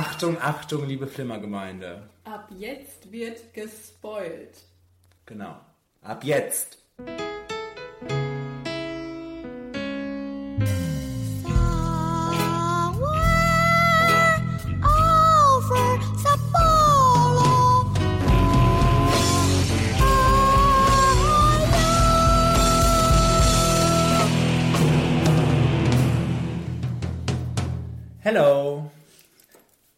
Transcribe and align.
Achtung, 0.00 0.40
Achtung, 0.40 0.86
liebe 0.86 1.08
Flimmergemeinde. 1.08 2.08
Ab 2.22 2.48
jetzt 2.56 3.10
wird 3.10 3.52
gespoilt. 3.52 4.62
Genau. 5.26 5.56
Ab 6.02 6.22
jetzt. 6.22 6.78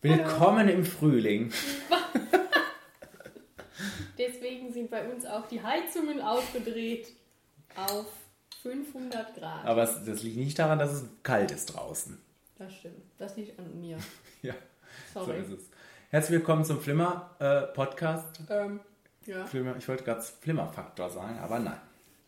Willkommen 0.03 0.69
im 0.69 0.85
Frühling. 0.85 1.53
Deswegen 4.19 4.73
sind 4.73 4.91
bei 4.91 5.07
uns 5.07 5.27
auch 5.27 5.47
die 5.47 5.63
Heizungen 5.63 6.23
aufgedreht 6.23 7.09
auf 7.77 8.07
500 8.63 9.35
Grad. 9.35 9.65
Aber 9.67 9.85
das 9.85 10.23
liegt 10.23 10.39
nicht 10.39 10.59
daran, 10.59 10.79
dass 10.79 10.93
es 10.93 11.05
kalt 11.23 11.51
ist 11.51 11.67
draußen. 11.75 12.19
Das 12.57 12.75
stimmt. 12.75 13.03
Das 13.19 13.37
liegt 13.37 13.59
an 13.59 13.79
mir. 13.81 13.99
Ja, 14.43 14.55
Sorry. 15.13 15.27
so 15.27 15.33
ist 15.55 15.61
es. 15.61 15.69
Herzlich 16.09 16.39
willkommen 16.39 16.65
zum 16.65 16.81
Flimmer-Podcast. 16.81 18.41
Ähm, 18.49 18.81
ja. 19.27 19.45
Flimmer, 19.45 19.77
ich 19.77 19.87
wollte 19.87 20.03
gerade 20.05 20.23
Flimmer-Faktor 20.23 21.11
sagen, 21.11 21.39
aber 21.41 21.59
nein. 21.59 21.79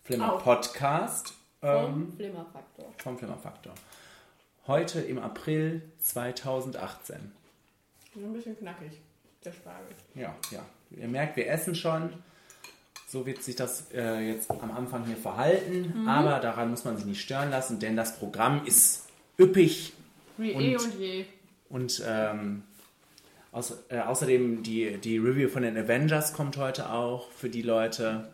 Flimmer-Podcast 0.04 1.32
ähm, 1.62 1.84
Vom 1.84 2.12
Flimmerfaktor. 2.16 2.92
vom 2.98 3.16
Flimmer-Faktor. 3.18 3.72
Heute 4.66 5.00
im 5.00 5.18
April 5.18 5.90
2018. 6.00 7.32
Nur 8.14 8.28
ein 8.28 8.32
bisschen 8.32 8.58
knackig, 8.58 8.92
der 9.44 9.52
Spargel. 9.52 9.88
Ja, 10.14 10.34
ja. 10.50 10.64
Ihr 10.90 11.08
merkt, 11.08 11.36
wir 11.36 11.48
essen 11.48 11.74
schon. 11.74 12.12
So 13.08 13.26
wird 13.26 13.42
sich 13.42 13.56
das 13.56 13.90
äh, 13.92 14.20
jetzt 14.20 14.50
am 14.50 14.70
Anfang 14.70 15.04
hier 15.04 15.16
verhalten. 15.16 16.06
Aber 16.08 16.38
daran 16.40 16.70
muss 16.70 16.84
man 16.84 16.96
sich 16.96 17.06
nicht 17.06 17.20
stören 17.20 17.50
lassen, 17.50 17.78
denn 17.78 17.96
das 17.96 18.18
Programm 18.18 18.64
ist 18.64 19.06
üppig 19.38 19.92
Wie 20.38 20.52
Und- 20.52 20.62
eh 20.62 20.76
und 20.76 20.98
je. 20.98 21.24
und 21.68 22.02
ähm, 22.06 22.62
auß 23.52 23.76
äh, 23.90 23.98
außerdem 24.00 24.62
die, 24.62 24.96
die 24.98 25.18
Review 25.18 25.48
von 25.48 25.62
den 25.62 25.76
Avengers 25.76 26.32
kommt 26.32 26.56
heute 26.56 26.90
auch 26.90 27.30
für 27.32 27.50
die 27.50 27.60
Leute, 27.62 28.30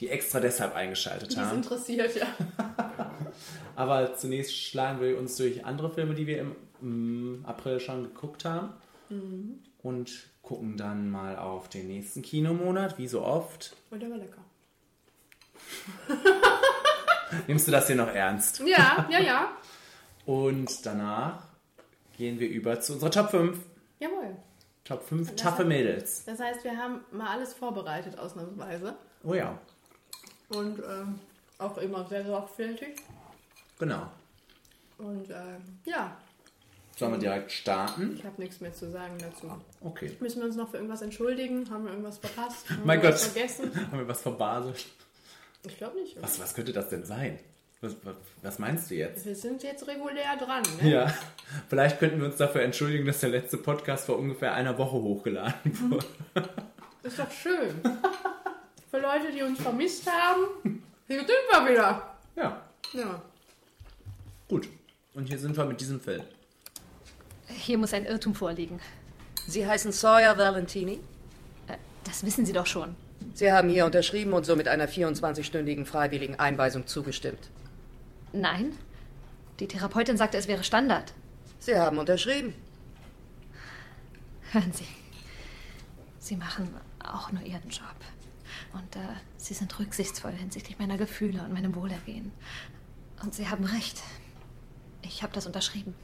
die 0.00 0.08
extra 0.08 0.40
deshalb 0.40 0.74
eingeschaltet 0.74 1.30
Die 1.30 1.34
ist 1.34 1.40
haben. 1.40 1.56
interessiert, 1.58 2.16
ja. 2.16 2.26
Aber 3.76 4.16
zunächst 4.16 4.56
schlagen 4.56 5.00
wir 5.00 5.18
uns 5.18 5.36
durch 5.36 5.64
andere 5.64 5.90
Filme, 5.90 6.14
die 6.14 6.26
wir 6.26 6.38
im, 6.40 6.56
im 6.82 7.44
April 7.46 7.78
schon 7.80 8.02
geguckt 8.04 8.44
haben. 8.44 8.70
Und 9.82 10.10
gucken 10.42 10.76
dann 10.76 11.10
mal 11.10 11.36
auf 11.36 11.68
den 11.68 11.88
nächsten 11.88 12.22
Kinomonat, 12.22 12.96
wie 12.98 13.08
so 13.08 13.22
oft. 13.22 13.74
Und 13.90 14.00
der 14.00 14.10
war 14.10 14.18
lecker. 14.18 14.42
Nimmst 17.46 17.66
du 17.68 17.72
das 17.72 17.86
hier 17.86 17.96
noch 17.96 18.08
ernst? 18.08 18.60
Ja, 18.60 19.06
ja, 19.10 19.20
ja. 19.20 19.56
Und 20.26 20.84
danach 20.84 21.42
gehen 22.16 22.38
wir 22.38 22.48
über 22.48 22.80
zu 22.80 22.94
unserer 22.94 23.10
Top 23.10 23.30
5. 23.30 23.58
Jawohl. 23.98 24.36
Top 24.84 25.02
5 25.04 25.30
Das 25.32 25.36
taffe 25.42 25.64
Mädels. 25.64 26.24
Das 26.24 26.38
heißt, 26.40 26.64
wir 26.64 26.76
haben 26.76 27.00
mal 27.10 27.28
alles 27.28 27.54
vorbereitet, 27.54 28.18
ausnahmsweise. 28.18 28.94
Oh 29.24 29.34
ja, 29.34 29.58
Und 30.48 30.78
ähm, 30.80 31.18
auch 31.58 31.76
immer 31.78 32.06
sehr 32.06 32.24
sorgfältig. 32.24 32.96
genau. 33.78 34.06
Und 34.98 35.30
ähm, 35.30 35.78
ja, 35.84 36.16
Sollen 37.00 37.12
wir 37.12 37.18
direkt 37.18 37.50
starten? 37.50 38.14
ich 38.14 38.24
habe 38.24 38.40
nichts 38.40 38.60
mehr 38.60 38.72
zu 38.72 38.90
sagen 38.90 39.16
dazu. 39.18 39.50
Okay. 39.80 40.16
Müssen 40.20 40.40
wir 40.40 40.46
uns 40.46 40.56
noch 40.56 40.68
für 40.70 40.76
irgendwas 40.76 41.02
entschuldigen? 41.02 41.68
Haben 41.70 41.84
wir 41.84 41.90
irgendwas 41.90 42.18
verpasst? 42.18 42.68
Haben 42.70 42.82
Mein 42.84 43.00
wir 43.02 43.08
Gott. 43.10 43.14
was 43.18 43.26
vergessen? 43.28 43.72
Haben 43.90 43.98
wir 44.00 44.08
was 44.08 44.20
verbaselt? 44.22 44.86
Ich 45.66 45.76
glaube 45.78 45.98
nicht. 46.00 46.14
oder? 46.16 46.22
Was, 46.24 46.38
was 46.38 46.54
könnte 46.54 46.72
das 46.72 46.88
denn 46.90 47.04
sein? 47.04 47.38
Was, 47.80 47.96
was, 48.04 48.14
was 48.42 48.58
meinst 48.58 48.90
du 48.90 48.94
jetzt? 48.96 49.24
Wir 49.24 49.34
sind 49.34 49.62
jetzt 49.62 49.86
regulär 49.88 50.36
dran. 50.38 50.62
Ne? 50.82 50.90
Ja, 50.90 51.14
vielleicht 51.70 51.98
könnten 51.98 52.18
wir 52.20 52.26
uns 52.26 52.36
dafür 52.36 52.60
entschuldigen, 52.62 53.06
dass 53.06 53.20
der 53.20 53.30
letzte 53.30 53.56
Podcast 53.56 54.04
vor 54.04 54.18
ungefähr 54.18 54.52
einer 54.52 54.76
Woche 54.76 54.96
hochgeladen 54.96 55.90
wurde. 55.90 56.06
Ist 57.02 57.18
doch 57.18 57.30
schön. 57.30 57.80
Für 58.90 58.98
Leute, 58.98 59.32
die 59.34 59.42
uns 59.42 59.58
vermisst 59.58 60.06
haben, 60.10 60.82
hier 61.06 61.18
sind 61.20 61.28
wir 61.30 61.70
wieder. 61.70 62.14
Ja, 62.36 62.60
Ja. 62.92 63.22
gut. 64.48 64.68
Und 65.14 65.24
hier 65.26 65.38
sind 65.38 65.56
wir 65.56 65.64
mit 65.64 65.80
diesem 65.80 65.98
Film. 66.00 66.22
Hier 67.56 67.78
muss 67.78 67.92
ein 67.92 68.04
Irrtum 68.06 68.34
vorliegen. 68.34 68.80
Sie 69.46 69.66
heißen 69.66 69.92
Sawyer 69.92 70.36
Valentini. 70.38 71.00
Äh, 71.68 71.76
Das 72.04 72.24
wissen 72.24 72.46
Sie 72.46 72.52
doch 72.52 72.66
schon. 72.66 72.94
Sie 73.34 73.52
haben 73.52 73.68
hier 73.68 73.84
unterschrieben 73.86 74.32
und 74.32 74.46
somit 74.46 74.66
einer 74.68 74.88
24-stündigen 74.88 75.84
freiwilligen 75.84 76.38
Einweisung 76.38 76.86
zugestimmt. 76.86 77.50
Nein? 78.32 78.72
Die 79.58 79.68
Therapeutin 79.68 80.16
sagte, 80.16 80.38
es 80.38 80.48
wäre 80.48 80.64
Standard. 80.64 81.12
Sie 81.58 81.76
haben 81.78 81.98
unterschrieben. 81.98 82.54
Hören 84.52 84.72
Sie. 84.72 84.86
Sie 86.18 86.36
machen 86.36 86.74
auch 87.04 87.30
nur 87.32 87.42
Ihren 87.42 87.68
Job. 87.68 87.84
Und 88.72 88.96
äh, 88.96 89.00
Sie 89.36 89.54
sind 89.54 89.78
rücksichtsvoll 89.78 90.32
hinsichtlich 90.32 90.78
meiner 90.78 90.96
Gefühle 90.96 91.42
und 91.42 91.52
meinem 91.52 91.74
Wohlergehen. 91.74 92.32
Und 93.22 93.34
Sie 93.34 93.48
haben 93.48 93.64
recht. 93.64 94.00
Ich 95.02 95.22
habe 95.22 95.32
das 95.34 95.46
unterschrieben. 95.46 95.94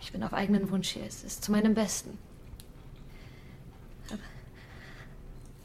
Ich 0.00 0.12
bin 0.12 0.22
auf 0.22 0.32
eigenen 0.32 0.70
Wunsch 0.70 0.90
hier. 0.90 1.04
Es 1.04 1.24
ist 1.24 1.44
zu 1.44 1.52
meinem 1.52 1.74
Besten. 1.74 2.18
Aber 4.10 4.20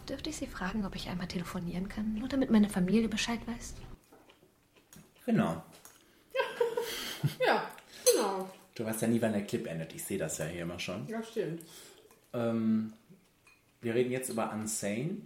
dürfte 0.09 0.29
ich 0.29 0.37
Sie 0.37 0.47
fragen, 0.47 0.85
ob 0.85 0.95
ich 0.95 1.09
einmal 1.09 1.27
telefonieren 1.27 1.87
kann, 1.87 2.15
nur 2.15 2.27
damit 2.27 2.49
meine 2.49 2.69
Familie 2.69 3.07
Bescheid 3.07 3.39
weiß? 3.45 3.75
Genau. 5.25 5.63
Ja, 7.39 7.69
genau. 8.05 8.49
Du 8.75 8.83
weißt 8.83 9.03
ja 9.03 9.07
nie, 9.07 9.21
wann 9.21 9.31
der 9.31 9.45
Clip 9.45 9.65
endet. 9.65 9.93
Ich 9.95 10.03
sehe 10.03 10.17
das 10.17 10.39
ja 10.39 10.45
hier 10.45 10.63
immer 10.63 10.77
schon. 10.77 11.07
Das 11.07 11.29
stimmt. 11.29 11.61
Ähm, 12.33 12.91
wir 13.79 13.95
reden 13.95 14.11
jetzt 14.11 14.29
über 14.29 14.51
Unsane. 14.51 15.17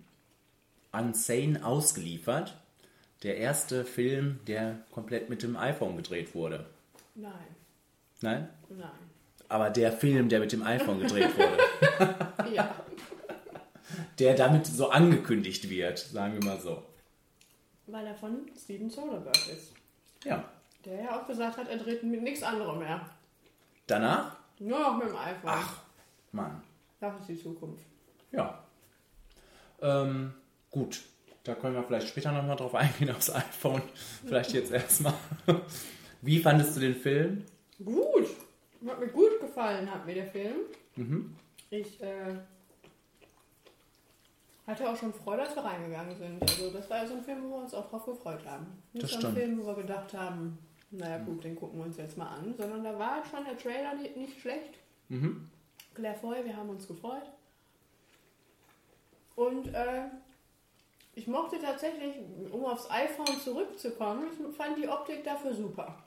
Unsane 0.91 1.66
ausgeliefert. 1.66 2.56
Der 3.24 3.38
erste 3.38 3.84
Film, 3.84 4.39
der 4.45 4.78
komplett 4.91 5.29
mit 5.29 5.41
dem 5.41 5.57
iPhone 5.57 5.97
gedreht 5.97 6.35
wurde. 6.35 6.68
Nein, 7.16 7.31
Nein? 8.22 8.50
nein. 8.69 8.89
Aber 9.50 9.69
der 9.69 9.91
Film, 9.91 10.28
der 10.29 10.39
mit 10.41 10.51
dem 10.51 10.63
iPhone 10.63 11.00
gedreht 11.00 11.29
wurde. 11.38 11.57
Ja, 12.53 12.73
der 14.19 14.35
damit 14.35 14.66
so 14.67 14.89
angekündigt 14.89 15.69
wird, 15.69 16.00
sagen 16.00 16.33
wir 16.33 16.44
mal 16.44 16.59
so. 16.59 16.83
weil 17.88 18.06
er 18.07 18.16
von 18.16 18.47
Steven 18.57 18.89
Soderbergh 18.89 19.51
ist. 19.51 19.73
Ja. 20.23 20.44
Der 20.85 21.03
ja 21.03 21.19
auch 21.22 21.27
gesagt 21.27 21.57
hat, 21.57 21.67
er 21.69 21.77
dreht 21.77 22.03
mit 22.03 22.22
nichts 22.23 22.44
anderem 22.44 22.79
mehr. 22.79 23.01
Danach? 23.85 24.38
Nur 24.59 24.79
noch 24.79 24.97
mit 24.97 25.07
dem 25.09 25.16
iPhone. 25.16 25.50
Ach, 25.50 25.77
Mann. 26.31 26.61
Das 27.00 27.19
ist 27.22 27.29
die 27.29 27.41
Zukunft. 27.41 27.83
Ja. 28.31 28.63
Ähm, 29.81 30.33
gut. 30.72 31.01
Da 31.44 31.56
können 31.56 31.75
wir 31.75 31.83
vielleicht 31.83 32.07
später 32.09 32.31
nochmal 32.31 32.56
drauf 32.56 32.75
eingehen, 32.75 33.11
aufs 33.11 33.29
iPhone. 33.33 33.81
Vielleicht 34.25 34.51
jetzt 34.53 34.72
erstmal. 34.72 35.13
Wie 36.22 36.39
fandest 36.39 36.75
du 36.75 36.79
den 36.81 36.95
Film? 36.95 37.45
Gut. 37.83 38.27
Hat 38.88 38.99
mir 38.99 39.07
gut 39.07 39.39
gefallen, 39.39 39.89
hat 39.91 40.05
mir 40.05 40.15
der 40.15 40.27
Film. 40.27 40.55
Ich 41.69 42.01
äh, 42.01 42.35
hatte 44.65 44.89
auch 44.89 44.95
schon 44.95 45.13
Freude, 45.13 45.43
als 45.43 45.55
wir 45.55 45.63
reingegangen 45.63 46.15
sind. 46.15 46.41
Also 46.41 46.69
das 46.71 46.89
war 46.89 46.97
ja 46.97 47.07
so 47.07 47.15
ein 47.15 47.23
Film, 47.23 47.43
wo 47.43 47.49
wir 47.49 47.63
uns 47.63 47.73
auch 47.73 47.89
drauf 47.89 48.05
gefreut 48.05 48.45
haben. 48.45 48.65
Nicht 48.93 49.03
Das 49.03 49.11
so 49.11 49.17
ein 49.17 49.21
stimmt. 49.21 49.38
Film, 49.38 49.59
wo 49.61 49.67
wir 49.67 49.75
gedacht 49.75 50.13
haben, 50.13 50.57
naja 50.91 51.17
gut, 51.19 51.43
den 51.43 51.55
gucken 51.55 51.79
wir 51.79 51.85
uns 51.85 51.97
jetzt 51.97 52.17
mal 52.17 52.27
an. 52.27 52.53
Sondern 52.57 52.83
da 52.83 52.97
war 52.97 53.24
schon 53.25 53.45
der 53.45 53.57
Trailer 53.57 53.95
nicht, 53.95 54.15
nicht 54.18 54.39
schlecht. 54.39 54.75
Claire 55.94 56.15
Foy, 56.19 56.44
wir 56.45 56.56
haben 56.56 56.69
uns 56.69 56.88
gefreut. 56.88 57.29
Und 59.35 59.68
äh, 59.74 60.03
ich 61.17 61.25
mochte 61.25 61.57
tatsächlich, 61.59 62.13
um 62.51 62.63
aufs 62.65 62.89
iPhone 62.91 63.39
zurückzukommen, 63.43 64.27
ich 64.29 64.55
fand 64.55 64.77
die 64.77 64.87
Optik 64.87 65.23
dafür 65.23 65.51
super. 65.51 65.97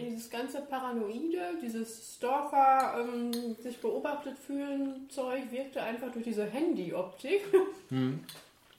Dieses 0.00 0.30
ganze 0.30 0.60
Paranoide, 0.60 1.58
dieses 1.60 2.14
Stalker, 2.14 3.00
ähm, 3.00 3.32
sich 3.60 3.80
beobachtet 3.80 4.38
fühlen 4.38 5.10
Zeug 5.10 5.50
wirkte 5.50 5.82
einfach 5.82 6.12
durch 6.12 6.24
diese 6.24 6.44
Handy-Optik. 6.44 7.42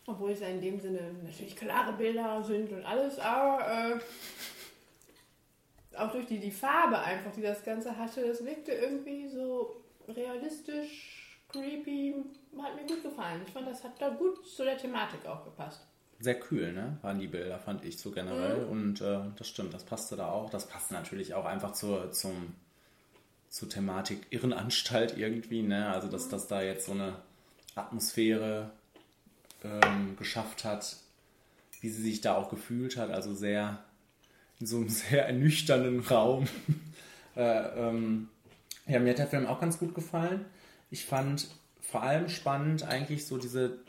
Obwohl 0.07 0.31
es 0.31 0.39
ja 0.39 0.47
in 0.47 0.61
dem 0.61 0.79
Sinne 0.79 1.01
natürlich 1.21 1.55
klare 1.55 1.93
Bilder 1.93 2.41
sind 2.43 2.71
und 2.71 2.85
alles, 2.85 3.19
aber 3.19 3.67
äh, 3.67 3.99
auch 5.97 6.11
durch 6.11 6.27
die, 6.27 6.39
die 6.39 6.51
Farbe 6.51 6.99
einfach, 6.99 7.33
die 7.33 7.41
das 7.41 7.63
Ganze 7.63 7.97
hatte, 7.97 8.21
es 8.21 8.45
wirkte 8.45 8.71
irgendwie 8.71 9.27
so 9.27 9.83
realistisch, 10.07 11.12
creepy, 11.53 12.15
hat 12.61 12.75
mir 12.75 12.87
gut 12.87 13.03
gefallen. 13.03 13.41
Ich 13.45 13.53
fand, 13.53 13.67
das 13.67 13.83
hat 13.83 14.01
da 14.01 14.09
gut 14.09 14.45
zu 14.47 14.63
der 14.63 14.77
Thematik 14.77 15.25
auch 15.25 15.45
gepasst. 15.45 15.81
Sehr 16.19 16.39
kühl, 16.39 16.73
ne? 16.73 16.97
Waren 17.01 17.19
die 17.19 17.27
Bilder, 17.27 17.59
fand 17.59 17.83
ich 17.85 17.97
so 17.97 18.11
generell. 18.11 18.63
Und 18.65 19.01
äh, 19.01 19.19
das 19.37 19.47
stimmt, 19.47 19.73
das 19.73 19.83
passte 19.83 20.15
da 20.15 20.29
auch. 20.29 20.49
Das 20.49 20.67
passte 20.67 20.93
natürlich 20.93 21.33
auch 21.33 21.45
einfach 21.45 21.73
zur, 21.73 22.11
zum, 22.11 22.55
zur 23.49 23.69
Thematik 23.69 24.27
Irrenanstalt 24.29 25.17
irgendwie, 25.17 25.61
ne? 25.61 25.89
Also 25.89 26.07
dass 26.07 26.29
das 26.29 26.47
da 26.47 26.61
jetzt 26.61 26.85
so 26.85 26.93
eine 26.93 27.15
Atmosphäre 27.75 28.71
ähm, 29.63 30.15
geschafft 30.17 30.63
hat, 30.63 30.97
wie 31.81 31.89
sie 31.89 32.01
sich 32.01 32.21
da 32.21 32.35
auch 32.35 32.49
gefühlt 32.49 32.97
hat, 32.97 33.11
also 33.11 33.33
sehr 33.33 33.83
in 34.59 34.65
so 34.65 34.77
einem 34.77 34.89
sehr 34.89 35.27
ernüchternden 35.27 35.99
Raum. 35.99 36.47
äh, 37.35 37.41
ähm, 37.41 38.29
ja, 38.85 38.99
mir 38.99 39.11
hat 39.11 39.19
der 39.19 39.27
Film 39.27 39.47
auch 39.47 39.59
ganz 39.59 39.79
gut 39.79 39.95
gefallen. 39.95 40.45
Ich 40.93 41.07
fand 41.07 41.47
vor 41.81 42.03
allem 42.03 42.29
spannend 42.29 42.83
eigentlich 42.83 43.25
so 43.25 43.39
diese 43.39 43.79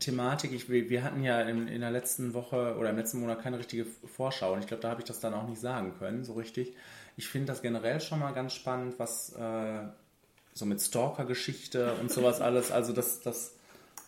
Thematik. 0.00 0.50
Ich, 0.50 0.68
wir 0.68 1.04
hatten 1.04 1.22
ja 1.22 1.40
in, 1.42 1.68
in 1.68 1.82
der 1.82 1.92
letzten 1.92 2.34
Woche 2.34 2.74
oder 2.76 2.90
im 2.90 2.96
letzten 2.96 3.20
Monat 3.20 3.40
keine 3.40 3.60
richtige 3.60 3.84
Vorschau 3.84 4.54
und 4.54 4.58
ich 4.58 4.66
glaube, 4.66 4.82
da 4.82 4.90
habe 4.90 5.02
ich 5.02 5.06
das 5.06 5.20
dann 5.20 5.34
auch 5.34 5.46
nicht 5.46 5.60
sagen 5.60 5.94
können, 6.00 6.24
so 6.24 6.32
richtig. 6.32 6.74
Ich 7.16 7.28
finde 7.28 7.46
das 7.46 7.62
generell 7.62 8.00
schon 8.00 8.18
mal 8.18 8.32
ganz 8.32 8.54
spannend, 8.54 8.98
was 8.98 9.36
äh, 9.36 9.82
so 10.52 10.66
mit 10.66 10.80
Stalker-Geschichte 10.80 11.94
und 12.00 12.10
sowas 12.10 12.40
alles. 12.40 12.72
Also 12.72 12.92
das, 12.92 13.20
das, 13.20 13.54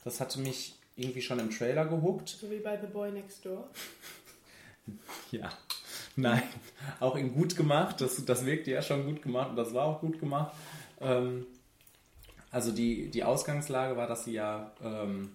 das 0.02 0.20
hatte 0.20 0.40
mich 0.40 0.74
irgendwie 0.96 1.22
schon 1.22 1.38
im 1.38 1.50
Trailer 1.50 1.84
gehuckt. 1.84 2.30
So 2.30 2.50
wie 2.50 2.58
bei 2.58 2.80
The 2.80 2.88
Boy 2.88 3.12
Next 3.12 3.46
Door. 3.46 3.68
Ja, 5.30 5.52
nein, 6.16 6.42
auch 6.98 7.14
in 7.14 7.32
gut 7.32 7.56
gemacht. 7.56 8.00
Das, 8.00 8.24
das 8.24 8.44
wirkte 8.44 8.72
ja 8.72 8.82
schon 8.82 9.06
gut 9.06 9.22
gemacht 9.22 9.50
und 9.50 9.56
das 9.56 9.72
war 9.72 9.84
auch 9.84 10.00
gut 10.00 10.18
gemacht. 10.18 10.52
Ähm, 11.00 11.46
also 12.52 12.70
die, 12.70 13.10
die 13.10 13.24
Ausgangslage 13.24 13.96
war, 13.96 14.06
dass 14.06 14.24
sie 14.24 14.34
ja 14.34 14.70
ähm, 14.84 15.34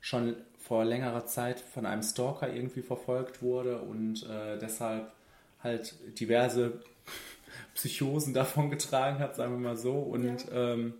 schon 0.00 0.36
vor 0.58 0.84
längerer 0.84 1.26
Zeit 1.26 1.58
von 1.58 1.86
einem 1.86 2.02
Stalker 2.02 2.52
irgendwie 2.52 2.82
verfolgt 2.82 3.42
wurde 3.42 3.78
und 3.78 4.24
äh, 4.28 4.58
deshalb 4.58 5.10
halt 5.62 5.94
diverse 6.20 6.80
Psychosen 7.74 8.34
davon 8.34 8.70
getragen 8.70 9.18
hat, 9.18 9.34
sagen 9.34 9.52
wir 9.52 9.70
mal 9.70 9.76
so. 9.76 9.94
Und 9.94 10.46
ja. 10.46 10.74
ähm, 10.74 10.94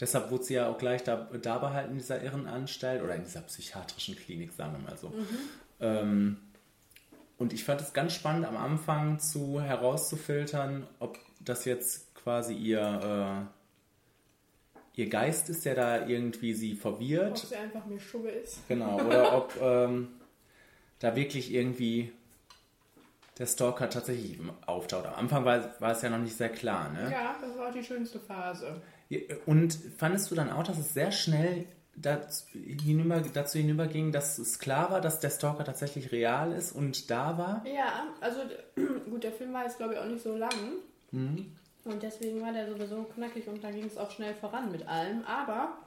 deshalb 0.00 0.30
wurde 0.30 0.44
sie 0.44 0.54
ja 0.54 0.68
auch 0.68 0.78
gleich 0.78 1.04
da, 1.04 1.28
da 1.40 1.58
behalten 1.58 1.92
in 1.92 1.98
dieser 1.98 2.22
Irrenanstalt 2.22 3.02
oder 3.02 3.14
in 3.14 3.24
dieser 3.24 3.42
psychiatrischen 3.42 4.16
Klinik, 4.16 4.52
sagen 4.52 4.72
wir 4.72 4.90
mal 4.90 4.96
so. 4.96 5.08
Mhm. 5.08 5.26
Ähm, 5.80 6.36
und 7.36 7.52
ich 7.52 7.64
fand 7.64 7.80
es 7.80 7.92
ganz 7.92 8.14
spannend 8.14 8.46
am 8.46 8.56
Anfang 8.56 9.20
zu 9.20 9.60
herauszufiltern, 9.60 10.86
ob 10.98 11.18
das 11.40 11.64
jetzt 11.64 12.14
quasi 12.16 12.54
ihr, 12.54 12.80
äh, 12.80 13.57
ihr 14.98 15.08
Geist 15.08 15.48
ist, 15.48 15.64
der 15.64 15.76
da 15.76 16.06
irgendwie 16.06 16.54
sie 16.54 16.74
verwirrt. 16.74 17.30
Ob 17.30 17.36
sie 17.36 17.56
einfach 17.56 17.86
mir 17.86 18.00
Schugge 18.00 18.30
ist. 18.30 18.66
Genau, 18.66 19.00
oder 19.00 19.36
ob 19.36 19.56
ähm, 19.62 20.08
da 20.98 21.14
wirklich 21.14 21.54
irgendwie 21.54 22.12
der 23.38 23.46
Stalker 23.46 23.88
tatsächlich 23.88 24.40
auftaucht. 24.66 25.06
Am 25.06 25.14
Anfang 25.14 25.44
war, 25.44 25.80
war 25.80 25.92
es 25.92 26.02
ja 26.02 26.10
noch 26.10 26.18
nicht 26.18 26.36
sehr 26.36 26.48
klar, 26.48 26.90
ne? 26.90 27.12
Ja, 27.12 27.36
das 27.40 27.56
war 27.56 27.70
die 27.70 27.84
schönste 27.84 28.18
Phase. 28.18 28.82
Und 29.46 29.78
fandest 29.96 30.32
du 30.32 30.34
dann 30.34 30.50
auch, 30.50 30.64
dass 30.64 30.78
es 30.78 30.92
sehr 30.92 31.12
schnell 31.12 31.66
dazu, 31.94 32.44
hinüber, 32.52 33.22
dazu 33.32 33.58
hinüberging, 33.58 34.10
dass 34.10 34.38
es 34.38 34.58
klar 34.58 34.90
war, 34.90 35.00
dass 35.00 35.20
der 35.20 35.30
Stalker 35.30 35.62
tatsächlich 35.62 36.10
real 36.10 36.50
ist 36.52 36.72
und 36.72 37.08
da 37.08 37.38
war? 37.38 37.64
Ja, 37.72 38.08
also 38.20 38.40
gut, 39.08 39.22
der 39.22 39.32
Film 39.32 39.52
war 39.52 39.62
jetzt 39.62 39.76
glaube 39.76 39.94
ich 39.94 40.00
auch 40.00 40.06
nicht 40.06 40.24
so 40.24 40.36
lang. 40.36 40.50
Mhm. 41.12 41.52
Und 41.88 42.02
deswegen 42.02 42.42
war 42.42 42.52
der 42.52 42.68
sowieso 42.68 43.02
knackig 43.14 43.48
und 43.48 43.64
da 43.64 43.70
ging 43.70 43.86
es 43.86 43.96
auch 43.96 44.10
schnell 44.10 44.34
voran 44.34 44.70
mit 44.70 44.86
allem. 44.86 45.24
Aber 45.24 45.78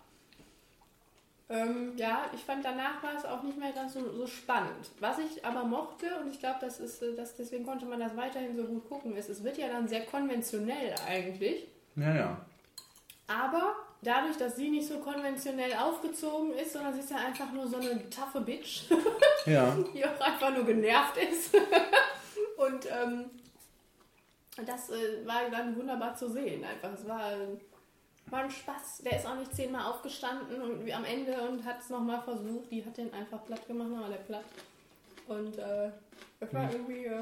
ähm, 1.47 1.93
ja, 1.97 2.25
ich 2.33 2.41
fand 2.41 2.63
danach 2.63 3.03
war 3.03 3.15
es 3.15 3.25
auch 3.25 3.43
nicht 3.43 3.59
mehr 3.59 3.71
ganz 3.71 3.93
so, 3.93 4.11
so 4.13 4.25
spannend. 4.25 4.89
Was 4.99 5.19
ich 5.19 5.45
aber 5.45 5.63
mochte, 5.63 6.07
und 6.21 6.31
ich 6.31 6.39
glaube, 6.39 6.57
das 6.61 6.79
ist, 6.79 7.03
äh, 7.03 7.13
das, 7.15 7.35
deswegen 7.35 7.65
konnte 7.65 7.85
man 7.85 7.99
das 7.99 8.15
weiterhin 8.15 8.55
so 8.55 8.63
gut 8.63 8.87
gucken, 8.87 9.15
ist, 9.15 9.29
es 9.29 9.43
wird 9.43 9.57
ja 9.57 9.67
dann 9.67 9.87
sehr 9.87 10.05
konventionell 10.05 10.95
eigentlich. 11.07 11.67
Ja, 11.95 12.15
ja. 12.15 12.37
Aber 13.27 13.75
dadurch, 14.01 14.37
dass 14.37 14.55
sie 14.55 14.69
nicht 14.69 14.87
so 14.87 14.99
konventionell 14.99 15.73
aufgezogen 15.73 16.53
ist, 16.53 16.73
sondern 16.73 16.93
sie 16.93 17.01
ist 17.01 17.11
ja 17.11 17.17
einfach 17.17 17.51
nur 17.51 17.67
so 17.67 17.77
eine 17.77 18.09
taffe 18.09 18.41
Bitch, 18.41 18.83
ja. 19.45 19.75
die 19.93 20.03
auch 20.05 20.19
einfach 20.19 20.55
nur 20.55 20.65
genervt 20.65 21.17
ist. 21.17 21.53
und 22.57 22.87
ähm, 22.87 23.25
das 24.57 24.89
äh, 24.89 25.25
war 25.25 25.49
dann 25.49 25.75
wunderbar 25.75 26.15
zu 26.15 26.29
sehen. 26.29 26.63
Einfach, 26.63 26.93
es 26.93 27.07
war, 27.07 27.31
war 28.27 28.43
ein 28.43 28.51
Spaß. 28.51 29.01
Der 29.05 29.17
ist 29.17 29.25
auch 29.25 29.37
nicht 29.37 29.55
zehnmal 29.55 29.85
aufgestanden 29.85 30.61
und 30.61 30.85
wie 30.85 30.93
am 30.93 31.05
Ende 31.05 31.41
und 31.49 31.65
hat 31.65 31.79
es 31.79 31.89
nochmal 31.89 32.21
versucht. 32.21 32.71
Die 32.71 32.85
hat 32.85 32.97
den 32.97 33.13
einfach 33.13 33.45
platt 33.45 33.65
gemacht, 33.67 33.89
dann 33.91 34.01
war 34.01 34.09
der 34.09 34.17
platt. 34.17 34.45
Und 35.27 35.57
äh, 35.57 35.91
es 36.39 36.53
war 36.53 36.63
mhm. 36.63 36.71
irgendwie, 36.71 37.05
äh, 37.05 37.21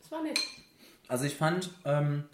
es 0.00 0.10
war 0.10 0.22
nett. 0.22 0.38
Also 1.08 1.24
ich 1.24 1.36
fand, 1.36 1.70
ähm, 1.84 2.24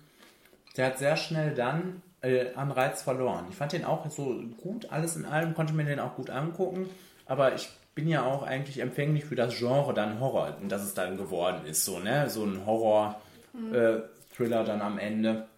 der 0.77 0.87
hat 0.87 0.99
sehr 0.99 1.17
schnell 1.17 1.55
dann 1.55 2.03
äh, 2.21 2.55
an 2.55 2.71
Reiz 2.71 3.03
verloren. 3.03 3.47
Ich 3.51 3.57
fand 3.57 3.73
den 3.73 3.85
auch 3.85 4.09
so 4.11 4.41
gut, 4.63 4.91
alles 4.91 5.17
in 5.17 5.25
allem 5.25 5.55
konnte 5.55 5.73
mir 5.73 5.85
den 5.85 6.01
auch 6.01 6.17
gut 6.17 6.31
angucken, 6.31 6.89
aber 7.27 7.55
ich 7.55 7.69
bin 7.95 8.09
ja 8.09 8.25
auch 8.25 8.45
eigentlich 8.45 8.79
empfänglich 8.79 9.25
für 9.25 9.35
das 9.35 9.59
Genre 9.59 9.93
dann 9.93 10.21
Horror, 10.21 10.57
dass 10.69 10.83
es 10.83 10.95
dann 10.95 11.17
geworden 11.17 11.67
ist, 11.67 11.85
so, 11.85 11.99
ne? 11.99 12.31
So 12.31 12.45
ein 12.45 12.65
Horror-Thriller 12.65 13.21
mhm. 13.53 13.75
äh, 13.75 14.03
dann 14.49 14.83
am 14.83 14.99
Ende. 14.99 15.49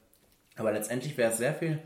Aber 0.56 0.72
letztendlich 0.72 1.16
wäre 1.16 1.32
es 1.32 1.38
sehr 1.38 1.54
viel 1.54 1.78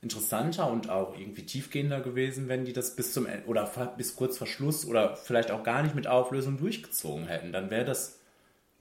interessanter 0.00 0.70
und 0.70 0.90
auch 0.90 1.18
irgendwie 1.18 1.44
tiefgehender 1.44 2.00
gewesen, 2.00 2.48
wenn 2.48 2.64
die 2.64 2.72
das 2.72 2.94
bis 2.94 3.12
zum 3.12 3.26
Ende 3.26 3.46
oder 3.46 3.68
bis 3.96 4.14
kurz 4.14 4.38
vor 4.38 4.46
Schluss 4.46 4.86
oder 4.86 5.16
vielleicht 5.16 5.50
auch 5.50 5.64
gar 5.64 5.82
nicht 5.82 5.96
mit 5.96 6.06
Auflösung 6.06 6.58
durchgezogen 6.58 7.26
hätten. 7.26 7.52
Dann 7.52 7.70
wäre 7.70 7.84
das 7.84 8.20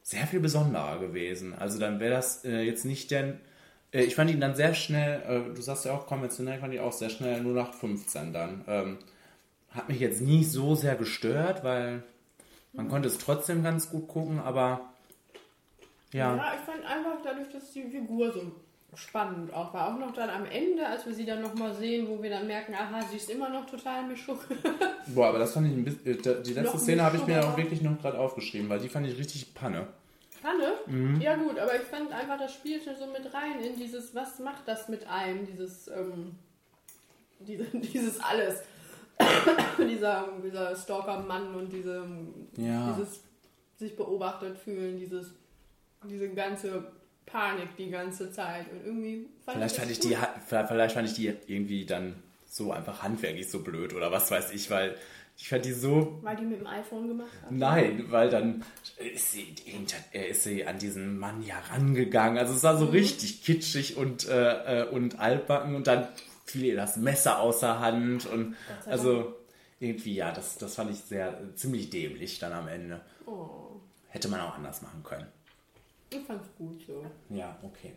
sehr 0.04 0.28
viel 0.28 0.40
besonderer 0.40 1.00
gewesen. 1.00 1.56
Also 1.56 1.80
dann 1.80 2.00
wäre 2.00 2.12
das 2.12 2.46
äh, 2.46 2.62
jetzt 2.62 2.86
nicht 2.86 3.10
der 3.10 3.40
äh, 3.92 4.04
ich 4.04 4.16
fand 4.16 4.30
ihn 4.32 4.40
dann 4.40 4.56
sehr 4.56 4.74
schnell, 4.74 5.22
äh, 5.28 5.54
du 5.54 5.62
sagst 5.62 5.86
ja 5.86 5.94
auch 5.94 6.08
konventionell, 6.08 6.60
fand 6.60 6.74
ich 6.74 6.80
auch 6.80 6.94
sehr 6.94 7.10
schnell 7.10 7.42
nur 7.42 7.54
nach 7.54 7.74
15 7.74 8.34
dann. 8.34 8.64
Ähm, 8.68 8.98
hat 9.72 9.90
mich 9.90 10.00
jetzt 10.00 10.22
nie 10.22 10.44
so 10.44 10.76
sehr 10.76 10.96
gestört, 10.96 11.64
weil 11.64 12.04
man 12.74 12.88
konnte 12.90 13.08
es 13.08 13.18
trotzdem 13.18 13.64
ganz 13.64 13.90
gut 13.90 14.08
gucken, 14.08 14.40
aber 14.40 14.94
ja. 16.18 16.36
Ja, 16.36 16.54
ich 16.56 16.66
fand 16.66 16.86
einfach 16.86 17.22
dadurch, 17.24 17.50
dass 17.50 17.72
die 17.72 17.84
Figur 17.84 18.32
so 18.32 18.52
spannend 18.96 19.54
auch 19.54 19.74
war. 19.74 19.94
Auch 19.94 20.00
noch 20.00 20.14
dann 20.14 20.30
am 20.30 20.46
Ende, 20.46 20.86
als 20.86 21.06
wir 21.06 21.14
sie 21.14 21.26
dann 21.26 21.42
nochmal 21.42 21.74
sehen, 21.74 22.08
wo 22.08 22.22
wir 22.22 22.30
dann 22.30 22.48
merken, 22.48 22.74
aha, 22.74 23.02
sie 23.10 23.18
ist 23.18 23.30
immer 23.30 23.50
noch 23.50 23.66
total 23.66 24.08
Mischung. 24.08 24.40
Boah, 25.08 25.28
aber 25.28 25.40
das 25.40 25.54
fand 25.54 25.68
ich 25.68 25.74
ein 25.74 25.84
bisschen, 25.84 26.08
äh, 26.08 26.44
die 26.44 26.54
letzte 26.54 26.80
Szene 26.80 27.04
habe 27.04 27.18
ich 27.18 27.28
mir 27.28 27.46
auch 27.46 27.56
wirklich 27.56 27.82
noch 27.82 28.00
gerade 28.02 28.20
aufgeschrieben, 28.20 28.70
weil 28.70 28.80
die 28.80 28.90
fand 28.90 29.08
ich 29.08 29.18
richtig 29.18 29.54
Panne. 29.54 29.88
Panne? 30.42 30.74
Mhm. 30.88 31.22
Ja 31.22 31.36
gut, 31.36 31.60
aber 31.60 31.76
ich 31.76 31.84
fand 31.84 32.12
einfach, 32.12 32.38
das 32.38 32.54
spielte 32.54 32.96
so 32.96 33.06
mit 33.08 33.34
rein 33.34 33.60
in 33.62 33.78
dieses, 33.78 34.16
was 34.16 34.40
macht 34.40 34.68
das 34.68 34.90
mit 34.90 35.08
einem, 35.08 35.46
dieses, 35.46 35.88
ähm, 35.90 36.36
diese, 37.40 37.66
dieses 37.74 38.20
alles. 38.20 38.64
dieser, 39.80 40.28
dieser 40.44 40.76
Stalker-Mann 40.76 41.56
und 41.56 41.74
diese, 41.74 42.06
ja. 42.56 42.92
dieses 42.92 43.22
sich 43.78 43.96
beobachtet 43.96 44.58
fühlen, 44.58 45.00
dieses, 45.00 45.34
diese 46.04 46.30
ganze 46.30 46.92
Panik 47.26 47.76
die 47.78 47.90
ganze 47.90 48.32
Zeit 48.32 48.72
und 48.72 48.86
irgendwie 48.86 49.28
fand 49.46 49.58
vielleicht 49.58 49.76
ich 49.76 49.80
fand 49.80 49.92
ich 49.92 50.00
die 50.00 50.18
vielleicht 50.48 50.94
fand 50.94 51.08
ich 51.08 51.14
die 51.16 51.34
irgendwie 51.48 51.86
dann 51.86 52.16
so 52.50 52.72
einfach 52.72 53.04
handwerklich 53.04 53.50
so 53.50 53.62
blöd 53.62 53.94
oder 53.94 54.12
was 54.12 54.32
weiß 54.32 54.52
ich, 54.52 54.70
weil 54.72 54.96
ich 55.38 55.50
fand 55.50 55.66
die 55.66 55.74
so. 55.74 56.18
Weil 56.24 56.36
die 56.36 56.46
mit 56.46 56.60
dem 56.60 56.68
iPhone 56.68 57.08
gemacht 57.08 57.32
hat? 57.44 57.52
Nein, 57.52 58.06
weil 58.10 58.30
dann 58.30 58.64
ist 58.98 59.34
sie, 59.34 59.56
ist 60.12 60.44
sie 60.44 60.66
an 60.66 60.80
diesen 60.80 61.20
Mann 61.20 61.44
ja 61.44 61.60
rangegangen. 61.72 62.40
Also 62.40 62.54
es 62.54 62.64
war 62.64 62.78
so 62.78 62.86
mhm. 62.86 62.92
richtig 62.92 63.44
kitschig 63.44 63.98
und, 63.98 64.28
äh, 64.28 64.82
äh, 64.82 64.90
und 64.90 65.20
altbacken 65.20 65.76
und 65.76 65.86
dann 65.86 66.08
fiel 66.46 66.66
ihr 66.66 66.76
das 66.76 66.98
Messer 66.98 67.40
außer 67.40 67.80
Hand 67.80 68.26
und 68.26 68.56
also 68.86 69.36
irgendwie, 69.80 70.16
ja, 70.16 70.32
das, 70.32 70.58
das 70.58 70.76
fand 70.76 70.90
ich 70.90 70.98
sehr 70.98 71.38
ziemlich 71.56 71.92
dämlich 71.92 72.40
dann 72.40 72.54
am 72.54 72.68
Ende. 72.68 73.02
Oh. 73.28 73.80
Hätte 74.08 74.30
man 74.30 74.40
auch 74.40 74.56
anders 74.56 74.82
machen 74.82 75.04
können. 75.04 75.28
Ich 76.10 76.20
fand's 76.22 76.48
gut 76.58 76.82
so. 76.86 77.06
Ja, 77.30 77.58
okay. 77.64 77.94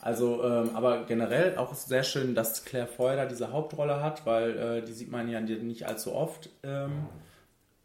Also, 0.00 0.42
ähm, 0.42 0.74
aber 0.74 1.04
generell 1.04 1.56
auch 1.56 1.72
sehr 1.74 2.02
schön, 2.02 2.34
dass 2.34 2.64
Claire 2.64 2.88
Foy 2.88 3.14
da 3.14 3.24
diese 3.24 3.52
Hauptrolle 3.52 4.02
hat, 4.02 4.26
weil 4.26 4.58
äh, 4.58 4.82
die 4.82 4.92
sieht 4.92 5.12
man 5.12 5.28
ja 5.28 5.40
nicht 5.40 5.86
allzu 5.86 6.12
oft 6.12 6.50
ähm, 6.64 7.06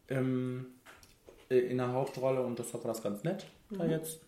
im, 0.08 0.66
äh, 1.50 1.60
in 1.60 1.78
der 1.78 1.94
Hauptrolle 1.94 2.42
und 2.42 2.58
deshalb 2.58 2.84
war 2.84 2.92
das 2.92 3.04
ganz 3.04 3.24
nett 3.24 3.46
mhm. 3.70 3.78
da 3.78 3.86
jetzt. 3.86 4.20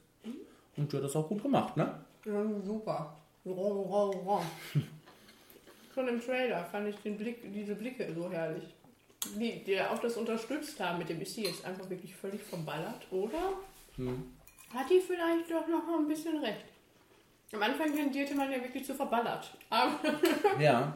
Und 0.78 0.94
du 0.94 0.98
hast 0.98 1.04
das 1.04 1.16
auch 1.16 1.28
gut 1.28 1.42
gemacht, 1.42 1.76
ne? 1.78 2.00
Ja, 2.26 2.46
super. 2.64 3.18
Schon 5.96 6.08
im 6.08 6.22
Trailer 6.22 6.64
fand 6.66 6.90
ich 6.90 6.96
den 6.98 7.18
Blick, 7.18 7.52
diese 7.52 7.74
Blicke 7.74 8.14
so 8.14 8.30
herrlich. 8.30 8.76
Die, 9.36 9.64
die 9.64 9.82
auch 9.82 10.00
das 10.00 10.16
unterstützt 10.16 10.80
haben 10.80 11.00
mit 11.00 11.10
dem, 11.10 11.20
ist 11.22 11.34
sie 11.34 11.46
jetzt 11.46 11.66
einfach 11.66 11.90
wirklich 11.90 12.16
völlig 12.16 12.42
verballert, 12.44 13.12
oder? 13.12 13.54
Hm. 13.96 14.32
Hat 14.74 14.90
die 14.90 15.00
vielleicht 15.00 15.50
doch 15.50 15.68
noch 15.68 15.88
ein 15.98 16.08
bisschen 16.08 16.38
recht? 16.40 16.66
Am 17.54 17.64
Anfang 17.64 17.94
tendierte 17.94 18.36
man 18.36 18.52
ja 18.52 18.62
wirklich 18.62 18.86
zu 18.86 18.94
verballert. 18.94 19.52
Aber 19.70 19.94
ja. 20.60 20.96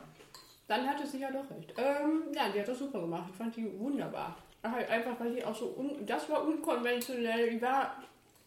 Dann 0.67 0.87
hatte 0.87 1.05
sie 1.05 1.19
ja 1.19 1.31
doch 1.31 1.49
recht. 1.49 1.73
Ähm, 1.77 2.23
ja, 2.33 2.49
die 2.49 2.59
hat 2.59 2.67
das 2.67 2.79
super 2.79 3.01
gemacht. 3.01 3.23
Ich 3.29 3.35
fand 3.35 3.55
die 3.55 3.79
wunderbar. 3.79 4.37
Einfach, 4.61 5.19
weil 5.19 5.35
die 5.35 5.43
auch 5.43 5.55
so, 5.55 5.75
un 5.77 6.05
das 6.05 6.29
war 6.29 6.43
unkonventionell. 6.43 7.49
Die 7.49 7.61
war 7.61 7.97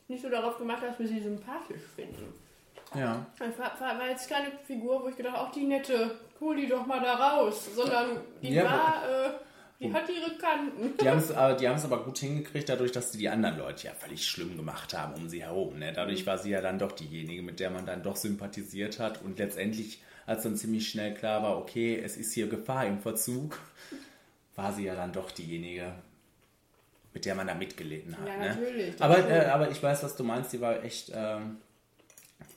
nicht 0.08 0.22
so 0.22 0.30
darauf 0.30 0.56
gemacht, 0.56 0.82
dass 0.82 0.98
wir 0.98 1.06
sie 1.06 1.20
sympathisch 1.20 1.82
finden. 1.94 2.32
Ja. 2.94 3.26
Das 3.38 3.58
war, 3.58 3.78
war, 3.80 3.98
war 3.98 4.08
jetzt 4.08 4.30
keine 4.30 4.50
Figur, 4.66 5.02
wo 5.02 5.08
ich 5.08 5.16
gedacht 5.16 5.36
habe, 5.36 5.48
auch 5.48 5.52
die 5.52 5.64
nette, 5.64 6.18
hol 6.40 6.56
die 6.56 6.68
doch 6.68 6.86
mal 6.86 7.00
da 7.00 7.14
raus. 7.14 7.74
Sondern 7.74 8.20
die 8.40 8.54
Ja, 8.54 8.64
war, 8.64 9.02
äh, 9.08 9.30
die 9.80 9.92
hat 9.92 10.08
ihre 10.08 10.36
Kanten. 10.38 10.96
Die 11.00 11.08
haben 11.08 11.18
es 11.18 11.30
aber, 11.30 11.54
die 11.54 11.66
aber 11.66 12.04
gut 12.04 12.18
hingekriegt, 12.18 12.68
dadurch, 12.68 12.92
dass 12.92 13.12
sie 13.12 13.18
die 13.18 13.28
anderen 13.28 13.58
Leute 13.58 13.86
ja 13.86 13.92
völlig 13.92 14.26
schlimm 14.26 14.56
gemacht 14.56 14.94
haben 14.94 15.14
um 15.14 15.28
sie 15.28 15.42
herum. 15.42 15.78
Ne? 15.78 15.92
Dadurch 15.92 16.26
war 16.26 16.38
sie 16.38 16.50
ja 16.50 16.60
dann 16.60 16.78
doch 16.78 16.92
diejenige, 16.92 17.42
mit 17.42 17.60
der 17.60 17.70
man 17.70 17.84
dann 17.84 18.02
doch 18.02 18.16
sympathisiert 18.16 18.98
hat. 18.98 19.22
Und 19.22 19.38
letztendlich, 19.38 20.02
als 20.24 20.44
dann 20.44 20.56
ziemlich 20.56 20.88
schnell 20.88 21.14
klar 21.14 21.42
war, 21.42 21.58
okay, 21.58 22.00
es 22.02 22.16
ist 22.16 22.32
hier 22.32 22.48
Gefahr 22.48 22.86
im 22.86 23.00
Verzug, 23.00 23.58
war 24.54 24.72
sie 24.72 24.84
ja 24.84 24.94
dann 24.94 25.12
doch 25.12 25.30
diejenige, 25.30 25.92
mit 27.12 27.26
der 27.26 27.34
man 27.34 27.46
da 27.46 27.54
mitgelitten 27.54 28.16
hat. 28.16 28.26
Ja, 28.26 28.36
ne? 28.38 28.48
natürlich, 28.48 29.02
Aber, 29.02 29.28
äh, 29.28 29.46
aber 29.46 29.70
ich 29.70 29.82
weiß, 29.82 30.02
was 30.02 30.16
du 30.16 30.24
meinst, 30.24 30.52
die 30.52 30.60
war 30.60 30.82
echt. 30.82 31.12
Ähm, 31.14 31.58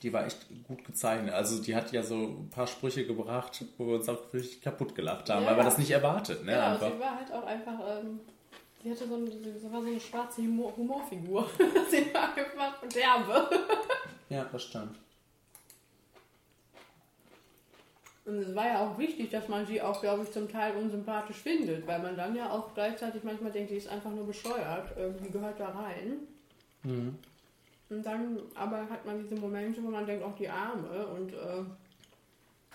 die 0.01 0.13
war 0.13 0.25
echt 0.25 0.48
gut 0.68 0.84
gezeichnet. 0.86 1.34
Also 1.34 1.62
die 1.62 1.75
hat 1.75 1.91
ja 1.91 2.03
so 2.03 2.15
ein 2.15 2.50
paar 2.50 2.68
Sprüche 2.68 3.06
gebracht, 3.06 3.65
wo 3.77 3.88
wir 3.88 3.96
uns 3.96 4.08
auch 4.08 4.34
richtig 4.34 4.62
kaputt 4.62 4.96
gelacht 4.96 5.29
haben, 5.29 5.44
Ja, 5.44 5.51
weil 5.51 5.58
wir 5.58 5.63
das 5.63 5.77
nicht 5.77 5.91
erwartet. 5.91 6.44
Ne? 6.46 6.53
Ja, 6.53 6.74
Einfach. 6.74 6.91
sie 6.94 7.00
war 7.00 7.15
halt 7.15 7.32
auch 7.32 7.46
einfach, 7.46 7.79
ähm, 7.88 8.20
sie 8.84 8.91
hatte 8.91 9.08
so 9.08 9.15
eine, 9.15 9.29
sie 9.29 9.72
war 9.72 9.82
so 9.82 9.88
eine 9.88 10.00
schwarze 10.00 10.41
Humor 10.41 10.75
Humorfigur. 10.75 11.50
sie 11.89 12.13
war 12.13 12.36
einfach 12.36 12.79
derbe. 12.88 13.50
Ja, 14.29 14.46
das 14.51 14.62
stimmt. 14.62 14.96
Und 18.25 18.38
es 18.38 18.53
war 18.53 18.68
ja 18.68 18.86
auch 18.86 18.96
wichtig, 19.00 19.32
dass 19.32 19.48
man 19.48 19.65
sie 19.65 19.82
auch, 19.82 20.01
glaube 20.01 20.22
ich, 20.22 20.32
zum 20.32 20.48
Teil 20.48 20.75
unsympathisch 20.75 21.38
findet, 21.38 21.88
weil 21.88 22.00
man 22.00 22.15
dann 22.15 22.36
ja 22.36 22.51
auch 22.51 22.75
gleichzeitig 22.75 23.24
manchmal 23.24 23.51
denkt, 23.51 23.72
die 23.72 23.77
ist 23.77 23.88
einfach 23.88 24.12
nur 24.12 24.27
bescheuert, 24.27 24.96
irgendwie 24.96 25.32
gehört 25.32 25.60
da 25.60 25.70
rein. 25.70 26.20
Mhm. 26.84 27.18
Und 27.89 28.05
dann 28.05 28.39
aber 28.55 28.88
hat 28.89 29.05
man 29.05 29.19
diese 29.22 29.36
Momente, 29.36 29.84
wo 29.84 29.89
man 29.89 30.05
denkt, 30.05 30.24
auch 30.24 30.36
die 30.36 30.48
Arme 30.50 31.08
und 31.08 31.34
äh, 31.34 31.63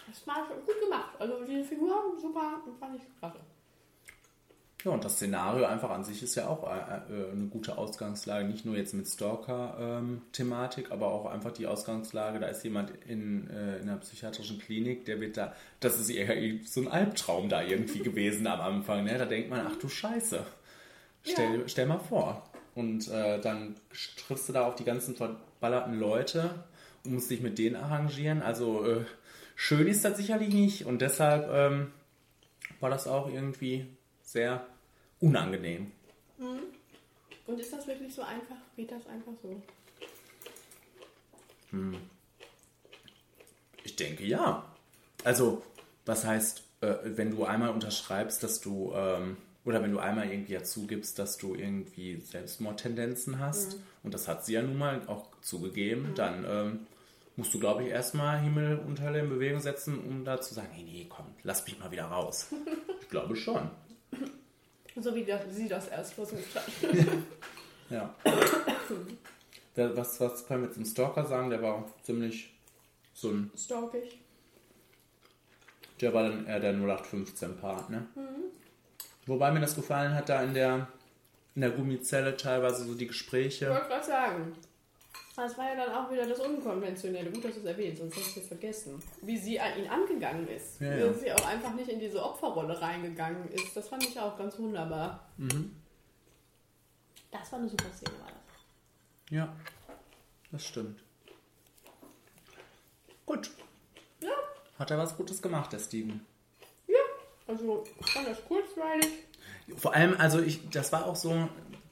das 0.09 0.27
war 0.27 0.47
schon 0.47 0.57
gut 0.67 0.81
gemacht. 0.83 1.15
Also 1.19 1.45
diese 1.45 1.65
Figur 1.65 2.15
super, 2.21 2.61
fand 2.81 2.97
ich 2.97 3.03
klasse. 3.19 3.39
Ja, 4.85 4.91
und 4.91 5.03
das 5.03 5.15
Szenario 5.15 5.65
einfach 5.65 5.89
an 5.89 6.05
sich 6.05 6.23
ist 6.23 6.35
ja 6.35 6.47
auch 6.47 6.63
äh, 6.65 6.77
äh, 7.11 7.31
eine 7.33 7.47
gute 7.47 7.79
Ausgangslage. 7.79 8.47
Nicht 8.47 8.67
nur 8.67 8.77
jetzt 8.77 8.93
mit 8.93 9.07
Stalker-Thematik, 9.09 10.91
aber 10.91 11.07
auch 11.07 11.25
einfach 11.27 11.53
die 11.53 11.67
Ausgangslage, 11.67 12.39
da 12.39 12.49
ist 12.49 12.63
jemand 12.65 12.91
in, 13.07 13.49
äh, 13.49 13.79
in 13.79 13.89
einer 13.89 13.97
psychiatrischen 13.99 14.59
Klinik, 14.59 15.07
der 15.07 15.21
wird 15.23 15.39
da, 15.39 15.55
das 15.81 15.99
ist 15.99 16.11
eher 16.11 16.37
so 16.67 16.83
ein 16.83 16.89
Albtraum 16.89 17.49
da 17.49 17.63
irgendwie 17.63 18.01
gewesen 18.01 18.47
am 18.47 18.61
Anfang. 18.61 19.05
Ne? 19.05 19.17
Da 19.17 19.25
denkt 19.25 19.49
man, 19.49 19.67
ach 19.67 19.77
du 19.77 19.89
Scheiße, 19.89 20.45
stell, 21.23 21.61
Ja. 21.61 21.69
stell 21.69 21.87
mal 21.87 21.99
vor. 21.99 22.43
Und 22.75 23.09
äh, 23.09 23.41
dann 23.41 23.77
triffst 24.27 24.49
du 24.49 24.53
da 24.53 24.65
auf 24.67 24.75
die 24.75 24.85
ganzen 24.85 25.15
verballerten 25.15 25.99
Leute 25.99 26.65
und 27.05 27.15
musst 27.15 27.31
dich 27.31 27.41
mit 27.41 27.59
denen 27.59 27.77
arrangieren. 27.77 28.43
Also 28.43 28.85
äh, 28.85 29.05
schön 29.55 29.87
ist 29.87 30.05
das 30.05 30.17
sicherlich 30.17 30.53
nicht 30.53 30.87
und 30.87 31.01
deshalb 31.01 31.49
ähm, 31.53 31.93
war 32.81 32.91
das 32.91 33.07
auch 33.07 33.29
irgendwie 33.29 33.87
sehr 34.23 34.67
unangenehm. 35.21 35.93
Und 37.47 37.61
ist 37.61 37.73
das 37.73 37.87
wirklich 37.87 38.13
so 38.15 38.23
einfach? 38.23 38.57
Geht 38.77 38.91
das 38.91 39.07
einfach 39.07 39.33
so? 39.43 39.63
Ich 43.83 43.97
denke 43.97 44.25
ja. 44.25 44.65
Also, 45.25 45.63
was 46.07 46.25
heißt, 46.25 46.63
äh, 46.81 46.95
wenn 47.05 47.31
du 47.31 47.45
einmal 47.45 47.71
unterschreibst, 47.71 48.43
dass 48.43 48.61
du, 48.61 48.93
ähm, 48.95 49.37
oder 49.65 49.83
wenn 49.83 49.93
du 49.93 49.99
einmal 49.99 50.31
irgendwie 50.31 50.53
ja 50.53 50.63
zugibst, 50.63 51.19
dass 51.19 51.39
du 51.39 51.55
irgendwie 51.55 52.21
Selbstmordtendenzen 52.21 53.39
hast, 53.39 53.79
und 54.03 54.13
das 54.13 54.29
hat 54.29 54.45
sie 54.45 54.55
ja 54.55 54.63
nun 54.63 54.77
mal 54.77 55.03
auch 55.07 55.29
zugegeben, 55.41 56.13
dann 56.15 56.45
ähm, 56.47 56.87
musst 57.37 57.55
du, 57.55 57.59
glaube 57.59 57.85
ich, 57.85 57.89
erstmal 57.89 58.41
Himmel 58.41 58.79
und 58.79 59.01
Hölle 59.01 59.21
in 59.21 59.29
Bewegung 59.29 59.61
setzen, 59.61 59.99
um 59.99 60.25
da 60.25 60.41
zu 60.41 60.55
sagen, 60.55 60.69
nee, 60.77 60.83
nee, 60.83 61.07
komm, 61.09 61.27
lass 61.43 61.65
mich 61.67 61.79
mal 61.79 61.91
wieder 61.91 62.05
raus. 62.05 62.49
ich 63.01 63.09
glaube 63.09 63.37
schon. 63.37 63.71
So 65.01 65.15
wie 65.15 65.25
das, 65.25 65.43
sie 65.51 65.69
das 65.69 65.89
erst 65.89 66.15
versucht 66.15 66.55
hat. 66.55 66.65
Ja. 67.91 68.15
Der, 69.77 69.95
was, 69.95 70.19
was 70.19 70.47
kann 70.47 70.61
man 70.61 70.69
mit 70.69 70.77
dem 70.77 70.87
Stalker 70.87 71.27
sagen? 71.27 71.51
Der 71.51 71.61
war 71.61 71.87
ziemlich 72.03 72.51
so 73.13 73.29
ein, 73.29 73.51
Stalkig. 73.57 74.21
der 76.01 76.15
war 76.15 76.31
dann 76.31 76.47
eher 76.47 76.61
der 76.61 76.75
0815-Part, 76.75 77.91
ne? 77.91 78.07
Wobei 79.27 79.51
mir 79.51 79.61
das 79.61 79.75
gefallen 79.75 80.15
hat, 80.15 80.29
da 80.29 80.43
in 80.43 80.55
der, 80.55 80.87
in 81.55 81.63
der 81.63 81.71
Gummizelle 81.71 82.37
teilweise 82.37 82.85
so 82.85 82.95
die 82.95 83.05
Ich 83.05 83.09
Gespräche. 83.09 83.71
wollte 83.71 83.89
gerade 83.89 84.05
sagen. 84.05 84.57
Das 85.37 85.59
war 85.59 85.69
ja 85.69 85.75
dann 85.87 85.93
auch 85.95 86.11
wieder 86.13 86.27
das 86.29 86.39
Unkonventionelle. 86.39 87.29
Gut, 87.31 87.45
dass 87.45 87.55
du 87.55 87.61
es 87.61 87.67
erwähnst, 87.67 88.01
sonst 88.01 88.15
hätte 88.17 88.29
ich 88.29 88.37
es 88.37 88.47
vergessen. 88.47 89.03
Wie 89.23 89.37
sie 89.37 89.59
an 89.59 89.77
ihn 89.79 89.89
angegangen 89.89 90.47
ist. 90.47 90.81
Ja, 90.81 90.95
Wie 90.97 91.01
ja. 91.01 91.13
sie 91.13 91.33
auch 91.33 91.45
einfach 91.47 91.75
nicht 91.75 91.89
in 91.89 91.99
diese 91.99 92.23
Opferrolle 92.23 92.81
reingegangen 92.81 93.49
ist. 93.51 93.77
Das 93.77 93.89
fand 93.89 94.05
ich 94.05 94.19
auch 94.21 94.39
ganz 94.39 94.57
wunderbar. 94.59 95.27
Mhm. 95.37 95.75
Das 97.33 97.51
war 97.51 97.59
eine 97.59 97.69
super 97.69 97.91
Szene, 97.93 98.13
war 98.21 98.29
das. 98.29 99.31
Ja, 99.31 99.53
das 100.53 100.65
stimmt. 100.65 101.03
Gut. 103.27 103.51
Ja, 104.21 104.31
Hat 104.79 104.91
er 104.93 104.99
was 104.99 105.17
Gutes 105.17 105.43
gemacht, 105.43 105.73
der 105.73 105.81
Steven. 105.81 106.25
Also, 107.47 107.85
ich 108.01 108.11
fand 108.11 108.29
das 108.29 108.45
kurzweilig. 108.45 109.09
Vor 109.77 109.95
allem, 109.95 110.15
also 110.19 110.41
ich, 110.41 110.69
das 110.71 110.93
war 110.93 111.07
auch 111.07 111.17
so, 111.17 111.49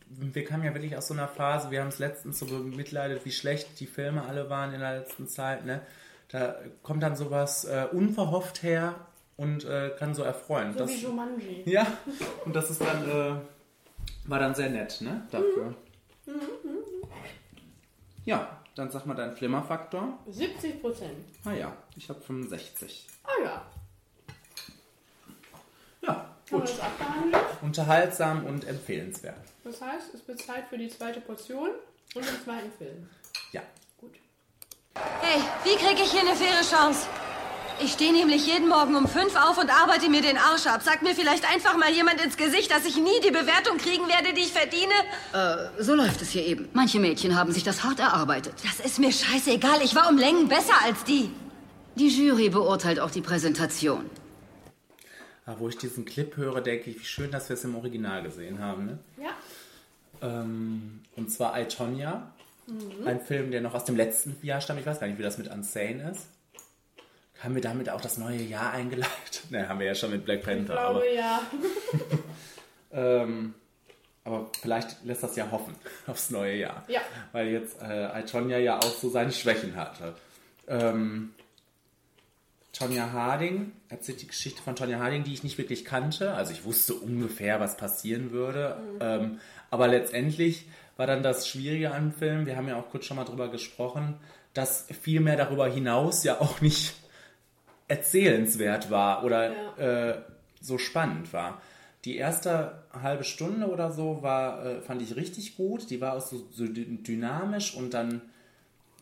wir 0.09 0.45
kamen 0.45 0.65
ja 0.65 0.75
wirklich 0.75 0.97
aus 0.97 1.09
so 1.09 1.15
einer 1.15 1.29
Phase, 1.29 1.71
wir 1.71 1.81
haben 1.81 1.89
es 1.89 1.99
letztens 1.99 2.39
so 2.39 2.47
bemitleidet, 2.47 3.25
wie 3.25 3.33
schlecht 3.33 3.81
die 3.81 3.87
Filme 3.87 4.25
alle 4.25 4.51
waren 4.51 4.75
in 4.75 4.81
der 4.81 4.99
letzten 4.99 5.29
Zeit, 5.29 5.65
ne? 5.65 5.81
Da 6.29 6.57
kommt 6.83 7.03
dann 7.03 7.15
sowas 7.15 7.65
äh, 7.65 7.87
unverhofft 7.93 8.63
her 8.63 8.95
und 9.37 9.65
äh, 9.65 9.91
kann 9.99 10.15
so 10.15 10.23
erfreuen. 10.23 10.73
So 10.73 10.81
das, 10.81 10.91
wie 10.91 11.03
Jumanji. 11.03 11.63
ja, 11.67 11.87
und 12.45 12.57
das 12.57 12.71
ist 12.71 12.81
dann, 12.81 13.09
äh, 13.09 13.35
war 14.25 14.39
dann 14.39 14.55
sehr 14.55 14.71
nett, 14.71 15.01
ne? 15.01 15.27
Dafür. 15.31 15.75
Ja, 18.25 18.63
dann 18.75 18.91
sag 18.91 19.05
mal 19.07 19.15
deinen 19.15 19.37
Flimmerfaktor. 19.37 20.19
70 20.29 20.81
Prozent. 20.81 21.25
Ah 21.45 21.53
ja, 21.53 21.77
ich 21.97 22.09
habe 22.09 22.21
65. 22.21 23.09
Ah 23.25 23.29
ja. 23.45 23.67
Gut. 26.53 26.71
Unterhaltsam 27.63 28.45
und 28.45 28.69
empfehlenswert. 28.69 29.37
Das 29.65 29.81
heißt, 29.81 30.15
es 30.15 30.29
wird 30.29 30.41
Zeit 30.43 30.69
für 30.69 30.77
die 30.77 30.89
zweite 30.89 31.21
Portion 31.23 31.71
und 32.15 32.25
den 32.25 32.45
zweiten 32.45 32.71
Film. 32.77 33.09
Ja. 33.53 33.63
Gut. 33.99 34.13
Hey, 35.23 35.41
wie 35.65 35.77
kriege 35.83 36.03
ich 36.03 36.11
hier 36.11 36.21
eine 36.21 36.37
faire 36.37 36.63
Chance? 36.63 37.07
Ich 37.83 37.93
stehe 37.93 38.13
nämlich 38.13 38.47
jeden 38.47 38.69
Morgen 38.69 38.95
um 38.95 39.09
fünf 39.09 39.35
auf 39.35 39.57
und 39.57 39.71
arbeite 39.71 40.11
mir 40.11 40.21
den 40.21 40.37
Arsch 40.37 40.67
ab. 40.67 40.83
Sagt 40.83 41.03
mir 41.03 41.15
vielleicht 41.15 41.51
einfach 41.51 41.77
mal 41.79 41.91
jemand 41.91 42.23
ins 42.23 42.37
Gesicht, 42.37 42.71
dass 42.71 42.85
ich 42.85 42.97
nie 42.97 43.19
die 43.25 43.31
Bewertung 43.31 43.79
kriegen 43.79 44.07
werde, 44.07 44.35
die 44.35 44.43
ich 44.43 44.53
verdiene? 44.53 44.93
Äh, 45.33 45.83
so 45.83 45.95
läuft 45.95 46.21
es 46.21 46.31
hier 46.31 46.45
eben. 46.45 46.69
Manche 46.75 47.01
Mädchen 47.01 47.35
haben 47.35 47.51
sich 47.51 47.65
das 47.65 47.83
hart 47.83 47.99
erarbeitet. 47.99 48.55
Das 48.63 48.85
ist 48.85 48.99
mir 48.99 49.11
scheißegal. 49.11 49.81
Ich 49.83 49.95
war 49.95 50.11
um 50.11 50.19
Längen 50.19 50.49
besser 50.49 50.75
als 50.85 51.03
die. 51.05 51.31
Die 51.97 52.09
Jury 52.09 52.51
beurteilt 52.51 53.01
auch 53.01 53.11
die 53.11 53.23
Präsentation. 53.23 54.09
Aber 55.45 55.61
wo 55.61 55.69
ich 55.69 55.77
diesen 55.77 56.05
Clip 56.05 56.37
höre, 56.37 56.61
denke 56.61 56.91
ich, 56.91 57.01
wie 57.01 57.05
schön, 57.05 57.31
dass 57.31 57.49
wir 57.49 57.55
es 57.55 57.65
im 57.65 57.75
Original 57.75 58.23
gesehen 58.23 58.61
haben. 58.61 58.87
Ne? 58.87 58.99
Ja. 59.23 59.31
Ähm, 60.23 61.01
und 61.17 61.31
zwar 61.31 61.59
I, 61.61 61.67
Tonya. 61.67 62.33
Ein 63.05 63.21
Film, 63.21 63.51
der 63.51 63.61
noch 63.61 63.75
aus 63.75 63.85
dem 63.85 63.97
letzten 63.97 64.37
Jahr 64.43 64.61
stammt. 64.61 64.79
Ich 64.81 64.87
weiß 64.87 65.01
gar 65.01 65.09
nicht, 65.09 65.19
wie 65.19 65.23
das 65.23 65.37
mit 65.37 65.49
Unsane 65.49 66.13
ist. 66.13 66.29
Haben 67.43 67.57
wir 67.57 67.63
damit 67.63 67.91
auch 67.91 68.01
das 68.01 68.19
neue 68.19 68.41
Jahr 68.41 68.73
eingeleitet? 68.73 69.11
Ne, 69.51 69.69
haben 69.69 69.81
wir 69.81 69.87
ja 69.87 69.95
schon 69.95 70.13
mit 70.13 70.25
Black 70.25 70.39
Ich 70.39 70.45
Panther. 70.47 70.75
glaube 70.75 71.01
Aber, 71.01 71.11
ja. 71.11 71.43
ähm, 72.93 73.55
aber 74.25 74.49
vielleicht 74.63 75.05
lässt 75.05 75.23
das 75.25 75.35
ja 75.37 75.51
hoffen 75.51 75.75
aufs 76.07 76.31
neue 76.31 76.55
Jahr. 76.55 76.85
Ja. 76.89 77.01
Weil 77.33 77.49
jetzt 77.49 77.83
äh, 77.83 78.21
I, 78.21 78.25
Tonya 78.25 78.59
ja 78.59 78.79
auch 78.79 78.95
so 78.95 79.11
seine 79.11 79.33
Schwächen 79.33 79.75
hatte. 79.75 80.15
Ähm, 80.69 81.35
Tonya 82.73 83.13
Harding 83.13 83.73
erzählt 83.91 84.23
die 84.23 84.27
Geschichte 84.27 84.63
von 84.63 84.75
Tonya 84.75 84.99
Harding, 84.99 85.25
die 85.25 85.35
ich 85.35 85.45
nicht 85.45 85.59
wirklich 85.59 85.85
kannte. 85.85 86.33
Also 86.33 86.53
ich 86.53 86.65
wusste 86.65 86.95
ungefähr, 86.95 87.61
was 87.61 87.77
passieren 87.77 88.31
würde. 88.31 88.77
Ähm, 89.01 89.41
aber 89.71 89.89
letztendlich 89.89 90.67
war 90.97 91.07
dann 91.07 91.23
das 91.23 91.47
Schwierige 91.49 91.95
am 91.95 92.13
Film, 92.13 92.47
wir 92.47 92.57
haben 92.57 92.69
ja 92.69 92.77
auch 92.77 92.89
kurz 92.91 93.05
schon 93.05 93.17
mal 93.17 93.25
drüber 93.25 93.51
gesprochen, 93.51 94.15
dass 94.55 94.87
viel 95.01 95.21
mehr 95.21 95.37
darüber 95.37 95.69
hinaus 95.69 96.25
ja 96.25 96.41
auch 96.41 96.61
nicht 96.61 96.95
erzählenswert 97.89 98.91
war 98.91 99.25
oder 99.25 99.79
äh, 99.79 100.23
so 100.61 100.79
spannend 100.79 101.33
war. 101.33 101.61
Die 102.05 102.17
erste 102.17 102.83
halbe 102.93 103.25
Stunde 103.25 103.69
oder 103.69 103.93
so 103.93 104.23
war, 104.23 104.65
äh, 104.65 104.81
fand 104.81 105.03
ich 105.03 105.15
richtig 105.17 105.57
gut. 105.57 105.91
Die 105.91 106.01
war 106.01 106.15
auch 106.15 106.21
so, 106.21 106.47
so 106.51 106.67
dy- 106.67 107.03
dynamisch 107.03 107.75
und 107.75 107.95
dann 107.95 108.23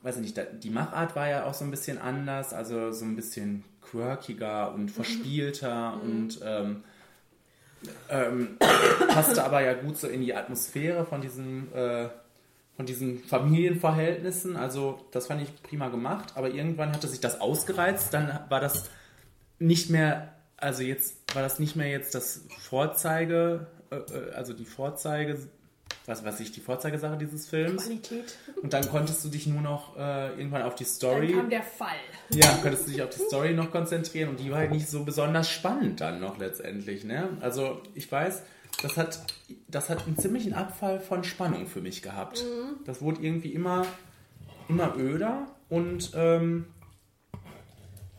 weiß 0.03 0.17
ich 0.17 0.23
nicht, 0.23 0.41
die 0.63 0.71
Machart 0.71 1.15
war 1.15 1.29
ja 1.29 1.45
auch 1.45 1.55
so 1.55 1.65
ein 1.65 1.71
bisschen 1.71 1.99
anders, 1.99 2.53
also 2.53 2.93
so 2.93 3.05
ein 3.05 3.17
bisschen 3.17 3.65
quirkiger 3.83 4.73
und 4.73 4.91
verspielter 4.91 6.01
und 6.03 6.41
ähm, 6.45 6.85
ähm, 8.09 8.57
passte 9.09 9.45
aber 9.45 9.63
ja 9.63 9.75
gut 9.75 9.99
so 9.99 10.07
in 10.07 10.21
die 10.21 10.35
Atmosphäre 10.35 11.05
von 11.05 11.21
diesem, 11.21 11.73
äh, 11.75 12.09
von 12.77 12.87
diesen 12.87 13.19
Familienverhältnissen. 13.25 14.57
Also 14.57 15.07
das 15.13 15.27
fand 15.27 15.43
ich 15.43 15.63
prima 15.63 15.89
gemacht, 15.89 16.33
aber 16.35 16.51
irgendwann 16.51 16.93
hatte 16.93 17.09
sich 17.09 17.21
das 17.21 17.41
ausgereizt, 17.41 18.13
dann 18.15 18.39
war 18.49 18.61
das 18.61 18.91
nicht 19.59 19.91
mehr, 19.91 20.35
also 20.57 20.83
jetzt 20.83 21.35
war 21.35 21.43
das 21.43 21.59
nicht 21.59 21.77
mehr 21.77 21.89
jetzt 21.89 22.15
das 22.15 22.45
Vorzeige, 22.61 23.67
äh, 23.91 23.97
äh, 23.97 24.33
also 24.33 24.53
die 24.53 24.65
Vorzeige, 24.65 25.39
was 26.07 26.25
weiß 26.25 26.41
ich, 26.41 26.53
die 26.53 26.61
Vorzeigesache 26.61 27.17
dieses 27.17 27.49
Films. 27.49 27.85
Qualität. 27.85 28.37
Und 28.63 28.73
dann 28.73 28.89
konntest 28.89 29.25
du 29.25 29.29
dich 29.29 29.47
nur 29.47 29.61
noch 29.61 29.97
äh, 29.97 30.31
irgendwann 30.31 30.63
auf 30.63 30.75
die 30.75 30.85
Dann 30.85 30.93
Story. 30.93 31.33
kam 31.33 31.51
der 31.51 31.63
Fall. 31.63 31.97
Ja, 32.31 32.59
könntest 32.63 32.87
du 32.87 32.93
dich 32.93 33.03
auf 33.03 33.11
die 33.11 33.23
Story 33.23 33.55
noch 33.55 33.71
konzentrieren 33.71 34.31
und 34.31 34.41
die 34.41 34.51
war 34.51 34.59
halt 34.59 34.73
nicht 34.73 34.89
so 34.89 35.05
besonders 35.05 35.49
spannend 35.51 36.01
dann 36.01 36.21
noch 36.21 36.39
letztendlich. 36.39 37.05
Ne? 37.05 37.29
Also 37.41 37.83
ich 37.95 38.11
weiß, 38.11 38.43
das 38.83 38.97
hat, 38.97 39.21
das 39.69 39.91
hat 39.91 40.07
einen 40.07 40.17
ziemlichen 40.19 40.55
Abfall 40.55 41.01
von 41.01 41.23
Spannung 41.25 41.67
für 41.67 41.81
mich 41.81 42.03
gehabt. 42.03 42.45
Das 42.85 43.03
wurde 43.03 43.23
irgendwie 43.23 43.53
immer, 43.53 43.87
immer 44.69 44.97
öder 44.97 45.47
und 45.69 46.13
ähm, 46.15 46.67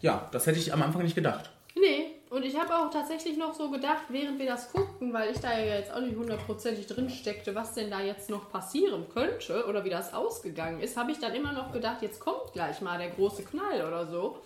ja, 0.01 0.29
das 0.31 0.47
hätte 0.47 0.59
ich 0.59 0.73
am 0.73 0.81
Anfang 0.81 1.03
nicht 1.03 1.15
gedacht. 1.15 1.51
Nee, 1.75 2.11
und 2.31 2.45
ich 2.45 2.57
habe 2.57 2.73
auch 2.77 2.89
tatsächlich 2.89 3.35
noch 3.37 3.53
so 3.53 3.69
gedacht, 3.69 4.03
während 4.07 4.39
wir 4.39 4.45
das 4.45 4.71
guckten, 4.71 5.11
weil 5.11 5.31
ich 5.31 5.39
da 5.39 5.51
ja 5.51 5.75
jetzt 5.75 5.91
auch 5.91 5.99
nicht 5.99 6.15
hundertprozentig 6.15 6.87
drin 6.87 7.09
steckte, 7.09 7.53
was 7.55 7.73
denn 7.73 7.91
da 7.91 7.99
jetzt 7.99 8.29
noch 8.29 8.49
passieren 8.49 9.05
könnte 9.13 9.65
oder 9.67 9.83
wie 9.83 9.89
das 9.89 10.13
ausgegangen 10.13 10.79
ist, 10.79 10.95
habe 10.95 11.11
ich 11.11 11.19
dann 11.19 11.35
immer 11.35 11.51
noch 11.51 11.73
gedacht, 11.73 12.01
jetzt 12.01 12.21
kommt 12.21 12.53
gleich 12.53 12.79
mal 12.79 12.97
der 12.97 13.09
große 13.09 13.43
Knall 13.43 13.85
oder 13.85 14.07
so. 14.07 14.39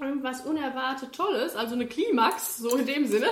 Irgendwas 0.00 0.40
unerwartet 0.40 1.14
Tolles, 1.14 1.54
also 1.54 1.74
eine 1.76 1.86
Klimax, 1.86 2.58
so 2.58 2.76
in 2.76 2.84
dem 2.84 3.06
Sinne. 3.06 3.28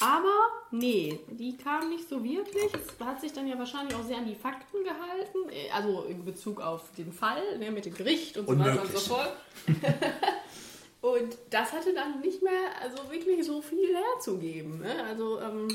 Aber 0.00 0.34
nee, 0.72 1.20
die 1.30 1.56
kam 1.56 1.90
nicht 1.90 2.08
so 2.08 2.24
wirklich. 2.24 2.74
Es 2.74 3.06
hat 3.06 3.20
sich 3.20 3.32
dann 3.32 3.46
ja 3.46 3.56
wahrscheinlich 3.56 3.94
auch 3.94 4.02
sehr 4.02 4.18
an 4.18 4.26
die 4.26 4.34
Fakten 4.34 4.82
gehalten, 4.82 5.48
äh, 5.50 5.70
also 5.70 6.02
in 6.08 6.24
Bezug 6.24 6.60
auf 6.60 6.90
den 6.98 7.12
Fall 7.12 7.58
ne, 7.58 7.70
mit 7.70 7.86
dem 7.86 7.94
Gericht 7.94 8.36
und 8.36 8.48
so 8.48 8.58
weiter 8.58 8.82
und 8.82 8.98
so 8.98 8.98
Unmöglich. 8.98 9.08
fort. 9.08 9.32
Und 11.14 11.36
das 11.50 11.72
hatte 11.72 11.94
dann 11.94 12.20
nicht 12.20 12.42
mehr 12.42 12.52
also 12.82 13.10
wirklich 13.10 13.44
so 13.46 13.62
viel 13.62 13.94
herzugeben. 13.94 14.80
Ne? 14.80 15.04
Also, 15.08 15.40
ähm, 15.40 15.68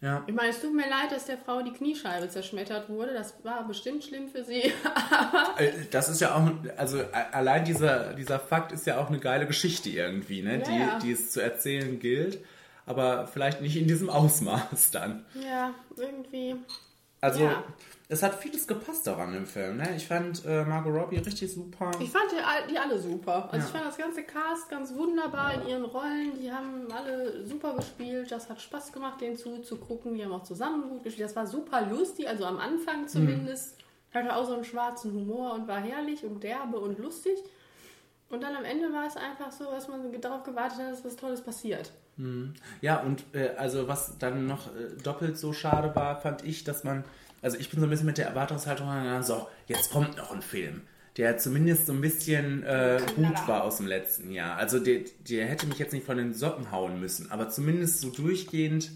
Ja. 0.00 0.24
ich 0.26 0.34
meine, 0.34 0.50
es 0.50 0.60
tut 0.60 0.74
mir 0.74 0.88
leid, 0.90 1.12
dass 1.12 1.26
der 1.26 1.38
Frau 1.38 1.62
die 1.62 1.72
Kniescheibe 1.72 2.28
zerschmettert 2.28 2.88
wurde. 2.88 3.12
Das 3.14 3.34
war 3.44 3.66
bestimmt 3.66 4.02
schlimm 4.04 4.28
für 4.28 4.44
sie. 4.44 4.72
Äh, 5.58 5.70
Das 5.90 6.08
ist 6.08 6.20
ja 6.20 6.34
auch, 6.34 6.50
also 6.76 7.02
allein 7.32 7.64
dieser, 7.64 8.14
dieser 8.14 8.40
Fakt 8.40 8.72
ist 8.72 8.86
ja 8.86 8.98
auch 8.98 9.08
eine 9.08 9.18
geile 9.20 9.46
Geschichte 9.46 9.90
irgendwie, 9.90 10.42
ne? 10.42 10.62
Ja, 10.66 10.98
die, 10.98 11.06
die 11.06 11.12
es 11.12 11.30
zu 11.30 11.40
erzählen 11.40 11.98
gilt, 12.00 12.44
aber 12.86 13.26
vielleicht 13.28 13.60
nicht 13.60 13.76
in 13.76 13.86
diesem 13.86 14.10
Ausmaß 14.10 14.90
dann. 14.92 15.24
ja, 15.34 15.72
irgendwie. 15.96 16.56
Also, 17.22 17.44
Ja. 17.44 17.62
es 18.08 18.22
hat 18.22 18.34
vieles 18.34 18.66
gepasst 18.66 19.06
daran 19.06 19.32
im 19.34 19.46
Film. 19.46 19.76
Ne? 19.78 19.94
Ich 19.96 20.06
fand 20.08 20.44
äh, 20.44 20.64
Margot 20.64 20.92
Robbie 20.92 21.18
richtig 21.18 21.52
super. 21.52 21.90
Ich 22.00 22.10
fand 22.10 22.24
die, 22.32 22.70
die 22.72 22.76
alle 22.78 22.98
super. 22.98 23.44
Also 23.52 23.56
Ja. 23.58 23.64
ich 23.64 23.70
fand 23.70 23.86
das 23.86 23.96
ganze 23.96 24.22
Cast 24.24 24.68
ganz 24.68 24.92
wunderbar 24.92 25.54
in 25.54 25.68
ihren 25.68 25.84
Rollen. 25.84 26.38
Die 26.40 26.52
haben 26.52 26.88
alle 26.92 27.46
super 27.46 27.74
gespielt. 27.76 28.30
Das 28.32 28.50
hat 28.50 28.60
Spaß 28.60 28.92
gemacht, 28.92 29.20
denen 29.20 29.36
zuzugucken. 29.36 30.14
Die 30.14 30.24
haben 30.24 30.32
auch 30.32 30.42
zusammen 30.42 30.88
gut 30.88 31.04
gespielt. 31.04 31.28
Das 31.28 31.36
war 31.36 31.46
super 31.46 31.82
lustig, 31.86 32.28
also 32.28 32.44
am 32.44 32.58
Anfang 32.58 33.06
zumindest. 33.08 33.76
Hatte 34.12 34.34
auch 34.36 34.44
so 34.44 34.52
einen 34.54 34.64
schwarzen 34.64 35.12
Humor 35.14 35.54
und 35.54 35.68
war 35.68 35.78
herrlich 35.80 36.22
und 36.24 36.42
derbe 36.42 36.78
und 36.78 36.98
lustig. 36.98 37.38
Und 38.30 38.42
dann 38.42 38.56
am 38.56 38.64
Ende 38.64 38.92
war 38.92 39.06
es 39.06 39.16
einfach 39.16 39.52
so, 39.52 39.70
dass 39.70 39.86
man 39.88 40.20
darauf 40.20 40.42
gewartet 40.42 40.78
hat, 40.80 40.92
dass 40.92 41.04
was 41.04 41.16
Tolles 41.16 41.40
passiert. 41.40 41.92
Ja, 42.80 43.00
und 43.00 43.24
äh, 43.32 43.50
also 43.56 43.88
was 43.88 44.18
dann 44.18 44.46
noch 44.46 44.68
äh, 44.68 45.02
doppelt 45.02 45.38
so 45.38 45.52
schade 45.52 45.94
war, 45.96 46.20
fand 46.20 46.44
ich, 46.44 46.62
dass 46.64 46.84
man, 46.84 47.04
also 47.40 47.56
ich 47.58 47.70
bin 47.70 47.80
so 47.80 47.86
ein 47.86 47.90
bisschen 47.90 48.06
mit 48.06 48.18
der 48.18 48.26
Erwartungshaltung 48.26 48.86
rangegangen, 48.86 49.22
so, 49.22 49.48
jetzt 49.66 49.90
kommt 49.90 50.16
noch 50.16 50.30
ein 50.30 50.42
Film, 50.42 50.82
der 51.16 51.38
zumindest 51.38 51.86
so 51.86 51.92
ein 51.92 52.00
bisschen 52.00 52.62
äh, 52.64 53.00
gut 53.16 53.48
war 53.48 53.64
aus 53.64 53.78
dem 53.78 53.86
letzten 53.86 54.30
Jahr. 54.30 54.56
Also 54.56 54.78
der, 54.78 55.00
der 55.28 55.46
hätte 55.46 55.66
mich 55.66 55.78
jetzt 55.78 55.92
nicht 55.92 56.06
von 56.06 56.16
den 56.16 56.34
Socken 56.34 56.70
hauen 56.70 57.00
müssen, 57.00 57.30
aber 57.30 57.48
zumindest 57.48 58.00
so 58.00 58.10
durchgehend, 58.10 58.90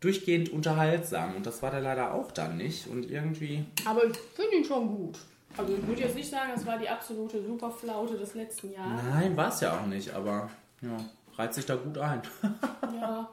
durchgehend 0.00 0.48
unterhaltsam. 0.48 1.36
Und 1.36 1.46
das 1.46 1.62
war 1.62 1.70
der 1.70 1.80
leider 1.80 2.14
auch 2.14 2.32
dann 2.32 2.56
nicht. 2.56 2.86
Und 2.86 3.10
irgendwie, 3.10 3.64
Aber 3.84 4.04
ich 4.04 4.16
finde 4.34 4.56
ihn 4.56 4.64
schon 4.64 4.88
gut. 4.88 5.18
Also 5.56 5.74
ich 5.74 5.86
würde 5.86 6.02
jetzt 6.02 6.14
nicht 6.14 6.30
sagen, 6.30 6.52
das 6.54 6.64
war 6.64 6.78
die 6.78 6.88
absolute 6.88 7.42
Superflaute 7.42 8.16
des 8.16 8.34
letzten 8.34 8.72
Jahres. 8.72 9.02
nein, 9.10 9.36
war 9.36 9.48
es 9.48 9.60
ja 9.60 9.78
auch 9.78 9.86
nicht, 9.86 10.12
aber 10.14 10.48
ja, 10.80 10.96
reiht 11.40 11.54
sich 11.54 11.66
da 11.66 11.76
gut 11.76 11.98
ein. 11.98 12.22
Ja. 13.00 13.28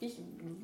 Ich 0.00 0.16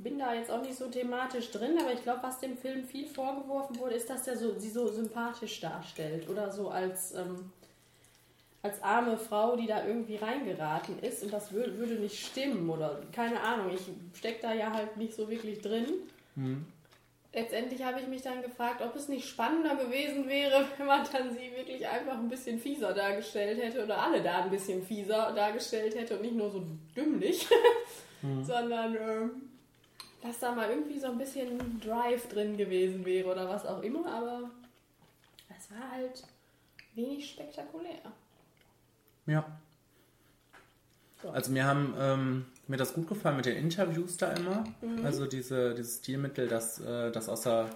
bin 0.03 0.19
da 0.19 0.35
jetzt 0.35 0.51
auch 0.51 0.63
nicht 0.63 0.77
so 0.77 0.87
thematisch 0.89 1.51
drin, 1.51 1.77
aber 1.79 1.93
ich 1.93 2.03
glaube, 2.03 2.23
was 2.23 2.41
dem 2.41 2.57
Film 2.57 2.85
viel 2.85 3.07
vorgeworfen 3.07 3.79
wurde, 3.79 3.95
ist, 3.95 4.09
dass 4.09 4.27
er 4.27 4.37
so, 4.37 4.59
sie 4.59 4.71
so 4.71 4.89
sympathisch 4.89 5.61
darstellt. 5.61 6.29
Oder 6.29 6.51
so 6.51 6.69
als, 6.69 7.15
ähm, 7.15 7.51
als 8.63 8.83
arme 8.83 9.17
Frau, 9.17 9.57
die 9.57 9.67
da 9.67 9.87
irgendwie 9.87 10.17
reingeraten 10.17 10.99
ist. 11.01 11.23
Und 11.23 11.33
das 11.33 11.53
wür 11.53 11.79
würde 11.79 11.95
nicht 11.95 12.27
stimmen. 12.27 12.69
Oder 12.69 13.01
keine 13.13 13.41
Ahnung, 13.41 13.71
ich 13.75 13.83
stecke 14.19 14.43
da 14.43 14.53
ja 14.53 14.73
halt 14.73 14.97
nicht 14.97 15.15
so 15.15 15.29
wirklich 15.31 15.61
drin. 15.61 15.87
Letztendlich 17.33 17.85
habe 17.85 18.01
ich 18.01 18.09
mich 18.09 18.23
dann 18.23 18.43
gefragt, 18.43 18.83
ob 18.83 18.97
es 18.97 19.09
nicht 19.09 19.29
spannender 19.29 19.77
gewesen 19.77 20.29
wäre, 20.29 20.65
wenn 20.79 20.87
man 20.87 21.07
dann 21.13 21.33
sie 21.33 21.53
wirklich 21.57 21.87
einfach 21.87 22.19
ein 22.19 22.29
bisschen 22.29 22.59
fieser 22.59 22.93
dargestellt 22.93 23.63
hätte 23.63 23.85
oder 23.85 24.03
alle 24.03 24.23
da 24.23 24.43
ein 24.43 24.51
bisschen 24.51 24.83
fieser 24.83 25.33
dargestellt 25.33 25.95
hätte 25.95 26.17
und 26.17 26.23
nicht 26.23 26.35
nur 26.35 26.51
so 26.51 26.65
dümmlich, 26.97 27.47
sondern 28.43 28.97
ähm, 28.97 29.31
dass 30.23 30.41
da 30.41 30.53
mal 30.53 30.71
irgendwie 30.71 30.99
so 30.99 31.07
ein 31.07 31.19
bisschen 31.19 31.81
Drive 31.81 32.29
drin 32.29 32.57
gewesen 32.57 33.05
wäre 33.05 33.31
oder 33.31 33.49
was 33.49 33.65
auch 33.65 33.83
immer, 33.83 34.07
aber 34.07 34.51
es 35.57 35.71
war 35.71 35.91
halt 35.93 36.25
wenig 36.95 37.31
spektakulär. 37.31 38.01
Ja. 39.27 39.45
Also 41.33 41.53
mir 41.53 41.65
haben 41.65 41.95
ähm, 41.99 42.47
mir 42.71 42.77
das 42.77 42.95
gut 42.95 43.09
gefallen 43.09 43.37
mit 43.37 43.47
den 43.47 43.57
Interviews 43.57 44.17
da 44.17 44.33
immer. 44.33 44.65
Also 45.05 45.27
diese, 45.27 45.75
dieses 45.75 45.99
Stilmittel, 45.99 46.47
dass 46.47 46.79
äh, 46.81 47.11
das 47.11 47.29
aus 47.29 47.43
der 47.43 47.69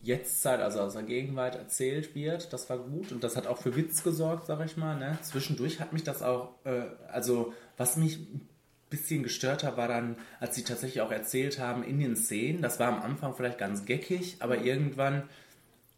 Jetztzeit, 0.00 0.60
also 0.60 0.80
aus 0.80 0.92
der 0.92 1.02
Gegenwart 1.02 1.56
erzählt 1.56 2.14
wird, 2.14 2.52
das 2.52 2.70
war 2.70 2.78
gut 2.78 3.10
und 3.10 3.24
das 3.24 3.36
hat 3.36 3.48
auch 3.48 3.58
für 3.58 3.74
Witz 3.74 4.04
gesorgt, 4.04 4.46
sag 4.46 4.64
ich 4.64 4.76
mal. 4.76 4.96
Ne? 4.96 5.18
Zwischendurch 5.22 5.80
hat 5.80 5.92
mich 5.92 6.04
das 6.04 6.22
auch, 6.22 6.54
äh, 6.64 6.82
also 7.10 7.52
was 7.76 7.96
mich 7.96 8.18
ein 8.18 8.48
bisschen 8.88 9.24
gestört 9.24 9.64
hat, 9.64 9.76
war 9.76 9.88
dann, 9.88 10.16
als 10.38 10.54
sie 10.54 10.62
tatsächlich 10.62 11.02
auch 11.02 11.10
erzählt 11.10 11.58
haben 11.58 11.82
in 11.82 11.98
den 11.98 12.14
Szenen, 12.14 12.62
das 12.62 12.78
war 12.78 12.88
am 12.88 13.02
Anfang 13.02 13.34
vielleicht 13.34 13.58
ganz 13.58 13.84
geckig, 13.84 14.36
aber 14.38 14.58
irgendwann 14.58 15.24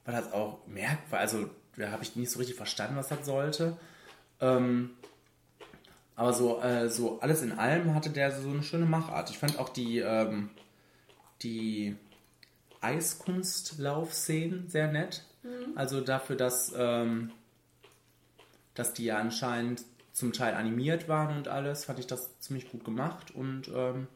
war 0.06 0.14
das 0.14 0.32
auch 0.32 0.66
merkwürdig, 0.66 1.20
also 1.20 1.50
da 1.76 1.90
habe 1.90 2.02
ich 2.02 2.16
nicht 2.16 2.30
so 2.30 2.38
richtig 2.38 2.56
verstanden, 2.56 2.96
was 2.96 3.08
das 3.08 3.24
sollte. 3.26 3.76
Ähm, 4.40 4.90
aber 6.16 6.33
so, 6.33 6.61
äh, 6.61 6.88
so 6.88 7.20
alles 7.20 7.42
in 7.42 7.53
allem 7.53 7.94
hatte 7.94 8.11
der 8.11 8.33
so 8.33 8.49
eine 8.49 8.62
schöne 8.62 8.87
Machart. 8.87 9.31
Ich 9.31 9.38
fand 9.38 9.59
auch 9.59 9.68
die, 9.68 9.99
ähm, 9.99 10.51
die 11.42 11.96
Eiskunstlaufszenen 12.81 14.68
sehr 14.68 14.90
nett. 14.92 15.25
Also 15.75 16.01
dafür, 16.01 16.37
dass, 16.37 16.73
ähm, 16.77 17.33
dass 18.75 18.92
die 18.92 19.07
ja 19.07 19.18
anscheinend 19.18 19.85
zum 20.12 20.33
Teil 20.33 20.55
animiert 20.55 21.09
waren 21.09 21.37
und 21.37 21.49
alles, 21.49 21.87
fand 21.87 21.99
ich 21.99 22.07
das 22.07 22.38
ziemlich 22.40 22.70
gut 22.70 22.85
gemacht. 22.85 23.35
Und 23.35 23.68
ähm, 23.75 24.07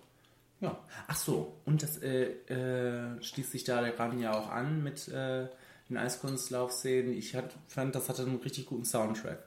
ja, 0.61 0.79
ach 1.07 1.17
so, 1.17 1.57
und 1.65 1.83
das 1.83 1.99
äh, 2.03 2.33
äh, 2.49 3.23
schließt 3.23 3.53
sich 3.53 3.65
da 3.65 3.89
gerade 3.89 4.17
ja 4.19 4.33
auch 4.33 4.51
an 4.51 4.83
mit 4.83 5.09
äh, 5.09 5.49
den 5.89 5.97
Eiskunstlaufszenen. 5.97 7.13
Ich 7.13 7.35
hat, 7.35 7.55
fand, 7.69 7.95
das 7.95 8.09
hatte 8.09 8.23
einen 8.23 8.37
richtig 8.37 8.67
guten 8.67 8.85
Soundtrack. 8.85 9.43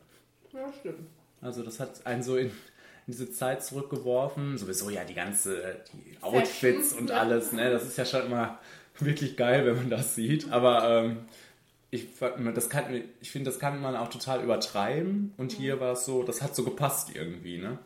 Ja, 0.53 0.71
stimmt. 0.79 1.07
Also 1.41 1.63
das 1.63 1.79
hat 1.79 2.05
einen 2.05 2.23
so 2.23 2.37
in, 2.37 2.47
in 2.47 2.53
diese 3.07 3.31
Zeit 3.31 3.63
zurückgeworfen. 3.63 4.57
Sowieso 4.57 4.89
ja 4.89 5.03
die 5.03 5.13
ganze, 5.13 5.81
die 5.93 6.21
Outfits 6.21 6.93
und 6.93 7.09
ja. 7.09 7.17
alles, 7.17 7.51
ne? 7.51 7.69
Das 7.69 7.83
ist 7.83 7.97
ja 7.97 8.05
schon 8.05 8.25
immer 8.25 8.59
wirklich 8.99 9.37
geil, 9.37 9.65
wenn 9.65 9.75
man 9.75 9.89
das 9.89 10.15
sieht. 10.15 10.51
Aber 10.51 10.89
ähm, 10.89 11.25
ich, 11.91 12.07
das 12.53 12.69
kann, 12.69 13.03
ich 13.21 13.31
finde, 13.31 13.49
das 13.49 13.59
kann 13.59 13.81
man 13.81 13.95
auch 13.95 14.09
total 14.09 14.43
übertreiben. 14.43 15.33
Und 15.37 15.51
hier 15.51 15.79
war 15.79 15.93
es 15.93 16.05
so, 16.05 16.23
das 16.23 16.41
hat 16.41 16.55
so 16.55 16.63
gepasst 16.63 17.15
irgendwie, 17.15 17.57
ne? 17.57 17.77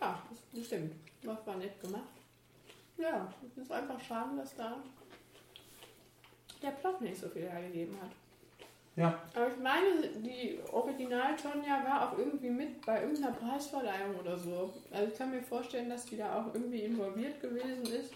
Ja, 0.00 0.22
das, 0.30 0.38
das 0.54 0.66
stimmt. 0.66 0.94
Das 1.22 1.46
war 1.46 1.56
nett 1.56 1.80
gemacht. 1.80 2.02
Ja, 2.98 3.32
es 3.46 3.62
ist 3.62 3.72
einfach 3.72 4.00
schade, 4.00 4.36
dass 4.36 4.54
da 4.56 4.76
der 6.62 6.70
Plot 6.70 7.00
nicht 7.00 7.20
so 7.20 7.28
viel 7.28 7.42
hergegeben 7.42 7.96
hat. 8.00 8.10
Ja. 8.94 9.18
Aber 9.34 9.48
ich 9.48 9.58
meine, 9.58 10.06
die 10.18 10.58
Original-Tonja 10.70 11.82
war 11.84 12.08
auch 12.08 12.18
irgendwie 12.18 12.50
mit 12.50 12.84
bei 12.84 13.00
irgendeiner 13.00 13.32
Preisverleihung 13.32 14.16
oder 14.20 14.38
so. 14.38 14.72
Also 14.90 15.10
ich 15.10 15.18
kann 15.18 15.30
mir 15.30 15.42
vorstellen, 15.42 15.88
dass 15.88 16.04
die 16.04 16.18
da 16.18 16.40
auch 16.40 16.54
irgendwie 16.54 16.82
involviert 16.82 17.40
gewesen 17.40 17.86
ist. 17.86 18.12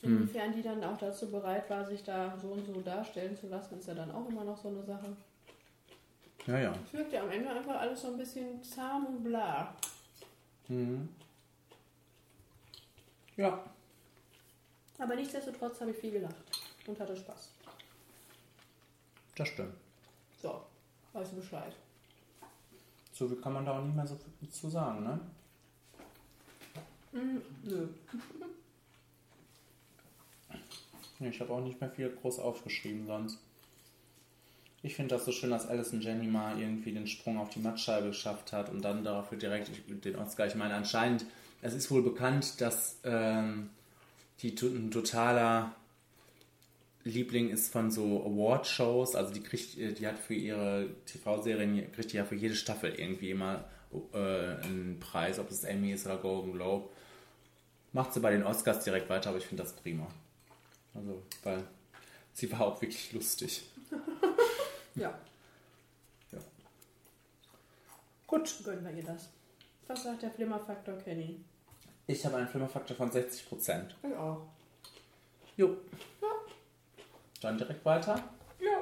Inwiefern 0.00 0.52
die 0.52 0.62
dann 0.62 0.82
auch 0.84 0.96
dazu 0.96 1.30
bereit 1.30 1.68
war, 1.68 1.84
sich 1.84 2.02
da 2.02 2.38
so 2.40 2.48
und 2.48 2.64
so 2.64 2.80
darstellen 2.80 3.36
zu 3.36 3.48
lassen, 3.48 3.78
ist 3.78 3.88
ja 3.88 3.94
dann 3.94 4.12
auch 4.12 4.28
immer 4.28 4.44
noch 4.44 4.56
so 4.56 4.68
eine 4.68 4.82
Sache. 4.84 5.16
Ja, 6.46 6.58
ja. 6.58 6.74
Es 6.86 6.92
wirkt 6.92 7.12
ja 7.12 7.22
am 7.22 7.30
Ende 7.30 7.50
einfach 7.50 7.80
alles 7.80 8.00
so 8.00 8.08
ein 8.08 8.16
bisschen 8.16 8.62
zahm 8.62 9.04
und 9.06 9.24
bla. 9.24 9.74
Mhm. 10.68 11.08
Ja. 13.36 13.64
Aber 14.98 15.16
nichtsdestotrotz 15.16 15.80
habe 15.80 15.90
ich 15.90 15.96
viel 15.98 16.12
gelacht 16.12 16.45
und 16.88 16.98
hatte 17.00 17.16
Spaß. 17.16 17.50
Das 19.36 19.48
stimmt. 19.48 19.74
So, 20.40 20.62
weißt 21.12 21.32
du 21.32 21.36
Bescheid. 21.36 21.74
So 23.12 23.28
viel 23.28 23.40
kann 23.40 23.52
man 23.52 23.64
da 23.64 23.78
auch 23.78 23.84
nicht 23.84 23.96
mehr 23.96 24.06
so 24.06 24.18
viel 24.38 24.50
zu 24.50 24.68
sagen, 24.68 25.04
ne? 25.04 25.20
Nö. 27.12 27.88
Nee, 31.18 31.28
Ich 31.30 31.40
habe 31.40 31.52
auch 31.52 31.60
nicht 31.62 31.80
mehr 31.80 31.90
viel 31.90 32.10
groß 32.10 32.38
aufgeschrieben 32.40 33.06
sonst. 33.06 33.38
Ich 34.82 34.94
finde 34.94 35.14
das 35.14 35.24
so 35.24 35.32
schön, 35.32 35.50
dass 35.50 35.66
Alison 35.66 36.00
Jenny 36.00 36.26
mal 36.26 36.60
irgendwie 36.60 36.92
den 36.92 37.06
Sprung 37.06 37.38
auf 37.38 37.48
die 37.50 37.58
Mattscheibe 37.58 38.08
geschafft 38.08 38.52
hat 38.52 38.68
und 38.68 38.82
dann 38.82 39.02
dafür 39.02 39.38
direkt 39.38 39.70
den 39.88 40.16
Oscar. 40.16 40.46
Ich 40.46 40.54
meine, 40.54 40.74
anscheinend, 40.74 41.24
es 41.62 41.74
ist 41.74 41.90
wohl 41.90 42.02
bekannt, 42.02 42.60
dass 42.60 43.00
ähm, 43.02 43.70
die 44.42 44.54
ein 44.60 44.90
totaler 44.90 45.74
Liebling 47.06 47.50
ist 47.50 47.72
von 47.72 47.90
so 47.90 48.24
Award-Shows. 48.24 49.14
Also 49.14 49.32
die 49.32 49.40
kriegt, 49.42 49.78
äh, 49.78 49.92
die 49.92 50.06
hat 50.06 50.18
für 50.18 50.34
ihre 50.34 50.88
TV-Serien, 51.06 51.90
kriegt 51.92 52.12
die 52.12 52.16
ja 52.16 52.24
für 52.24 52.34
jede 52.34 52.54
Staffel 52.56 52.92
irgendwie 52.94 53.30
immer 53.30 53.64
äh, 54.12 54.16
einen 54.18 54.98
Preis, 55.00 55.38
ob 55.38 55.50
es 55.50 55.64
Emmy 55.64 55.92
ist 55.92 56.04
oder 56.06 56.16
Golden 56.18 56.52
Globe. 56.52 56.88
Macht 57.92 58.12
sie 58.12 58.20
bei 58.20 58.32
den 58.32 58.42
Oscars 58.42 58.84
direkt 58.84 59.08
weiter, 59.08 59.30
aber 59.30 59.38
ich 59.38 59.46
finde 59.46 59.62
das 59.62 59.72
prima. 59.72 60.06
Also, 60.94 61.22
weil 61.44 61.62
sie 62.32 62.50
war 62.52 62.62
auch 62.62 62.82
wirklich 62.82 63.12
lustig. 63.12 63.62
Ja, 64.96 65.12
Ja. 66.32 66.38
Gut. 68.26 68.54
gönnen 68.64 68.82
wir 68.82 68.92
ihr 68.92 69.04
das. 69.04 69.28
Was 69.86 70.04
sagt 70.04 70.22
der 70.22 70.30
Flimmerfaktor 70.30 70.96
Kenny? 70.96 71.38
Ich 72.06 72.24
habe 72.24 72.36
einen 72.38 72.48
Flimmerfaktor 72.48 72.96
von 72.96 73.10
60%. 73.10 73.90
Ich 74.02 74.14
auch. 74.16 74.46
Jo. 75.58 75.76
Dann 77.42 77.58
direkt 77.58 77.84
weiter. 77.84 78.22
Ja. 78.58 78.78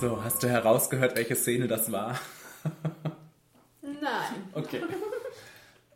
So, 0.00 0.22
hast 0.22 0.42
du 0.42 0.48
herausgehört, 0.48 1.16
welche 1.16 1.34
Szene 1.34 1.66
das 1.66 1.90
war? 1.90 2.18
Nein. 3.80 4.50
Okay. 4.52 4.82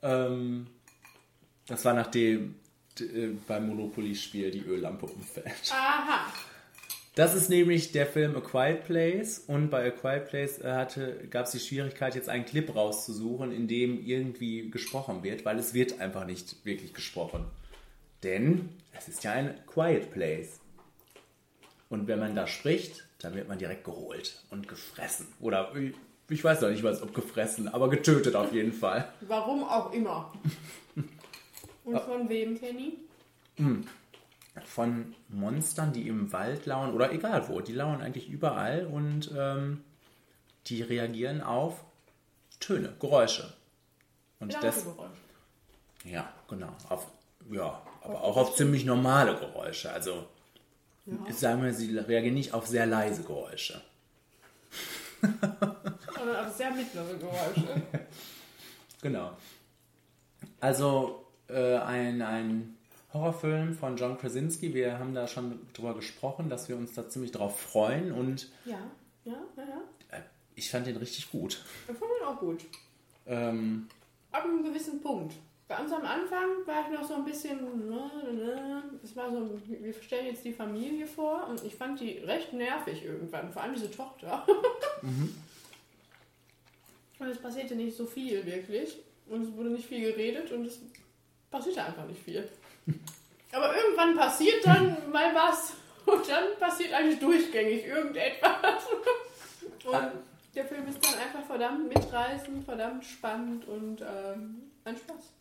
Ähm, 0.03 0.67
das 1.67 1.85
war 1.85 1.95
nachdem 1.95 2.57
äh, 3.01 3.29
beim 3.47 3.69
Monopoly-Spiel 3.69 4.51
die 4.51 4.65
Öllampe 4.65 5.07
umfällt. 5.07 5.73
Aha. 5.73 6.33
Das 7.15 7.35
ist 7.35 7.49
nämlich 7.49 7.91
der 7.91 8.07
Film 8.07 8.37
A 8.37 8.41
Quiet 8.41 8.85
Place 8.85 9.41
und 9.41 9.71
bei 9.71 9.89
A 9.89 9.91
Quiet 9.91 10.29
Place 10.29 10.61
äh, 10.61 10.71
hatte, 10.71 11.27
gab 11.29 11.47
es 11.47 11.53
die 11.53 11.59
Schwierigkeit, 11.59 12.15
jetzt 12.15 12.29
einen 12.29 12.45
Clip 12.45 12.73
rauszusuchen, 12.73 13.51
in 13.51 13.67
dem 13.67 14.05
irgendwie 14.05 14.71
gesprochen 14.71 15.25
wird, 15.25 15.45
weil 15.45 15.59
es 15.59 15.75
wird 15.75 16.01
einfach 16.01 16.25
nicht 16.27 16.65
wirklich 16.65 16.95
gesprochen. 16.95 17.45
Denn 18.23 18.69
es 18.97 19.09
ist 19.09 19.25
ja 19.25 19.33
ein 19.33 19.55
Quiet 19.67 20.13
Place. 20.13 20.61
Und 21.89 22.07
wenn 22.07 22.21
man 22.21 22.37
da 22.37 22.47
spricht, 22.47 23.05
dann 23.19 23.35
wird 23.35 23.49
man 23.49 23.59
direkt 23.59 23.85
geholt 23.85 24.45
und 24.51 24.69
gefressen. 24.69 25.27
Oder 25.41 25.73
ich- 26.29 26.45
weiß 26.45 26.61
noch 26.61 26.71
nicht 26.71 26.83
was, 26.83 27.03
ob 27.03 27.15
gefressen, 27.15 27.69
aber 27.69 27.89
getötet 27.91 28.35
auf 28.37 28.53
jeden 28.53 28.73
Fall. 28.73 29.13
Warum 29.23 29.65
auch 29.65 29.93
immer. 29.93 30.33
Und 31.85 32.01
von 32.01 32.29
wem, 32.29 32.59
Kenny? 32.59 32.99
Von 34.67 35.15
Monstern, 35.29 35.93
die 35.93 36.07
im 36.09 36.33
Wald 36.33 36.67
lauern 36.67 36.93
oder 36.93 37.13
egal 37.13 37.49
wo, 37.49 37.61
die 37.61 37.73
lauern 37.73 38.03
eigentlich 38.03 38.29
überall 38.29 38.87
und 38.87 39.31
ähm, 39.37 39.83
die 40.67 40.83
reagieren 40.83 41.41
auf 41.41 41.85
Töne, 42.61 42.95
Geräusche. 43.01 43.53
Und 44.41 44.53
Laute 44.53 44.67
das, 44.67 44.85
Geräusche. 44.85 45.11
ja, 46.05 46.33
genau, 46.49 46.73
auf, 46.89 47.07
ja, 47.51 47.81
aber 48.03 48.23
auch 48.23 48.37
auf 48.37 48.57
ziemlich 48.57 48.85
normale 48.85 49.35
Geräusche. 49.37 49.91
Also, 49.93 50.27
sagen 51.31 51.63
wir, 51.63 51.73
sie 51.73 51.97
reagieren 51.97 52.35
nicht 52.35 52.53
auf 52.53 52.67
sehr 52.67 52.87
leise 52.87 53.23
Geräusche. 53.23 53.81
Sondern 56.19 56.47
auf 56.47 56.57
sehr 56.57 56.71
mittlere 56.71 57.15
Geräusche. 57.17 57.83
Genau. 59.01 59.31
Also 60.61 61.25
äh, 61.49 61.77
ein, 61.77 62.21
ein 62.21 62.77
Horrorfilm 63.13 63.75
von 63.75 63.97
John 63.97 64.19
Krasinski. 64.19 64.75
Wir 64.75 64.99
haben 64.99 65.15
da 65.15 65.27
schon 65.27 65.61
drüber 65.73 65.95
gesprochen, 65.95 66.49
dass 66.51 66.69
wir 66.69 66.77
uns 66.77 66.95
da 66.95 67.09
ziemlich 67.09 67.33
drauf 67.33 67.61
freuen 67.61 68.13
und 68.13 68.51
ja, 68.65 68.79
ja, 69.25 69.35
ja, 69.57 69.63
ja. 69.63 70.19
äh, 70.19 70.23
ich 70.55 70.71
fand 70.71 70.87
den 70.87 70.97
richtig 70.97 71.31
gut. 71.31 71.65
Ich 71.89 71.97
fand 71.97 72.11
ihn 72.21 72.27
auch 72.27 72.41
gut. 72.41 72.65
Ähm, 73.27 73.89
Ab 74.33 74.45
einem 74.45 74.63
gewissen 74.65 75.01
Punkt. 75.01 75.35
Ganz 75.69 75.93
am 75.93 76.05
Anfang 76.05 76.67
war 76.67 76.87
ich 76.87 76.99
noch 76.99 77.07
so 77.07 77.15
ein 77.15 77.27
bisschen, 77.27 77.89
ne, 77.89 78.11
ne, 78.33 78.83
es 79.05 79.15
war 79.15 79.31
so, 79.31 79.61
wir 79.67 79.93
stellen 80.03 80.27
jetzt 80.27 80.43
die 80.45 80.53
Familie 80.53 81.07
vor 81.07 81.47
und 81.47 81.63
ich 81.63 81.75
fand 81.75 82.01
die 82.01 82.19
recht 82.19 82.55
nervig 82.55 83.05
irgendwann, 83.05 83.53
vor 83.53 83.63
allem 83.63 83.75
diese 83.75 83.91
Tochter. 83.91 84.47
Und 87.19 87.29
es 87.29 87.39
passierte 87.39 87.75
nicht 87.75 87.97
so 87.97 88.07
viel 88.07 88.45
wirklich 88.47 88.97
und 89.29 89.43
es 89.43 89.57
wurde 89.57 89.71
nicht 89.71 89.87
viel 89.87 90.13
geredet 90.13 90.51
und 90.53 90.67
es 90.67 90.81
passierte 91.51 91.85
einfach 91.85 92.07
nicht 92.07 92.23
viel. 92.23 92.49
Aber 93.53 93.75
irgendwann 93.75 94.17
passiert 94.17 94.65
dann 94.65 95.11
mal 95.11 95.35
was 95.35 95.73
und 96.07 96.29
dann 96.29 96.59
passiert 96.59 96.93
eigentlich 96.93 97.19
durchgängig 97.19 97.87
irgendetwas. 97.87 98.85
Und 99.85 100.11
der 100.55 100.65
Film 100.67 100.87
ist 100.89 101.05
dann 101.05 101.19
einfach 101.19 101.45
verdammt 101.47 101.89
mitreißend, 101.89 102.65
verdammt 102.65 103.05
spannend 103.05 103.67
und 103.67 104.03
ähm, 104.03 104.71
ein 104.85 104.97
Spaß. 104.97 105.33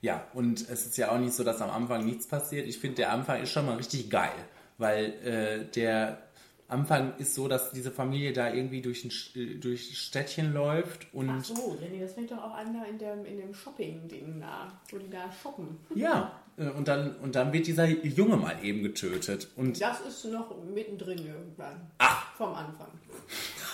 ja, 0.00 0.26
und 0.34 0.68
es 0.68 0.86
ist 0.86 0.96
ja 0.96 1.10
auch 1.10 1.18
nicht 1.18 1.32
so, 1.32 1.44
dass 1.44 1.60
am 1.60 1.70
Anfang 1.70 2.04
nichts 2.04 2.26
passiert. 2.26 2.66
Ich 2.66 2.78
finde, 2.78 2.96
der 2.96 3.12
Anfang 3.12 3.42
ist 3.42 3.50
schon 3.50 3.66
mal 3.66 3.76
richtig 3.76 4.10
geil, 4.10 4.34
weil 4.78 5.04
äh, 5.24 5.64
der 5.72 6.18
Anfang 6.68 7.16
ist 7.18 7.34
so, 7.34 7.46
dass 7.46 7.72
diese 7.72 7.90
Familie 7.90 8.32
da 8.32 8.52
irgendwie 8.52 8.80
durch 8.80 9.04
ein 9.04 9.12
äh, 9.40 9.56
durch 9.56 9.98
Städtchen 9.98 10.52
läuft 10.54 11.12
und 11.12 11.28
Ach 11.28 11.44
so, 11.44 11.76
Lenny, 11.80 12.00
das 12.00 12.14
fängt 12.14 12.30
doch 12.30 12.38
auch 12.38 12.54
an 12.54 12.72
da 12.72 12.84
in 12.84 12.98
dem, 12.98 13.24
in 13.26 13.36
dem 13.38 13.54
Shopping-Ding 13.54 14.40
da, 14.40 14.72
wo 14.90 14.98
die 14.98 15.10
da 15.10 15.30
shoppen. 15.42 15.78
ja, 15.94 16.40
äh, 16.56 16.68
und 16.70 16.88
dann, 16.88 17.16
und 17.16 17.34
dann 17.34 17.52
wird 17.52 17.66
dieser 17.66 17.86
Junge 17.86 18.36
mal 18.36 18.56
eben 18.62 18.82
getötet. 18.82 19.48
Und 19.56 19.80
Das 19.80 20.00
ist 20.00 20.24
noch 20.26 20.54
mittendrin 20.64 21.18
irgendwann. 21.18 21.90
Vom 22.36 22.54
Anfang. 22.54 22.88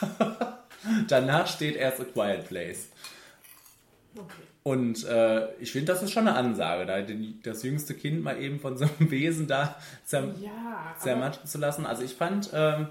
danach 1.09 1.47
steht 1.47 1.77
erst 1.77 2.01
A 2.01 2.05
Quiet 2.05 2.49
Place. 2.49 2.89
Okay. 4.17 4.43
Und 4.63 5.05
äh, 5.07 5.53
ich 5.55 5.73
finde, 5.73 5.93
das 5.93 6.03
ist 6.03 6.13
schon 6.13 6.29
eine 6.29 6.37
Ansage, 6.37 6.85
da 6.85 7.01
den, 7.01 7.41
das 7.43 7.63
jüngste 7.63 7.95
Kind 7.95 8.23
mal 8.23 8.41
eben 8.41 8.61
von 8.61 8.77
so 8.77 8.85
einem 8.85 9.11
Wesen 9.11 9.47
da 9.47 9.77
zerm 10.05 10.35
Ja, 10.41 10.95
zermatschen 10.99 11.47
zu 11.47 11.59
lassen. 11.59 11.87
Also 11.87 12.03
ich 12.03 12.15
fand 12.15 12.51
ähm, 12.53 12.89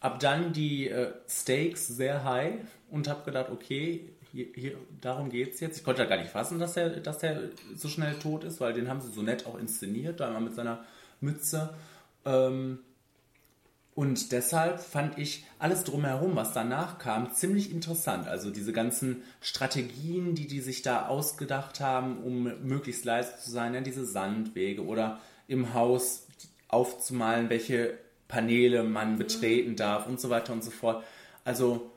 ab 0.00 0.18
dann 0.18 0.52
die 0.52 0.88
äh, 0.88 1.12
Stakes 1.28 1.86
sehr 1.86 2.24
high 2.24 2.54
und 2.90 3.08
habe 3.08 3.24
gedacht, 3.24 3.50
okay, 3.50 4.10
hier, 4.32 4.46
hier, 4.54 4.76
darum 5.00 5.30
geht's 5.30 5.60
jetzt. 5.60 5.78
Ich 5.78 5.84
konnte 5.84 6.02
ja 6.02 6.08
gar 6.08 6.18
nicht 6.18 6.30
fassen, 6.30 6.58
dass 6.58 6.76
er 6.76 6.90
dass 6.90 7.18
der 7.18 7.40
so 7.76 7.88
schnell 7.88 8.14
tot 8.14 8.44
ist, 8.44 8.60
weil 8.60 8.72
den 8.72 8.88
haben 8.88 9.00
sie 9.00 9.10
so 9.10 9.22
nett 9.22 9.46
auch 9.46 9.58
inszeniert, 9.58 10.20
da 10.20 10.28
immer 10.28 10.40
mit 10.40 10.54
seiner 10.54 10.84
Mütze. 11.20 11.70
Ähm, 12.24 12.80
und 14.00 14.32
deshalb 14.32 14.80
fand 14.80 15.18
ich 15.18 15.44
alles 15.58 15.84
drumherum, 15.84 16.34
was 16.34 16.54
danach 16.54 16.96
kam, 16.96 17.34
ziemlich 17.34 17.70
interessant. 17.70 18.28
Also 18.28 18.50
diese 18.50 18.72
ganzen 18.72 19.22
Strategien, 19.42 20.34
die 20.34 20.46
die 20.46 20.60
sich 20.60 20.80
da 20.80 21.08
ausgedacht 21.08 21.80
haben, 21.80 22.16
um 22.24 22.44
möglichst 22.66 23.04
leise 23.04 23.36
zu 23.36 23.50
sein, 23.50 23.74
ja, 23.74 23.82
diese 23.82 24.06
Sandwege 24.06 24.86
oder 24.86 25.20
im 25.48 25.74
Haus 25.74 26.26
aufzumalen, 26.68 27.50
welche 27.50 27.98
Paneele 28.26 28.84
man 28.84 29.18
betreten 29.18 29.76
darf 29.76 30.06
und 30.06 30.18
so 30.18 30.30
weiter 30.30 30.54
und 30.54 30.64
so 30.64 30.70
fort. 30.70 31.04
Also 31.44 31.90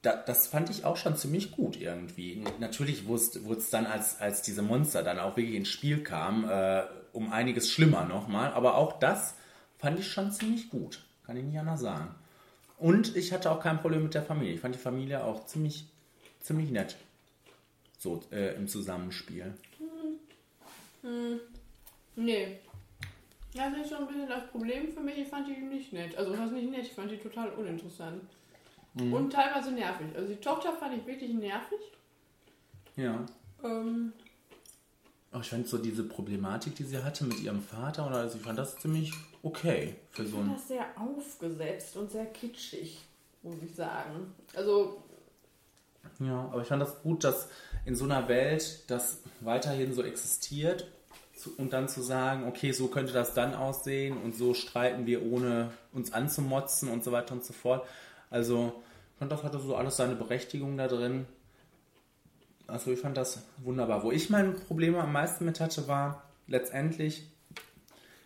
da, 0.00 0.16
das 0.16 0.46
fand 0.46 0.70
ich 0.70 0.86
auch 0.86 0.96
schon 0.96 1.18
ziemlich 1.18 1.50
gut 1.52 1.78
irgendwie. 1.78 2.42
Natürlich 2.60 3.06
wurde 3.06 3.58
es 3.58 3.68
dann, 3.68 3.84
als, 3.84 4.18
als 4.22 4.40
diese 4.40 4.62
Monster 4.62 5.02
dann 5.02 5.18
auch 5.18 5.36
wirklich 5.36 5.56
ins 5.56 5.68
Spiel 5.68 6.02
kamen, 6.02 6.48
äh, 6.48 6.84
um 7.12 7.30
einiges 7.30 7.70
schlimmer 7.70 8.06
nochmal. 8.06 8.54
Aber 8.54 8.76
auch 8.76 8.98
das 8.98 9.34
fand 9.76 9.98
ich 9.98 10.10
schon 10.10 10.32
ziemlich 10.32 10.70
gut. 10.70 11.04
Kann 11.30 11.36
ich 11.36 11.44
nicht 11.44 11.60
anders 11.60 11.82
sagen. 11.82 12.12
Und 12.76 13.14
ich 13.14 13.32
hatte 13.32 13.52
auch 13.52 13.60
kein 13.60 13.80
Problem 13.80 14.02
mit 14.02 14.14
der 14.14 14.24
Familie. 14.24 14.54
Ich 14.54 14.60
fand 14.60 14.74
die 14.74 14.80
Familie 14.80 15.22
auch 15.22 15.46
ziemlich, 15.46 15.86
ziemlich 16.40 16.72
nett. 16.72 16.96
So 18.00 18.20
äh, 18.32 18.56
im 18.56 18.66
Zusammenspiel. 18.66 19.54
Nee. 22.16 22.58
Ja, 23.54 23.70
Das 23.70 23.78
ist 23.78 23.90
so 23.90 23.98
ein 23.98 24.08
bisschen 24.08 24.28
das 24.28 24.48
Problem 24.48 24.92
für 24.92 24.98
mich. 24.98 25.18
Ich 25.18 25.28
fand 25.28 25.46
die 25.46 25.52
nicht 25.52 25.92
nett. 25.92 26.16
Also, 26.16 26.32
ist 26.32 26.50
nicht 26.50 26.68
nett, 26.68 26.86
ich 26.86 26.94
fand 26.94 27.12
die 27.12 27.18
total 27.18 27.50
uninteressant. 27.50 28.22
und 28.96 29.32
teilweise 29.32 29.70
nervig. 29.70 30.08
Also 30.16 30.26
die 30.34 30.40
Tochter 30.40 30.72
fand 30.72 30.96
ich 30.98 31.06
wirklich 31.06 31.32
nervig. 31.32 31.78
Ja. 32.96 33.24
Ähm, 33.62 34.12
Aber 35.30 35.42
ich 35.42 35.48
fand 35.50 35.68
so 35.68 35.78
diese 35.78 36.02
Problematik, 36.02 36.74
die 36.74 36.82
sie 36.82 36.98
hatte 37.04 37.22
mit 37.22 37.38
ihrem 37.38 37.62
Vater, 37.62 38.08
oder 38.08 38.16
also 38.16 38.36
ich 38.36 38.42
fand 38.42 38.58
das 38.58 38.76
ziemlich 38.78 39.12
okay 39.42 39.96
für 40.10 40.22
ich 40.22 40.30
so 40.30 40.36
fand 40.36 40.48
ein. 40.48 40.54
das 40.54 40.68
sehr 40.68 40.86
aufgesetzt 40.96 41.96
und 41.96 42.10
sehr 42.10 42.26
kitschig, 42.26 43.00
muss 43.42 43.56
ich 43.62 43.74
sagen. 43.74 44.34
Also 44.54 45.02
Ja, 46.18 46.48
aber 46.52 46.62
ich 46.62 46.68
fand 46.68 46.82
das 46.82 47.02
gut, 47.02 47.24
dass 47.24 47.48
in 47.84 47.94
so 47.96 48.04
einer 48.04 48.28
Welt 48.28 48.90
das 48.90 49.22
weiterhin 49.40 49.94
so 49.94 50.02
existiert 50.02 50.86
und 51.56 51.72
dann 51.72 51.88
zu 51.88 52.02
sagen, 52.02 52.46
okay, 52.46 52.72
so 52.72 52.88
könnte 52.88 53.12
das 53.12 53.34
dann 53.34 53.54
aussehen 53.54 54.18
und 54.18 54.34
so 54.34 54.52
streiten 54.52 55.06
wir 55.06 55.22
ohne 55.22 55.70
uns 55.92 56.12
anzumotzen 56.12 56.90
und 56.90 57.02
so 57.02 57.12
weiter 57.12 57.32
und 57.32 57.44
so 57.44 57.52
fort. 57.52 57.86
Also 58.28 58.82
ich 59.14 59.18
fand 59.18 59.32
das 59.32 59.42
hatte 59.42 59.58
so 59.58 59.74
alles 59.74 59.96
seine 59.96 60.14
Berechtigung 60.14 60.76
da 60.76 60.88
drin. 60.88 61.26
Also 62.66 62.92
ich 62.92 63.00
fand 63.00 63.16
das 63.16 63.42
wunderbar. 63.58 64.02
Wo 64.02 64.12
ich 64.12 64.30
mein 64.30 64.54
Problem 64.54 64.94
am 64.96 65.12
meisten 65.12 65.44
mit 65.44 65.60
hatte, 65.60 65.88
war 65.88 66.22
letztendlich 66.46 67.26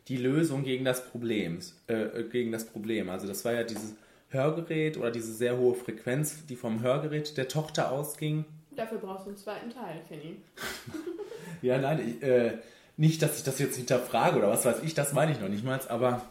die 0.08 0.16
Lösung 0.16 0.64
gegen 0.64 0.84
das 0.84 1.04
Problem. 1.08 1.58
Äh, 1.86 2.24
gegen 2.24 2.52
das 2.52 2.64
Problem. 2.66 3.08
Also 3.10 3.26
das 3.26 3.44
war 3.44 3.52
ja 3.52 3.62
dieses 3.64 3.94
Hörgerät 4.28 4.96
oder 4.96 5.10
diese 5.10 5.32
sehr 5.32 5.56
hohe 5.56 5.74
Frequenz, 5.74 6.44
die 6.48 6.56
vom 6.56 6.82
Hörgerät 6.82 7.36
der 7.36 7.48
Tochter 7.48 7.92
ausging. 7.92 8.44
dafür 8.76 8.98
brauchst 8.98 9.24
du 9.26 9.30
einen 9.30 9.38
zweiten 9.38 9.70
Teil, 9.70 10.00
Kenny. 10.08 10.36
Ja, 11.62 11.78
nein, 11.78 12.16
ich, 12.18 12.22
äh, 12.22 12.58
nicht, 12.96 13.22
dass 13.22 13.38
ich 13.38 13.44
das 13.44 13.58
jetzt 13.58 13.76
hinterfrage 13.76 14.36
oder 14.38 14.50
was 14.50 14.64
weiß 14.64 14.82
ich, 14.82 14.92
das 14.94 15.12
meine 15.14 15.32
ich 15.32 15.40
noch 15.40 15.48
nicht 15.48 15.64
mal, 15.64 15.80
aber 15.88 16.22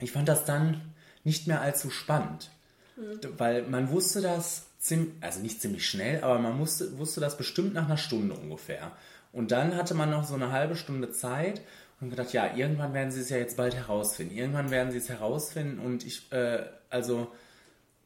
ich 0.00 0.12
fand 0.12 0.28
das 0.28 0.44
dann 0.44 0.80
nicht 1.24 1.46
mehr 1.48 1.60
allzu 1.60 1.90
spannend. 1.90 2.50
D- 2.96 3.28
Weil 3.38 3.62
man 3.62 3.90
wusste 3.90 4.20
das 4.20 4.66
ziemlich, 4.78 5.12
also 5.20 5.40
nicht 5.40 5.60
ziemlich 5.60 5.86
schnell, 5.88 6.22
aber 6.22 6.38
man 6.38 6.58
wusste, 6.58 6.98
wusste 6.98 7.20
das 7.20 7.36
bestimmt 7.36 7.74
nach 7.74 7.86
einer 7.86 7.96
Stunde 7.96 8.34
ungefähr. 8.34 8.92
Und 9.32 9.50
dann 9.50 9.76
hatte 9.76 9.94
man 9.94 10.10
noch 10.10 10.24
so 10.24 10.34
eine 10.34 10.52
halbe 10.52 10.76
Stunde 10.76 11.10
Zeit 11.10 11.62
und 12.02 12.10
gedacht, 12.10 12.32
ja, 12.32 12.54
irgendwann 12.54 12.92
werden 12.92 13.12
sie 13.12 13.20
es 13.20 13.30
ja 13.30 13.36
jetzt 13.36 13.56
bald 13.56 13.76
herausfinden. 13.76 14.36
Irgendwann 14.36 14.70
werden 14.70 14.90
sie 14.90 14.98
es 14.98 15.08
herausfinden 15.08 15.78
und 15.78 16.04
ich, 16.04 16.30
äh, 16.32 16.64
also, 16.90 17.28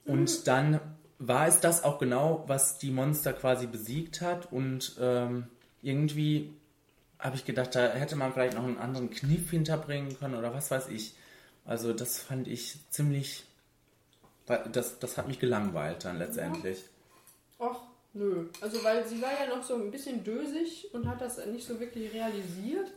und 0.04 0.46
dann 0.46 0.80
war 1.18 1.48
es 1.48 1.60
das 1.60 1.82
auch 1.82 1.98
genau, 1.98 2.44
was 2.46 2.76
die 2.78 2.90
Monster 2.90 3.32
quasi 3.32 3.66
besiegt 3.66 4.20
hat 4.20 4.52
und 4.52 4.96
ähm, 5.00 5.46
irgendwie 5.82 6.52
habe 7.18 7.36
ich 7.36 7.46
gedacht, 7.46 7.74
da 7.74 7.88
hätte 7.88 8.16
man 8.16 8.34
vielleicht 8.34 8.54
noch 8.54 8.64
einen 8.64 8.76
anderen 8.76 9.08
Kniff 9.08 9.50
hinterbringen 9.50 10.18
können 10.18 10.34
oder 10.34 10.52
was 10.52 10.70
weiß 10.70 10.88
ich. 10.88 11.14
Also 11.64 11.94
das 11.94 12.18
fand 12.18 12.48
ich 12.48 12.78
ziemlich, 12.90 13.44
das, 14.70 14.98
das 14.98 15.16
hat 15.16 15.26
mich 15.26 15.38
gelangweilt 15.38 16.04
dann 16.04 16.18
letztendlich. 16.18 16.84
Och, 17.58 17.80
nö. 18.12 18.48
Also 18.60 18.84
weil 18.84 19.08
sie 19.08 19.22
war 19.22 19.30
ja 19.32 19.56
noch 19.56 19.64
so 19.64 19.74
ein 19.74 19.90
bisschen 19.90 20.22
dösig 20.22 20.90
und 20.92 21.08
hat 21.08 21.22
das 21.22 21.44
nicht 21.46 21.66
so 21.66 21.80
wirklich 21.80 22.12
realisiert. 22.12 22.92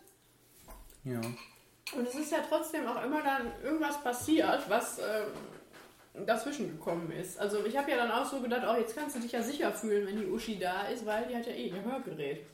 Ja. 1.03 1.21
Und 1.95 2.07
es 2.07 2.15
ist 2.15 2.31
ja 2.31 2.39
trotzdem 2.47 2.87
auch 2.87 3.03
immer 3.03 3.21
dann 3.23 3.51
irgendwas 3.63 4.01
passiert, 4.03 4.69
was 4.69 4.99
ähm, 4.99 6.25
dazwischen 6.25 6.69
gekommen 6.69 7.11
ist. 7.11 7.39
Also 7.39 7.65
ich 7.65 7.75
habe 7.77 7.89
ja 7.91 7.97
dann 7.97 8.11
auch 8.11 8.25
so 8.25 8.41
gedacht, 8.41 8.61
oh, 8.69 8.79
jetzt 8.79 8.95
kannst 8.95 9.15
du 9.15 9.19
dich 9.19 9.31
ja 9.31 9.41
sicher 9.41 9.71
fühlen, 9.71 10.07
wenn 10.07 10.17
die 10.17 10.27
Uschi 10.27 10.59
da 10.59 10.83
ist, 10.83 11.05
weil 11.05 11.27
die 11.27 11.35
hat 11.35 11.47
ja 11.47 11.53
eh 11.53 11.69
ihr 11.69 11.83
Hörgerät. 11.83 12.45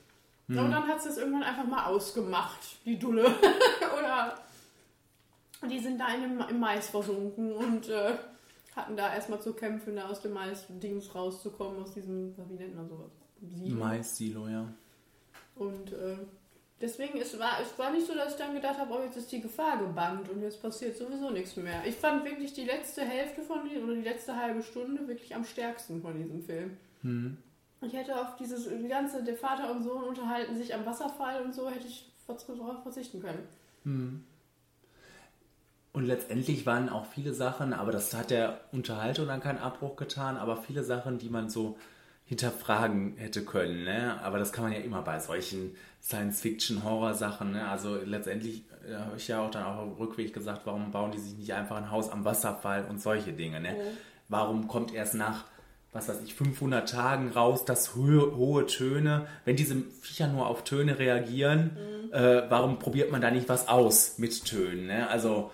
Und 0.48 0.58
dann 0.58 0.88
hat 0.88 1.02
sie 1.02 1.10
es 1.10 1.18
irgendwann 1.18 1.44
einfach 1.44 1.66
mal 1.66 1.86
ausgemacht, 1.86 2.60
die 2.86 3.00
Dulle. 3.00 3.26
Oder 3.98 4.38
die 5.68 5.80
sind 5.80 6.00
da 6.00 6.14
in 6.14 6.22
dem, 6.22 6.40
im 6.48 6.60
Mais 6.60 6.90
versunken 6.90 7.52
und 7.54 7.90
äh, 7.90 8.14
hatten 8.76 8.96
da 8.96 9.14
erstmal 9.14 9.42
zu 9.42 9.54
kämpfen, 9.54 9.96
da 9.96 10.08
aus 10.08 10.22
dem 10.22 10.34
Mais-Dings 10.34 11.16
rauszukommen, 11.16 11.82
aus 11.82 11.94
diesem, 11.94 12.36
wie 12.50 12.56
nennt 12.56 12.76
man 12.76 12.88
sowas? 12.88 13.12
Silo. 13.42 13.80
Mais-Silo, 13.80 14.48
ja. 14.48 14.66
Und 15.56 15.94
äh, 15.94 16.18
deswegen 16.82 17.20
es 17.20 17.38
war 17.40 17.60
es 17.62 17.78
war 17.78 17.92
nicht 17.92 18.08
so, 18.08 18.14
dass 18.14 18.34
ich 18.34 18.38
dann 18.38 18.54
gedacht 18.54 18.78
habe, 18.78 18.94
oh, 18.94 19.04
jetzt 19.04 19.18
ist 19.18 19.32
die 19.32 19.42
Gefahr 19.42 19.78
gebannt 19.78 20.30
und 20.30 20.42
jetzt 20.42 20.62
passiert 20.62 20.98
sowieso 20.98 21.30
nichts 21.32 21.56
mehr. 21.56 21.86
Ich 21.86 21.96
fand 21.96 22.26
wirklich 22.26 22.54
die 22.54 22.66
letzte 22.66 23.02
Hälfte 23.02 23.42
von 23.42 23.68
diesem, 23.68 23.86
oder 23.86 23.96
die 23.96 24.02
letzte 24.02 24.36
halbe 24.36 24.64
Stunde 24.64 25.08
wirklich 25.08 25.36
am 25.36 25.46
stärksten 25.46 26.02
von 26.02 26.18
diesem 26.18 26.42
Film. 26.44 26.78
Ich 27.82 27.94
hätte 27.94 28.20
auf 28.20 28.36
dieses 28.38 28.68
die 28.68 28.88
ganze, 28.88 29.24
der 29.24 29.36
Vater 29.36 29.72
und 29.72 29.84
Sohn 29.84 30.04
unterhalten 30.04 30.56
sich 30.56 30.74
am 30.74 30.86
Wasserfall 30.86 31.42
und 31.44 31.54
so, 31.54 31.70
hätte 31.70 31.88
ich 31.88 32.12
darauf 32.28 32.82
verzichten 32.82 33.22
können. 33.22 33.48
Und 35.94 36.06
letztendlich 36.06 36.66
waren 36.66 36.90
auch 36.90 37.06
viele 37.06 37.34
Sachen, 37.34 37.72
aber 37.72 37.92
das 37.92 38.14
hat 38.14 38.32
der 38.32 38.60
Unterhaltung 38.72 39.28
dann 39.28 39.40
keinen 39.40 39.60
Abbruch 39.60 39.96
getan, 39.96 40.36
aber 40.38 40.58
viele 40.58 40.84
Sachen, 40.84 41.20
die 41.20 41.30
man 41.30 41.50
so 41.50 41.78
hinterfragen 42.26 43.16
hätte 43.18 43.46
können. 43.46 43.84
Ne? 43.84 44.20
Aber 44.22 44.40
das 44.40 44.52
kann 44.52 44.64
man 44.64 44.74
ja 44.74 44.80
immer 44.80 45.04
bei 45.04 45.20
solchen 45.20 45.76
Science-Fiction-Horror-Sachen. 46.06 47.52
Ne? 47.52 47.68
Also 47.68 47.96
letztendlich 47.96 48.64
äh, 48.88 48.96
habe 48.96 49.18
ich 49.18 49.28
ja 49.28 49.42
auch 49.42 49.50
dann 49.50 49.64
auch 49.64 49.78
auf 49.78 50.00
Rückweg 50.00 50.34
gesagt, 50.34 50.62
warum 50.66 50.92
bauen 50.92 51.12
die 51.12 51.18
sich 51.18 51.36
nicht 51.38 51.54
einfach 51.54 51.78
ein 51.78 51.90
Haus 51.90 52.10
am 52.10 52.24
Wasserfall 52.24 52.86
und 52.86 53.02
solche 53.02 53.34
Dinge. 53.34 53.60
Ne? 53.60 53.76
Warum 54.30 54.68
kommt 54.68 54.94
erst 54.94 55.16
nach, 55.16 55.46
was 55.92 56.08
weiß 56.08 56.22
ich, 56.24 56.36
500 56.36 56.88
Tagen 56.88 57.32
raus, 57.32 57.66
dass 57.66 57.96
hohe, 57.96 58.36
hohe 58.36 58.68
Töne, 58.68 59.26
wenn 59.46 59.56
diese 59.56 59.76
Viecher 60.02 60.28
nur 60.28 60.48
auf 60.48 60.64
Töne 60.64 61.00
reagieren, 61.00 61.76
äh, 62.12 62.44
warum 62.50 62.78
probiert 62.78 63.12
man 63.12 63.22
da 63.22 63.32
nicht 63.32 63.50
was 63.50 63.68
aus 63.68 64.20
mit 64.20 64.46
Tönen? 64.46 64.88
Ne? 64.88 65.10
Also 65.10 65.52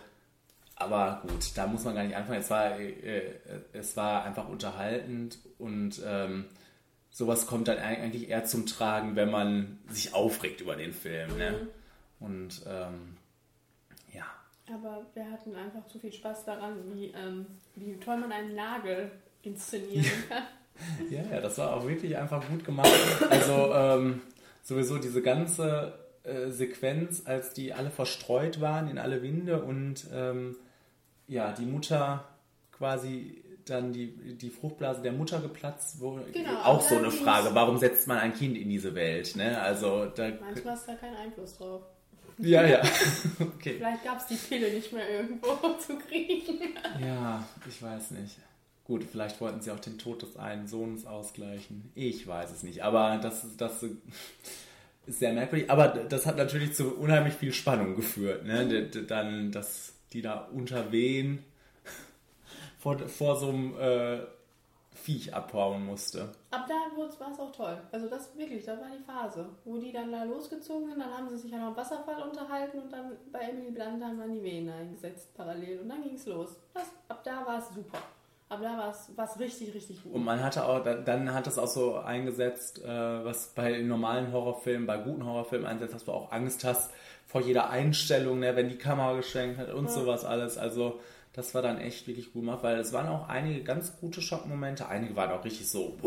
aber 0.75 1.21
gut, 1.21 1.51
da 1.55 1.67
muss 1.67 1.83
man 1.83 1.93
gar 1.93 2.03
nicht 2.03 2.15
anfangen. 2.15 2.39
Es 2.39 2.49
war, 2.49 2.79
äh, 2.79 3.21
es 3.71 3.95
war 3.95 4.25
einfach 4.25 4.49
unterhaltend 4.49 5.37
und 5.59 6.01
ähm, 6.03 6.45
sowas 7.11 7.45
kommt 7.45 7.67
dann 7.67 7.77
eigentlich 7.77 8.29
eher 8.29 8.45
zum 8.45 8.65
Tragen, 8.65 9.15
wenn 9.15 9.29
man 9.29 9.79
sich 9.89 10.13
aufregt 10.13 10.61
über 10.61 10.75
den 10.75 10.93
Film. 10.93 11.37
Ne? 11.37 11.67
Und 12.19 12.63
ähm, 12.67 13.17
ja, 14.13 14.25
Aber 14.73 15.05
wir 15.13 15.29
hatten 15.29 15.55
einfach 15.55 15.85
zu 15.87 15.99
viel 15.99 16.13
Spaß 16.13 16.45
daran, 16.45 16.77
wie, 16.93 17.07
ähm, 17.07 17.45
wie 17.75 17.97
toll 17.97 18.17
man 18.17 18.31
einen 18.31 18.55
Nagel 18.55 19.11
inszenieren 19.43 20.05
kann. 20.29 20.43
ja, 21.09 21.21
ja, 21.23 21.41
das 21.41 21.57
war 21.57 21.75
auch 21.75 21.85
wirklich 21.87 22.17
einfach 22.17 22.47
gut 22.47 22.63
gemacht. 22.63 22.89
Also 23.29 23.73
ähm, 23.73 24.21
sowieso 24.63 24.97
diese 24.97 25.21
ganze 25.21 25.99
äh, 26.23 26.49
Sequenz, 26.49 27.23
als 27.25 27.53
die 27.53 27.73
alle 27.73 27.91
verstreut 27.91 28.61
waren 28.61 28.87
in 28.87 28.97
alle 28.97 29.21
Winde 29.21 29.61
und 29.63 30.07
ähm, 30.13 30.55
ja, 31.27 31.51
die 31.51 31.65
Mutter 31.65 32.25
quasi 32.71 33.40
dann 33.65 33.93
die, 33.93 34.35
die 34.35 34.49
Fruchtblase 34.49 35.01
der 35.01 35.11
Mutter 35.11 35.39
geplatzt, 35.39 35.97
wo 35.99 36.19
Genau, 36.33 36.61
auch 36.63 36.81
so 36.81 36.97
eine 36.97 37.11
Frage, 37.11 37.49
warum 37.53 37.77
setzt 37.77 38.07
man 38.07 38.17
ein 38.17 38.33
Kind 38.33 38.57
in 38.57 38.69
diese 38.69 38.93
Welt? 38.95 39.35
Ne? 39.35 39.59
Also 39.61 40.05
da, 40.07 40.31
Manchmal 40.39 40.75
ist 40.75 40.85
da 40.87 40.95
kein 40.95 41.15
Einfluss 41.15 41.57
drauf. 41.57 41.83
ja, 42.37 42.65
ja, 42.65 42.81
okay. 43.39 43.75
Vielleicht 43.77 44.03
gab 44.03 44.17
es 44.19 44.27
die 44.27 44.35
Pille 44.35 44.71
nicht 44.73 44.91
mehr 44.93 45.09
irgendwo 45.09 45.49
zu 45.79 45.97
kriegen. 45.97 46.59
Ja, 46.99 47.47
ich 47.67 47.81
weiß 47.81 48.11
nicht. 48.11 48.37
Gut, 48.83 49.03
vielleicht 49.09 49.39
wollten 49.39 49.61
sie 49.61 49.71
auch 49.71 49.79
den 49.79 49.97
Tod 49.97 50.21
des 50.23 50.37
einen 50.37 50.67
Sohnes 50.67 51.05
ausgleichen. 51.05 51.91
Ich 51.95 52.25
weiß 52.27 52.51
es 52.51 52.63
nicht. 52.63 52.83
Aber 52.83 53.19
das, 53.21 53.45
das 53.57 53.83
ist 55.05 55.19
sehr 55.19 55.33
merkwürdig. 55.33 55.69
Aber 55.69 55.87
das 55.87 56.25
hat 56.25 56.37
natürlich 56.37 56.73
zu 56.73 56.95
unheimlich 56.95 57.35
viel 57.35 57.53
Spannung 57.53 57.95
geführt. 57.95 58.45
Ne? 58.45 58.87
Dann, 59.07 59.51
dass 59.51 59.93
die 60.13 60.21
da 60.21 60.39
unterwehen 60.39 61.43
vor, 62.81 62.97
vor 62.97 63.35
so 63.35 63.49
einem 63.49 63.79
äh, 63.79 64.19
Viech 64.93 65.33
abhauen 65.33 65.85
musste. 65.85 66.29
Ab 66.49 66.65
da 66.67 66.73
war 66.97 67.31
es 67.31 67.39
auch 67.39 67.51
toll. 67.51 67.77
Also 67.91 68.09
das 68.09 68.35
wirklich, 68.37 68.65
das 68.65 68.79
war 68.79 68.87
die 68.89 69.03
Phase, 69.03 69.47
wo 69.63 69.77
die 69.77 69.91
dann 69.91 70.11
da 70.11 70.23
losgezogen 70.23 70.89
sind. 70.89 70.99
Dann 70.99 71.15
haben 71.15 71.29
sie 71.29 71.37
sich 71.37 71.51
ja 71.51 71.59
noch 71.59 71.67
am 71.67 71.77
Wasserfall 71.77 72.21
unterhalten 72.21 72.79
und 72.79 72.91
dann 72.91 73.11
bei 73.31 73.39
Emily 73.39 73.71
Blunt 73.71 74.03
haben 74.03 74.19
dann 74.19 74.33
die 74.33 74.43
Venen 74.43 74.69
eingesetzt 74.69 75.33
parallel. 75.35 75.79
Und 75.79 75.89
dann 75.89 76.03
ging 76.03 76.15
es 76.15 76.25
los. 76.25 76.49
Das, 76.73 76.87
ab 77.07 77.23
da 77.23 77.45
war 77.45 77.59
es 77.59 77.69
super. 77.73 77.99
Ab 78.49 78.59
da 78.61 78.77
war 79.15 79.25
es 79.25 79.39
richtig, 79.39 79.73
richtig 79.73 80.03
gut. 80.03 80.13
Und 80.13 80.25
man 80.25 80.43
hatte 80.43 80.65
auch, 80.65 80.83
dann, 80.83 81.33
hat 81.33 81.47
es 81.47 81.57
auch 81.57 81.67
so 81.67 81.95
eingesetzt, 81.95 82.83
äh, 82.83 82.87
was 83.23 83.53
bei 83.55 83.81
normalen 83.81 84.33
Horrorfilmen, 84.33 84.85
bei 84.85 84.97
guten 84.97 85.25
Horrorfilmen 85.25 85.67
einsetzt, 85.67 85.93
dass 85.93 86.03
du 86.03 86.11
auch 86.11 86.33
Angst 86.33 86.65
hast 86.65 86.91
vor 87.27 87.39
jeder 87.39 87.69
Einstellung, 87.69 88.39
ne, 88.39 88.57
wenn 88.57 88.67
die 88.67 88.77
Kamera 88.77 89.13
geschwenkt 89.13 89.57
hat 89.57 89.71
und 89.71 89.89
sowas 89.89 90.25
alles. 90.25 90.57
Also 90.57 90.99
das 91.33 91.55
war 91.55 91.61
dann 91.61 91.77
echt 91.77 92.07
wirklich 92.07 92.33
gut 92.33 92.41
gemacht, 92.41 92.61
weil 92.63 92.77
es 92.77 92.91
waren 92.91 93.07
auch 93.07 93.29
einige 93.29 93.63
ganz 93.63 93.97
gute 93.99 94.21
Schockmomente. 94.21 94.87
Einige 94.89 95.15
waren 95.15 95.31
auch 95.31 95.45
richtig 95.45 95.69
so, 95.69 95.97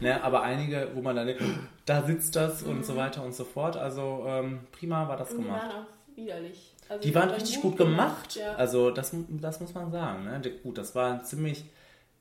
ne, 0.00 0.22
aber 0.22 0.42
einige, 0.42 0.90
wo 0.94 1.00
man 1.00 1.16
dann 1.16 1.26
denkt, 1.26 1.42
da 1.86 2.02
sitzt 2.04 2.36
das 2.36 2.62
und 2.62 2.84
so 2.84 2.96
weiter 2.96 3.24
und 3.24 3.34
so 3.34 3.44
fort. 3.44 3.76
Also 3.76 4.24
ähm, 4.26 4.60
prima 4.72 5.08
war 5.08 5.16
das 5.16 5.30
und 5.32 5.38
die 5.38 5.42
gemacht. 5.44 5.62
waren 5.68 5.84
auch 5.84 6.16
widerlich. 6.16 6.74
Also 6.88 7.02
Die 7.08 7.14
waren 7.14 7.30
waren 7.30 7.38
richtig 7.40 7.60
gut 7.62 7.76
gemacht. 7.78 8.36
Ja. 8.36 8.54
Also 8.56 8.90
das, 8.90 9.12
das 9.30 9.60
muss 9.60 9.72
man 9.74 9.90
sagen. 9.90 10.24
Ne? 10.24 10.42
Gut, 10.62 10.76
das 10.76 10.94
waren 10.94 11.24
ziemlich, 11.24 11.64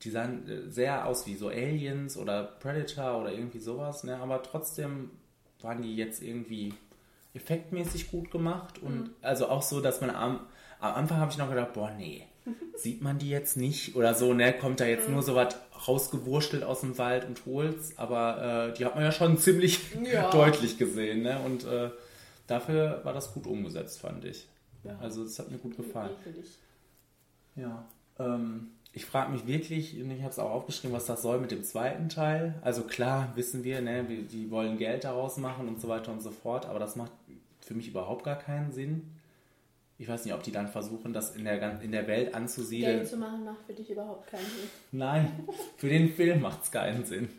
die 0.04 0.10
sahen 0.10 0.48
äh, 0.48 0.70
sehr 0.70 1.06
aus 1.08 1.28
wie 1.28 1.36
so 1.36 1.50
Aliens 1.50 2.16
oder 2.16 2.44
Predator 2.44 3.20
oder 3.20 3.34
irgendwie 3.34 3.60
sowas. 3.60 4.06
Ne? 4.06 4.16
Aber 4.18 4.42
trotzdem 4.42 5.12
waren 5.62 5.82
die 5.82 5.96
jetzt 5.98 6.24
irgendwie 6.24 6.74
effektmäßig 7.34 8.12
gut 8.12 8.32
gemacht. 8.32 8.80
Und 8.82 9.02
Mhm. 9.02 9.10
also 9.22 9.48
auch 9.50 9.62
so, 9.62 9.82
dass 9.82 10.00
man 10.02 10.10
am, 10.12 10.40
am 10.82 10.96
Anfang 10.96 11.18
habe 11.20 11.32
ich 11.32 11.38
noch 11.38 11.50
gedacht, 11.50 11.74
boah, 11.74 11.92
nee, 11.98 12.26
sieht 12.76 13.02
man 13.02 13.18
die 13.20 13.30
jetzt 13.30 13.56
nicht 13.58 13.96
oder 13.96 14.14
so, 14.14 14.34
ne? 14.34 14.52
Kommt 14.54 14.80
da 14.80 14.86
jetzt 14.86 15.08
nur 15.10 15.22
so 15.24 15.36
was 15.36 15.56
rausgewurschtelt 15.88 16.64
aus 16.64 16.82
dem 16.82 16.98
Wald 16.98 17.26
und 17.26 17.46
holt's, 17.46 17.98
aber 17.98 18.70
äh, 18.70 18.78
die 18.78 18.86
hat 18.86 18.96
man 18.96 19.04
ja 19.04 19.12
schon 19.12 19.38
ziemlich 19.38 19.80
Ja. 20.12 20.30
deutlich 20.32 20.78
gesehen, 20.78 21.22
ne? 21.24 21.40
Und 21.46 21.64
äh, 21.66 21.90
dafür 22.48 23.02
war 23.04 23.14
das 23.14 23.34
gut 23.34 23.48
umgesetzt, 23.48 24.00
fand 24.02 24.26
ich. 24.26 24.48
Ja. 24.84 24.98
Also 25.00 25.24
das 25.24 25.38
hat 25.40 25.50
mir 25.52 25.58
gut 25.60 25.78
gefallen. 25.78 26.12
Ja. 27.56 27.86
Ähm, 28.20 28.68
ich 28.94 29.06
frage 29.06 29.32
mich 29.32 29.48
wirklich, 29.48 30.02
und 30.02 30.12
ich 30.12 30.22
habe 30.22 30.32
es 30.32 30.40
auch 30.40 30.52
aufgeschrieben, 30.52 30.96
was 30.96 31.06
das 31.06 31.22
soll 31.22 31.40
mit 31.40 31.52
dem 31.52 31.64
zweiten 31.64 32.10
Teil. 32.10 32.56
Also 32.62 32.84
klar, 32.84 33.32
wissen 33.36 33.64
wir, 33.64 33.82
ne, 33.82 34.06
wir- 34.10 34.24
die 34.24 34.52
wollen 34.52 34.78
Geld 34.78 35.04
daraus 35.04 35.38
machen 35.38 35.68
und 35.68 35.80
so 35.80 35.88
weiter 35.88 36.12
und 36.12 36.22
so 36.22 36.32
fort, 36.32 36.66
aber 36.66 36.80
das 36.80 36.96
macht 36.96 37.12
für 37.62 37.74
mich 37.74 37.88
überhaupt 37.88 38.24
gar 38.26 38.38
keinen 38.38 38.72
Sinn. 38.72 39.12
Ich 40.02 40.08
weiß 40.08 40.26
nicht, 40.26 40.34
ob 40.34 40.42
die 40.42 40.52
dann 40.52 40.68
versuchen, 40.68 41.14
das 41.14 41.36
in 41.36 41.46
der, 41.46 41.80
in 41.80 41.92
der 41.92 42.08
Welt 42.08 42.34
anzusiedeln. 42.34 42.98
Geld 42.98 43.08
zu 43.08 43.18
machen 43.18 43.46
macht 43.46 43.62
für 43.68 43.74
dich 43.74 43.88
überhaupt 43.92 44.26
keinen 44.32 44.46
Sinn. 44.46 44.70
Nein, 44.92 45.48
für 45.78 45.90
den 45.90 46.12
Film 46.12 46.42
macht 46.42 46.64
es 46.64 46.72
keinen 46.72 47.06
Sinn. 47.06 47.30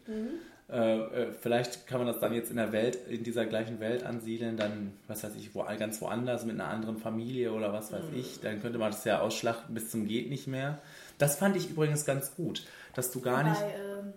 Äh, 0.71 0.77
äh, 0.77 1.33
vielleicht 1.33 1.89
kann 1.89 1.99
man 1.99 2.07
das 2.07 2.21
dann 2.21 2.33
jetzt 2.33 2.51
in 2.51 2.59
der 2.59 2.71
Welt, 2.71 2.99
in 3.09 3.25
dieser 3.25 3.47
gleichen 3.47 3.81
Welt 3.81 4.05
ansiedeln, 4.05 4.57
dann, 4.57 4.93
was 5.09 5.25
weiß 5.25 5.35
ich, 5.35 5.57
wo, 5.57 5.65
ganz 5.77 6.01
woanders 6.01 6.45
mit 6.45 6.55
einer 6.55 6.69
anderen 6.69 6.99
Familie 6.99 7.53
oder 7.53 7.73
was 7.73 7.91
weiß 7.91 8.05
ich. 8.15 8.39
Dann 8.39 8.63
könnte 8.63 8.79
man 8.79 8.93
das 8.93 9.05
ja 9.05 9.21
ausschlachten 9.21 9.75
bis 9.75 9.91
zum 9.91 10.07
Geht 10.07 10.31
nicht 10.31 10.47
mehr. 10.47 10.79
Das 11.19 11.35
fand 11.35 11.57
ich 11.57 11.69
übrigens 11.69 12.05
ganz 12.05 12.37
gut, 12.37 12.65
dass 12.95 13.11
du 13.11 13.21
gar 13.21 13.43
nicht. 13.43 13.61
Bei 13.61 13.75
ähm, 13.75 14.13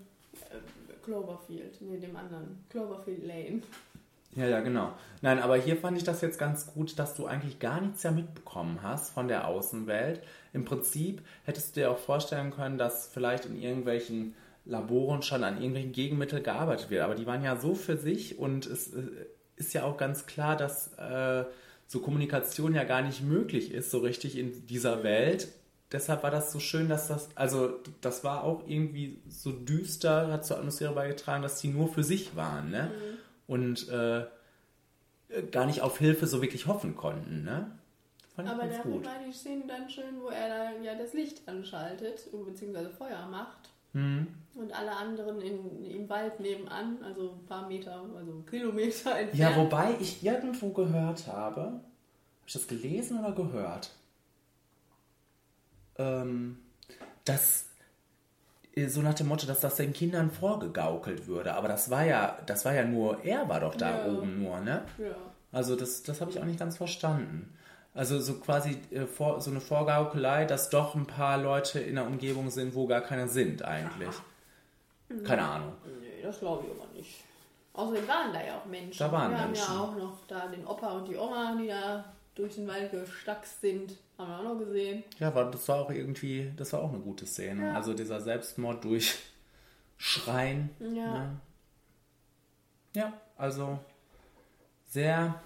äh, 0.52 1.04
Cloverfield, 1.04 1.82
nee, 1.82 1.98
dem 1.98 2.16
anderen. 2.16 2.64
Cloverfield 2.70 3.26
Lane. 3.26 3.64
Ja, 4.36 4.46
ja, 4.48 4.60
genau. 4.60 4.94
Nein, 5.22 5.40
aber 5.40 5.56
hier 5.56 5.78
fand 5.78 5.98
ich 5.98 6.04
das 6.04 6.22
jetzt 6.22 6.38
ganz 6.38 6.68
gut, 6.68 7.00
dass 7.00 7.16
du 7.16 7.26
eigentlich 7.26 7.60
gar 7.60 7.80
nichts 7.80 8.04
ja 8.04 8.12
mitbekommen 8.12 8.80
hast 8.84 9.14
von 9.14 9.30
der 9.30 9.48
Außenwelt. 9.48 10.22
Im 10.52 10.66
Prinzip 10.66 11.22
hättest 11.46 11.76
du 11.76 11.82
dir 11.82 11.92
auch 11.92 11.98
vorstellen 11.98 12.52
können, 12.52 12.78
dass 12.78 13.08
vielleicht 13.08 13.46
in 13.46 13.56
irgendwelchen 13.62 14.36
Laboren 14.66 15.22
schon 15.22 15.44
an 15.44 15.56
irgendwelchen 15.58 15.94
Gegenmitteln 15.94 16.44
gearbeitet 16.44 16.90
wird. 16.90 17.04
Aber 17.04 17.16
die 17.16 17.26
waren 17.26 17.44
ja 17.44 17.56
so 17.56 17.76
für 17.76 17.98
sich 17.98 18.38
und 18.38 18.66
es 18.66 18.94
äh, 18.94 19.04
ist 19.56 19.74
ja 19.74 19.84
auch 19.84 19.96
ganz 19.96 20.26
klar, 20.26 20.58
dass 20.58 20.94
äh, 20.98 21.46
so 21.88 22.00
Kommunikation 22.00 22.74
ja 22.76 22.84
gar 22.84 23.02
nicht 23.02 23.22
möglich 23.22 23.72
ist, 23.72 23.92
so 23.92 24.00
richtig 24.00 24.38
in 24.38 24.66
dieser 24.68 25.04
Welt. 25.04 25.48
Deshalb 25.92 26.24
war 26.24 26.32
das 26.32 26.52
so 26.52 26.60
schön, 26.60 26.90
dass 26.90 27.08
das, 27.08 27.30
also 27.36 27.80
das 28.02 28.24
war 28.24 28.44
auch 28.44 28.64
irgendwie 28.68 29.22
so 29.30 29.52
düster, 29.52 30.32
hat 30.32 30.44
zur 30.46 30.58
Atmosphäre 30.58 30.94
beigetragen, 30.94 31.44
dass 31.44 31.62
die 31.62 31.68
nur 31.68 31.88
für 31.88 32.04
sich 32.04 32.36
waren, 32.36 32.72
ne? 32.72 32.92
Und 33.48 33.90
äh, 33.90 34.26
gar 35.52 35.66
nicht 35.66 35.82
auf 35.82 35.98
Hilfe 35.98 36.28
so 36.28 36.42
wirklich 36.42 36.68
hoffen 36.68 36.96
konnten, 36.96 37.44
ne? 37.44 37.72
Fand 38.36 38.50
Aber 38.50 38.64
dafür 38.68 38.92
gut. 38.92 39.06
war 39.06 39.20
die 39.26 39.32
Szene 39.32 39.64
dann 39.68 39.90
schön, 39.90 40.22
wo 40.22 40.28
er 40.28 40.50
da 40.50 40.72
ja 40.84 40.96
das 40.96 41.14
Licht 41.14 41.48
anschaltet, 41.48 42.28
beziehungsweise 42.46 42.90
Feuer 42.90 43.28
macht. 43.28 43.70
Mhm. 43.94 44.28
Und 44.56 44.74
alle 44.74 44.92
anderen 44.92 45.42
in, 45.42 45.86
im 45.86 46.10
Wald 46.10 46.40
nebenan, 46.42 46.98
also 47.02 47.32
ein 47.32 47.46
paar 47.46 47.68
Meter, 47.68 48.04
also 48.16 48.44
Kilometer 48.50 49.12
entfernt. 49.18 49.36
Ja, 49.36 49.56
wobei 49.56 49.96
ich 50.02 50.24
irgendwo 50.24 50.70
gehört 50.72 51.28
habe, 51.28 51.62
habe 51.62 51.82
ich 52.46 52.54
das 52.54 52.68
gelesen 52.68 53.20
oder 53.20 53.32
gehört? 53.32 53.92
Ähm, 55.98 56.60
dass 57.24 57.70
so 58.88 59.02
nach 59.02 59.14
dem 59.14 59.28
Motto, 59.28 59.48
dass 59.48 59.62
das 59.62 59.76
den 59.76 59.94
Kindern 59.94 60.30
vorgegaukelt 60.32 61.28
würde. 61.28 61.54
Aber 61.54 61.68
das 61.68 61.90
war 61.90 62.04
ja, 62.04 62.38
das 62.46 62.66
war 62.66 62.74
ja 62.74 62.84
nur, 62.84 63.24
er 63.24 63.48
war 63.48 63.60
doch 63.62 63.76
da 63.76 64.06
Ja. 64.06 64.12
oben 64.12 64.44
nur, 64.44 64.60
ne? 64.60 64.84
ja. 64.98 65.16
Also 65.52 65.76
das, 65.78 66.04
das 66.04 66.20
habe 66.20 66.32
ich 66.32 66.40
auch 66.40 66.44
nicht 66.46 66.60
ganz 66.60 66.76
verstanden. 66.78 67.54
Also 67.94 68.20
so 68.20 68.34
quasi 68.40 68.78
äh, 68.92 69.06
vor, 69.06 69.40
so 69.40 69.50
eine 69.52 69.62
Vorgaukelei, 69.62 70.44
dass 70.44 70.70
doch 70.70 70.96
ein 70.96 71.06
paar 71.08 71.38
Leute 71.38 71.80
in 71.80 71.96
der 71.96 72.06
Umgebung 72.06 72.50
sind, 72.50 72.76
wo 72.76 72.86
gar 72.88 73.00
keine 73.02 73.30
sind 73.30 73.64
eigentlich. 73.64 74.10
Keine 75.24 75.44
Ahnung. 75.48 75.72
Nee, 76.02 76.22
das 76.24 76.40
glaube 76.40 76.66
ich 76.66 76.72
aber 76.78 76.92
nicht. 76.94 77.24
Außerdem 77.74 78.08
waren 78.08 78.34
da 78.34 78.44
ja 78.46 78.58
auch 78.58 78.66
Menschen. 78.66 79.00
Da 79.00 79.12
waren 79.12 79.32
wir 79.32 79.38
Menschen. 79.46 79.68
haben 79.70 79.76
ja 79.78 79.82
auch 79.84 79.96
noch 79.96 80.18
da 80.28 80.48
den 80.48 80.66
Opa 80.66 80.88
und 80.92 81.08
die 81.08 81.16
Oma, 81.16 81.56
die 81.62 81.68
da 81.68 82.04
durch 82.36 82.56
den 82.56 82.68
Wald 82.68 82.92
gestackst 82.92 83.62
sind. 83.62 83.98
Haben 84.18 84.30
wir 84.30 84.40
auch 84.40 84.44
noch 84.44 84.60
gesehen. 84.66 85.04
Ja, 85.20 85.34
war, 85.34 85.50
das 85.50 85.68
war 85.68 85.80
auch 85.80 85.90
irgendwie, 85.90 86.52
das 86.56 86.72
war 86.74 86.82
auch 86.82 86.90
eine 86.90 87.00
gute 87.00 87.26
Szene. 87.26 87.64
Ja. 87.68 87.74
Also 87.74 87.94
dieser 87.94 88.22
Selbstmord 88.22 88.84
durch 88.84 89.18
Schreien. 89.98 90.70
Ja. 90.80 90.88
Ne? 91.14 91.40
Ja, 92.94 93.14
also 93.38 93.80
sehr, 94.88 95.42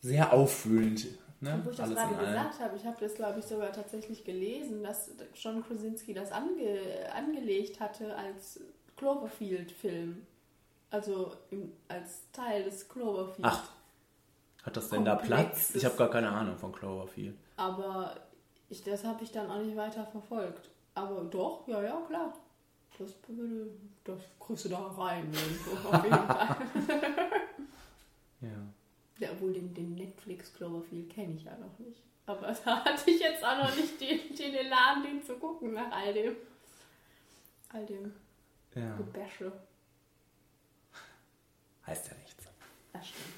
sehr 0.00 0.32
auffühlend. 0.32 1.06
Ne? 1.40 1.60
Wo 1.62 1.70
ich 1.70 1.76
das 1.76 1.90
Alles 1.90 1.98
gerade 1.98 2.26
gesagt 2.26 2.60
habe, 2.60 2.76
ich 2.76 2.84
habe 2.86 2.96
das, 3.00 3.14
glaube 3.14 3.38
ich, 3.40 3.44
sogar 3.44 3.70
tatsächlich 3.72 4.24
gelesen, 4.24 4.82
dass 4.82 5.10
John 5.34 5.62
Krasinski 5.62 6.14
das 6.14 6.32
ange 6.32 6.80
angelegt 7.14 7.80
hatte 7.80 8.16
als 8.16 8.60
Cloverfield-Film. 8.96 10.26
Also 10.90 11.32
im, 11.50 11.72
als 11.88 12.30
Teil 12.32 12.64
des 12.64 12.88
Cloverfield. 12.88 13.46
Ach, 13.46 13.68
hat 14.64 14.76
das 14.76 14.88
denn 14.88 15.04
da. 15.04 15.16
Platz? 15.16 15.74
Ich 15.74 15.84
habe 15.84 15.96
gar 15.96 16.10
keine 16.10 16.30
Ahnung 16.30 16.56
von 16.56 16.72
Cloverfield. 16.72 17.36
Aber 17.56 18.14
ich, 18.68 18.82
das 18.82 19.04
habe 19.04 19.22
ich 19.22 19.30
dann 19.30 19.50
auch 19.50 19.60
nicht 19.60 19.76
weiter 19.76 20.06
verfolgt. 20.06 20.70
Aber 20.94 21.24
doch, 21.24 21.66
ja, 21.68 21.82
ja, 21.82 22.00
klar. 22.06 22.32
Das, 22.98 23.14
das 24.04 24.20
kriegst 24.40 24.64
du 24.64 24.68
da 24.70 24.78
rein. 24.78 25.30
Auf 25.90 26.04
jeden 26.04 26.16
Fall. 26.26 26.56
Ja. 28.40 28.48
Ja, 29.18 29.28
obwohl 29.32 29.52
den, 29.52 29.72
den 29.74 29.94
Netflix 29.94 30.52
Cloverfield 30.54 31.10
kenne 31.10 31.34
ich 31.34 31.44
ja 31.44 31.56
noch 31.56 31.78
nicht. 31.78 32.02
Aber 32.26 32.52
da 32.64 32.84
hatte 32.84 33.10
ich 33.10 33.20
jetzt 33.20 33.44
auch 33.44 33.58
noch 33.58 33.76
nicht 33.76 34.00
den, 34.00 34.34
den 34.34 34.54
Elan, 34.54 35.02
den 35.02 35.22
zu 35.22 35.34
gucken 35.34 35.74
nach 35.74 35.92
all 35.92 36.12
dem, 36.12 36.36
all 37.72 37.84
dem 37.84 38.12
ja. 38.74 38.96
Gebäsche. 38.96 39.52
Heißt 41.86 42.08
ja 42.08 42.14
nichts. 42.14 42.44
Das 42.92 43.08
stimmt. 43.08 43.33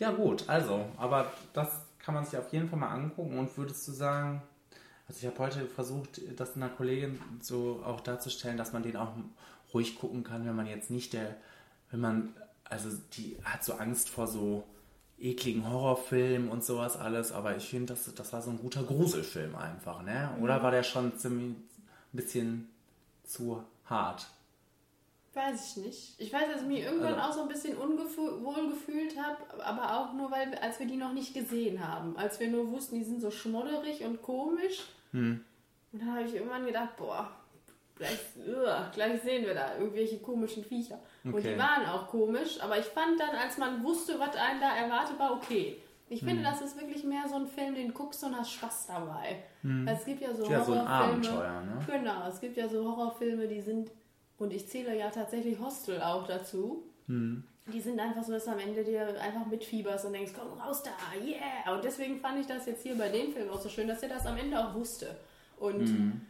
Ja, 0.00 0.12
gut, 0.12 0.48
also, 0.48 0.86
aber 0.96 1.30
das 1.52 1.68
kann 1.98 2.14
man 2.14 2.24
sich 2.24 2.38
auf 2.38 2.50
jeden 2.54 2.70
Fall 2.70 2.78
mal 2.78 2.88
angucken 2.88 3.38
und 3.38 3.54
würdest 3.58 3.86
du 3.86 3.92
sagen, 3.92 4.42
also 5.06 5.18
ich 5.20 5.26
habe 5.26 5.38
heute 5.38 5.66
versucht, 5.66 6.22
das 6.40 6.56
einer 6.56 6.70
Kollegin 6.70 7.20
so 7.42 7.82
auch 7.84 8.00
darzustellen, 8.00 8.56
dass 8.56 8.72
man 8.72 8.82
den 8.82 8.96
auch 8.96 9.12
ruhig 9.74 9.98
gucken 9.98 10.24
kann, 10.24 10.46
wenn 10.46 10.56
man 10.56 10.66
jetzt 10.66 10.90
nicht 10.90 11.12
der, 11.12 11.36
wenn 11.90 12.00
man, 12.00 12.34
also 12.64 12.88
die 13.12 13.36
hat 13.44 13.62
so 13.62 13.74
Angst 13.74 14.08
vor 14.08 14.26
so 14.26 14.64
ekligen 15.18 15.68
Horrorfilmen 15.68 16.48
und 16.48 16.64
sowas 16.64 16.96
alles, 16.96 17.30
aber 17.30 17.58
ich 17.58 17.68
finde, 17.68 17.92
das, 17.92 18.14
das 18.14 18.32
war 18.32 18.40
so 18.40 18.48
ein 18.50 18.58
guter 18.58 18.82
Gruselfilm 18.82 19.54
einfach, 19.54 20.02
ne? 20.02 20.30
Oder 20.40 20.62
war 20.62 20.70
der 20.70 20.82
schon 20.82 21.18
ziemlich 21.18 21.50
ein 21.50 21.68
bisschen 22.12 22.70
zu 23.24 23.62
hart? 23.84 24.30
Weiß 25.32 25.76
ich 25.76 25.84
nicht. 25.84 26.14
Ich 26.20 26.32
weiß, 26.32 26.50
dass 26.52 26.62
ich 26.62 26.66
mich 26.66 26.82
irgendwann 26.82 27.14
Also- 27.14 27.28
auch 27.28 27.32
so 27.34 27.42
ein 27.42 27.48
bisschen 27.48 27.76
unwohl 27.76 28.68
gefühlt 28.70 29.16
habe, 29.16 29.36
aber 29.64 29.96
auch 29.98 30.12
nur, 30.12 30.30
weil 30.30 30.50
wir- 30.50 30.60
als 30.62 30.80
wir 30.80 30.86
die 30.86 30.96
noch 30.96 31.12
nicht 31.12 31.34
gesehen 31.34 31.86
haben. 31.86 32.16
Als 32.16 32.40
wir 32.40 32.48
nur 32.48 32.68
wussten, 32.72 32.96
die 32.96 33.04
sind 33.04 33.20
so 33.20 33.30
schmodderig 33.30 34.04
und 34.04 34.22
komisch. 34.22 34.86
Hm. 35.12 35.44
Und 35.92 36.02
dann 36.02 36.12
habe 36.14 36.22
ich 36.24 36.34
irgendwann 36.34 36.66
gedacht, 36.66 36.96
boah, 36.96 37.30
gleich, 37.96 38.18
uah, 38.44 38.90
gleich 38.92 39.22
sehen 39.22 39.46
wir 39.46 39.54
da 39.54 39.76
irgendwelche 39.76 40.18
komischen 40.18 40.64
Viecher. 40.64 40.98
Und 41.22 41.34
Okay. 41.34 41.52
die 41.54 41.58
waren 41.58 41.86
auch 41.86 42.08
komisch, 42.08 42.60
aber 42.60 42.78
ich 42.78 42.86
fand 42.86 43.20
dann, 43.20 43.30
als 43.36 43.56
man 43.56 43.84
wusste, 43.84 44.18
was 44.18 44.34
einen 44.34 44.60
da 44.60 44.74
erwartet, 44.74 45.16
war 45.18 45.32
okay. 45.34 45.80
Ich 46.08 46.22
Hm. 46.22 46.28
finde, 46.28 46.42
das 46.42 46.60
ist 46.60 46.76
wirklich 46.80 47.04
mehr 47.04 47.28
so 47.28 47.36
ein 47.36 47.46
Film, 47.46 47.76
den 47.76 47.94
guckst 47.94 48.24
und 48.24 48.36
hast 48.36 48.50
Spaß 48.50 48.88
dabei. 48.88 49.44
Weil 49.62 49.94
Es 49.94 50.04
gibt 50.04 50.20
ja 50.22 50.34
so 50.34 50.44
Hm. 50.44 50.50
Ja, 50.50 50.64
so 50.64 50.72
ein 50.72 50.78
Horrorfilme. 50.88 51.28
Abenteuer, 51.28 51.60
ne? 51.60 51.78
Genau, 51.86 52.26
es 52.28 52.40
gibt 52.40 52.56
ja 52.56 52.68
so 52.68 52.84
Horrorfilme, 52.84 53.46
die 53.46 53.60
sind, 53.60 53.92
und 54.40 54.52
ich 54.52 54.68
zähle 54.68 54.98
ja 54.98 55.10
tatsächlich 55.10 55.60
Hostel 55.60 56.00
auch 56.00 56.26
dazu. 56.26 56.82
Hm. 57.06 57.44
Die 57.72 57.80
sind 57.80 58.00
einfach 58.00 58.24
so, 58.24 58.32
dass 58.32 58.48
am 58.48 58.58
Ende 58.58 58.82
dir 58.82 59.20
einfach 59.20 59.46
mitfieberst 59.46 60.04
und 60.06 60.14
denkst, 60.14 60.32
komm 60.36 60.58
raus 60.58 60.82
da, 60.82 60.90
yeah! 61.24 61.74
Und 61.74 61.84
deswegen 61.84 62.18
fand 62.18 62.40
ich 62.40 62.46
das 62.46 62.66
jetzt 62.66 62.82
hier 62.82 62.96
bei 62.96 63.08
dem 63.08 63.32
Film 63.32 63.48
auch 63.50 63.60
so 63.60 63.68
schön, 63.68 63.86
dass 63.86 64.02
er 64.02 64.08
das 64.08 64.26
am 64.26 64.36
Ende 64.36 64.58
auch 64.58 64.74
wusste. 64.74 65.16
Und 65.58 65.86
Hm. 65.86 66.20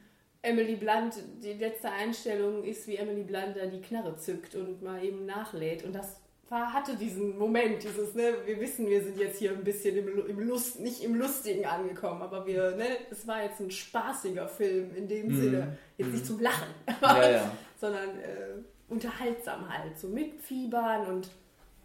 Emily 0.43 0.77
Blunt, 0.77 1.15
die 1.43 1.53
letzte 1.53 1.91
Einstellung 1.91 2.65
ist, 2.65 2.87
wie 2.89 2.97
Emily 2.97 3.23
Blunt 3.23 3.57
da 3.57 3.67
die 3.67 3.81
Knarre 3.81 4.17
zückt 4.17 4.55
und 4.55 4.83
mal 4.83 5.03
eben 5.05 5.27
nachlädt. 5.27 5.85
Und 5.85 5.95
das 5.95 6.17
war, 6.51 6.73
hatte 6.73 6.97
diesen 6.97 7.39
Moment, 7.39 7.83
dieses, 7.83 8.15
ne, 8.15 8.35
wir 8.45 8.61
wissen, 8.61 8.87
wir 8.89 9.03
sind 9.03 9.19
jetzt 9.19 9.39
hier 9.39 9.53
ein 9.53 9.63
bisschen 9.65 9.97
im, 9.97 10.27
im 10.27 10.41
Lust, 10.41 10.81
nicht 10.81 11.03
im 11.03 11.15
Lustigen 11.15 11.65
angekommen, 11.65 12.21
aber 12.23 12.45
wir, 12.47 12.77
ne, 12.77 12.87
es 13.11 13.27
war 13.27 13.43
jetzt 13.43 13.61
ein 13.61 13.71
spaßiger 13.71 14.49
Film 14.49 14.95
in 14.97 15.09
dem 15.09 15.35
Sinne. 15.35 15.79
Jetzt 15.97 16.13
nicht 16.13 16.27
zum 16.27 16.41
Lachen, 16.41 16.69
Mhm. 16.87 16.95
Ja, 17.03 17.31
ja. 17.31 17.53
sondern 17.81 18.19
äh, 18.19 18.59
unterhaltsam 18.89 19.69
halt, 19.73 19.99
so 19.99 20.09
mitfiebern 20.09 21.07
und 21.07 21.31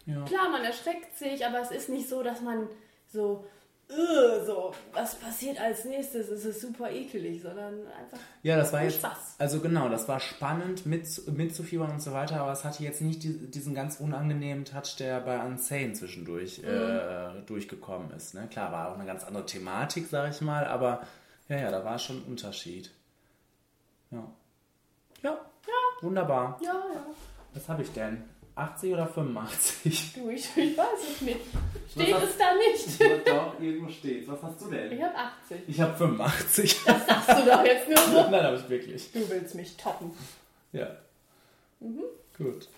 Ja. 0.04 0.24
klar, 0.24 0.50
man 0.50 0.64
erschreckt 0.64 1.16
sich, 1.16 1.46
aber 1.46 1.60
es 1.60 1.70
ist 1.70 1.88
nicht 1.88 2.08
so, 2.08 2.22
dass 2.22 2.40
man 2.42 2.68
so, 3.12 3.46
so, 3.88 4.74
was 4.92 5.14
passiert 5.16 5.60
als 5.60 5.84
nächstes, 5.84 6.28
es 6.28 6.44
ist 6.44 6.60
super 6.60 6.90
ekelig, 6.90 7.42
sondern 7.42 7.74
einfach 7.86 8.18
Ja, 8.42 8.56
das 8.56 8.72
war 8.72 8.82
jetzt, 8.82 8.96
Spaß. 8.98 9.36
also 9.38 9.60
genau, 9.60 9.88
das 9.88 10.08
war 10.08 10.18
spannend 10.20 10.86
mit, 10.86 11.06
mitzufiebern 11.28 11.90
und 11.92 12.02
so 12.02 12.12
weiter, 12.12 12.40
aber 12.40 12.52
es 12.52 12.64
hatte 12.64 12.82
jetzt 12.82 13.00
nicht 13.00 13.22
die, 13.22 13.50
diesen 13.50 13.74
ganz 13.74 14.00
unangenehmen 14.00 14.64
Touch, 14.64 14.96
der 14.98 15.20
bei 15.20 15.38
Unsane 15.44 15.92
zwischendurch 15.92 16.58
Mhm. 16.62 16.68
äh, 16.68 17.42
durchgekommen 17.46 18.10
ist. 18.10 18.34
Ne? 18.34 18.48
Klar, 18.50 18.72
war 18.72 18.88
auch 18.90 18.94
eine 18.96 19.06
ganz 19.06 19.22
andere 19.24 19.46
Thematik, 19.46 20.08
sag 20.10 20.30
ich 20.30 20.40
mal, 20.40 20.64
aber 20.66 21.02
Ja, 21.48 21.58
ja, 21.58 21.70
da 21.70 21.84
war 21.84 21.96
schon 22.00 22.16
ein 22.16 22.24
Unterschied. 22.24 22.90
Ja. 24.10 24.24
Ja. 25.22 25.38
Wunderbar. 26.00 26.58
Ja, 26.60 26.72
ja. 26.72 27.00
Was 27.54 27.68
habe 27.68 27.82
ich 27.82 27.92
denn? 27.92 28.24
80 28.56 28.94
oder 28.94 29.06
85? 29.06 30.14
Du, 30.14 30.30
ich, 30.30 30.48
ich 30.56 30.76
weiß 30.76 30.86
es 31.14 31.20
nicht. 31.20 31.40
Steht 31.90 32.14
Was 32.14 32.22
es 32.22 32.38
da 32.38 32.54
nicht? 32.54 33.28
Doch, 33.28 33.60
irgendwo 33.60 33.90
steht. 33.90 34.26
Was 34.26 34.42
hast 34.42 34.62
du 34.62 34.70
denn? 34.70 34.90
Ich 34.90 35.02
habe 35.02 35.14
80. 35.14 35.58
Ich 35.68 35.80
habe 35.80 35.96
85. 35.96 36.76
Das 36.86 37.06
sagst 37.06 37.28
du 37.28 37.50
doch 37.50 37.64
jetzt 37.64 37.86
nur 37.86 37.98
so. 37.98 38.30
Nein, 38.30 38.44
habe 38.44 38.56
ich 38.56 38.68
wirklich. 38.68 39.12
Du 39.12 39.28
willst 39.28 39.54
mich 39.54 39.76
toppen. 39.76 40.10
Ja. 40.72 40.88
Gut. 42.38 42.68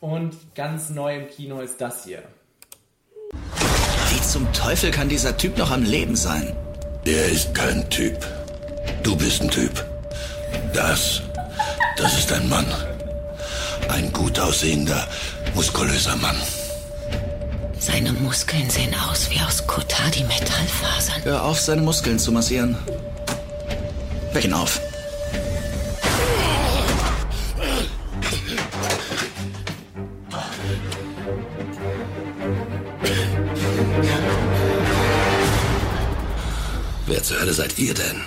Und 0.00 0.36
ganz 0.54 0.90
neu 0.90 1.16
im 1.16 1.28
Kino 1.28 1.60
ist 1.60 1.80
das 1.80 2.04
hier. 2.04 2.22
Wie 4.10 4.20
zum 4.20 4.52
Teufel 4.52 4.90
kann 4.90 5.08
dieser 5.08 5.34
Typ 5.34 5.56
noch 5.56 5.70
am 5.70 5.82
Leben 5.82 6.14
sein? 6.14 6.54
Er 7.06 7.26
ist 7.30 7.54
kein 7.54 7.88
Typ. 7.88 8.18
Du 9.02 9.16
bist 9.16 9.40
ein 9.40 9.50
Typ. 9.50 9.84
Das, 10.74 11.22
das 11.96 12.18
ist 12.18 12.32
ein 12.32 12.48
Mann. 12.50 12.66
Ein 13.92 14.10
gut 14.10 14.40
aussehender, 14.40 15.06
muskulöser 15.54 16.16
Mann. 16.16 16.36
Seine 17.78 18.10
Muskeln 18.14 18.70
sehen 18.70 18.94
aus 18.94 19.28
wie 19.28 19.38
aus 19.38 19.66
Kotadi 19.66 20.24
Metallfasern. 20.24 21.22
Hör 21.24 21.42
auf, 21.42 21.60
seine 21.60 21.82
Muskeln 21.82 22.18
zu 22.18 22.32
massieren. 22.32 22.74
Weck 24.32 24.46
ihn 24.46 24.54
auf. 24.54 24.80
Wer 37.06 37.22
zur 37.22 37.40
Hölle 37.40 37.52
seid 37.52 37.78
ihr 37.78 37.92
denn? 37.92 38.22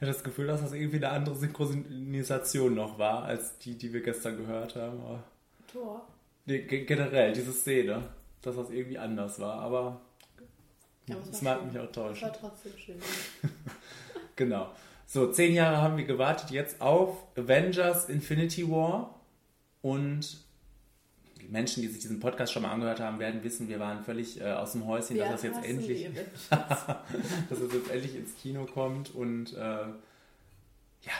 Ich 0.00 0.06
habe 0.06 0.14
das 0.14 0.24
Gefühl, 0.24 0.46
dass 0.46 0.62
das 0.62 0.72
irgendwie 0.72 0.96
eine 0.96 1.10
andere 1.10 1.34
Synchronisation 1.34 2.74
noch 2.74 2.98
war, 2.98 3.24
als 3.24 3.58
die, 3.58 3.76
die 3.76 3.92
wir 3.92 4.00
gestern 4.02 4.38
gehört 4.38 4.74
haben. 4.74 4.98
Aber 5.00 5.22
Tor. 5.70 6.06
nee, 6.46 6.60
ge- 6.62 6.86
generell, 6.86 7.34
diese 7.34 7.52
Szene, 7.52 8.02
dass 8.40 8.56
das 8.56 8.70
irgendwie 8.70 8.96
anders 8.98 9.38
war. 9.40 9.60
Aber 9.60 10.00
Ja, 11.06 11.16
das 11.30 11.42
mag 11.42 11.66
mich 11.66 11.78
auch 11.78 11.92
täuschen. 11.92 12.28
war 12.28 12.32
trotzdem 12.32 12.72
schön. 12.78 12.96
Genau. 14.36 14.70
So, 15.06 15.30
zehn 15.32 15.52
Jahre 15.52 15.82
haben 15.82 15.98
wir 15.98 16.04
gewartet 16.06 16.50
jetzt 16.50 16.80
auf 16.80 17.24
Avengers 17.36 18.08
Infinity 18.08 18.66
War. 18.70 19.20
Und 19.82 20.38
Menschen, 21.50 21.82
die 21.82 21.88
sich 21.88 22.00
diesen 22.00 22.20
Podcast 22.20 22.52
schon 22.52 22.62
mal 22.62 22.70
angehört 22.70 23.00
haben, 23.00 23.18
werden 23.18 23.42
wissen, 23.42 23.68
wir 23.68 23.80
waren 23.80 24.04
völlig 24.04 24.40
äh, 24.40 24.52
aus 24.52 24.72
dem 24.72 24.86
Häuschen, 24.86 25.16
Wir 25.16 25.24
dass 25.28 25.42
das 25.42 25.42
jetzt 25.42 25.64
endlich, 25.64 26.08
dass 26.48 27.58
es 27.58 27.72
jetzt 27.72 27.90
endlich 27.90 28.16
ins 28.16 28.36
Kino 28.36 28.66
kommt. 28.66 29.14
Und 29.14 29.52
äh, 29.54 29.86
ja, 31.02 31.12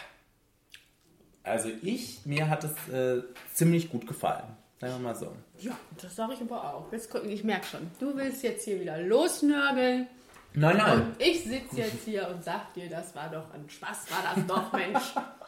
also 1.43 1.68
ich, 1.83 2.24
mir 2.24 2.49
hat 2.49 2.64
es 2.64 2.89
äh, 2.93 3.22
ziemlich 3.55 3.91
gut 3.91 4.07
gefallen. 4.07 4.57
Sagen 4.81 4.95
wir 4.95 5.01
mal 5.01 5.14
so. 5.14 5.35
Ja, 5.59 5.76
das 6.01 6.16
sage 6.16 6.35
ich 6.35 6.41
aber 6.41 6.74
auch. 6.74 6.91
Jetzt, 6.93 7.11
guck, 7.11 7.24
ich 7.24 7.45
merke 7.45 7.66
schon, 7.66 7.91
du 7.99 8.16
willst 8.16 8.43
jetzt 8.43 8.64
hier 8.64 8.81
wieder 8.81 8.99
losnörgeln. 9.03 10.07
Nein, 10.55 10.76
nein. 10.78 11.03
Und 11.03 11.22
ich 11.22 11.45
sitze 11.45 11.76
jetzt 11.76 12.05
hier 12.05 12.28
und 12.28 12.43
sag 12.43 12.72
dir, 12.74 12.89
das 12.89 13.14
war 13.14 13.28
doch 13.31 13.53
ein 13.53 13.68
Spaß, 13.68 14.11
war 14.11 14.35
das 14.35 14.47
doch, 14.47 14.72
Mensch. 14.72 15.14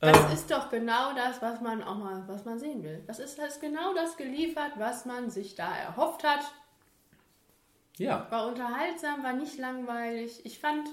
Das 0.00 0.18
Ähm, 0.18 0.32
ist 0.32 0.50
doch 0.50 0.70
genau 0.70 1.12
das, 1.14 1.42
was 1.42 1.60
man 1.60 1.82
auch 1.82 1.96
mal, 1.98 2.22
was 2.26 2.44
man 2.44 2.58
sehen 2.58 2.82
will. 2.82 3.02
Das 3.06 3.18
ist, 3.18 3.38
das 3.38 3.54
ist 3.54 3.60
genau 3.60 3.94
das 3.94 4.16
geliefert, 4.16 4.72
was 4.76 5.04
man 5.04 5.30
sich 5.30 5.54
da 5.54 5.74
erhofft 5.76 6.24
hat. 6.24 6.40
ja, 7.98 8.26
War 8.30 8.46
unterhaltsam, 8.48 9.22
war 9.22 9.34
nicht 9.34 9.58
langweilig. 9.58 10.44
Ich 10.44 10.58
fand 10.58 10.88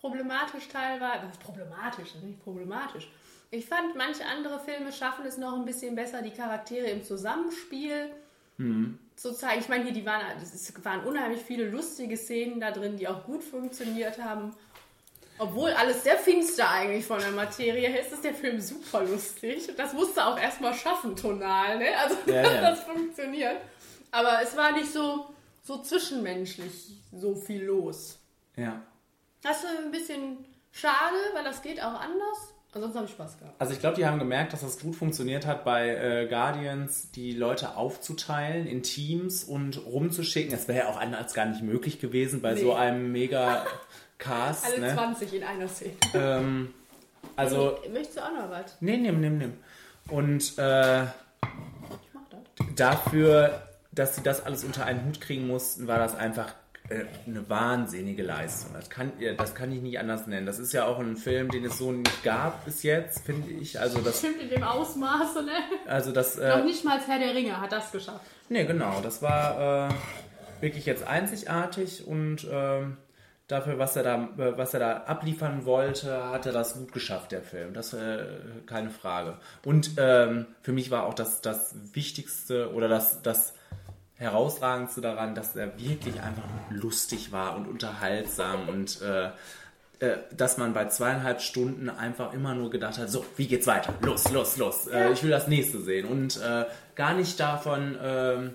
problematisch 0.00 0.68
teilweise, 0.68 1.28
was 1.28 1.38
problematisch, 1.38 2.14
ist 2.14 2.22
nicht 2.22 2.42
problematisch. 2.44 3.10
Ich 3.50 3.66
fand, 3.66 3.96
manche 3.96 4.24
andere 4.26 4.60
Filme 4.60 4.92
schaffen 4.92 5.24
es 5.26 5.36
noch 5.38 5.54
ein 5.54 5.64
bisschen 5.64 5.94
besser, 5.94 6.22
die 6.22 6.30
Charaktere 6.32 6.86
im 6.86 7.02
Zusammenspiel 7.04 8.10
zu 9.16 9.32
zeigen. 9.34 9.60
Ich 9.60 9.68
meine, 9.68 9.84
hier 9.84 9.92
die 9.92 10.06
waren, 10.06 10.22
es 10.40 10.72
waren 10.84 11.04
unheimlich 11.04 11.42
viele 11.42 11.68
lustige 11.70 12.16
Szenen 12.16 12.60
da 12.60 12.70
drin, 12.70 12.96
die 12.96 13.08
auch 13.08 13.24
gut 13.24 13.42
funktioniert 13.44 14.22
haben. 14.22 14.54
Obwohl 15.38 15.70
alles 15.72 16.02
sehr 16.04 16.16
finster 16.16 16.68
eigentlich 16.70 17.04
von 17.04 17.18
der 17.20 17.30
Materie 17.32 17.88
her 17.88 18.00
ist, 18.00 18.12
ist 18.12 18.24
der 18.24 18.34
Film 18.34 18.60
super 18.60 19.02
lustig. 19.04 19.68
Das 19.76 19.92
musste 19.92 20.24
auch 20.24 20.38
erstmal 20.38 20.72
schaffen, 20.74 21.14
tonal, 21.16 21.78
ne? 21.78 21.86
Also, 22.02 22.16
Ja, 22.26 22.42
dass 22.42 22.54
ja. 22.54 22.60
das 22.70 22.80
funktioniert. 22.80 23.56
Aber 24.10 24.40
es 24.42 24.56
war 24.56 24.72
nicht 24.72 24.90
so, 24.92 25.26
so 25.62 25.78
zwischenmenschlich 25.82 26.92
so 27.12 27.34
viel 27.34 27.64
los. 27.64 28.18
ja. 28.56 28.80
Das 29.42 29.58
ist 29.62 29.68
ein 29.84 29.92
bisschen 29.92 30.38
schade, 30.72 31.14
weil 31.34 31.44
das 31.44 31.62
geht 31.62 31.80
auch 31.80 32.00
anders. 32.00 32.52
Ansonsten 32.72 32.96
habe 32.98 33.06
ich 33.06 33.12
Spaß 33.12 33.38
gehabt. 33.38 33.54
Also 33.60 33.72
ich 33.74 33.78
glaube, 33.80 33.94
die 33.96 34.04
haben 34.04 34.18
gemerkt, 34.18 34.52
dass 34.52 34.62
das 34.62 34.80
gut 34.80 34.96
funktioniert 34.96 35.46
hat 35.46 35.64
bei 35.64 35.88
äh, 35.90 36.26
Guardians, 36.26 37.12
die 37.12 37.32
Leute 37.32 37.76
aufzuteilen 37.76 38.66
in 38.66 38.82
Teams 38.82 39.44
und 39.44 39.86
rumzuschicken. 39.86 40.50
Das 40.50 40.66
wäre 40.66 40.78
ja 40.80 40.88
auch 40.88 40.96
anders 40.98 41.32
gar 41.32 41.44
nicht 41.46 41.62
möglich 41.62 42.00
gewesen 42.00 42.42
bei 42.42 42.56
so 42.56 42.66
Nee. 42.72 42.74
einem 42.74 43.12
mega 43.12 43.64
Cast. 44.18 44.64
Alle 44.66 44.80
Ne? 44.80 44.94
20 44.94 45.34
in 45.34 45.42
einer 45.44 45.68
Szene. 45.68 45.92
Ähm, 46.14 46.74
also, 47.36 47.78
Möchtest 47.92 48.16
du 48.18 48.22
auch 48.22 48.32
noch 48.32 48.50
was? 48.50 48.76
nee, 48.80 48.96
nimm, 48.96 49.20
nimm, 49.20 49.38
nimm. 49.38 49.52
Und 50.08 50.56
äh, 50.58 51.02
Ich 51.02 51.08
mach 52.14 52.22
das. 52.30 52.66
dafür, 52.76 53.62
dass 53.92 54.16
sie 54.16 54.22
das 54.22 54.44
alles 54.44 54.64
unter 54.64 54.84
einen 54.86 55.04
Hut 55.06 55.20
kriegen 55.20 55.46
mussten, 55.46 55.86
war 55.86 55.98
das 55.98 56.14
einfach 56.14 56.54
äh, 56.88 57.04
eine 57.26 57.48
wahnsinnige 57.50 58.22
Leistung. 58.22 58.72
Das 58.74 58.88
kann, 58.88 59.12
das 59.36 59.54
kann 59.54 59.72
ich 59.72 59.82
nicht 59.82 59.98
anders 59.98 60.26
nennen. 60.28 60.46
Das 60.46 60.58
ist 60.60 60.72
ja 60.72 60.86
auch 60.86 60.98
ein 61.00 61.16
Film, 61.16 61.50
den 61.50 61.64
es 61.64 61.78
so 61.78 61.90
nicht 61.92 62.22
gab 62.22 62.64
bis 62.64 62.82
jetzt, 62.84 63.24
finde 63.26 63.50
ich. 63.50 63.80
Also 63.80 64.00
das, 64.00 64.20
Stimmt 64.20 64.40
in 64.40 64.48
dem 64.50 64.62
Ausmaße, 64.62 65.42
ne? 65.42 65.52
also 65.86 66.12
das. 66.12 66.36
Noch 66.36 66.44
Äh, 66.44 66.62
nicht 66.64 66.84
mal 66.84 67.00
Herr 67.00 67.18
der 67.18 67.34
Ringe 67.34 67.60
hat 67.60 67.72
das 67.72 67.90
geschafft. 67.90 68.20
nee, 68.48 68.64
genau. 68.64 69.00
Das 69.02 69.20
war 69.22 69.88
äh, 69.90 69.94
wirklich 70.60 70.86
jetzt 70.86 71.06
einzigartig 71.06 72.06
und 72.06 72.46
ähm, 72.50 72.96
dafür, 73.48 73.78
was 73.78 73.96
er 73.96 74.02
da, 74.02 74.28
äh, 74.38 74.56
was 74.56 74.74
er 74.74 74.80
da 74.80 74.96
abliefern 75.04 75.64
wollte, 75.64 76.30
hat 76.30 76.46
er 76.46 76.52
das 76.52 76.74
gut 76.74 76.92
geschafft, 76.92 77.32
der 77.32 77.42
Film. 77.42 77.74
Das 77.74 77.92
äh, 77.92 78.24
keine 78.66 78.90
Frage. 78.90 79.38
Und 79.64 79.92
ähm, 79.98 80.46
für 80.62 80.72
mich 80.72 80.90
war 80.90 81.04
auch 81.04 81.14
das, 81.14 81.40
das 81.40 81.74
Wichtigste 81.92 82.72
oder 82.72 82.88
das, 82.88 83.22
das 83.22 83.54
herausragendste 84.16 85.00
daran, 85.00 85.34
dass 85.34 85.54
er 85.56 85.78
wirklich 85.78 86.20
einfach 86.20 86.44
lustig 86.70 87.32
war 87.32 87.54
und 87.56 87.68
unterhaltsam 87.68 88.68
und 88.68 89.02
äh, 89.02 89.30
äh, 89.98 90.18
dass 90.34 90.56
man 90.56 90.72
bei 90.72 90.86
zweieinhalb 90.86 91.42
Stunden 91.42 91.90
einfach 91.90 92.32
immer 92.32 92.54
nur 92.54 92.70
gedacht 92.70 92.98
hat, 92.98 93.10
so, 93.10 93.24
wie 93.36 93.46
geht's 93.46 93.66
weiter? 93.66 93.94
Los, 94.00 94.30
los, 94.30 94.56
los. 94.56 94.86
Äh, 94.86 95.12
ich 95.12 95.22
will 95.22 95.30
das 95.30 95.48
nächste 95.48 95.80
sehen. 95.80 96.06
Und 96.06 96.40
gar 96.94 97.14
nicht 97.14 97.38
davon 97.38 97.96
ähm, 98.02 98.54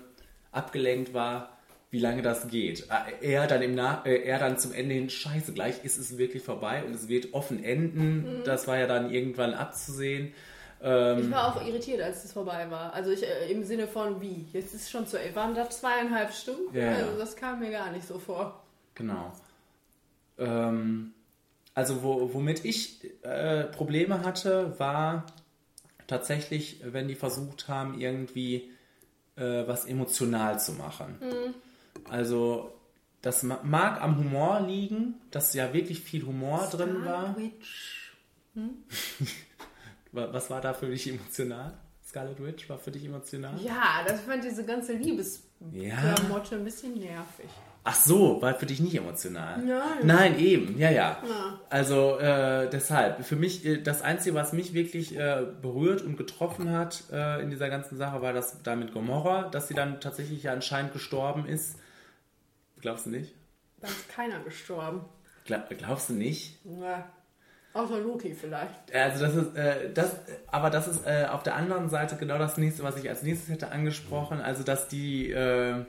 abgelenkt 0.50 1.14
war, 1.14 1.51
wie 1.92 1.98
lange 1.98 2.22
das 2.22 2.48
geht. 2.48 2.88
Äh, 3.20 3.32
er 3.32 3.46
dann 3.46 3.62
im 3.62 3.74
Nach 3.74 4.06
äh, 4.06 4.16
er 4.22 4.38
dann 4.38 4.58
zum 4.58 4.72
Ende 4.72 4.94
hin, 4.94 5.10
scheiße, 5.10 5.52
gleich 5.52 5.84
ist 5.84 5.98
es 5.98 6.16
wirklich 6.16 6.42
vorbei 6.42 6.82
und 6.84 6.94
es 6.94 7.06
wird 7.06 7.34
offen 7.34 7.62
enden. 7.62 8.42
Das 8.44 8.66
war 8.66 8.78
ja 8.78 8.86
dann 8.86 9.12
irgendwann 9.12 9.52
abzusehen. 9.52 10.32
Ähm, 10.82 11.18
Ich 11.18 11.30
war 11.30 11.54
auch 11.54 11.66
irritiert, 11.66 12.00
als 12.00 12.24
es 12.24 12.32
vorbei 12.32 12.70
war. 12.70 12.94
Also 12.94 13.10
ich, 13.10 13.22
äh, 13.22 13.52
im 13.52 13.62
Sinne 13.62 13.86
von 13.86 14.22
wie? 14.22 14.46
Jetzt 14.54 14.74
ist 14.74 14.84
es 14.84 14.90
schon 14.90 15.06
zu 15.06 15.18
waren 15.34 15.54
das 15.54 15.80
zweieinhalb 15.80 16.32
Stunden? 16.32 16.74
Ja. 16.74 16.94
Also 16.94 17.18
das 17.18 17.36
kam 17.36 17.60
mir 17.60 17.70
gar 17.70 17.92
nicht 17.92 18.08
so 18.08 18.18
vor. 18.18 18.64
Genau. 18.94 19.30
Ähm, 20.38 21.12
also 21.74 22.02
wo, 22.02 22.32
womit 22.32 22.64
ich 22.64 23.04
äh, 23.22 23.64
Probleme 23.64 24.24
hatte, 24.24 24.78
war 24.78 25.26
tatsächlich, 26.06 26.80
wenn 26.84 27.06
die 27.06 27.16
versucht 27.16 27.68
haben, 27.68 28.00
irgendwie 28.00 28.70
äh, 29.36 29.66
was 29.66 29.84
emotional 29.84 30.58
zu 30.58 30.72
machen. 30.72 31.18
Also 32.10 32.72
das 33.22 33.42
ma- 33.42 33.60
mag 33.62 34.00
am 34.02 34.16
Humor 34.18 34.60
liegen, 34.60 35.14
dass 35.30 35.54
ja 35.54 35.72
wirklich 35.72 36.00
viel 36.00 36.24
Humor 36.26 36.68
drin 36.70 37.04
war. 37.04 37.36
Witch. 37.36 38.12
Wa- 40.12 40.28
Was 40.32 40.50
war 40.50 40.60
da 40.60 40.74
für 40.74 40.86
dich 40.86 41.08
emotional? 41.08 41.72
Scarlet 42.06 42.42
Witch 42.44 42.68
war 42.68 42.78
für 42.78 42.90
dich 42.90 43.04
emotional? 43.06 43.54
Ja, 43.62 44.02
das 44.06 44.20
fand 44.20 44.44
diese 44.44 44.64
ganze 44.66 44.92
Ja. 44.94 44.98
Liebesklamotte 44.98 46.56
ein 46.56 46.64
bisschen 46.64 46.94
nervig. 46.98 47.48
Ach 47.84 47.94
so, 47.96 48.40
war 48.40 48.54
für 48.54 48.66
dich 48.66 48.78
nicht 48.80 48.94
emotional? 48.94 49.58
Nein. 49.60 49.80
Nein, 50.04 50.38
eben, 50.38 50.78
ja, 50.78 50.90
ja. 50.90 51.20
Ja. 51.26 51.60
Also 51.68 52.18
äh, 52.18 52.68
deshalb, 52.70 53.24
für 53.24 53.34
mich, 53.34 53.64
äh, 53.64 53.82
das 53.82 54.02
Einzige, 54.02 54.36
was 54.36 54.52
mich 54.52 54.72
wirklich 54.74 55.16
äh, 55.16 55.46
berührt 55.62 56.02
und 56.02 56.16
getroffen 56.16 56.70
hat 56.70 57.04
äh, 57.10 57.42
in 57.42 57.50
dieser 57.50 57.70
ganzen 57.70 57.96
Sache, 57.96 58.20
war 58.22 58.32
das 58.32 58.62
da 58.62 58.76
mit 58.76 58.92
Gomorra, 58.92 59.44
dass 59.48 59.66
sie 59.68 59.74
dann 59.74 60.00
tatsächlich 60.00 60.44
ja 60.44 60.52
anscheinend 60.52 60.92
gestorben 60.92 61.46
ist. 61.46 61.76
Glaubst 62.82 63.06
du 63.06 63.10
nicht? 63.10 63.34
Da 63.80 63.88
ist 63.88 64.08
keiner 64.08 64.40
gestorben. 64.40 65.04
Gla 65.44 65.64
glaubst 65.78 66.10
du 66.10 66.14
nicht? 66.14 66.58
Ja. 66.64 67.10
Außer 67.74 68.00
Loki 68.00 68.34
vielleicht. 68.34 68.94
Also 68.94 69.24
das 69.24 69.34
ist, 69.34 69.56
äh, 69.56 69.92
das, 69.94 70.16
aber 70.48 70.68
das 70.68 70.88
ist 70.88 71.06
äh, 71.06 71.26
auf 71.30 71.42
der 71.42 71.54
anderen 71.54 71.88
Seite 71.88 72.16
genau 72.16 72.36
das 72.36 72.58
nächste, 72.58 72.82
was 72.82 72.98
ich 72.98 73.08
als 73.08 73.22
nächstes 73.22 73.48
hätte 73.48 73.72
angesprochen. 73.72 74.40
Also 74.40 74.62
dass 74.62 74.88
die, 74.88 75.30
äh, 75.30 75.84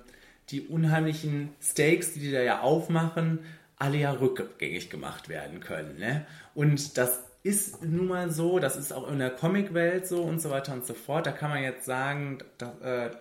die 0.49 0.61
unheimlichen 0.61 1.53
Steaks, 1.61 2.13
die 2.13 2.21
die 2.21 2.31
da 2.31 2.41
ja 2.41 2.61
aufmachen, 2.61 3.39
alle 3.77 3.97
ja 3.97 4.11
rückgängig 4.11 4.89
gemacht 4.89 5.27
werden 5.27 5.59
können. 5.59 5.97
Ne? 5.97 6.25
Und 6.55 6.97
das 6.97 7.23
ist 7.41 7.83
nun 7.83 8.07
mal 8.07 8.31
so, 8.31 8.59
das 8.59 8.77
ist 8.77 8.93
auch 8.93 9.11
in 9.11 9.19
der 9.19 9.31
Comicwelt 9.31 10.07
so 10.07 10.21
und 10.21 10.41
so 10.41 10.51
weiter 10.51 10.71
und 10.71 10.85
so 10.85 10.93
fort. 10.93 11.25
Da 11.25 11.33
kann 11.33 11.49
man 11.49 11.63
jetzt 11.63 11.83
sagen, 11.83 12.37
das, 12.57 12.79
äh, 12.79 13.11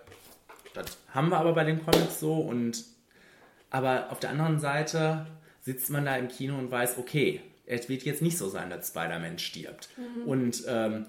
das 0.73 0.97
haben 1.13 1.29
wir 1.29 1.37
aber 1.37 1.53
bei 1.53 1.65
den 1.65 1.83
Comics 1.83 2.21
so 2.21 2.35
und 2.35 2.92
aber 3.73 4.09
auf 4.11 4.19
der 4.19 4.29
anderen 4.29 4.59
Seite 4.59 5.25
sitzt 5.61 5.89
man 5.89 6.05
da 6.05 6.15
im 6.15 6.29
Kino 6.29 6.57
und 6.57 6.71
weiß, 6.71 6.97
okay, 6.97 7.41
es 7.65 7.89
wird 7.89 8.03
jetzt 8.03 8.21
nicht 8.21 8.37
so 8.37 8.49
sein, 8.49 8.69
dass 8.69 8.87
Spider-Man 8.87 9.39
stirbt. 9.39 9.89
Mhm. 9.97 10.27
Und 10.27 10.63
ähm, 10.67 11.05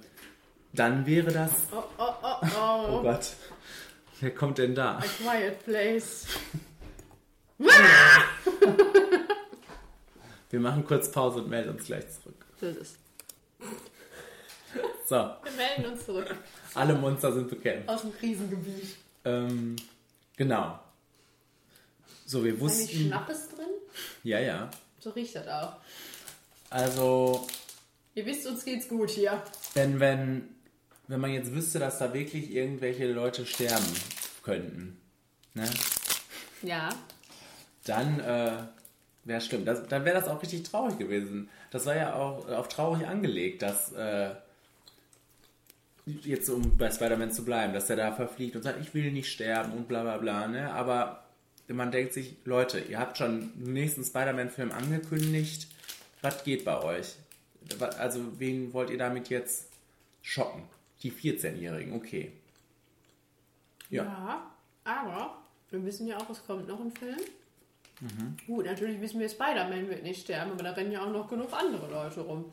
dann 0.72 1.06
wäre 1.06 1.30
das. 1.32 1.52
Oh, 1.72 1.84
oh, 1.98 2.12
oh, 2.22 2.36
oh. 2.42 2.86
Oh 2.98 3.02
Gott. 3.02 3.34
Wer 4.20 4.34
kommt 4.34 4.58
denn 4.58 4.74
da? 4.74 4.98
A 4.98 5.02
quiet 5.02 5.64
place. 5.64 6.26
Wir 10.50 10.60
machen 10.60 10.84
kurz 10.84 11.10
Pause 11.10 11.40
und 11.42 11.48
melden 11.50 11.70
uns 11.70 11.84
gleich 11.84 12.04
zurück. 12.10 12.44
So 12.60 12.66
ist 12.66 12.80
es. 12.80 12.96
So, 15.06 15.16
Wir 15.16 15.52
melden 15.56 15.92
uns 15.92 16.04
zurück 16.04 16.34
alle 16.74 16.94
Monster 16.94 17.32
sind 17.32 17.48
bekämpft. 17.48 17.88
aus 17.88 18.02
dem 18.02 18.14
Krisengebiet. 18.16 18.96
Ähm, 19.24 19.76
genau. 20.36 20.78
So, 22.34 22.42
wir 22.42 22.54
Ist 22.54 22.60
wussten. 22.60 22.80
eigentlich 22.82 23.06
Schnappes 23.06 23.48
drin? 23.50 23.66
Ja, 24.24 24.40
ja. 24.40 24.68
So 24.98 25.10
riecht 25.10 25.36
das 25.36 25.46
auch. 25.46 25.76
Also, 26.68 27.46
Ihr 28.16 28.26
wisst, 28.26 28.44
uns 28.48 28.64
geht's 28.64 28.88
gut 28.88 29.10
hier. 29.10 29.40
wenn, 29.74 30.00
wenn, 30.00 30.48
wenn 31.06 31.20
man 31.20 31.30
jetzt 31.32 31.52
wüsste, 31.52 31.78
dass 31.78 32.00
da 32.00 32.12
wirklich 32.12 32.50
irgendwelche 32.52 33.12
Leute 33.12 33.46
sterben 33.46 33.86
könnten, 34.42 35.00
ne? 35.54 35.70
Ja. 36.62 36.88
dann 37.84 38.18
äh, 38.18 38.52
wäre 39.22 39.40
schlimm. 39.40 39.64
Das, 39.64 39.86
dann 39.86 40.04
wäre 40.04 40.18
das 40.18 40.26
auch 40.28 40.42
richtig 40.42 40.64
traurig 40.64 40.98
gewesen. 40.98 41.48
Das 41.70 41.86
war 41.86 41.94
ja 41.94 42.14
auch, 42.14 42.48
auch 42.48 42.66
traurig 42.66 43.06
angelegt, 43.06 43.62
dass 43.62 43.92
äh, 43.92 44.30
jetzt 46.06 46.48
um 46.50 46.76
bei 46.78 46.90
Spider-Man 46.90 47.30
zu 47.30 47.44
bleiben, 47.44 47.72
dass 47.74 47.86
der 47.86 47.94
da 47.94 48.10
verfliegt 48.10 48.56
und 48.56 48.62
sagt, 48.62 48.80
ich 48.80 48.92
will 48.92 49.12
nicht 49.12 49.30
sterben 49.30 49.70
und 49.70 49.86
bla 49.86 50.02
bla 50.02 50.18
bla. 50.18 50.48
Ne? 50.48 50.72
Aber 50.72 51.23
man 51.68 51.90
denkt 51.90 52.12
sich, 52.12 52.36
Leute, 52.44 52.78
ihr 52.80 52.98
habt 52.98 53.18
schon 53.18 53.52
den 53.54 53.72
nächsten 53.72 54.04
Spider-Man-Film 54.04 54.72
angekündigt. 54.72 55.68
Was 56.20 56.44
geht 56.44 56.64
bei 56.64 56.82
euch? 56.82 57.14
Also 57.98 58.38
wen 58.38 58.72
wollt 58.72 58.90
ihr 58.90 58.98
damit 58.98 59.28
jetzt 59.30 59.68
schocken? 60.22 60.62
Die 61.02 61.12
14-Jährigen, 61.12 61.94
okay. 61.94 62.32
Ja. 63.90 64.04
Ja, 64.04 64.50
aber 64.84 65.38
wir 65.70 65.84
wissen 65.84 66.06
ja 66.06 66.18
auch, 66.18 66.28
es 66.30 66.44
kommt 66.46 66.68
noch 66.68 66.80
ein 66.80 66.92
Film. 66.92 67.20
Mhm. 68.00 68.36
Gut, 68.46 68.66
natürlich 68.66 69.00
wissen 69.00 69.20
wir, 69.20 69.28
Spider-Man 69.28 69.88
wird 69.88 70.02
nicht 70.02 70.22
sterben, 70.22 70.52
aber 70.52 70.62
da 70.62 70.72
rennen 70.72 70.92
ja 70.92 71.04
auch 71.04 71.12
noch 71.12 71.28
genug 71.28 71.52
andere 71.52 71.90
Leute 71.90 72.20
rum. 72.20 72.52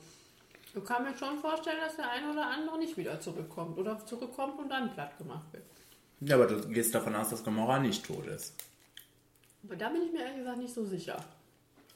Ich 0.74 0.86
kann 0.86 1.04
mir 1.04 1.18
schon 1.18 1.40
vorstellen, 1.40 1.80
dass 1.86 1.98
der 1.98 2.10
eine 2.10 2.32
oder 2.32 2.48
andere 2.48 2.78
nicht 2.78 2.96
wieder 2.96 3.20
zurückkommt 3.20 3.78
oder 3.78 4.06
zurückkommt 4.06 4.60
und 4.60 4.70
dann 4.70 4.94
platt 4.94 5.18
gemacht 5.18 5.46
wird. 5.52 5.64
Ja, 6.22 6.36
aber 6.36 6.48
du 6.48 6.70
gehst 6.70 6.96
davon 6.96 7.16
aus, 7.16 7.30
dass 7.30 7.44
Gamora 7.44 7.80
nicht 7.80 8.06
tot 8.06 8.28
ist. 8.28 8.54
Aber 9.64 9.76
da 9.76 9.90
bin 9.90 10.04
ich 10.04 10.12
mir 10.12 10.20
ehrlich 10.20 10.38
gesagt 10.38 10.58
nicht 10.58 10.74
so 10.74 10.86
sicher. 10.86 11.24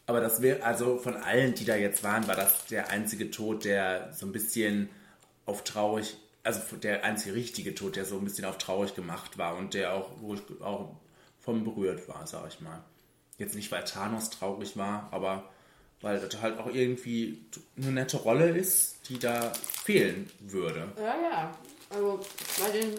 Aber 0.08 0.22
das 0.22 0.42
wäre, 0.42 0.64
also 0.64 0.98
von 0.98 1.16
allen, 1.16 1.56
die 1.56 1.66
da 1.66 1.76
jetzt 1.76 2.04
waren, 2.04 2.28
war 2.28 2.36
das 2.36 2.68
der 2.68 2.92
einzige 2.92 3.32
Tod, 3.32 3.66
der 3.66 4.14
so 4.14 4.26
ein 4.26 4.32
bisschen 4.32 4.90
auf 5.46 5.64
traurig, 5.64 6.18
also 6.44 6.62
der 6.78 7.04
einzige 7.04 7.36
richtige 7.36 7.74
Tod, 7.74 7.96
der 7.96 8.06
so 8.06 8.18
ein 8.18 8.24
bisschen 8.24 8.46
auf 8.46 8.58
traurig 8.60 8.94
gemacht 8.94 9.38
war 9.38 9.56
und 9.58 9.74
der 9.74 9.94
auch, 9.94 10.12
wo 10.22 10.36
ich 10.36 10.42
auch 10.62 10.96
von 11.40 11.64
berührt 11.64 12.08
war, 12.08 12.28
sag 12.28 12.48
ich 12.48 12.62
mal. 12.62 12.84
Jetzt 13.38 13.56
nicht, 13.56 13.72
weil 13.72 13.84
Thanos 13.84 14.30
traurig 14.30 14.78
war, 14.78 15.10
aber 15.12 15.50
weil 16.02 16.20
das 16.20 16.42
halt 16.42 16.60
auch 16.60 16.68
irgendwie 16.68 17.46
eine 17.78 17.92
nette 17.92 18.18
Rolle 18.18 18.50
ist, 18.50 19.10
die 19.10 19.18
da 19.18 19.54
fehlen 19.84 20.30
würde. 20.40 20.92
Ja, 20.98 21.16
ja. 21.20 21.58
Also 21.90 22.20
bei 22.60 22.72
den, 22.72 22.96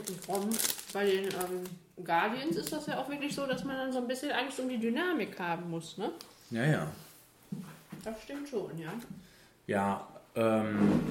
bei 0.93 1.05
den 1.05 1.25
ähm, 1.25 1.65
Guardians 2.05 2.57
ist 2.57 2.73
das 2.73 2.87
ja 2.87 2.99
auch 2.99 3.09
wirklich 3.09 3.35
so, 3.35 3.47
dass 3.47 3.65
man 3.65 3.77
dann 3.77 3.93
so 3.93 3.99
ein 3.99 4.07
bisschen 4.07 4.33
Angst 4.33 4.61
um 4.61 4.69
die 4.69 4.79
Dynamik 4.79 5.39
haben 5.39 5.71
muss, 5.71 5.97
ne? 5.97 6.13
Ja, 6.51 6.65
ja. 6.65 6.93
Das 8.05 8.23
stimmt 8.23 8.49
schon, 8.49 8.79
ja. 8.79 8.93
Ja, 9.67 10.07
ähm, 10.35 11.03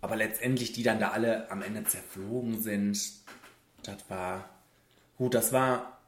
aber 0.00 0.16
letztendlich, 0.16 0.72
die 0.72 0.82
dann 0.82 1.00
da 1.00 1.10
alle 1.10 1.50
am 1.50 1.62
Ende 1.62 1.84
zerflogen 1.84 2.60
sind, 2.60 2.98
das 3.82 3.96
war 4.08 4.48
gut, 5.18 5.34
das 5.34 5.52
war 5.52 5.98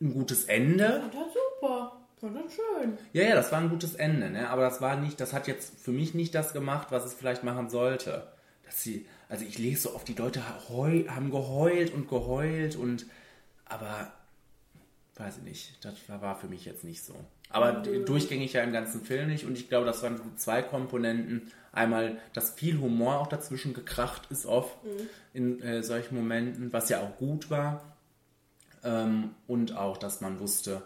ein 0.00 0.12
gutes 0.12 0.44
Ende. 0.44 1.02
Das 1.12 1.34
super. 1.60 2.00
Und 2.20 2.34
das 2.34 2.54
schön. 2.54 2.96
Ja, 3.12 3.24
ja, 3.24 3.34
das 3.34 3.52
war 3.52 3.60
ein 3.60 3.68
gutes 3.68 3.94
Ende, 3.94 4.30
ne? 4.30 4.48
Aber 4.48 4.62
das 4.62 4.80
war 4.80 4.96
nicht, 4.96 5.20
das 5.20 5.32
hat 5.32 5.46
jetzt 5.46 5.78
für 5.78 5.90
mich 5.90 6.14
nicht 6.14 6.34
das 6.34 6.52
gemacht, 6.52 6.88
was 6.90 7.04
es 7.04 7.12
vielleicht 7.12 7.44
machen 7.44 7.68
sollte. 7.68 8.28
Dass 8.64 8.82
sie, 8.82 9.06
also 9.28 9.44
ich 9.44 9.58
lese 9.58 9.82
so 9.82 9.94
oft, 9.94 10.06
die 10.06 10.14
Leute 10.14 10.42
haben 10.46 11.30
geheult 11.30 11.92
und 11.92 12.08
geheult 12.08 12.76
und, 12.76 13.06
aber, 13.64 14.12
weiß 15.16 15.38
ich 15.38 15.42
nicht, 15.42 15.84
das 15.84 15.94
war, 16.08 16.36
für 16.36 16.48
mich 16.48 16.64
jetzt 16.64 16.84
nicht 16.84 17.04
so. 17.04 17.14
Aber 17.50 17.72
durchgängig 17.72 18.52
ja 18.52 18.62
im 18.62 18.72
ganzen 18.72 19.04
Film 19.04 19.28
nicht 19.28 19.44
und 19.44 19.56
ich 19.56 19.68
glaube, 19.68 19.86
das 19.86 20.02
waren 20.02 20.20
zwei 20.36 20.62
Komponenten. 20.62 21.52
Einmal, 21.72 22.18
dass 22.32 22.50
viel 22.50 22.78
Humor 22.78 23.20
auch 23.20 23.26
dazwischen 23.26 23.74
gekracht 23.74 24.22
ist 24.30 24.46
oft 24.46 24.76
in 25.32 25.60
äh, 25.62 25.82
solchen 25.82 26.16
Momenten, 26.16 26.72
was 26.72 26.88
ja 26.88 27.00
auch 27.00 27.16
gut 27.16 27.50
war. 27.50 27.82
Ähm, 28.82 29.30
und 29.46 29.76
auch, 29.76 29.96
dass 29.96 30.20
man 30.20 30.40
wusste, 30.40 30.82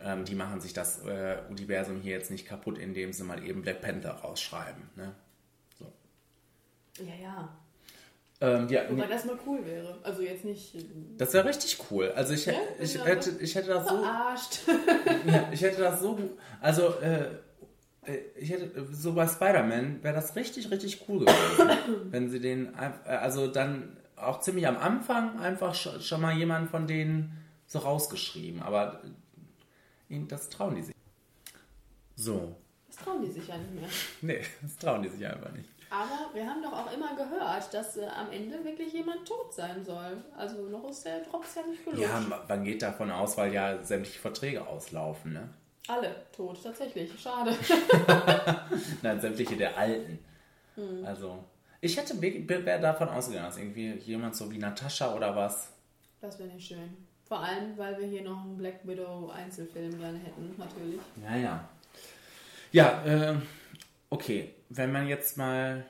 ähm, 0.00 0.24
die 0.24 0.34
machen 0.34 0.60
sich 0.60 0.72
das 0.72 1.04
äh, 1.04 1.38
Universum 1.48 2.00
hier 2.00 2.12
jetzt 2.12 2.30
nicht 2.30 2.46
kaputt, 2.46 2.78
indem 2.78 3.12
sie 3.12 3.24
mal 3.24 3.44
eben 3.44 3.62
Black 3.62 3.80
Panther 3.80 4.12
rausschreiben. 4.12 4.82
Ne? 4.96 5.12
So. 7.00 7.06
Ja, 7.06 7.14
ja. 7.22 7.56
Ähm, 8.42 8.68
ja, 8.70 8.90
Wobei 8.90 9.06
das 9.06 9.26
mal 9.26 9.38
cool 9.46 9.64
wäre. 9.66 9.98
Also 10.02 10.22
jetzt 10.22 10.44
nicht 10.44 10.74
äh, 10.74 10.84
das 11.18 11.34
wäre 11.34 11.46
richtig 11.46 11.78
cool. 11.90 12.10
Also 12.12 12.32
ich, 12.32 12.46
Ja, 12.46 12.54
ich, 12.78 12.94
genau. 12.94 13.04
hätte, 13.04 13.30
ich 13.38 13.54
hätte 13.54 13.68
das 13.68 13.86
so, 13.88 13.98
verarscht. 13.98 14.60
ja, 15.26 15.48
ich 15.52 15.60
hätte 15.60 15.82
das 15.82 16.00
so, 16.00 16.18
also 16.60 16.94
äh, 17.00 17.26
äh, 18.06 18.18
ich 18.36 18.50
hätte 18.50 18.86
so 18.92 19.12
bei 19.12 19.26
Spider-Man 19.26 20.02
wäre 20.02 20.14
das 20.14 20.36
richtig, 20.36 20.70
richtig 20.70 21.04
cool 21.08 21.20
gewesen, 21.26 21.70
wenn 22.10 22.30
sie 22.30 22.40
den, 22.40 22.74
äh, 22.74 23.08
also 23.08 23.46
dann 23.46 23.96
auch 24.16 24.40
ziemlich 24.40 24.66
am 24.66 24.76
Anfang 24.78 25.38
einfach 25.40 25.74
sch 25.74 25.88
schon 26.00 26.20
mal 26.22 26.34
jemand 26.36 26.70
von 26.70 26.86
denen 26.86 27.36
so 27.66 27.80
rausgeschrieben. 27.80 28.62
Aber 28.62 29.02
das 30.08 30.48
trauen 30.48 30.74
die 30.76 30.82
sich. 30.82 30.94
So. 32.16 32.56
Das 32.88 32.96
trauen 32.96 33.22
die 33.22 33.30
sich 33.30 33.46
ja 33.46 33.56
nicht 33.56 33.74
mehr. 33.74 33.88
Nee, 34.22 34.40
das 34.62 34.76
trauen 34.76 35.02
die 35.02 35.08
sich 35.08 35.24
einfach 35.26 35.52
nicht. 35.52 35.68
Aber 35.90 36.30
wir 36.34 36.46
haben 36.46 36.62
doch 36.62 36.72
auch 36.72 36.92
immer 36.92 37.16
gehört, 37.16 37.74
dass 37.74 37.96
äh, 37.96 38.06
am 38.06 38.30
Ende 38.30 38.64
wirklich 38.64 38.92
jemand 38.92 39.26
tot 39.26 39.52
sein 39.52 39.84
soll. 39.84 40.22
Also 40.36 40.62
noch 40.68 40.88
ist 40.88 41.04
der 41.04 41.20
Drops 41.20 41.56
ja 41.56 41.62
nicht 41.66 41.84
gelutscht. 41.84 42.02
Ja, 42.02 42.20
ma- 42.20 42.44
man 42.48 42.62
geht 42.64 42.80
davon 42.82 43.10
aus, 43.10 43.36
weil 43.36 43.52
ja 43.52 43.82
sämtliche 43.82 44.20
Verträge 44.20 44.64
auslaufen, 44.66 45.32
ne? 45.32 45.48
Alle 45.88 46.14
tot, 46.30 46.62
tatsächlich. 46.62 47.10
Schade. 47.20 47.52
Nein, 49.02 49.20
sämtliche 49.20 49.56
der 49.56 49.76
Alten. 49.76 50.18
Hm. 50.76 51.04
Also, 51.04 51.42
ich 51.80 51.96
hätte 51.96 52.20
wäre 52.20 52.80
davon 52.80 53.08
ausgegangen, 53.08 53.46
dass 53.46 53.56
irgendwie 53.58 53.92
jemand 53.94 54.36
so 54.36 54.50
wie 54.52 54.58
Natascha 54.58 55.12
oder 55.14 55.34
was. 55.34 55.72
Das 56.20 56.38
wäre 56.38 56.50
nicht 56.50 56.68
schön. 56.68 56.96
Vor 57.26 57.40
allem, 57.40 57.76
weil 57.76 57.98
wir 57.98 58.06
hier 58.06 58.22
noch 58.22 58.42
einen 58.42 58.56
Black 58.56 58.80
Widow 58.86 59.30
Einzelfilm 59.34 59.98
gerne 59.98 60.18
hätten, 60.18 60.54
natürlich. 60.58 61.00
Ja, 61.24 61.36
ja. 61.36 61.68
Ja, 62.72 63.04
äh, 63.04 63.34
okay. 64.10 64.54
Wenn 64.70 64.92
man 64.92 65.06
jetzt 65.06 65.36
mal. 65.36 65.84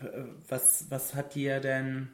Äh, 0.00 0.04
was, 0.48 0.86
was 0.90 1.14
hat 1.14 1.34
dir 1.34 1.60
denn. 1.60 2.10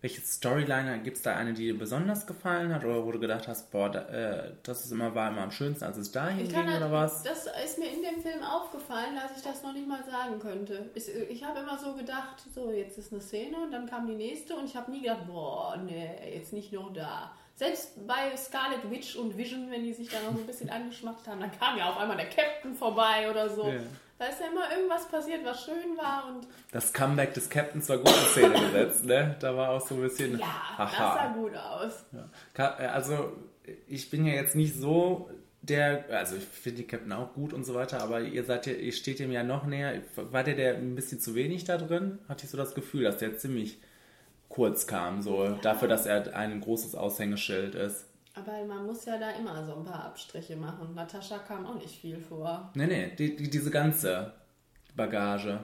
Welche 0.00 0.20
Storyline 0.20 0.98
gibt 1.04 1.18
es 1.18 1.22
da 1.22 1.36
eine, 1.36 1.52
die 1.52 1.62
dir 1.62 1.78
besonders 1.78 2.26
gefallen 2.26 2.74
hat? 2.74 2.84
Oder 2.84 3.06
wo 3.06 3.12
du 3.12 3.20
gedacht 3.20 3.46
hast, 3.46 3.70
boah, 3.70 3.88
da, 3.88 4.00
äh, 4.08 4.52
das 4.64 4.84
ist 4.84 4.90
immer, 4.90 5.14
war 5.14 5.30
immer 5.30 5.42
am 5.42 5.52
schönsten, 5.52 5.84
als 5.84 5.96
es 5.96 6.10
dahin 6.10 6.40
Ich 6.40 6.48
ging, 6.48 6.64
kann 6.64 6.76
oder 6.76 6.90
was? 6.90 7.22
Das 7.22 7.46
ist 7.64 7.78
mir 7.78 7.86
in 7.86 8.02
dem 8.02 8.20
Film 8.20 8.42
aufgefallen, 8.42 9.14
dass 9.14 9.36
ich 9.36 9.44
das 9.44 9.62
noch 9.62 9.72
nicht 9.72 9.86
mal 9.86 10.02
sagen 10.02 10.40
könnte. 10.40 10.90
Ich, 10.94 11.08
ich 11.08 11.44
habe 11.44 11.60
immer 11.60 11.78
so 11.78 11.94
gedacht, 11.94 12.42
so 12.52 12.72
jetzt 12.72 12.98
ist 12.98 13.12
eine 13.12 13.22
Szene 13.22 13.56
und 13.58 13.70
dann 13.70 13.86
kam 13.86 14.08
die 14.08 14.16
nächste 14.16 14.56
und 14.56 14.64
ich 14.64 14.74
habe 14.74 14.90
nie 14.90 15.02
gedacht, 15.02 15.24
boah, 15.28 15.76
nee, 15.76 16.10
jetzt 16.34 16.52
nicht 16.52 16.72
noch 16.72 16.92
da. 16.92 17.30
Selbst 17.54 18.04
bei 18.06 18.36
Scarlet 18.36 18.90
Witch 18.90 19.14
und 19.14 19.36
Vision, 19.38 19.70
wenn 19.70 19.84
die 19.84 19.92
sich 19.92 20.08
da 20.08 20.18
noch 20.20 20.32
so 20.32 20.40
ein 20.40 20.46
bisschen 20.46 20.70
angeschmackt 20.70 21.28
haben, 21.28 21.38
dann 21.38 21.56
kam 21.56 21.78
ja 21.78 21.90
auf 21.90 21.98
einmal 21.98 22.16
der 22.16 22.28
Captain 22.28 22.74
vorbei 22.74 23.30
oder 23.30 23.48
so. 23.48 23.68
Ja. 23.68 23.80
Da 24.18 24.26
ist 24.26 24.40
ja 24.40 24.46
immer 24.46 24.70
irgendwas 24.74 25.08
passiert, 25.08 25.44
was 25.44 25.64
schön 25.64 25.96
war 25.96 26.28
und 26.28 26.46
Das 26.70 26.92
Comeback 26.92 27.34
des 27.34 27.50
Captains 27.50 27.88
war 27.88 27.98
gut 27.98 28.08
in 28.08 28.28
Szene 28.28 28.54
gesetzt, 28.60 29.04
ne? 29.04 29.36
Da 29.40 29.56
war 29.56 29.70
auch 29.70 29.86
so 29.86 29.96
ein 29.96 30.00
bisschen. 30.02 30.38
ja, 30.38 30.46
das 30.78 30.98
haha. 30.98 31.14
sah 31.16 31.32
gut 31.32 31.56
aus. 31.56 32.04
Ka- 32.54 32.76
äh, 32.78 32.86
Also, 32.86 33.32
ich 33.88 34.10
bin 34.10 34.24
ja 34.24 34.34
jetzt 34.34 34.54
nicht 34.54 34.76
so 34.76 35.28
der, 35.62 36.04
also 36.10 36.36
ich 36.36 36.44
finde 36.44 36.78
die 36.82 36.86
Captain 36.88 37.12
auch 37.12 37.32
gut 37.34 37.52
und 37.52 37.64
so 37.64 37.74
weiter, 37.74 38.02
aber 38.02 38.20
ihr 38.20 38.44
seid 38.44 38.66
ja, 38.66 38.72
ihr 38.72 38.92
steht 38.92 39.18
dem 39.20 39.30
ja 39.32 39.42
noch 39.44 39.64
näher. 39.64 40.02
War 40.16 40.42
der, 40.44 40.54
der 40.54 40.74
ein 40.76 40.94
bisschen 40.94 41.20
zu 41.20 41.34
wenig 41.34 41.64
da 41.64 41.76
drin? 41.78 42.18
Hatte 42.28 42.44
ich 42.44 42.50
so 42.50 42.56
das 42.56 42.74
Gefühl, 42.74 43.04
dass 43.04 43.18
der 43.18 43.38
ziemlich 43.38 43.80
kurz 44.48 44.86
kam, 44.86 45.22
so 45.22 45.48
dafür, 45.62 45.88
dass 45.88 46.04
er 46.06 46.34
ein 46.36 46.60
großes 46.60 46.94
Aushängeschild 46.94 47.74
ist. 47.74 48.06
Aber 48.34 48.64
man 48.64 48.86
muss 48.86 49.04
ja 49.04 49.18
da 49.18 49.30
immer 49.32 49.64
so 49.66 49.74
ein 49.76 49.84
paar 49.84 50.04
Abstriche 50.06 50.56
machen. 50.56 50.94
Natascha 50.94 51.38
kam 51.38 51.66
auch 51.66 51.74
nicht 51.74 52.00
viel 52.00 52.18
vor. 52.18 52.70
Nee, 52.74 52.86
nee, 52.86 53.12
die, 53.18 53.36
die, 53.36 53.50
diese 53.50 53.70
ganze 53.70 54.32
Bagage 54.96 55.60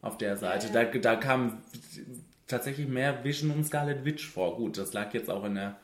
auf 0.00 0.16
der 0.16 0.36
Seite. 0.36 0.68
Ja, 0.68 0.82
ja. 0.82 0.84
Da, 0.90 0.98
da 0.98 1.16
kam 1.16 1.62
tatsächlich 2.46 2.88
mehr 2.88 3.24
Vision 3.24 3.50
und 3.50 3.64
Scarlet 3.64 4.04
Witch 4.04 4.26
vor. 4.28 4.56
Gut, 4.56 4.78
das 4.78 4.92
lag 4.94 5.12
jetzt 5.12 5.28
auch 5.28 5.44
in 5.44 5.54
der, 5.56 5.76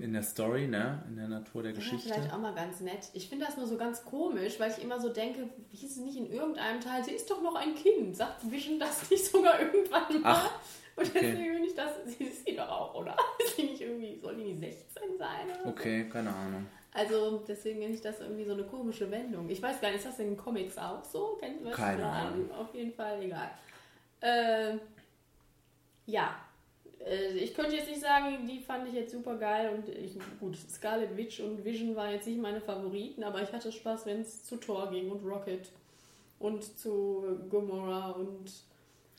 in 0.00 0.12
der 0.12 0.22
Story, 0.22 0.66
ne? 0.66 1.02
In 1.08 1.16
der 1.16 1.28
Natur 1.28 1.62
der 1.62 1.72
Ja, 1.72 1.78
Geschichte. 1.78 2.12
vielleicht 2.12 2.32
auch 2.34 2.38
mal 2.38 2.54
ganz 2.54 2.80
nett. 2.80 3.08
Ich 3.14 3.30
finde 3.30 3.46
das 3.46 3.56
nur 3.56 3.66
so 3.66 3.78
ganz 3.78 4.04
komisch, 4.04 4.60
weil 4.60 4.70
ich 4.70 4.82
immer 4.84 5.00
so 5.00 5.08
denke, 5.08 5.48
hieß 5.72 5.92
es 5.92 5.96
nicht 5.96 6.18
in 6.18 6.30
irgendeinem 6.30 6.80
Teil, 6.82 7.02
sie 7.02 7.12
ist 7.12 7.30
doch 7.30 7.40
noch 7.42 7.54
ein 7.54 7.74
Kind. 7.74 8.14
Sagt 8.14 8.50
Vision 8.50 8.78
das 8.78 9.08
nicht 9.10 9.24
sogar 9.24 9.58
irgendwann 9.58 10.20
mal? 10.20 10.34
Ach, 10.34 10.50
Und 10.96 11.08
okay. 11.08 11.20
deswegen 11.20 11.52
finde 11.54 11.68
ich 11.68 11.74
das, 11.74 11.90
sie 12.06 12.24
ist 12.24 12.46
sie 12.46 12.56
doch 12.56 12.68
auch, 12.68 12.94
oder? 12.94 13.16
Ist 13.38 13.56
sie 13.56 13.64
nicht 13.64 13.80
irgendwie, 13.80 14.18
soll 14.20 14.36
die 14.36 14.52
nicht 14.52 14.60
16 14.94 15.18
sein? 15.18 15.46
Oder 15.46 15.62
so? 15.64 15.68
Okay, 15.70 16.08
keine 16.10 16.34
Ahnung. 16.34 16.66
Also 16.92 17.42
deswegen 17.48 17.80
finde 17.80 17.94
ich 17.94 18.00
das 18.00 18.20
irgendwie 18.20 18.44
so 18.44 18.52
eine 18.52 18.62
komische 18.62 19.10
Wendung. 19.10 19.48
Ich 19.50 19.60
weiß 19.60 19.80
gar 19.80 19.88
nicht, 19.88 19.98
ist 19.98 20.06
das 20.06 20.18
in 20.20 20.28
den 20.28 20.36
Comics 20.36 20.78
auch 20.78 21.02
so? 21.02 21.36
Kennt 21.40 21.60
ihr 21.60 21.70
das? 21.70 21.76
Keine 21.76 22.06
Ahnung. 22.06 22.50
Auf 22.52 22.72
jeden 22.72 22.92
Fall, 22.92 23.20
egal. 23.20 23.50
Äh, 24.20 24.78
ja. 26.06 26.36
Ich 27.36 27.52
könnte 27.52 27.76
jetzt 27.76 27.88
nicht 27.88 28.00
sagen, 28.00 28.46
die 28.46 28.60
fand 28.60 28.88
ich 28.88 28.94
jetzt 28.94 29.12
super 29.12 29.36
geil 29.36 29.74
und 29.74 29.88
ich, 29.90 30.16
gut, 30.40 30.56
Scarlet 30.56 31.14
Witch 31.16 31.40
und 31.40 31.62
Vision 31.62 31.94
waren 31.96 32.12
jetzt 32.12 32.26
nicht 32.26 32.40
meine 32.40 32.60
Favoriten, 32.60 33.24
aber 33.24 33.42
ich 33.42 33.52
hatte 33.52 33.70
Spaß, 33.70 34.06
wenn 34.06 34.20
es 34.20 34.44
zu 34.44 34.56
Thor 34.56 34.88
ging 34.90 35.10
und 35.10 35.22
Rocket 35.26 35.68
und 36.38 36.62
zu 36.78 37.40
Gamora 37.50 38.12
und 38.12 38.50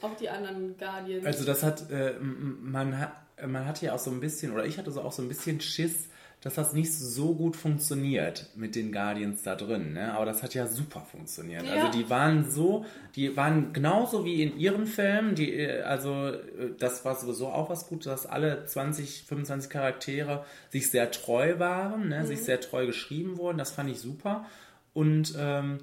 auch 0.01 0.15
die 0.15 0.29
anderen 0.29 0.77
Guardians. 0.77 1.25
Also 1.25 1.45
das 1.45 1.63
hat, 1.63 1.89
äh, 1.91 2.13
man 2.19 2.99
hat, 2.99 3.13
man 3.47 3.65
hatte 3.65 3.85
ja 3.85 3.93
auch 3.93 3.99
so 3.99 4.11
ein 4.11 4.19
bisschen, 4.19 4.51
oder 4.51 4.65
ich 4.65 4.77
hatte 4.77 4.91
so 4.91 5.01
auch 5.01 5.11
so 5.11 5.21
ein 5.21 5.27
bisschen 5.27 5.61
Schiss, 5.61 6.09
dass 6.45 6.53
das 6.53 6.73
nicht 6.73 6.93
so 6.93 7.33
gut 7.33 7.55
funktioniert 7.55 8.51
mit 8.55 8.75
den 8.75 8.91
Guardians 8.91 9.41
da 9.41 9.55
drin, 9.55 9.93
ne? 9.93 10.13
Aber 10.13 10.25
das 10.25 10.43
hat 10.43 10.53
ja 10.53 10.67
super 10.67 11.01
funktioniert. 11.01 11.63
Ja. 11.65 11.73
Also 11.73 11.97
die 11.97 12.07
waren 12.11 12.51
so, 12.51 12.85
die 13.15 13.35
waren 13.35 13.73
genauso 13.73 14.25
wie 14.25 14.43
in 14.43 14.59
ihren 14.59 14.85
Filmen, 14.85 15.33
die, 15.33 15.51
äh, 15.53 15.81
also 15.81 16.27
äh, 16.27 16.75
das 16.77 17.03
war 17.03 17.15
sowieso 17.15 17.47
auch 17.47 17.71
was 17.71 17.87
Gutes, 17.87 18.05
dass 18.05 18.25
alle 18.27 18.63
20, 18.63 19.23
25 19.23 19.71
Charaktere 19.71 20.45
sich 20.69 20.91
sehr 20.91 21.09
treu 21.09 21.57
waren, 21.57 22.09
ne? 22.09 22.27
sich 22.27 22.43
sehr 22.43 22.61
treu 22.61 22.85
geschrieben 22.85 23.37
wurden. 23.37 23.57
Das 23.57 23.71
fand 23.71 23.89
ich 23.89 23.99
super. 23.99 24.45
Und 24.93 25.33
ähm, 25.39 25.79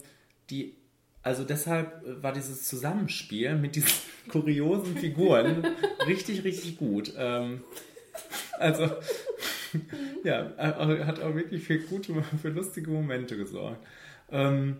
die 0.49 0.77
also 1.23 1.45
deshalb 1.45 2.05
äh, 2.05 2.23
war 2.23 2.33
dieses 2.33 2.65
Zusammenspiel 2.69 3.55
mit 3.57 3.77
diesen 3.77 3.93
kuriosen 4.29 4.97
Figuren 4.97 5.67
richtig, 6.07 6.45
richtig 6.45 6.79
gut. 6.79 7.13
Ähm, 7.17 7.63
also, 8.59 8.91
ja, 10.25 10.51
äh, 10.57 11.05
hat 11.05 11.21
auch 11.21 11.35
wirklich 11.35 11.63
für 11.65 11.79
gute, 11.79 12.23
für 12.41 12.51
lustige 12.51 12.91
Momente 12.91 13.37
gesorgt. 13.37 13.85
Ähm, 14.31 14.77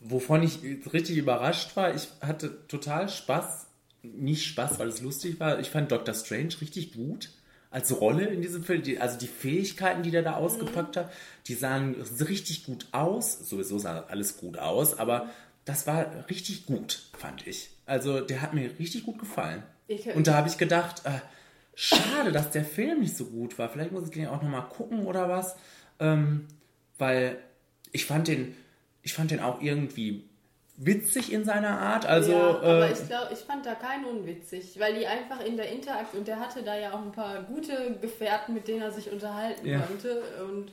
wovon 0.00 0.42
ich 0.42 0.60
richtig 0.92 1.16
überrascht 1.16 1.76
war, 1.76 1.94
ich 1.94 2.08
hatte 2.20 2.66
total 2.68 3.08
Spaß, 3.08 3.66
nicht 4.02 4.46
Spaß, 4.46 4.78
weil 4.78 4.88
es 4.88 5.02
lustig 5.02 5.40
war. 5.40 5.60
Ich 5.60 5.70
fand 5.70 5.92
Doctor 5.92 6.14
Strange 6.14 6.60
richtig 6.60 6.92
gut 6.94 7.30
als 7.70 8.00
Rolle 8.00 8.26
in 8.26 8.42
diesem 8.42 8.64
Film. 8.64 8.82
Die, 8.82 8.98
also 8.98 9.18
die 9.18 9.26
Fähigkeiten, 9.28 10.02
die 10.02 10.10
der 10.10 10.22
da 10.22 10.34
ausgepackt 10.34 10.96
hat, 10.96 11.12
die 11.46 11.54
sahen 11.54 11.94
richtig 12.20 12.66
gut 12.66 12.86
aus. 12.92 13.38
Sowieso 13.48 13.78
sah 13.78 14.04
alles 14.08 14.36
gut 14.38 14.58
aus, 14.58 14.98
aber 14.98 15.28
das 15.64 15.86
war 15.86 16.06
richtig 16.28 16.66
gut, 16.66 17.02
fand 17.16 17.46
ich. 17.46 17.70
Also 17.86 18.20
der 18.20 18.42
hat 18.42 18.54
mir 18.54 18.70
richtig 18.78 19.04
gut 19.04 19.18
gefallen. 19.18 19.62
Ich- 19.88 20.06
Und 20.14 20.26
da 20.26 20.34
habe 20.34 20.48
ich 20.48 20.58
gedacht, 20.58 21.02
äh, 21.04 21.20
schade, 21.74 22.32
dass 22.32 22.50
der 22.50 22.64
Film 22.64 23.00
nicht 23.00 23.16
so 23.16 23.26
gut 23.26 23.58
war. 23.58 23.68
Vielleicht 23.68 23.92
muss 23.92 24.04
ich 24.04 24.10
den 24.10 24.26
auch 24.26 24.42
nochmal 24.42 24.68
gucken 24.68 25.06
oder 25.06 25.28
was. 25.28 25.56
Ähm, 25.98 26.46
weil 26.98 27.38
ich 27.92 28.04
fand 28.06 28.28
den, 28.28 28.56
ich 29.02 29.12
fand 29.14 29.30
den 29.30 29.40
auch 29.40 29.60
irgendwie 29.62 30.24
witzig 30.82 31.30
in 31.32 31.44
seiner 31.44 31.78
Art. 31.78 32.06
Also, 32.06 32.32
ja, 32.32 32.48
aber 32.48 32.88
äh, 32.88 32.92
ich 32.92 33.06
glaube, 33.06 33.28
ich 33.32 33.38
fand 33.40 33.66
da 33.66 33.74
keinen 33.74 34.06
unwitzig, 34.06 34.78
weil 34.80 34.94
die 34.98 35.06
einfach 35.06 35.44
in 35.44 35.56
der 35.56 35.70
Interaktion, 35.70 36.20
und 36.20 36.28
der 36.28 36.40
hatte 36.40 36.62
da 36.62 36.76
ja 36.78 36.92
auch 36.92 37.02
ein 37.02 37.12
paar 37.12 37.42
gute 37.42 37.96
Gefährten, 38.00 38.54
mit 38.54 38.66
denen 38.66 38.82
er 38.82 38.90
sich 38.90 39.10
unterhalten 39.12 39.66
Ja. 39.66 39.80
konnte 39.80 40.22
und 40.48 40.72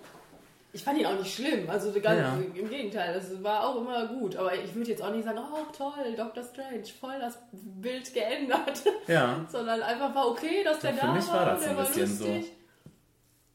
ich 0.73 0.83
fand 0.83 0.99
ihn 0.99 1.05
auch 1.07 1.17
nicht 1.17 1.33
schlimm, 1.33 1.69
also 1.69 1.91
ganz 1.99 2.19
Ja. 2.21 2.37
im 2.53 2.69
Gegenteil, 2.69 3.13
das 3.13 3.41
war 3.43 3.67
auch 3.67 3.77
immer 3.81 4.07
gut, 4.07 4.35
aber 4.35 4.53
ich 4.53 4.73
würde 4.75 4.91
jetzt 4.91 5.01
auch 5.01 5.11
nicht 5.11 5.25
sagen, 5.25 5.39
oh 5.39 5.65
toll, 5.75 6.13
Dr. 6.15 6.43
Strange, 6.43 6.83
voll 6.99 7.19
das 7.19 7.37
Bild 7.51 8.13
geändert, 8.13 8.83
sondern 9.51 9.81
einfach 9.81 10.13
war 10.15 10.29
okay, 10.29 10.63
dass 10.63 10.79
der 10.79 10.93
da 10.93 11.03
war, 11.07 11.27
war 11.33 11.45
das 11.45 11.59
und 11.59 11.65
der 11.69 11.77
war 11.77 11.85
bisschen 11.85 12.07
so. 12.07 12.25
lustig. 12.27 12.51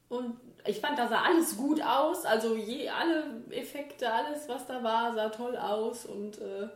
Und 0.09 0.37
ich 0.65 0.81
fand, 0.81 0.99
da 0.99 1.09
sah 1.09 1.23
alles 1.23 1.57
gut 1.57 1.83
aus. 1.83 2.25
Also 2.25 2.57
je, 2.57 2.89
alle 2.89 3.43
Effekte, 3.51 4.11
alles, 4.11 4.49
was 4.49 4.67
da 4.67 4.83
war, 4.83 5.13
sah 5.15 5.29
toll 5.29 5.57
aus 5.57 6.07
und 6.07 6.39
äh, 6.39 6.69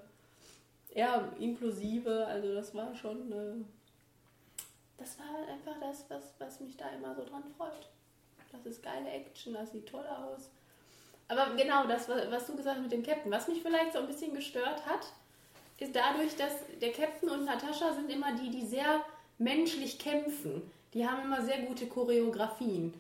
ja, 0.95 1.29
inklusive. 1.39 2.27
Also 2.27 2.55
das 2.55 2.75
war 2.75 2.95
schon. 2.95 3.33
Äh, 3.33 3.65
das 4.99 5.19
war 5.19 5.27
einfach 5.49 5.79
das, 5.81 6.07
was, 6.09 6.23
was 6.39 6.61
mich 6.61 6.77
da 6.77 6.89
immer 6.91 7.15
so 7.15 7.25
dran 7.25 7.45
freut. 7.57 7.89
Das 8.51 8.65
ist 8.65 8.83
geile 8.83 9.11
Action, 9.11 9.53
das 9.53 9.73
sieht 9.73 9.87
toll 9.87 10.07
aus. 10.07 10.49
Aber 11.29 11.55
genau 11.55 11.87
das, 11.87 12.09
was 12.09 12.31
was 12.31 12.47
du 12.47 12.57
gesagt 12.57 12.77
hast 12.77 12.83
mit 12.83 12.93
dem 12.93 13.03
Captain, 13.03 13.31
was 13.31 13.49
mich 13.49 13.61
vielleicht 13.61 13.93
so 13.93 13.99
ein 13.99 14.07
bisschen 14.07 14.33
gestört 14.33 14.87
hat, 14.87 15.07
ist 15.79 15.95
dadurch, 15.95 16.35
dass 16.37 16.53
der 16.81 16.93
Captain 16.93 17.29
und 17.29 17.45
Natascha 17.45 17.93
sind 17.93 18.11
immer 18.11 18.35
die, 18.37 18.51
die 18.51 18.65
sehr 18.65 19.05
menschlich 19.39 19.99
kämpfen. 19.99 20.71
Die 20.97 21.07
haben 21.07 21.23
immer 21.25 21.43
sehr 21.43 21.59
gute 21.59 21.87
Choreografien. 21.87 22.95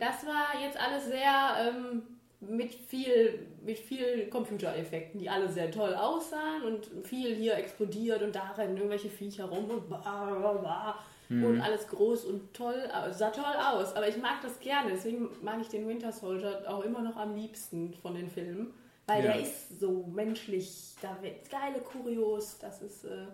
Das 0.00 0.24
war 0.26 0.58
jetzt 0.64 0.80
alles 0.80 1.04
sehr 1.06 1.56
ähm, 1.60 2.02
mit 2.40 2.74
viel, 2.74 3.46
mit 3.62 3.78
viel 3.78 4.28
Computereffekten, 4.30 5.20
die 5.20 5.28
alle 5.28 5.48
sehr 5.50 5.70
toll 5.70 5.94
aussahen 5.94 6.62
und 6.62 7.06
viel 7.06 7.34
hier 7.34 7.54
explodiert 7.56 8.22
und 8.22 8.34
da 8.34 8.52
rennen 8.56 8.76
irgendwelche 8.78 9.10
Viecher 9.10 9.44
rum 9.44 9.68
und 9.68 9.88
bla, 9.88 9.98
bla, 10.40 10.52
bla. 10.54 10.98
Und 11.28 11.60
alles 11.60 11.86
groß 11.88 12.24
und 12.26 12.52
toll, 12.54 12.76
äh, 12.92 13.12
sah 13.12 13.30
toll 13.30 13.44
aus. 13.72 13.94
Aber 13.96 14.08
ich 14.08 14.16
mag 14.18 14.40
das 14.42 14.58
gerne, 14.60 14.90
deswegen 14.92 15.28
mag 15.42 15.58
ich 15.60 15.68
den 15.68 15.86
Winter 15.88 16.12
Soldier 16.12 16.62
auch 16.66 16.82
immer 16.82 17.00
noch 17.02 17.16
am 17.16 17.34
liebsten 17.34 17.92
von 18.02 18.14
den 18.14 18.28
Filmen. 18.28 18.72
Weil 19.06 19.22
Ja. 19.24 19.32
der 19.32 19.40
ist 19.42 19.80
so 19.80 20.04
menschlich, 20.14 20.94
da 21.02 21.16
wird 21.22 21.50
geile 21.50 21.80
Kurios, 21.80 22.58
das 22.58 22.80
ist, 22.82 23.04
äh, 23.04 23.26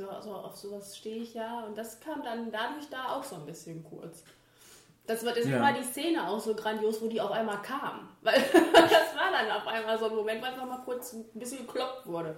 also 0.00 0.34
auf 0.34 0.56
sowas 0.56 0.96
stehe 0.96 1.22
ich 1.22 1.34
ja. 1.34 1.64
Und 1.64 1.76
das 1.76 2.00
kam 2.00 2.22
dann 2.22 2.50
dadurch 2.50 2.88
da 2.90 3.12
auch 3.16 3.24
so 3.24 3.36
ein 3.36 3.46
bisschen 3.46 3.82
kurz. 3.84 4.22
Das 5.06 5.24
war, 5.24 5.32
deswegen 5.32 5.56
Ja. 5.56 5.62
war 5.62 5.72
die 5.72 5.84
Szene 5.84 6.28
auch 6.28 6.40
so 6.40 6.54
grandios, 6.54 7.00
wo 7.00 7.08
die 7.08 7.20
auf 7.20 7.30
einmal 7.30 7.62
kam. 7.62 8.08
Weil 8.22 8.40
das 8.40 9.14
war 9.16 9.30
dann 9.30 9.50
auf 9.50 9.66
einmal 9.66 9.98
so 9.98 10.06
ein 10.06 10.16
Moment, 10.16 10.42
wo 10.42 10.46
einfach 10.46 10.66
mal 10.66 10.82
kurz 10.84 11.12
ein 11.12 11.24
bisschen 11.34 11.66
gekloppt 11.66 12.06
wurde. 12.06 12.36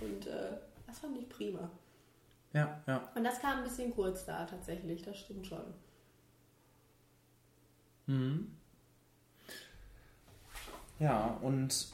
Und 0.00 0.26
äh, 0.26 0.50
das 0.86 0.98
fand 0.98 1.16
ich 1.16 1.28
prima. 1.28 1.70
Ja, 2.52 2.80
ja. 2.86 3.08
Und 3.14 3.24
das 3.24 3.40
kam 3.40 3.58
ein 3.58 3.64
bisschen 3.64 3.94
kurz 3.94 4.24
da 4.24 4.44
tatsächlich, 4.46 5.02
das 5.02 5.18
stimmt 5.18 5.46
schon. 5.46 5.74
Ja, 10.98 11.38
und 11.42 11.88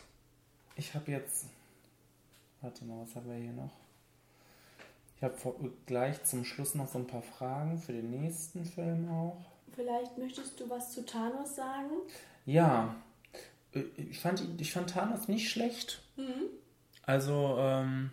ich 0.77 0.95
habe 0.95 1.11
jetzt. 1.11 1.47
Warte 2.61 2.85
mal, 2.85 3.03
was 3.03 3.15
haben 3.17 3.29
wir 3.29 3.37
hier 3.37 3.53
noch? 3.53 3.71
Ich 5.17 5.23
habe 5.23 5.35
gleich 5.87 6.23
zum 6.25 6.45
Schluss 6.45 6.75
noch 6.75 6.89
so 6.89 6.99
ein 6.99 7.07
paar 7.07 7.23
Fragen 7.23 7.79
für 7.79 7.93
den 7.93 8.11
nächsten 8.11 8.65
Film 8.65 9.09
auch. 9.09 9.45
Vielleicht 9.75 10.19
möchtest 10.19 10.61
du 10.61 10.69
was 10.69 10.93
zu 10.93 11.05
Thanos 11.05 11.57
sagen? 11.57 11.91
Ja, 12.47 12.95
äh, 13.73 13.81
ich 13.97 14.21
fand, 14.21 14.41
ihn- 14.41 14.57
ich 14.59 14.73
fand 14.73 14.91
Thanos 14.91 15.29
nicht 15.29 15.51
schlecht. 15.51 16.03
Also 17.03 17.57
ähm, 17.59 18.11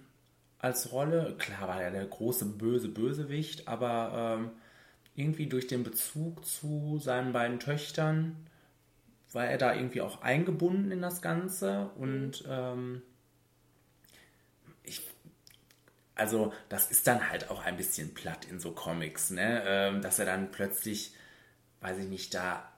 als 0.60 0.92
Rolle, 0.92 1.36
klar 1.38 1.68
war 1.68 1.82
er 1.82 1.92
der 1.92 2.06
große 2.06 2.46
böse 2.46 2.88
Bösewicht, 2.90 3.68
aber 3.68 4.38
ähm, 4.40 4.52
irgendwie 5.16 5.48
durch 5.48 5.68
den 5.68 5.84
Bezug 5.84 6.46
zu 6.46 7.00
seinen 7.00 7.34
beiden 7.34 7.60
Töchtern 7.60 8.36
war 9.34 9.46
er 9.46 9.58
da 9.58 9.74
irgendwie 9.76 10.02
auch 10.02 10.22
eingebunden 10.22 10.92
in 10.92 11.02
das 11.02 11.22
Ganze 11.22 11.90
und 11.98 12.44
ähm, 12.48 13.02
ich 14.84 15.02
also 16.22 16.54
das 16.70 16.92
ist 16.92 17.08
dann 17.08 17.32
halt 17.32 17.50
auch 17.50 17.64
ein 17.66 17.78
bisschen 17.78 18.14
platt 18.14 18.46
in 18.46 18.60
so 18.60 18.72
Comics, 18.72 19.32
ne? 19.32 19.64
Ähm, 19.66 20.02
dass 20.04 20.20
er 20.20 20.28
dann 20.28 20.52
plötzlich, 20.52 21.16
weiß 21.80 21.98
ich 21.98 22.06
nicht, 22.06 22.36
da 22.36 22.72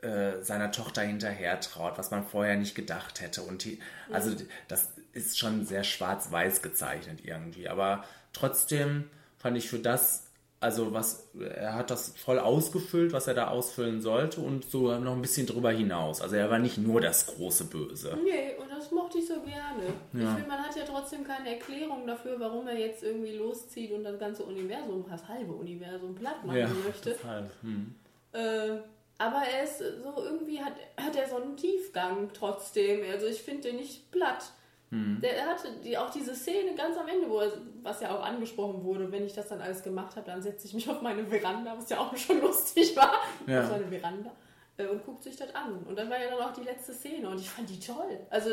äh, 0.00 0.40
seiner 0.40 0.70
Tochter 0.70 1.02
hinterher 1.02 1.58
traut, 1.58 1.98
was 1.98 2.12
man 2.12 2.24
vorher 2.24 2.56
nicht 2.56 2.76
gedacht 2.76 3.20
hätte. 3.20 3.42
Und 3.42 3.64
die, 3.64 3.80
also 4.12 4.30
das 4.68 4.92
ist 5.12 5.40
schon 5.40 5.66
sehr 5.66 5.82
schwarz-weiß 5.82 6.62
gezeichnet 6.62 7.18
irgendwie. 7.24 7.68
Aber 7.68 8.04
trotzdem 8.32 9.10
fand 9.36 9.56
ich 9.56 9.68
für 9.68 9.80
das, 9.80 10.28
also 10.60 10.92
was, 10.92 11.30
er 11.36 11.74
hat 11.74 11.90
das 11.90 12.14
voll 12.16 12.38
ausgefüllt, 12.38 13.12
was 13.12 13.26
er 13.26 13.34
da 13.34 13.48
ausfüllen 13.48 14.00
sollte 14.00 14.40
und 14.40 14.70
so 14.70 14.96
noch 15.00 15.16
ein 15.16 15.22
bisschen 15.22 15.48
drüber 15.48 15.72
hinaus. 15.72 16.20
Also 16.20 16.36
er 16.36 16.48
war 16.48 16.60
nicht 16.60 16.78
nur 16.78 17.00
das 17.00 17.26
große 17.26 17.64
Böse. 17.64 18.16
Nee, 18.22 18.54
und 18.62 18.69
mochte 19.10 19.18
ich 19.18 19.26
so 19.28 19.40
gerne. 19.40 19.84
Ja. 20.12 20.20
Ich 20.30 20.34
finde, 20.36 20.48
man 20.48 20.58
hat 20.58 20.76
ja 20.76 20.84
trotzdem 20.84 21.24
keine 21.24 21.50
Erklärung 21.54 22.06
dafür, 22.06 22.38
warum 22.38 22.66
er 22.68 22.78
jetzt 22.78 23.02
irgendwie 23.02 23.32
loszieht 23.36 23.92
und 23.92 24.04
das 24.04 24.18
ganze 24.18 24.44
Universum, 24.44 25.04
das 25.08 25.26
halbe 25.26 25.52
Universum 25.52 26.14
platt 26.14 26.44
machen 26.44 26.58
Ja, 26.58 26.68
möchte. 26.68 27.16
halt. 27.26 27.50
Hm. 27.62 27.94
Äh, 28.32 28.78
aber 29.18 29.42
er 29.52 29.64
ist 29.64 29.78
so 29.78 30.22
irgendwie 30.24 30.60
hat, 30.60 30.72
hat 30.96 31.14
er 31.16 31.28
so 31.28 31.36
einen 31.36 31.56
Tiefgang 31.56 32.30
trotzdem. 32.32 33.00
Also 33.10 33.26
ich 33.26 33.42
finde 33.42 33.62
den 33.68 33.76
nicht 33.76 34.10
platt. 34.10 34.44
Hm. 34.90 35.20
Der 35.22 35.46
hatte 35.46 35.68
die, 35.84 35.96
auch 35.98 36.10
diese 36.10 36.34
Szene 36.34 36.74
ganz 36.74 36.96
am 36.96 37.06
Ende, 37.06 37.28
wo 37.28 37.40
er, 37.40 37.52
was 37.82 38.00
ja 38.00 38.16
auch 38.16 38.24
angesprochen 38.24 38.82
wurde, 38.82 39.10
wenn 39.12 39.24
ich 39.26 39.34
das 39.34 39.48
dann 39.48 39.60
alles 39.60 39.82
gemacht 39.82 40.16
habe, 40.16 40.26
dann 40.26 40.42
setze 40.42 40.66
ich 40.66 40.74
mich 40.74 40.88
auf 40.88 41.00
meine 41.02 41.24
Veranda, 41.26 41.76
was 41.76 41.88
ja 41.90 41.98
auch 42.00 42.16
schon 42.16 42.40
lustig 42.42 42.96
war, 42.96 43.14
Ja. 43.46 43.62
auf 43.62 43.68
seine 43.68 43.86
Veranda 43.86 44.32
äh, 44.78 44.86
und 44.86 45.04
guckt 45.04 45.22
sich 45.22 45.36
das 45.36 45.54
an. 45.54 45.82
Und 45.86 45.96
dann 45.98 46.08
war 46.10 46.18
ja 46.20 46.30
dann 46.30 46.40
auch 46.40 46.52
die 46.54 46.62
letzte 46.64 46.92
Szene 46.92 47.28
und 47.28 47.38
ich 47.38 47.48
fand 47.50 47.68
die 47.70 47.78
toll. 47.78 48.18
Also 48.30 48.50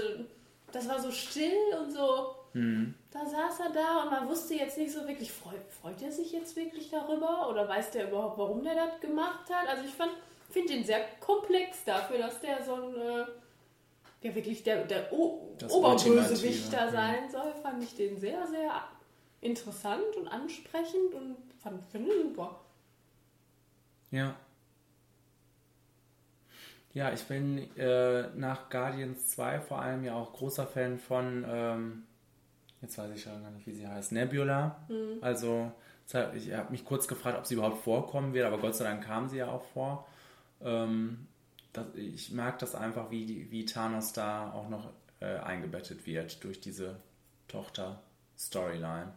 das 0.78 0.88
war 0.88 1.02
so 1.02 1.12
still 1.12 1.76
und 1.80 1.92
so. 1.92 2.36
Hm. 2.54 2.94
Da 3.12 3.26
saß 3.26 3.60
er 3.62 3.70
da 3.72 4.04
und 4.04 4.12
man 4.12 4.30
wusste 4.30 4.54
jetzt 4.54 4.78
nicht 4.78 4.92
so 4.92 5.08
wirklich, 5.08 5.32
freut, 5.32 5.62
freut 5.82 6.02
er 6.02 6.12
sich 6.12 6.32
jetzt 6.32 6.56
wirklich 6.56 6.90
darüber 6.90 7.50
oder 7.50 7.68
weiß 7.68 7.92
der 7.92 8.10
überhaupt, 8.10 8.38
warum 8.38 8.64
der 8.64 8.76
das 8.76 9.00
gemacht 9.02 9.50
hat? 9.50 9.68
Also 9.68 9.84
ich 9.84 9.94
fand, 9.94 10.12
finde 10.50 10.74
den 10.74 10.84
sehr 10.84 11.02
komplex 11.20 11.84
dafür, 11.84 12.20
dass 12.20 12.40
der 12.42 12.64
so 12.64 12.76
ein, 12.76 12.96
äh, 12.96 13.26
ja 14.22 14.36
wirklich 14.36 14.64
der, 14.64 14.86
der 14.86 15.12
o 15.12 15.56
Das 15.58 15.72
Oberbösewicht 15.72 16.72
da 16.72 16.86
ja. 16.86 16.92
sein 16.92 17.30
soll, 17.32 17.54
fand 17.62 17.84
ich 17.84 17.96
den 17.96 18.18
sehr, 18.18 18.46
sehr 18.48 18.84
interessant 19.42 20.16
und 20.16 20.28
ansprechend 20.28 21.14
und 21.14 21.38
fand, 21.62 21.84
finde 21.92 22.14
ihn 22.14 22.22
super. 22.24 22.60
Ja. 24.12 24.36
Ja, 26.98 27.14
ich 27.14 27.26
bin 27.26 27.60
äh, 27.78 28.28
nach 28.36 28.72
Guardians 28.72 29.28
2 29.28 29.60
vor 29.60 29.80
allem 29.80 30.04
ja 30.04 30.16
auch 30.16 30.34
großer 30.34 30.66
Fan 30.66 30.98
von, 30.98 31.45
ähm, 31.48 32.04
jetzt 32.82 32.98
weiß 32.98 33.12
ich 33.16 33.22
schon 33.22 33.39
gar 33.39 33.52
nicht, 33.52 33.68
wie 33.68 33.76
sie 33.76 33.88
heißt, 33.88 34.14
Nebula. 34.14 34.84
Mhm. 34.89 35.20
Also, 35.22 35.72
ich 36.34 36.52
habe 36.54 36.72
mich 36.72 36.86
kurz 36.86 37.08
gefragt, 37.08 37.38
ob 37.38 37.45
sie 37.45 37.54
überhaupt 37.54 37.84
vorkommen 37.84 38.34
wird, 38.34 38.48
aber 38.48 38.58
Gott 38.58 38.76
sei 38.76 38.86
Dank 38.86 39.04
kam 39.04 39.30
sie 39.30 39.38
ja 39.38 39.48
auch 39.48 39.62
vor. 39.74 40.08
Ähm, 40.60 41.28
das, 41.72 41.86
ich 41.93 42.32
mag 42.32 42.58
das 42.58 42.74
einfach, 42.74 43.12
wie, 43.12 43.52
wie 43.52 43.66
Thanos 43.66 44.14
da 44.14 44.52
auch 44.52 44.68
noch 44.68 44.89
äh, 45.20 45.38
eingebettet 45.38 46.08
wird 46.08 46.43
durch 46.43 46.60
diese 46.62 46.95
Tochter-Storyline. 47.48 49.14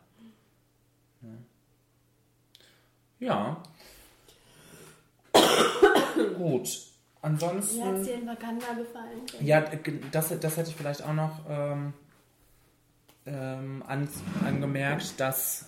Ja. 3.20 3.62
Gut. 6.36 6.89
Ansonsten. 7.22 7.76
Wie 7.76 7.84
hat 7.84 7.94
es 7.96 8.06
dir 8.06 8.14
in 8.14 8.26
Wakanda 8.26 8.72
gefallen? 8.72 9.20
Ja, 9.40 9.64
das, 10.10 10.38
das 10.40 10.56
hätte 10.56 10.70
ich 10.70 10.76
vielleicht 10.76 11.04
auch 11.04 11.12
noch 11.12 11.40
ähm, 11.48 11.92
ähm, 13.26 13.84
an, 13.86 14.08
angemerkt, 14.46 15.20
dass 15.20 15.66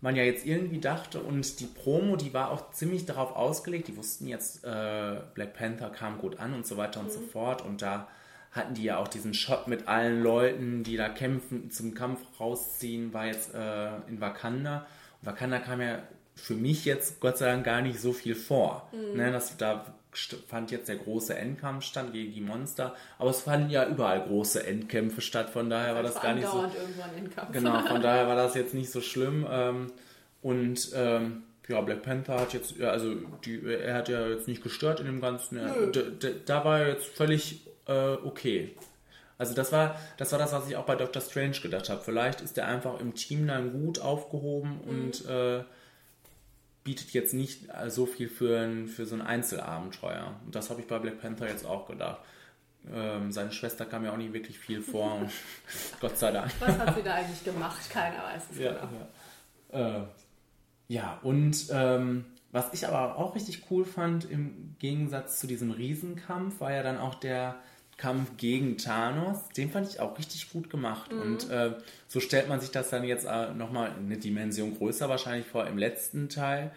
man 0.00 0.16
ja 0.16 0.22
jetzt 0.22 0.46
irgendwie 0.46 0.80
dachte 0.80 1.20
und 1.20 1.60
die 1.60 1.66
Promo, 1.66 2.16
die 2.16 2.32
war 2.32 2.50
auch 2.50 2.70
ziemlich 2.70 3.04
darauf 3.04 3.36
ausgelegt, 3.36 3.88
die 3.88 3.96
wussten 3.96 4.26
jetzt, 4.26 4.64
äh, 4.64 5.20
Black 5.34 5.54
Panther 5.54 5.90
kam 5.90 6.18
gut 6.18 6.38
an 6.40 6.54
und 6.54 6.66
so 6.66 6.76
weiter 6.76 7.00
und 7.00 7.12
so 7.12 7.20
fort 7.20 7.62
und 7.62 7.82
da 7.82 8.08
hatten 8.50 8.74
die 8.74 8.84
ja 8.84 8.96
auch 8.96 9.08
diesen 9.08 9.34
Shot 9.34 9.68
mit 9.68 9.86
allen 9.86 10.22
Leuten, 10.22 10.82
die 10.82 10.96
da 10.96 11.08
kämpfen, 11.08 11.70
zum 11.70 11.94
Kampf 11.94 12.20
rausziehen, 12.40 13.12
war 13.12 13.26
jetzt 13.26 13.54
äh, 13.54 13.96
in 14.08 14.20
Wakanda. 14.20 14.86
Und 15.20 15.26
Wakanda 15.28 15.60
kam 15.60 15.80
ja 15.80 16.02
für 16.34 16.54
mich 16.54 16.84
jetzt 16.84 17.20
Gott 17.20 17.38
sei 17.38 17.46
Dank 17.46 17.64
gar 17.64 17.80
nicht 17.80 18.00
so 18.00 18.12
viel 18.12 18.34
vor. 18.34 18.88
Ne, 19.14 19.30
das, 19.30 19.56
da 19.56 19.94
fand 20.48 20.70
jetzt 20.70 20.88
der 20.88 20.96
große 20.96 21.36
Endkampf 21.36 21.84
statt 21.84 22.12
gegen 22.12 22.32
die 22.32 22.40
Monster, 22.40 22.94
aber 23.18 23.30
es 23.30 23.42
fanden 23.42 23.70
ja 23.70 23.86
überall 23.88 24.22
große 24.22 24.66
Endkämpfe 24.66 25.20
statt, 25.20 25.50
von 25.50 25.70
daher 25.70 25.94
war 25.94 26.02
das 26.02 26.14
gar 26.20 26.34
nicht 26.34 26.48
so. 26.48 26.58
Genau, 27.52 27.72
von 27.88 28.02
daher 28.02 28.26
war 28.26 28.36
das 28.36 28.54
jetzt 28.54 28.74
nicht 28.74 28.90
so 28.90 29.00
schlimm. 29.00 29.46
Ähm, 29.50 29.92
und 30.42 30.90
ähm, 30.94 31.42
ja, 31.68 31.80
Black 31.82 32.02
Panther 32.02 32.40
hat 32.40 32.52
jetzt, 32.52 32.80
also 32.80 33.14
die, 33.44 33.64
er 33.64 33.94
hat 33.94 34.08
ja 34.08 34.26
jetzt 34.28 34.48
nicht 34.48 34.62
gestört 34.62 34.98
in 35.00 35.06
dem 35.06 35.20
Ganzen. 35.20 35.58
Er, 35.58 35.86
d- 35.86 36.10
d- 36.10 36.34
da 36.44 36.64
war 36.64 36.80
er 36.80 36.88
jetzt 36.88 37.06
völlig 37.06 37.66
äh, 37.86 37.92
okay. 38.24 38.74
Also 39.38 39.54
das 39.54 39.70
war, 39.72 39.98
das 40.18 40.32
war 40.32 40.38
das, 40.38 40.52
was 40.52 40.68
ich 40.68 40.76
auch 40.76 40.84
bei 40.84 40.96
Doctor 40.96 41.22
Strange 41.22 41.60
gedacht 41.62 41.88
habe. 41.88 42.00
Vielleicht 42.02 42.40
ist 42.40 42.58
er 42.58 42.66
einfach 42.66 43.00
im 43.00 43.14
Team 43.14 43.46
dann 43.46 43.72
gut 43.72 43.98
aufgehoben 44.00 44.80
und 44.86 45.24
äh, 45.26 45.62
bietet 46.90 47.12
jetzt 47.12 47.34
nicht 47.34 47.68
äh, 47.68 47.88
so 47.88 48.04
viel 48.04 48.28
für, 48.28 48.58
ein, 48.58 48.88
für 48.88 49.06
so 49.06 49.14
ein 49.14 49.22
Einzelabenteuer. 49.22 50.34
Und 50.44 50.56
das 50.56 50.70
habe 50.70 50.80
ich 50.80 50.88
bei 50.88 50.98
Black 50.98 51.20
Panther 51.20 51.46
jetzt 51.46 51.64
auch 51.64 51.86
gedacht. 51.86 52.18
Ähm, 52.92 53.30
seine 53.30 53.52
Schwester 53.52 53.86
kam 53.86 54.04
ja 54.04 54.12
auch 54.12 54.16
nicht 54.16 54.32
wirklich 54.32 54.58
viel 54.58 54.82
vor. 54.82 55.14
und 55.20 55.30
Gott 56.00 56.18
sei 56.18 56.32
Dank. 56.32 56.50
Was 56.58 56.76
hat 56.76 56.96
sie 56.96 57.04
da 57.04 57.14
eigentlich 57.14 57.44
gemacht? 57.44 57.88
Keiner 57.90 58.24
weiß 58.24 58.42
es 58.50 58.58
Ja, 58.58 58.72
genau. 58.72 58.88
ja. 59.72 59.98
Äh, 59.98 60.02
ja 60.88 61.20
und 61.22 61.66
ähm, 61.70 62.24
was 62.50 62.74
ich 62.74 62.88
aber 62.88 63.16
auch 63.18 63.36
richtig 63.36 63.70
cool 63.70 63.84
fand, 63.84 64.28
im 64.28 64.74
Gegensatz 64.80 65.38
zu 65.38 65.46
diesem 65.46 65.70
Riesenkampf, 65.70 66.58
war 66.58 66.72
ja 66.72 66.82
dann 66.82 66.98
auch 66.98 67.14
der 67.14 67.54
Kampf 68.00 68.36
gegen 68.38 68.78
Thanos. 68.78 69.48
Den 69.56 69.70
fand 69.70 69.86
ich 69.88 70.00
auch 70.00 70.16
richtig 70.18 70.50
gut 70.52 70.70
gemacht. 70.70 71.12
Mhm. 71.12 71.20
Und 71.20 71.50
äh, 71.50 71.72
so 72.08 72.18
stellt 72.18 72.48
man 72.48 72.60
sich 72.60 72.70
das 72.70 72.88
dann 72.90 73.04
jetzt 73.04 73.26
äh, 73.26 73.52
nochmal 73.52 73.92
eine 73.96 74.16
Dimension 74.16 74.76
größer 74.76 75.08
wahrscheinlich 75.10 75.46
vor 75.46 75.66
im 75.66 75.76
letzten 75.76 76.28
Teil, 76.30 76.70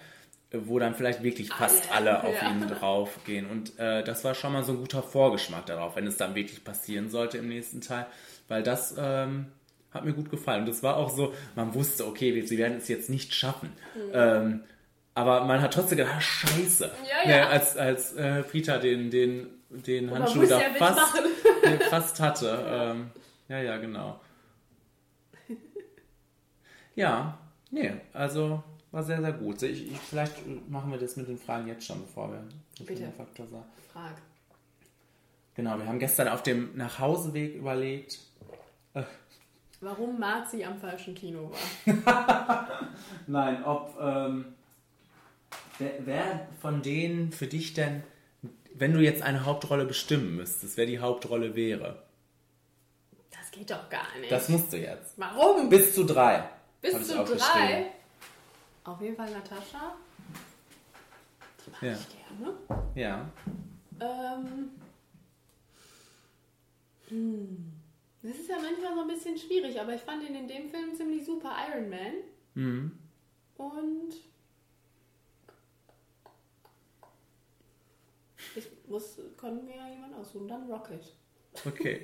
wo 0.52 0.78
dann 0.80 0.96
vielleicht 0.96 1.24
wirklich 1.24 1.50
fast 1.50 1.92
Alle, 1.92 2.20
alle, 2.20 2.24
auf 2.30 2.42
ja. 2.42 2.52
ihn 2.52 2.68
draufgehen. 2.68 3.46
Und 3.50 3.80
äh, 3.80 4.04
das 4.04 4.24
war 4.26 4.36
schon 4.36 4.52
mal 4.54 4.64
so 4.64 4.74
ein 4.74 4.80
guter 4.80 5.02
Vorgeschmack 5.02 5.66
darauf, 5.66 5.96
wenn 5.96 6.06
es 6.06 6.18
dann 6.18 6.36
wirklich 6.36 6.64
passieren 6.64 7.10
sollte 7.10 7.38
im 7.38 7.48
nächsten 7.48 7.80
Teil. 7.82 8.06
Weil 8.50 8.62
das 8.62 8.94
ähm, 8.98 9.46
hat 9.92 10.04
mir 10.04 10.14
gut 10.14 10.30
gefallen. 10.30 10.62
Und 10.62 10.68
das 10.70 10.84
war 10.84 10.98
auch 10.98 11.10
so, 11.10 11.34
man 11.56 11.74
wusste, 11.74 12.06
okay, 12.06 12.36
wir- 12.36 12.46
sie 12.46 12.58
werden 12.58 12.78
es 12.78 12.88
jetzt 12.90 13.10
nicht 13.10 13.34
schaffen. 13.34 13.70
Ähm, 14.12 14.62
aber 15.16 15.46
man 15.46 15.62
hat 15.62 15.74
trotzdem 15.74 15.98
gedacht, 15.98 16.16
ah, 16.18 16.22
scheiße. 16.22 16.92
Ja, 17.10 17.30
ja. 17.30 17.38
Ne, 17.38 17.48
als 17.48 17.78
als 17.78 18.14
äh, 18.14 18.44
Peter 18.44 18.80
den, 18.80 19.12
den, 19.12 19.48
den 19.70 20.12
Handschuh 20.12 20.46
da 20.46 20.60
ja 20.62 20.70
fast, 20.78 21.22
fast 21.90 22.20
hatte. 22.20 22.66
Ähm, 22.68 23.12
ja, 23.48 23.60
ja, 23.60 23.78
genau. 23.78 24.20
Ja, 26.96 27.40
nee, 27.72 27.92
also 28.14 28.62
war 28.92 29.02
sehr, 29.02 29.20
sehr 29.20 29.34
gut. 29.34 29.64
Ich, 29.64 29.92
ich, 29.92 29.98
vielleicht 29.98 30.36
machen 30.70 30.92
wir 30.92 31.00
das 31.00 31.16
mit 31.16 31.28
den 31.28 31.40
Fragen 31.40 31.68
jetzt 31.68 31.88
schon, 31.88 32.00
bevor 32.02 32.32
wir 32.32 32.44
den 32.78 32.86
Bitte. 32.86 33.12
Faktor 33.18 33.48
sagen. 33.48 33.66
Frag. 33.92 34.22
Genau, 35.56 35.80
wir 35.80 35.88
haben 35.88 35.98
gestern 35.98 36.28
auf 36.28 36.44
dem 36.44 36.78
Nachhauseweg 36.78 37.56
überlegt, 37.56 38.20
Warum 39.84 40.18
Marzi 40.18 40.64
am 40.64 40.78
falschen 40.78 41.14
Kino 41.14 41.52
war. 42.06 42.70
Nein, 43.28 43.64
ob 43.66 43.94
ähm, 44.00 44.46
wer, 45.80 45.92
wer 46.06 46.48
von 46.62 46.82
denen 46.82 47.32
für 47.32 47.48
dich 47.48 47.74
denn, 47.74 48.04
wenn 48.74 48.94
du 48.94 49.00
jetzt 49.02 49.22
eine 49.22 49.46
Hauptrolle 49.46 49.86
bestimmen 49.86 50.36
müsstest, 50.36 50.78
wer 50.78 50.86
die 50.86 51.00
Hauptrolle 51.00 51.56
wäre? 51.56 52.04
Das 53.32 53.52
geht 53.52 53.70
doch 53.70 53.90
gar 53.90 54.08
nicht. 54.20 54.32
Das 54.32 54.50
musst 54.50 54.74
du 54.74 54.78
jetzt. 54.78 55.14
Warum? 55.18 55.70
Bis 55.70 55.94
zu 55.94 56.04
drei. 56.06 56.50
Bis 56.82 57.08
zu 57.08 57.24
drei. 57.24 57.92
Auf 58.84 59.00
jeden 59.02 59.16
Fall 59.16 59.32
Natascha. 59.32 59.96
Die 61.66 61.70
mag 61.72 61.82
Ja. 61.82 61.94
ich 61.94 62.08
gerne. 62.10 62.58
Ja. 62.96 63.30
Ähm. 64.02 64.70
Hm. 67.10 67.74
Das 68.24 68.38
ist 68.38 68.50
ja 68.50 68.56
manchmal 68.56 68.94
so 68.96 69.02
ein 69.02 69.08
bisschen 69.08 69.38
schwierig, 69.38 69.80
aber 69.80 69.94
ich 69.94 70.02
fand 70.02 70.24
ihn 70.24 70.36
in 70.36 70.48
dem 70.48 70.70
Film 70.70 70.96
ziemlich 70.96 71.26
super 71.26 71.54
Iron 71.70 71.90
Man. 71.90 72.14
Mhm. 72.56 72.92
Und 73.58 74.14
ich 78.56 78.68
muss, 78.94 79.20
konnte 79.38 79.66
mir 79.66 79.76
ja 79.76 79.90
jemand 79.90 80.16
aussuchen, 80.16 80.48
dann 80.48 80.72
Rocket. 80.72 81.14
Okay. 81.66 82.02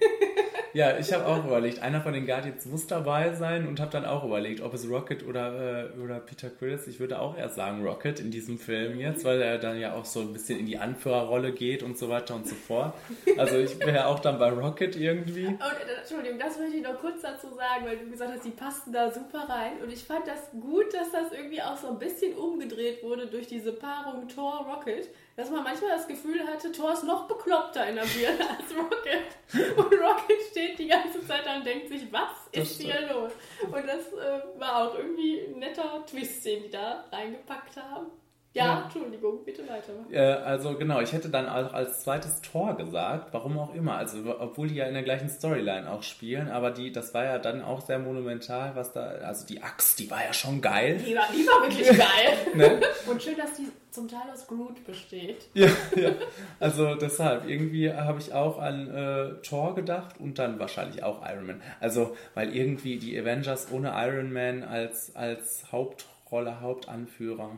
Ja, 0.74 1.00
ich 1.00 1.12
habe 1.14 1.26
auch 1.26 1.46
überlegt, 1.46 1.80
einer 1.80 2.02
von 2.02 2.14
den 2.14 2.28
Guardians 2.28 2.66
muss 2.68 2.86
dabei 2.86 3.34
sein 3.34 3.68
und 3.68 3.80
habe 3.80 3.90
dann 3.90 4.06
auch 4.06 4.24
überlegt, 4.24 4.62
ob 4.62 4.74
es 4.76 4.88
Rocket 4.88 5.26
oder, 5.26 5.90
äh, 5.96 6.00
oder 6.00 6.20
Peter 6.20 6.50
Quill 6.50 6.74
ist. 6.74 6.88
Ich 6.88 7.00
würde 7.00 7.20
auch 7.20 7.36
eher 7.36 7.50
sagen 7.50 7.84
Rocket 7.84 8.20
in 8.20 8.30
diesem 8.30 8.60
Film 8.60 9.00
jetzt, 9.00 9.26
weil 9.26 9.42
er 9.42 9.58
dann 9.58 9.80
ja 9.80 9.96
auch 9.96 10.06
so 10.06 10.20
ein 10.20 10.32
bisschen 10.32 10.60
in 10.60 10.68
die 10.68 10.78
Anführerrolle 10.78 11.54
geht 11.54 11.82
und 11.82 11.98
so 11.98 12.10
weiter 12.10 12.36
und 12.36 12.48
so 12.48 12.54
fort. 12.54 12.94
Also 13.38 13.58
ich 13.58 13.80
wäre 13.80 14.06
auch 14.06 14.20
dann 14.20 14.38
bei 14.38 14.50
Rocket 14.50 14.96
irgendwie. 14.96 15.48
Und, 15.48 15.60
äh, 15.60 16.00
Entschuldigung, 16.02 16.38
das 16.38 16.60
möchte 16.60 16.78
ich 16.78 16.84
noch 16.84 17.00
kurz 17.00 17.22
dazu 17.22 17.48
sagen, 17.48 17.86
weil 17.86 17.98
du 17.98 18.10
gesagt 18.10 18.32
hast, 18.36 18.46
die 18.46 18.52
passten 18.52 18.94
da 18.94 19.12
super 19.12 19.50
rein. 19.50 19.82
Und 19.82 19.92
ich 19.92 20.04
fand 20.04 20.28
das 20.28 20.52
gut, 20.52 20.94
dass 20.94 21.12
das 21.12 21.32
irgendwie 21.32 21.62
auch 21.62 21.78
so 21.78 21.90
ein 21.90 21.98
bisschen 21.98 22.34
umgedreht 22.34 23.02
wurde 23.02 23.26
durch 23.26 23.48
diese 23.48 23.72
Paarung 23.74 24.28
Thor-Rocket. 24.28 25.10
Dass 25.40 25.50
man 25.50 25.64
manchmal 25.64 25.92
das 25.92 26.06
Gefühl 26.06 26.46
hatte, 26.46 26.70
Thor 26.70 26.92
ist 26.92 27.06
noch 27.06 27.26
bekloppter 27.26 27.88
in 27.88 27.96
der 27.96 28.04
Birne 28.04 28.42
als 28.60 28.76
Rocket. 28.76 29.78
Und 29.78 29.94
Rocket 29.94 30.42
steht 30.52 30.78
die 30.78 30.88
ganze 30.88 31.26
Zeit 31.26 31.46
da 31.46 31.56
und 31.56 31.66
denkt 31.66 31.88
sich, 31.88 32.12
was 32.12 32.50
Das 32.52 32.72
ist 32.72 32.82
hier 32.82 33.08
los? 33.08 33.32
Und 33.64 33.88
das 33.88 34.12
äh, 34.12 34.60
war 34.60 34.84
auch 34.90 34.96
irgendwie 34.96 35.40
ein 35.40 35.60
netter 35.60 36.06
Twist, 36.06 36.44
den 36.44 36.64
die 36.64 36.70
da 36.70 37.06
reingepackt 37.10 37.78
haben. 37.78 38.08
Ja, 38.54 38.66
Ja. 38.66 38.82
Entschuldigung, 38.84 39.46
bitte 39.46 39.62
weitermachen. 39.62 40.12
Äh, 40.12 40.20
also 40.20 40.76
genau, 40.76 41.00
ich 41.02 41.14
hätte 41.14 41.30
dann 41.30 41.48
auch 41.48 41.72
als 41.72 42.02
zweites 42.02 42.42
Tor 42.42 42.76
gesagt, 42.76 43.32
warum 43.32 43.60
auch 43.60 43.76
immer. 43.76 43.96
Also 43.96 44.18
obwohl 44.40 44.68
die 44.70 44.76
ja 44.76 44.86
in 44.86 44.96
der 44.96 45.04
gleichen 45.04 45.30
Storyline 45.30 45.90
auch 45.92 46.02
spielen, 46.02 46.50
aber 46.50 46.72
die, 46.72 46.92
das 46.92 47.14
war 47.14 47.26
ja 47.26 47.38
dann 47.38 47.62
auch 47.64 47.82
sehr 47.82 48.00
monumental, 48.00 48.72
was 48.76 48.92
da, 48.92 49.02
also 49.02 49.46
die 49.46 49.62
Axt, 49.62 50.00
die 50.00 50.10
war 50.10 50.24
ja 50.24 50.34
schon 50.34 50.62
geil. 50.62 50.98
Die 50.98 51.16
war, 51.16 51.28
die 51.32 51.46
war 51.46 51.62
wirklich 51.62 51.88
geil. 51.90 52.38
Ne? 52.56 52.82
Und 53.08 53.22
schön, 53.22 53.38
dass 53.38 53.54
die 53.54 53.68
zum 53.92 54.08
Teil 54.08 54.22
aus 54.34 54.48
Groot 54.48 54.84
besteht. 54.86 55.48
Ja, 55.54 55.70
ja. 55.96 56.12
Also 56.60 56.96
deshalb, 56.96 57.48
irgendwie 57.48 57.92
habe 57.94 58.20
ich 58.20 58.34
auch 58.34 58.60
an 58.60 58.90
äh, 58.90 59.42
Thor 59.44 59.76
gedacht 59.76 60.16
und 60.20 60.40
dann 60.40 60.60
wahrscheinlich 60.60 61.04
auch 61.04 61.22
Iron 61.28 61.46
Man. 61.46 61.62
Also, 61.80 62.16
weil 62.34 62.56
irgendwie 62.56 62.98
die 62.98 63.20
Avengers 63.20 63.72
ohne 63.72 63.94
Iron 63.96 64.34
Man 64.34 64.64
als, 64.64 65.16
als 65.16 65.72
Hauptrolle, 65.72 66.62
Hauptanführer 66.62 67.52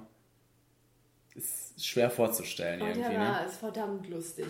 ist 1.41 1.85
schwer 1.85 2.09
vorzustellen 2.09 2.81
Und 2.81 2.89
irgendwie. 2.89 3.09
der 3.09 3.19
Ne? 3.19 3.25
war 3.25 3.45
ist 3.45 3.57
verdammt 3.57 4.09
lustig. 4.09 4.47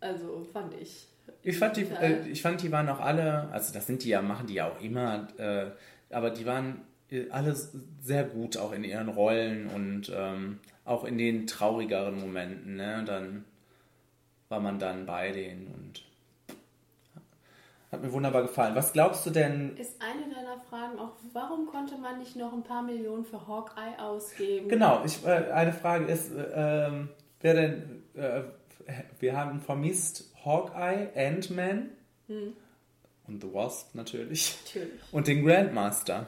Also 0.00 0.44
fand 0.52 0.74
ich. 0.74 1.08
Ich 1.42 1.58
fand, 1.58 1.76
die, 1.76 1.82
äh, 1.82 2.26
ich 2.28 2.42
fand, 2.42 2.62
die 2.62 2.72
waren 2.72 2.88
auch 2.88 3.00
alle, 3.00 3.48
also 3.50 3.72
das 3.72 3.86
sind 3.86 4.04
die 4.04 4.10
ja, 4.10 4.22
machen 4.22 4.46
die 4.46 4.54
ja 4.54 4.68
auch 4.70 4.80
immer, 4.80 5.28
äh, 5.38 5.70
aber 6.10 6.30
die 6.30 6.46
waren 6.46 6.82
äh, 7.10 7.28
alle 7.30 7.54
sehr 8.00 8.24
gut 8.24 8.56
auch 8.56 8.72
in 8.72 8.84
ihren 8.84 9.08
Rollen 9.08 9.68
und 9.68 10.12
ähm, 10.14 10.58
auch 10.84 11.04
in 11.04 11.18
den 11.18 11.46
traurigeren 11.46 12.18
Momenten. 12.18 12.76
Ne? 12.76 13.04
Dann 13.06 13.44
war 14.48 14.60
man 14.60 14.78
dann 14.78 15.06
bei 15.06 15.30
denen 15.30 15.68
und 15.68 16.04
hat 17.92 18.02
mir 18.02 18.12
wunderbar 18.12 18.42
gefallen. 18.42 18.74
Was 18.74 18.92
glaubst 18.92 19.24
du 19.26 19.30
denn? 19.30 19.76
Ist 19.76 20.00
eine 20.00 20.34
deiner 20.34 20.58
Fragen 20.68 20.98
auch, 20.98 21.12
warum 21.32 21.66
konnte 21.66 21.96
man 21.98 22.18
nicht 22.18 22.36
noch 22.36 22.52
ein 22.52 22.62
paar 22.62 22.82
Millionen 22.82 23.24
für 23.24 23.46
Hawkeye 23.46 23.98
ausgeben? 23.98 24.68
Genau, 24.68 25.02
ich, 25.04 25.24
äh, 25.26 25.50
eine 25.52 25.72
Frage 25.74 26.06
ist, 26.06 26.32
äh, 26.32 26.90
wer 27.40 27.54
denn, 27.54 28.02
äh, 28.14 28.42
wir 29.20 29.36
haben 29.36 29.60
vermisst 29.60 30.32
Hawkeye, 30.44 31.08
Ant-Man 31.14 31.90
Hm. 32.28 32.54
und 33.28 33.42
The 33.42 33.52
Wasp 33.52 33.94
natürlich. 33.94 34.56
Natürlich. 34.64 35.00
Und 35.12 35.26
den 35.26 35.44
Grandmaster. 35.44 36.26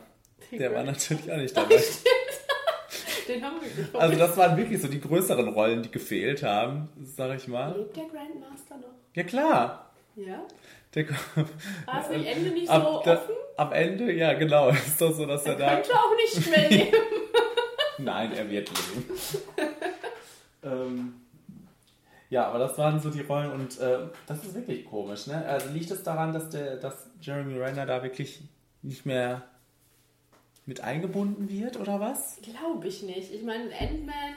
Den 0.50 0.58
Der 0.58 0.74
war 0.74 0.82
natürlich 0.84 1.32
auch 1.32 1.36
nicht 1.36 1.56
dabei. 1.56 1.80
Den 3.26 3.42
haben 3.42 3.56
wir 3.62 3.82
nicht 3.84 3.94
Also 3.96 4.18
das 4.18 4.36
waren 4.36 4.56
wirklich 4.58 4.82
so 4.82 4.88
die 4.88 5.00
größeren 5.00 5.48
Rollen, 5.48 5.82
die 5.82 5.90
gefehlt 5.90 6.42
haben, 6.42 6.90
sag 7.02 7.34
ich 7.36 7.48
mal. 7.48 7.74
Lebt 7.74 7.96
der 7.96 8.04
Grandmaster 8.04 8.76
noch? 8.76 8.92
Ja 9.14 9.22
klar. 9.22 9.83
Ja? 10.16 10.42
Der, 10.94 11.08
War 11.86 12.02
es 12.02 12.16
nicht 12.16 12.26
Ende 12.26 12.50
nicht 12.50 12.68
ab, 12.70 12.82
so 12.82 13.02
da- 13.04 13.14
offen? 13.18 13.34
am 13.56 13.72
Ende, 13.72 14.12
ja 14.12 14.32
genau, 14.34 14.68
ist 14.70 15.00
doch 15.00 15.12
so, 15.12 15.26
dass 15.26 15.44
er, 15.46 15.56
da... 15.56 15.74
Könnte 15.76 15.92
auch 15.94 16.14
nicht 16.16 16.50
mehr 16.50 16.68
leben. 16.70 16.96
Nein, 17.98 18.32
er 18.32 18.48
wird 18.50 18.70
leben. 18.70 19.04
ähm, 20.62 21.14
ja, 22.30 22.46
aber 22.48 22.58
das 22.60 22.76
waren 22.78 22.98
so 23.00 23.10
die 23.10 23.20
Rollen 23.20 23.52
und 23.52 23.78
äh, 23.80 23.98
das 24.26 24.44
ist 24.44 24.54
wirklich 24.54 24.84
komisch, 24.84 25.26
ne? 25.26 25.44
Also 25.46 25.68
liegt 25.70 25.90
es 25.90 26.02
daran, 26.02 26.32
dass, 26.32 26.50
der, 26.50 26.76
dass 26.76 27.06
Jeremy 27.20 27.58
Renner 27.58 27.86
da 27.86 28.02
wirklich 28.02 28.40
nicht 28.82 29.06
mehr 29.06 29.42
mit 30.66 30.80
eingebunden 30.80 31.48
wird 31.50 31.76
oder 31.78 32.00
was? 32.00 32.38
Glaube 32.42 32.88
ich 32.88 33.02
nicht. 33.02 33.32
Ich 33.32 33.42
meine, 33.42 33.64
Ant-Man 33.78 34.36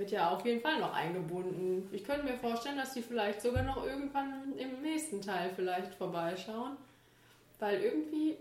wird 0.00 0.10
ja 0.10 0.30
auf 0.34 0.44
jeden 0.44 0.60
Fall 0.60 0.80
noch 0.80 0.92
eingebunden. 0.92 1.88
Ich 1.92 2.02
könnte 2.02 2.24
mir 2.24 2.36
vorstellen, 2.38 2.76
dass 2.78 2.94
die 2.94 3.02
vielleicht 3.02 3.40
sogar 3.40 3.62
noch 3.62 3.86
irgendwann 3.86 4.52
im 4.58 4.82
nächsten 4.82 5.20
Teil 5.20 5.50
vielleicht 5.54 5.94
vorbeischauen. 5.94 6.76
Weil 7.60 7.80
irgendwie 7.80 8.36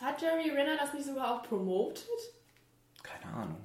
hat 0.00 0.22
Jeremy 0.22 0.48
Renner 0.50 0.76
das 0.78 0.94
nicht 0.94 1.04
sogar 1.04 1.34
auch 1.36 1.42
promoted? 1.42 2.06
Keine 3.02 3.34
Ahnung. 3.34 3.56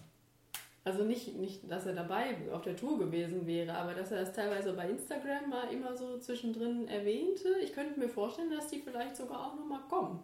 Also 0.84 1.04
nicht, 1.04 1.36
nicht, 1.36 1.70
dass 1.70 1.86
er 1.86 1.94
dabei 1.94 2.36
auf 2.54 2.62
der 2.64 2.76
Tour 2.76 2.98
gewesen 2.98 3.46
wäre, 3.46 3.74
aber 3.74 3.94
dass 3.94 4.12
er 4.12 4.22
das 4.22 4.34
teilweise 4.34 4.74
bei 4.74 4.90
Instagram 4.90 5.50
mal 5.50 5.68
immer 5.72 5.96
so 5.96 6.18
zwischendrin 6.18 6.88
erwähnte. 6.88 7.50
Ich 7.62 7.74
könnte 7.74 8.00
mir 8.00 8.08
vorstellen, 8.10 8.50
dass 8.52 8.68
die 8.68 8.80
vielleicht 8.80 9.16
sogar 9.18 9.48
auch 9.48 9.56
nochmal 9.56 9.82
kommen. 9.90 10.20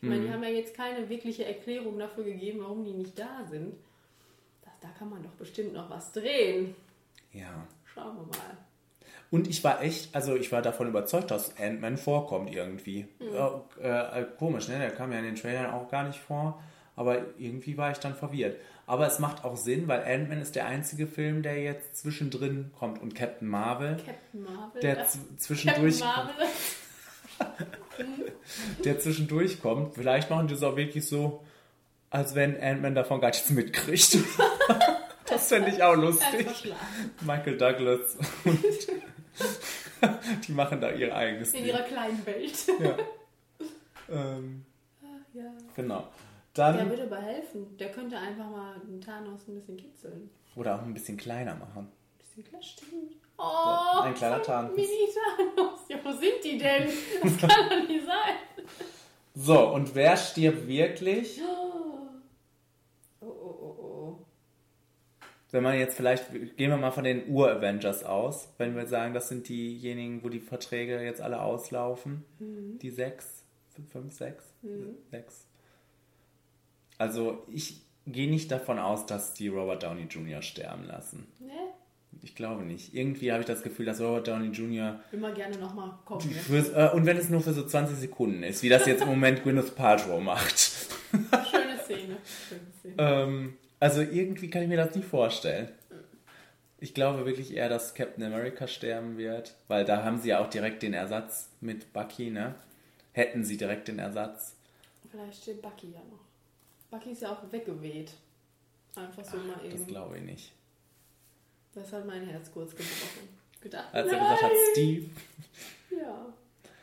Ich 0.00 0.08
meine, 0.08 0.22
die 0.22 0.28
Mhm. 0.28 0.32
haben 0.32 0.42
ja 0.44 0.50
jetzt 0.50 0.74
keine 0.74 1.08
wirkliche 1.08 1.44
Erklärung 1.44 1.98
dafür 1.98 2.24
gegeben, 2.24 2.60
warum 2.62 2.84
die 2.84 2.92
nicht 2.92 3.18
da 3.18 3.44
sind. 3.50 3.74
Da 4.86 4.98
kann 4.98 5.10
man 5.10 5.22
doch 5.22 5.32
bestimmt 5.32 5.72
noch 5.72 5.90
was 5.90 6.12
drehen. 6.12 6.76
Ja. 7.32 7.66
Schauen 7.92 8.16
wir 8.16 8.22
mal. 8.22 8.56
Und 9.32 9.48
ich 9.48 9.64
war 9.64 9.82
echt, 9.82 10.14
also 10.14 10.36
ich 10.36 10.52
war 10.52 10.62
davon 10.62 10.86
überzeugt, 10.86 11.32
dass 11.32 11.58
Ant-Man 11.58 11.96
vorkommt 11.96 12.54
irgendwie. 12.54 13.08
Mhm. 13.18 13.34
Ja, 13.34 14.14
äh, 14.14 14.26
komisch, 14.38 14.68
ne? 14.68 14.78
Der 14.78 14.90
kam 14.90 15.10
ja 15.10 15.18
in 15.18 15.24
den 15.24 15.34
Trailern 15.34 15.72
auch 15.72 15.90
gar 15.90 16.04
nicht 16.04 16.20
vor. 16.20 16.62
Aber 16.94 17.18
irgendwie 17.36 17.76
war 17.76 17.90
ich 17.90 17.98
dann 17.98 18.14
verwirrt. 18.14 18.56
Aber 18.86 19.08
es 19.08 19.18
macht 19.18 19.44
auch 19.44 19.56
Sinn, 19.56 19.88
weil 19.88 20.04
Ant-Man 20.04 20.40
ist 20.40 20.54
der 20.54 20.66
einzige 20.66 21.08
Film, 21.08 21.42
der 21.42 21.60
jetzt 21.60 21.96
zwischendrin 21.96 22.70
kommt. 22.78 23.02
Und 23.02 23.16
Captain 23.16 23.48
Marvel, 23.48 23.96
Captain 23.96 24.44
Marvel. 24.44 24.80
der 24.80 25.06
zwischendurch, 25.36 26.00
Captain 26.00 26.34
Marvel. 27.38 27.66
der 28.84 29.00
zwischendurch 29.00 29.60
kommt. 29.60 29.96
Vielleicht 29.96 30.30
machen 30.30 30.46
die 30.46 30.54
es 30.54 30.62
auch 30.62 30.76
wirklich 30.76 31.06
so, 31.06 31.44
als 32.16 32.34
wenn 32.34 32.58
Ant-Man 32.58 32.94
davon 32.94 33.20
gar 33.20 33.28
nichts 33.28 33.50
mitkriegt. 33.50 34.16
das 35.28 35.48
fände 35.48 35.68
ich 35.68 35.82
auch 35.82 35.94
lustig. 35.94 36.46
Michael 37.20 37.58
Douglas 37.58 38.16
und 38.44 38.64
die 40.48 40.52
machen 40.52 40.80
da 40.80 40.92
ihr 40.92 41.14
eigenes 41.14 41.52
In 41.52 41.64
Ding. 41.64 41.74
ihrer 41.74 41.82
kleinen 41.82 42.24
Welt. 42.26 42.54
Ja. 42.80 42.96
Ähm, 44.08 44.64
Ach 45.02 45.34
ja. 45.34 45.50
genau. 45.74 46.06
Der 46.56 46.74
Dann, 46.74 46.88
würde 46.88 47.02
aber 47.02 47.20
helfen. 47.20 47.76
Der 47.76 47.90
könnte 47.90 48.16
einfach 48.16 48.48
mal 48.48 48.76
den 48.86 49.00
Thanos 49.00 49.48
ein 49.48 49.56
bisschen 49.56 49.76
kitzeln. 49.76 50.30
oder 50.54 50.76
auch 50.76 50.82
ein 50.82 50.94
bisschen 50.94 51.16
kleiner 51.16 51.56
machen. 51.56 51.90
Bisschen 52.16 52.44
klar, 52.44 52.62
stimmt. 52.62 53.16
Oh, 53.36 53.98
ein 54.02 54.14
kleiner 54.14 54.36
ein 54.36 54.42
Thanos. 54.44 54.76
Mini-Thanos. 54.76 55.80
Ja, 55.88 55.96
wo 56.04 56.12
sind 56.12 56.44
die 56.44 56.56
denn? 56.56 56.88
Das 57.20 57.36
kann 57.36 57.68
doch 57.68 57.88
nicht 57.88 58.06
sein. 58.06 58.36
So, 59.34 59.68
und 59.74 59.92
wer 59.96 60.16
stirbt 60.16 60.68
wirklich? 60.68 61.40
Oh, 63.20 63.26
oh, 63.26 63.26
oh. 63.26 64.18
Wenn 65.56 65.62
man 65.62 65.78
jetzt 65.78 65.96
vielleicht, 65.96 66.30
gehen 66.58 66.68
wir 66.70 66.76
mal 66.76 66.90
von 66.90 67.02
den 67.02 67.30
Ur-Avengers 67.30 68.04
aus, 68.04 68.50
wenn 68.58 68.76
wir 68.76 68.86
sagen, 68.86 69.14
das 69.14 69.30
sind 69.30 69.48
diejenigen, 69.48 70.22
wo 70.22 70.28
die 70.28 70.38
Verträge 70.38 71.00
jetzt 71.00 71.22
alle 71.22 71.40
auslaufen. 71.40 72.26
Mhm. 72.38 72.78
Die 72.78 72.90
sechs, 72.90 73.42
fünf, 73.90 74.12
sechs, 74.12 74.44
Mhm. 74.60 74.96
sechs. 75.10 75.46
Also 76.98 77.42
ich 77.50 77.80
gehe 78.06 78.28
nicht 78.28 78.50
davon 78.52 78.78
aus, 78.78 79.06
dass 79.06 79.32
die 79.32 79.48
Robert 79.48 79.82
Downey 79.82 80.02
Jr. 80.10 80.42
sterben 80.42 80.84
lassen. 80.84 81.26
Ne? 81.40 81.52
Ich 82.20 82.34
glaube 82.34 82.62
nicht. 82.64 82.94
Irgendwie 82.94 83.32
habe 83.32 83.40
ich 83.40 83.46
das 83.46 83.62
Gefühl, 83.62 83.86
dass 83.86 83.98
Robert 83.98 84.28
Downey 84.28 84.48
Jr. 84.48 85.00
Immer 85.10 85.32
gerne 85.32 85.56
nochmal 85.56 85.90
kommen. 86.04 86.28
Ne? 86.28 86.34
Fürs, 86.34 86.68
äh, 86.68 86.90
und 86.92 87.06
wenn 87.06 87.16
es 87.16 87.30
nur 87.30 87.40
für 87.40 87.54
so 87.54 87.64
20 87.64 87.96
Sekunden 87.96 88.42
ist, 88.42 88.62
wie 88.62 88.68
das 88.68 88.84
jetzt 88.84 89.00
im 89.00 89.08
Moment 89.08 89.42
Gwyneth 89.42 89.74
Paltrow 89.74 90.20
macht. 90.22 90.58
Schöne 91.50 91.78
Szene. 91.82 92.18
Schöne 92.46 92.60
Szene. 92.80 92.94
Ähm, 92.98 93.54
also 93.80 94.00
irgendwie 94.00 94.50
kann 94.50 94.62
ich 94.62 94.68
mir 94.68 94.76
das 94.76 94.94
nicht 94.94 95.06
vorstellen. 95.08 95.70
Ich 96.78 96.92
glaube 96.92 97.24
wirklich 97.24 97.54
eher, 97.54 97.68
dass 97.68 97.94
Captain 97.94 98.22
America 98.24 98.66
sterben 98.66 99.16
wird, 99.16 99.54
weil 99.68 99.84
da 99.84 100.02
haben 100.04 100.18
sie 100.18 100.28
ja 100.28 100.40
auch 100.44 100.50
direkt 100.50 100.82
den 100.82 100.92
Ersatz 100.92 101.48
mit 101.60 101.92
Bucky, 101.92 102.30
ne? 102.30 102.54
Hätten 103.12 103.44
sie 103.44 103.56
direkt 103.56 103.88
den 103.88 103.98
Ersatz. 103.98 104.54
Vielleicht 105.10 105.42
steht 105.42 105.62
Bucky 105.62 105.92
ja 105.92 106.00
noch. 106.10 106.20
Bucky 106.90 107.12
ist 107.12 107.22
ja 107.22 107.32
auch 107.32 107.50
weggeweht. 107.50 108.12
Einfach 108.94 109.24
so 109.24 109.38
mal 109.38 109.56
Das 109.64 109.72
eben. 109.72 109.86
glaube 109.86 110.18
ich 110.18 110.24
nicht. 110.24 110.52
Das 111.74 111.92
hat 111.92 112.06
mein 112.06 112.26
Herz 112.26 112.50
kurz 112.52 112.70
gebrochen. 112.72 113.28
Gedacht, 113.60 113.92
Als 113.92 114.06
er 114.10 114.18
nein. 114.18 114.22
gesagt 114.22 114.42
hat, 114.42 114.52
Steve. 114.72 115.06
Ja, 115.90 116.26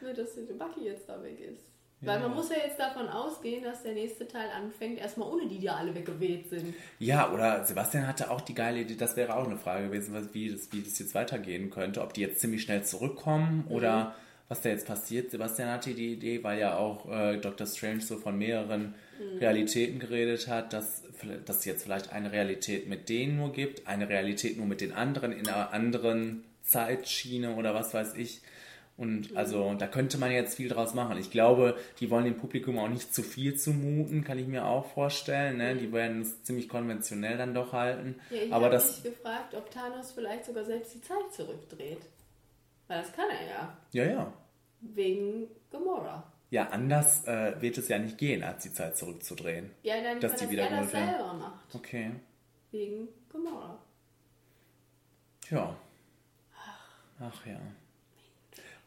ne, 0.01 0.13
dass 0.13 0.29
Bucky 0.57 0.85
jetzt 0.85 1.07
da 1.07 1.21
weg 1.23 1.39
ist. 1.39 1.63
Weil 2.05 2.19
man 2.19 2.33
muss 2.33 2.49
ja 2.49 2.57
jetzt 2.65 2.79
davon 2.79 3.07
ausgehen, 3.07 3.63
dass 3.63 3.83
der 3.83 3.93
nächste 3.93 4.27
Teil 4.27 4.49
anfängt, 4.55 4.99
erstmal 4.99 5.29
ohne 5.31 5.47
die, 5.47 5.59
die 5.59 5.69
alle 5.69 5.93
weggeweht 5.95 6.49
sind. 6.49 6.73
Ja, 6.99 7.31
oder 7.31 7.63
Sebastian 7.65 8.07
hatte 8.07 8.29
auch 8.31 8.41
die 8.41 8.53
geile 8.53 8.81
Idee, 8.81 8.95
das 8.95 9.15
wäre 9.15 9.35
auch 9.35 9.45
eine 9.45 9.57
Frage 9.57 9.87
gewesen, 9.87 10.13
wie 10.33 10.49
das, 10.49 10.71
wie 10.71 10.81
das 10.81 10.99
jetzt 10.99 11.15
weitergehen 11.15 11.69
könnte. 11.69 12.01
Ob 12.01 12.13
die 12.13 12.21
jetzt 12.21 12.39
ziemlich 12.39 12.61
schnell 12.63 12.83
zurückkommen 12.83 13.65
Mhm. 13.67 13.75
oder 13.75 14.15
was 14.49 14.61
da 14.61 14.69
jetzt 14.69 14.85
passiert. 14.85 15.31
Sebastian 15.31 15.69
hatte 15.69 15.93
die 15.93 16.13
Idee, 16.13 16.43
weil 16.43 16.59
ja 16.59 16.77
auch 16.77 17.09
äh, 17.09 17.37
Dr. 17.37 17.65
Strange 17.65 18.01
so 18.01 18.17
von 18.17 18.37
mehreren 18.37 18.93
Mhm. 19.19 19.37
Realitäten 19.39 19.99
geredet 19.99 20.47
hat, 20.47 20.73
dass 20.73 21.03
dass 21.45 21.59
es 21.59 21.65
jetzt 21.65 21.83
vielleicht 21.83 22.11
eine 22.11 22.33
Realität 22.33 22.89
mit 22.89 23.07
denen 23.07 23.37
nur 23.37 23.53
gibt, 23.53 23.87
eine 23.87 24.09
Realität 24.09 24.57
nur 24.57 24.65
mit 24.65 24.81
den 24.81 24.91
anderen 24.91 25.31
in 25.31 25.47
einer 25.47 25.71
anderen 25.71 26.43
Zeitschiene 26.63 27.55
oder 27.55 27.73
was 27.73 27.93
weiß 27.93 28.15
ich. 28.15 28.41
Und 28.95 29.35
also 29.35 29.73
da 29.73 29.87
könnte 29.87 30.19
man 30.19 30.31
jetzt 30.31 30.55
viel 30.55 30.69
draus 30.69 30.93
machen. 30.93 31.17
Ich 31.17 31.31
glaube, 31.31 31.75
die 31.99 32.11
wollen 32.11 32.25
dem 32.25 32.37
Publikum 32.37 32.77
auch 32.77 32.89
nicht 32.89 33.13
zu 33.13 33.23
viel 33.23 33.55
zumuten, 33.55 34.23
kann 34.23 34.37
ich 34.37 34.47
mir 34.47 34.65
auch 34.65 34.85
vorstellen. 34.85 35.57
Ne? 35.57 35.75
Die 35.75 35.91
werden 35.91 36.21
es 36.21 36.43
ziemlich 36.43 36.69
konventionell 36.69 37.37
dann 37.37 37.55
doch 37.55 37.73
halten. 37.73 38.19
Ja, 38.29 38.37
ich 38.43 38.53
Aber 38.53 38.65
habe 38.65 38.75
das, 38.75 39.03
mich 39.03 39.15
gefragt, 39.15 39.55
ob 39.55 39.71
Thanos 39.71 40.11
vielleicht 40.11 40.45
sogar 40.45 40.63
selbst 40.63 40.93
die 40.93 41.01
Zeit 41.01 41.33
zurückdreht. 41.33 42.01
Weil 42.87 43.01
das 43.01 43.11
kann 43.13 43.25
er 43.31 43.47
ja. 43.47 43.77
ja, 43.93 44.11
ja. 44.11 44.33
Wegen 44.81 45.47
Gamora. 45.71 46.31
Ja, 46.51 46.69
anders 46.69 47.25
äh, 47.25 47.59
wird 47.61 47.79
es 47.79 47.87
ja 47.87 47.97
nicht 47.97 48.19
gehen, 48.19 48.43
als 48.43 48.61
die 48.61 48.71
Zeit 48.71 48.95
zurückzudrehen. 48.95 49.71
Ja, 49.81 49.95
dann 50.03 50.19
Dass 50.19 50.33
dass 50.33 50.39
die 50.41 50.45
er 50.45 50.51
wieder 50.51 50.69
das 50.69 50.91
selber 50.91 51.33
macht. 51.33 51.73
Okay. 51.73 52.11
wegen 52.69 53.07
Gamora. 53.31 53.79
Ja. 55.49 55.75
Ach 57.19 57.45
ja. 57.47 57.59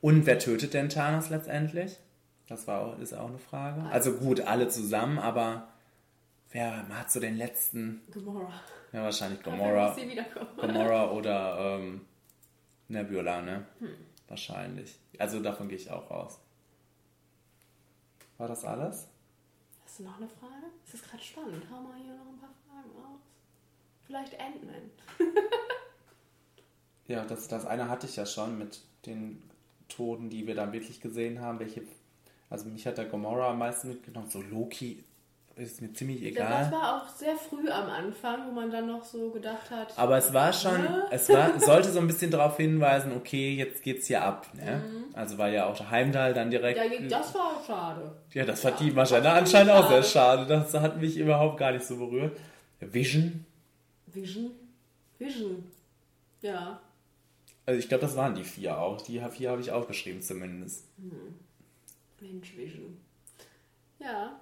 Und 0.00 0.26
wer 0.26 0.38
tötet 0.38 0.74
denn 0.74 0.88
Thanos 0.88 1.30
letztendlich? 1.30 1.98
Das 2.46 2.66
war 2.66 2.80
auch, 2.82 2.98
ist 2.98 3.12
auch 3.14 3.28
eine 3.28 3.38
Frage. 3.38 3.82
Also 3.90 4.12
gut, 4.12 4.40
alle 4.40 4.68
zusammen, 4.68 5.18
aber 5.18 5.68
wer 6.50 6.88
hat 6.88 7.10
so 7.10 7.18
den 7.18 7.36
letzten? 7.36 8.02
Gamora. 8.12 8.52
Ja, 8.92 9.02
wahrscheinlich 9.02 9.42
Gamora. 9.42 9.96
Gamora 10.60 11.10
oder 11.12 11.78
ähm, 11.78 12.02
Nebula, 12.88 13.42
ne? 13.42 13.66
Wahrscheinlich. 14.28 14.98
Also 15.18 15.40
davon 15.40 15.68
gehe 15.68 15.78
ich 15.78 15.90
auch 15.90 16.10
aus. 16.10 16.38
War 18.38 18.48
das 18.48 18.64
alles? 18.64 19.08
Hast 19.84 19.98
du 19.98 20.04
noch 20.04 20.18
eine 20.18 20.28
Frage? 20.28 20.66
Es 20.86 20.94
ist 20.94 21.08
gerade 21.08 21.22
spannend. 21.22 21.64
Hau 21.70 21.80
mal 21.80 21.96
hier 21.96 22.14
noch 22.14 22.26
ein 22.26 22.38
paar 22.38 22.54
Fragen 22.68 22.90
aus. 22.96 23.20
Vielleicht 24.06 24.38
Ant-Man. 24.38 24.90
Ja, 27.08 27.24
das, 27.24 27.46
das 27.48 27.66
eine 27.66 27.88
hatte 27.88 28.06
ich 28.06 28.16
ja 28.16 28.26
schon 28.26 28.58
mit 28.58 28.80
den 29.06 29.40
Toten, 29.88 30.30
die 30.30 30.46
wir 30.46 30.54
dann 30.54 30.72
wirklich 30.72 31.00
gesehen 31.00 31.40
haben. 31.40 31.58
Welche, 31.60 31.82
also 32.50 32.68
mich 32.68 32.86
hat 32.86 32.98
der 32.98 33.04
Gamora 33.06 33.50
am 33.50 33.58
meisten 33.58 33.88
mitgenommen. 33.88 34.28
So 34.28 34.42
Loki 34.42 35.04
ist 35.56 35.80
mir 35.80 35.90
ziemlich 35.94 36.18
Das 36.20 36.28
egal. 36.28 36.70
war 36.70 36.96
auch 37.02 37.08
sehr 37.08 37.34
früh 37.34 37.70
am 37.70 37.88
Anfang, 37.88 38.46
wo 38.46 38.52
man 38.52 38.70
dann 38.70 38.86
noch 38.88 39.02
so 39.02 39.30
gedacht 39.30 39.70
hat. 39.70 39.98
Aber 39.98 40.18
es 40.18 40.34
war 40.34 40.52
schon, 40.52 40.82
Ne? 40.82 41.04
es 41.10 41.30
war, 41.30 41.58
sollte 41.58 41.90
so 41.90 41.98
ein 41.98 42.06
bisschen 42.06 42.30
darauf 42.30 42.58
hinweisen, 42.58 43.12
okay, 43.16 43.54
jetzt 43.54 43.82
geht's 43.82 44.06
hier 44.06 44.22
ab. 44.22 44.48
Ne? 44.52 44.82
Also 45.14 45.38
war 45.38 45.48
ja 45.48 45.64
auch 45.66 45.74
der 45.76 45.90
Heimdall 45.90 46.34
dann 46.34 46.50
direkt. 46.50 46.78
Ja, 46.78 47.08
das 47.08 47.34
war 47.34 47.62
schade. 47.66 48.16
Ja, 48.34 48.44
das 48.44 48.60
fand 48.60 48.80
die 48.80 48.94
wahrscheinlich 48.94 49.30
anscheinend 49.32 49.72
auch 49.72 49.88
sehr 49.88 50.02
schade. 50.02 50.44
Das 50.46 50.74
hat 50.74 51.00
mich 51.00 51.16
überhaupt 51.16 51.56
gar 51.58 51.72
nicht 51.72 51.86
so 51.86 51.96
berührt. 51.96 52.36
Vision, 52.80 53.46
Vision? 54.08 54.50
Vision. 55.18 55.64
Ja. 56.42 56.78
Also 57.66 57.78
ich 57.80 57.88
glaube, 57.88 58.02
das 58.02 58.16
waren 58.16 58.34
die 58.34 58.44
vier 58.44 58.78
auch. 58.78 59.02
Die 59.02 59.20
vier 59.30 59.50
habe 59.50 59.60
ich 59.60 59.72
aufgeschrieben 59.72 60.22
zumindest. 60.22 60.84
Mensch, 62.20 62.56
Vision. 62.56 62.96
Ja. 63.98 64.40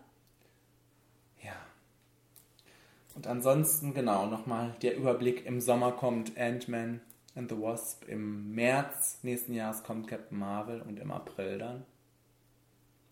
Ja. 1.43 1.66
Und 3.14 3.27
ansonsten, 3.27 3.95
genau, 3.95 4.27
nochmal 4.27 4.77
der 4.83 4.97
Überblick. 4.97 5.47
Im 5.47 5.61
Sommer 5.61 5.93
kommt 5.93 6.37
Ant-Man 6.37 7.01
and 7.35 7.51
the 7.51 7.57
Wasp. 7.57 8.07
Im 8.09 8.55
März 8.55 9.20
nächsten 9.22 9.55
Jahres 9.55 9.83
kommt 9.83 10.07
Captain 10.07 10.39
Marvel 10.39 10.83
und 10.83 10.99
im 10.99 11.11
April 11.11 11.59
dann 11.59 11.85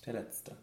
der 0.04 0.14
letzte. 0.14 0.56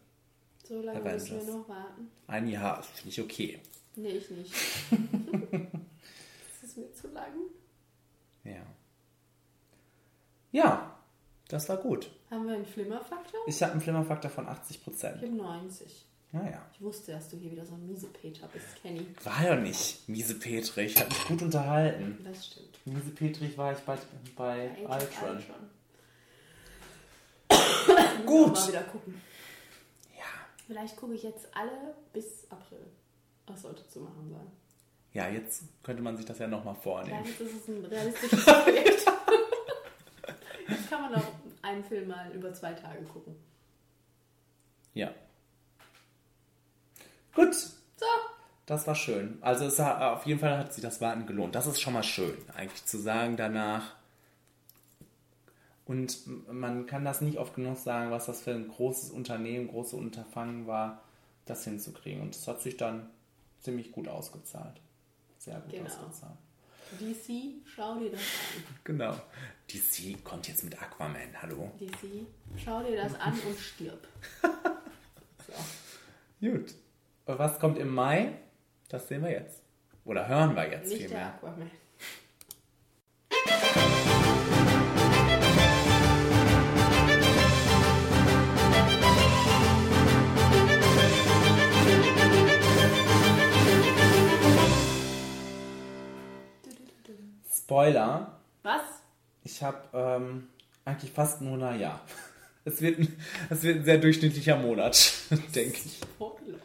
So 0.62 0.80
lange 0.80 1.00
müssen 1.00 1.32
Avengers. 1.32 1.46
wir 1.46 1.54
noch 1.54 1.68
warten. 1.68 2.10
Ein 2.28 2.46
Jahr, 2.46 2.82
finde 2.82 3.08
ich 3.08 3.20
okay. 3.20 3.58
Nee, 3.96 4.10
ich 4.10 4.30
nicht. 4.30 4.52
das 4.90 6.62
ist 6.62 6.76
mir 6.76 6.92
zu 6.94 7.08
lang. 7.08 7.32
Ja. 8.44 8.64
Ja, 10.52 10.96
das 11.48 11.68
war 11.68 11.76
gut. 11.76 12.10
Haben 12.30 12.46
wir 12.46 12.54
einen 12.54 12.66
Flimmerfaktor? 12.66 13.40
Ich 13.46 13.62
habe 13.62 13.72
einen 13.72 13.80
Flimmerfaktor 13.80 14.30
von 14.30 14.46
80% 14.46 14.56
Ich 14.70 14.82
Prozent. 14.84 15.16
habe 15.16 15.28
90. 15.28 16.06
Naja. 16.32 16.64
Ich 16.72 16.80
wusste, 16.80 17.10
dass 17.12 17.28
du 17.28 17.36
hier 17.36 17.50
wieder 17.50 17.66
so 17.66 17.74
ein 17.74 17.84
Miesepeter 17.86 18.48
bist, 18.52 18.66
Kenny. 18.82 19.04
War 19.24 19.42
ja 19.44 19.56
nicht 19.56 20.08
miese 20.08 20.34
Petrich. 20.36 20.96
Hat 21.00 21.08
mich 21.08 21.24
gut 21.26 21.42
unterhalten. 21.42 22.18
Das 22.24 22.46
stimmt. 22.46 22.78
Miese 22.84 23.10
Petrich 23.10 23.58
war 23.58 23.72
ich 23.72 23.78
bei, 23.80 23.98
bei 24.36 24.70
Ultron. 24.82 25.36
Ultron. 25.36 25.70
Gut. 28.26 28.54
Mal 28.54 28.68
wieder 28.68 28.82
gucken. 28.84 29.20
Ja. 30.16 30.24
Vielleicht 30.68 30.96
gucke 30.96 31.14
ich 31.14 31.24
jetzt 31.24 31.48
alle 31.52 31.94
bis 32.12 32.48
April. 32.50 32.86
Das 33.46 33.62
sollte 33.62 33.86
zu 33.88 33.98
machen 34.00 34.30
sein. 34.30 34.46
Ja, 35.12 35.28
jetzt 35.28 35.64
könnte 35.82 36.00
man 36.02 36.16
sich 36.16 36.26
das 36.26 36.38
ja 36.38 36.46
nochmal 36.46 36.76
vornehmen. 36.76 37.24
Vielleicht 37.24 37.40
ist 37.40 37.62
es 37.62 37.68
ein 37.68 37.84
realistisches 37.84 38.44
Projekt. 38.44 39.06
jetzt 40.70 40.88
kann 40.90 41.02
man 41.02 41.14
auch 41.16 41.28
einen 41.62 41.84
Film 41.84 42.08
mal 42.08 42.30
über 42.32 42.52
zwei 42.52 42.72
Tage 42.72 43.02
gucken. 43.04 43.36
Ja. 44.94 45.10
Gut. 47.34 47.54
So. 47.54 48.06
Das 48.66 48.86
war 48.86 48.94
schön. 48.94 49.38
Also 49.40 49.66
es 49.66 49.78
hat, 49.78 50.00
auf 50.00 50.26
jeden 50.26 50.40
Fall 50.40 50.56
hat 50.58 50.72
sich 50.72 50.82
das 50.82 51.00
Warten 51.00 51.26
gelohnt. 51.26 51.54
Das 51.54 51.66
ist 51.66 51.80
schon 51.80 51.92
mal 51.92 52.02
schön, 52.02 52.36
eigentlich 52.54 52.84
zu 52.86 52.98
sagen 52.98 53.36
danach. 53.36 53.94
Und 55.86 56.18
man 56.52 56.86
kann 56.86 57.04
das 57.04 57.20
nicht 57.20 57.38
oft 57.38 57.54
genug 57.54 57.76
sagen, 57.76 58.12
was 58.12 58.26
das 58.26 58.42
für 58.42 58.52
ein 58.52 58.68
großes 58.68 59.10
Unternehmen, 59.10 59.66
große 59.68 59.96
Unterfangen 59.96 60.68
war, 60.68 61.02
das 61.46 61.64
hinzukriegen. 61.64 62.22
Und 62.22 62.36
es 62.36 62.46
hat 62.46 62.60
sich 62.62 62.76
dann 62.76 63.10
ziemlich 63.60 63.90
gut 63.90 64.06
ausgezahlt. 64.06 64.80
Sehr 65.38 65.58
gut 65.60 65.72
Genau. 65.72 65.86
ausgezahlt. 65.86 66.36
DC, 66.98 67.62
schau 67.74 67.98
dir 67.98 68.10
das 68.10 68.20
an. 68.20 68.64
Genau. 68.84 69.14
DC 69.70 70.24
kommt 70.24 70.48
jetzt 70.48 70.64
mit 70.64 70.80
Aquaman, 70.80 71.40
hallo. 71.40 71.70
DC, 71.78 72.26
schau 72.64 72.82
dir 72.82 72.96
das 72.96 73.14
an 73.14 73.32
und 73.46 73.58
stirb. 73.58 74.06
So. 75.46 76.46
Gut. 76.46 76.74
Und 77.26 77.38
was 77.38 77.58
kommt 77.58 77.78
im 77.78 77.92
Mai? 77.92 78.32
Das 78.88 79.08
sehen 79.08 79.22
wir 79.22 79.30
jetzt. 79.32 79.62
Oder 80.04 80.28
hören 80.28 80.54
wir 80.54 80.68
jetzt 80.70 80.88
Nicht 80.88 81.02
der 81.02 81.08
vielmehr. 81.08 81.34
Aquaman. 81.34 81.70
Spoiler. 97.70 98.26
Was? 98.64 98.82
Ich 99.44 99.62
habe 99.62 99.78
ähm, 99.94 100.48
eigentlich 100.84 101.12
fast 101.12 101.40
nur 101.40 101.56
naja. 101.56 102.00
Es 102.62 102.82
wird, 102.82 102.98
ein, 102.98 103.16
es 103.48 103.62
wird 103.62 103.78
ein 103.78 103.84
sehr 103.84 103.96
durchschnittlicher 103.96 104.54
Monat, 104.56 105.12
denke 105.54 105.78
ich. 105.82 105.98
Spoiler. 105.98 106.58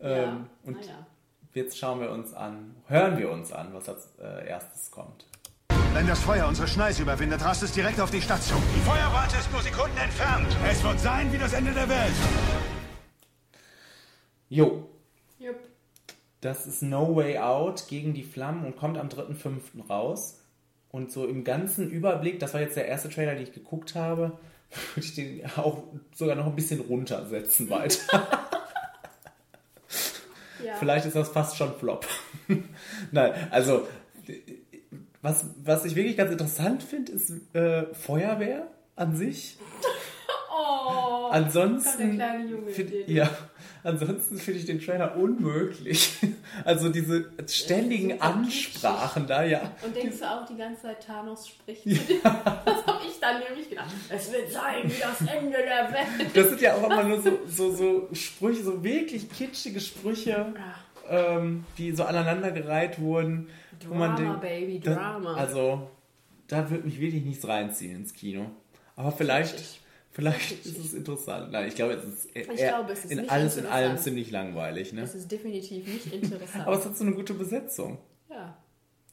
Ähm, 0.00 0.16
ja, 0.16 0.46
und 0.64 0.80
naja. 0.80 1.06
jetzt 1.54 1.78
schauen 1.78 2.00
wir 2.00 2.10
uns 2.10 2.34
an, 2.34 2.74
hören 2.88 3.18
wir 3.18 3.30
uns 3.30 3.52
an, 3.52 3.72
was 3.72 3.88
als 3.88 4.08
äh, 4.20 4.48
erstes 4.48 4.90
kommt. 4.90 5.26
Wenn 5.92 6.08
das 6.08 6.20
Feuer 6.20 6.48
unsere 6.48 6.66
Schneise 6.66 7.02
überwindet, 7.02 7.44
rast 7.44 7.62
es 7.62 7.70
direkt 7.70 8.00
auf 8.00 8.10
die 8.10 8.20
Station. 8.20 8.60
Die 8.74 8.80
Feuerrate 8.80 9.36
ist 9.36 9.52
nur 9.52 9.62
Sekunden 9.62 9.96
entfernt. 9.96 10.48
Es 10.68 10.82
wird 10.82 10.98
sein 10.98 11.32
wie 11.32 11.38
das 11.38 11.52
Ende 11.52 11.72
der 11.72 11.88
Welt. 11.88 12.14
Jo, 14.48 14.88
Jupp. 15.38 15.58
das 16.40 16.66
ist 16.66 16.82
No 16.82 17.14
Way 17.14 17.38
Out 17.38 17.84
gegen 17.88 18.12
die 18.12 18.24
Flammen 18.24 18.64
und 18.64 18.76
kommt 18.76 18.98
am 18.98 19.08
3.5. 19.08 19.88
raus. 19.88 20.37
Und 20.90 21.12
so 21.12 21.26
im 21.26 21.44
ganzen 21.44 21.90
Überblick, 21.90 22.40
das 22.40 22.54
war 22.54 22.60
jetzt 22.60 22.76
der 22.76 22.86
erste 22.86 23.10
Trailer, 23.10 23.34
den 23.34 23.42
ich 23.42 23.52
geguckt 23.52 23.94
habe, 23.94 24.38
würde 24.94 25.06
ich 25.06 25.14
den 25.14 25.44
auch 25.56 25.84
sogar 26.14 26.36
noch 26.36 26.46
ein 26.46 26.56
bisschen 26.56 26.80
runtersetzen 26.80 27.70
weiter. 27.70 28.26
Ja. 30.64 30.74
Vielleicht 30.74 31.06
ist 31.06 31.14
das 31.14 31.28
fast 31.28 31.56
schon 31.56 31.72
Flop. 31.76 32.04
Nein, 33.12 33.32
also 33.50 33.86
was, 35.22 35.46
was 35.62 35.84
ich 35.84 35.94
wirklich 35.94 36.16
ganz 36.16 36.30
interessant 36.32 36.82
finde, 36.82 37.12
ist 37.12 37.32
äh, 37.54 37.86
Feuerwehr 37.94 38.66
an 38.96 39.16
sich. 39.16 39.56
Oh, 40.52 41.28
Ansonsten, 41.30 41.90
kommt 41.90 42.00
der 42.00 42.14
kleine 42.14 42.50
Junge 42.50 42.70
find, 42.70 42.92
ja, 43.08 43.30
ansonsten 43.88 44.38
finde 44.38 44.60
ich 44.60 44.66
den 44.66 44.80
Trailer 44.80 45.16
unmöglich. 45.16 46.12
Also 46.64 46.88
diese 46.88 47.30
ständigen 47.46 48.20
Ansprachen 48.20 49.26
da, 49.26 49.44
ja. 49.44 49.70
Und 49.84 49.94
denkst 49.94 50.18
du 50.18 50.24
auch 50.24 50.46
die 50.46 50.56
ganze 50.56 50.82
Zeit, 50.82 51.04
Thanos 51.06 51.46
spricht 51.48 51.84
dir? 51.84 51.98
Das 52.22 52.86
habe 52.86 53.04
ich 53.06 53.20
dann 53.20 53.40
nämlich 53.40 53.68
gedacht. 53.68 53.90
Es 54.08 54.32
wird 54.32 54.50
sein 54.50 54.84
wie 54.84 54.98
das 55.00 55.20
Ende 55.20 55.58
der 55.58 55.92
Welt. 55.92 56.30
Das 56.34 56.48
sind 56.48 56.60
ja 56.60 56.74
auch 56.74 56.84
immer 56.84 57.04
nur 57.04 57.20
so, 57.22 57.38
so, 57.46 57.70
so 57.74 58.08
Sprüche, 58.12 58.62
so 58.64 58.82
wirklich 58.82 59.30
kitschige 59.30 59.78
Sprüche, 59.80 60.52
ähm, 61.08 61.64
die 61.76 61.92
so 61.92 62.04
aneinandergereiht 62.04 62.98
wurden. 63.00 63.48
Drama, 63.86 64.16
denkt, 64.16 64.40
Baby, 64.40 64.80
das- 64.80 64.96
Drama. 64.96 65.34
Also, 65.34 65.90
da 66.48 66.68
wird 66.70 66.84
mich 66.86 66.98
wirklich 66.98 67.24
nichts 67.24 67.46
reinziehen 67.46 67.94
ins 67.96 68.14
Kino. 68.14 68.50
Aber 68.96 69.12
vielleicht. 69.12 69.80
Vielleicht 70.18 70.66
ist 70.66 70.78
es 70.78 70.94
interessant. 70.94 71.52
Nein, 71.52 71.68
ich 71.68 71.76
glaube, 71.76 71.92
es 71.92 72.04
ist, 72.04 72.26
eher, 72.34 72.44
glaube, 72.44 72.92
es 72.92 73.04
ist 73.04 73.12
in 73.12 73.30
alles 73.30 73.56
in 73.56 73.66
allem 73.66 73.96
ziemlich 73.98 74.32
langweilig. 74.32 74.92
Ne? 74.92 75.02
Das 75.02 75.14
ist 75.14 75.30
definitiv 75.30 75.86
nicht 75.86 76.12
interessant. 76.12 76.66
Aber 76.66 76.76
es 76.76 76.84
hat 76.84 76.96
so 76.96 77.04
eine 77.04 77.14
gute 77.14 77.34
Besetzung. 77.34 77.98
ja. 78.28 78.56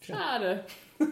Schade. 0.01 0.65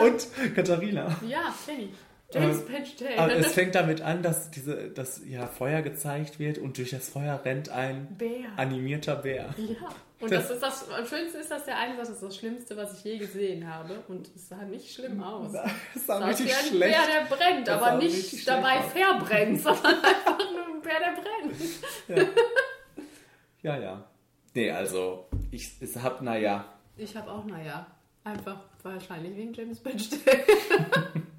Und 0.00 0.28
Katharina. 0.54 1.16
Ja, 1.28 1.52
Kenny. 1.66 1.90
James 2.34 2.58
Ähm, 2.60 2.66
Patch 2.66 2.94
Aber 3.18 3.32
es 3.36 3.52
fängt 3.52 3.74
damit 3.74 4.00
an, 4.02 4.22
dass 4.22 4.50
diese, 4.50 4.90
dass 4.90 5.20
ja 5.26 5.46
Feuer 5.46 5.82
gezeigt 5.82 6.38
wird 6.38 6.58
und 6.58 6.76
durch 6.78 6.90
das 6.90 7.08
Feuer 7.08 7.40
rennt 7.44 7.68
ein 7.70 8.16
Bär. 8.18 8.48
animierter 8.56 9.16
Bär. 9.16 9.54
Ja. 9.56 9.88
Und 10.20 10.30
Das- 10.32 10.48
das, 10.48 10.50
ist 10.56 10.62
das, 10.62 10.90
am 10.90 11.06
schönsten 11.06 11.38
ist, 11.40 11.50
dass 11.50 11.64
der 11.66 11.76
eine 11.78 11.96
sagt, 11.96 12.08
das 12.08 12.14
ist 12.16 12.22
das 12.22 12.36
Schlimmste, 12.36 12.76
was 12.76 12.98
ich 12.98 13.04
je 13.04 13.18
gesehen 13.18 13.68
habe. 13.72 14.02
Und 14.08 14.30
es 14.34 14.48
sah 14.48 14.62
nicht 14.64 14.92
schlimm 14.94 15.22
aus. 15.22 15.52
Das 15.52 15.64
sah 16.06 16.18
sah 16.18 16.24
aus 16.24 16.30
richtig 16.30 16.46
wie 16.46 16.52
ein 16.52 16.66
schlecht. 16.66 16.96
Bär, 16.96 17.06
der 17.28 17.36
brennt, 17.36 17.68
Das 17.68 17.82
aber 17.82 17.98
nicht 17.98 18.48
dabei 18.48 18.78
aus. 18.78 18.92
verbrennt, 18.92 19.60
sondern 19.60 19.94
einfach 20.02 20.38
nur 20.38 20.66
ein 20.76 20.80
Bär, 20.82 20.98
der 21.00 21.22
brennt. 22.16 22.34
Ja, 23.62 23.76
ja. 23.78 24.04
Nee, 24.54 24.70
also, 24.70 25.26
ich, 25.50 25.70
ich 25.80 25.96
hab, 25.96 26.22
naja, 26.22 26.64
Ich 26.96 27.14
habe 27.16 27.30
auch, 27.30 27.44
naja, 27.44 27.86
einfach 28.22 28.56
wahrscheinlich 28.82 29.36
wegen 29.36 29.52
James 29.52 29.80
Bridgestone. 29.80 30.22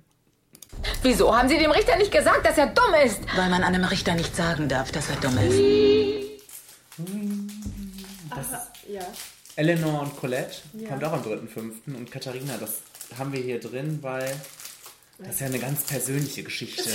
Wieso 1.01 1.36
haben 1.36 1.49
Sie 1.49 1.57
dem 1.57 1.71
Richter 1.71 1.95
nicht 1.97 2.11
gesagt, 2.11 2.45
dass 2.45 2.57
er 2.57 2.67
dumm 2.67 2.93
ist? 3.05 3.19
Weil 3.36 3.49
man 3.49 3.63
einem 3.63 3.83
Richter 3.83 4.13
nicht 4.15 4.36
sagen 4.36 4.67
darf, 4.69 4.91
dass 4.91 5.09
er 5.09 5.15
dumm 5.17 5.38
ist. 5.38 5.59
Ach, 8.29 8.67
ja. 8.88 9.05
Eleanor 9.55 10.01
und 10.01 10.17
Colette 10.17 10.57
Ja. 10.73 10.89
kommt 10.89 11.03
auch 11.03 11.13
am 11.13 11.21
3.5. 11.23 11.95
Und 11.95 12.11
Katharina, 12.11 12.57
das 12.57 12.81
haben 13.17 13.31
wir 13.33 13.41
hier 13.41 13.59
drin, 13.59 13.99
weil 14.01 14.36
das 15.19 15.39
ja 15.39 15.45
eine 15.47 15.59
ganz 15.59 15.83
persönliche 15.83 16.43
Geschichte 16.43 16.89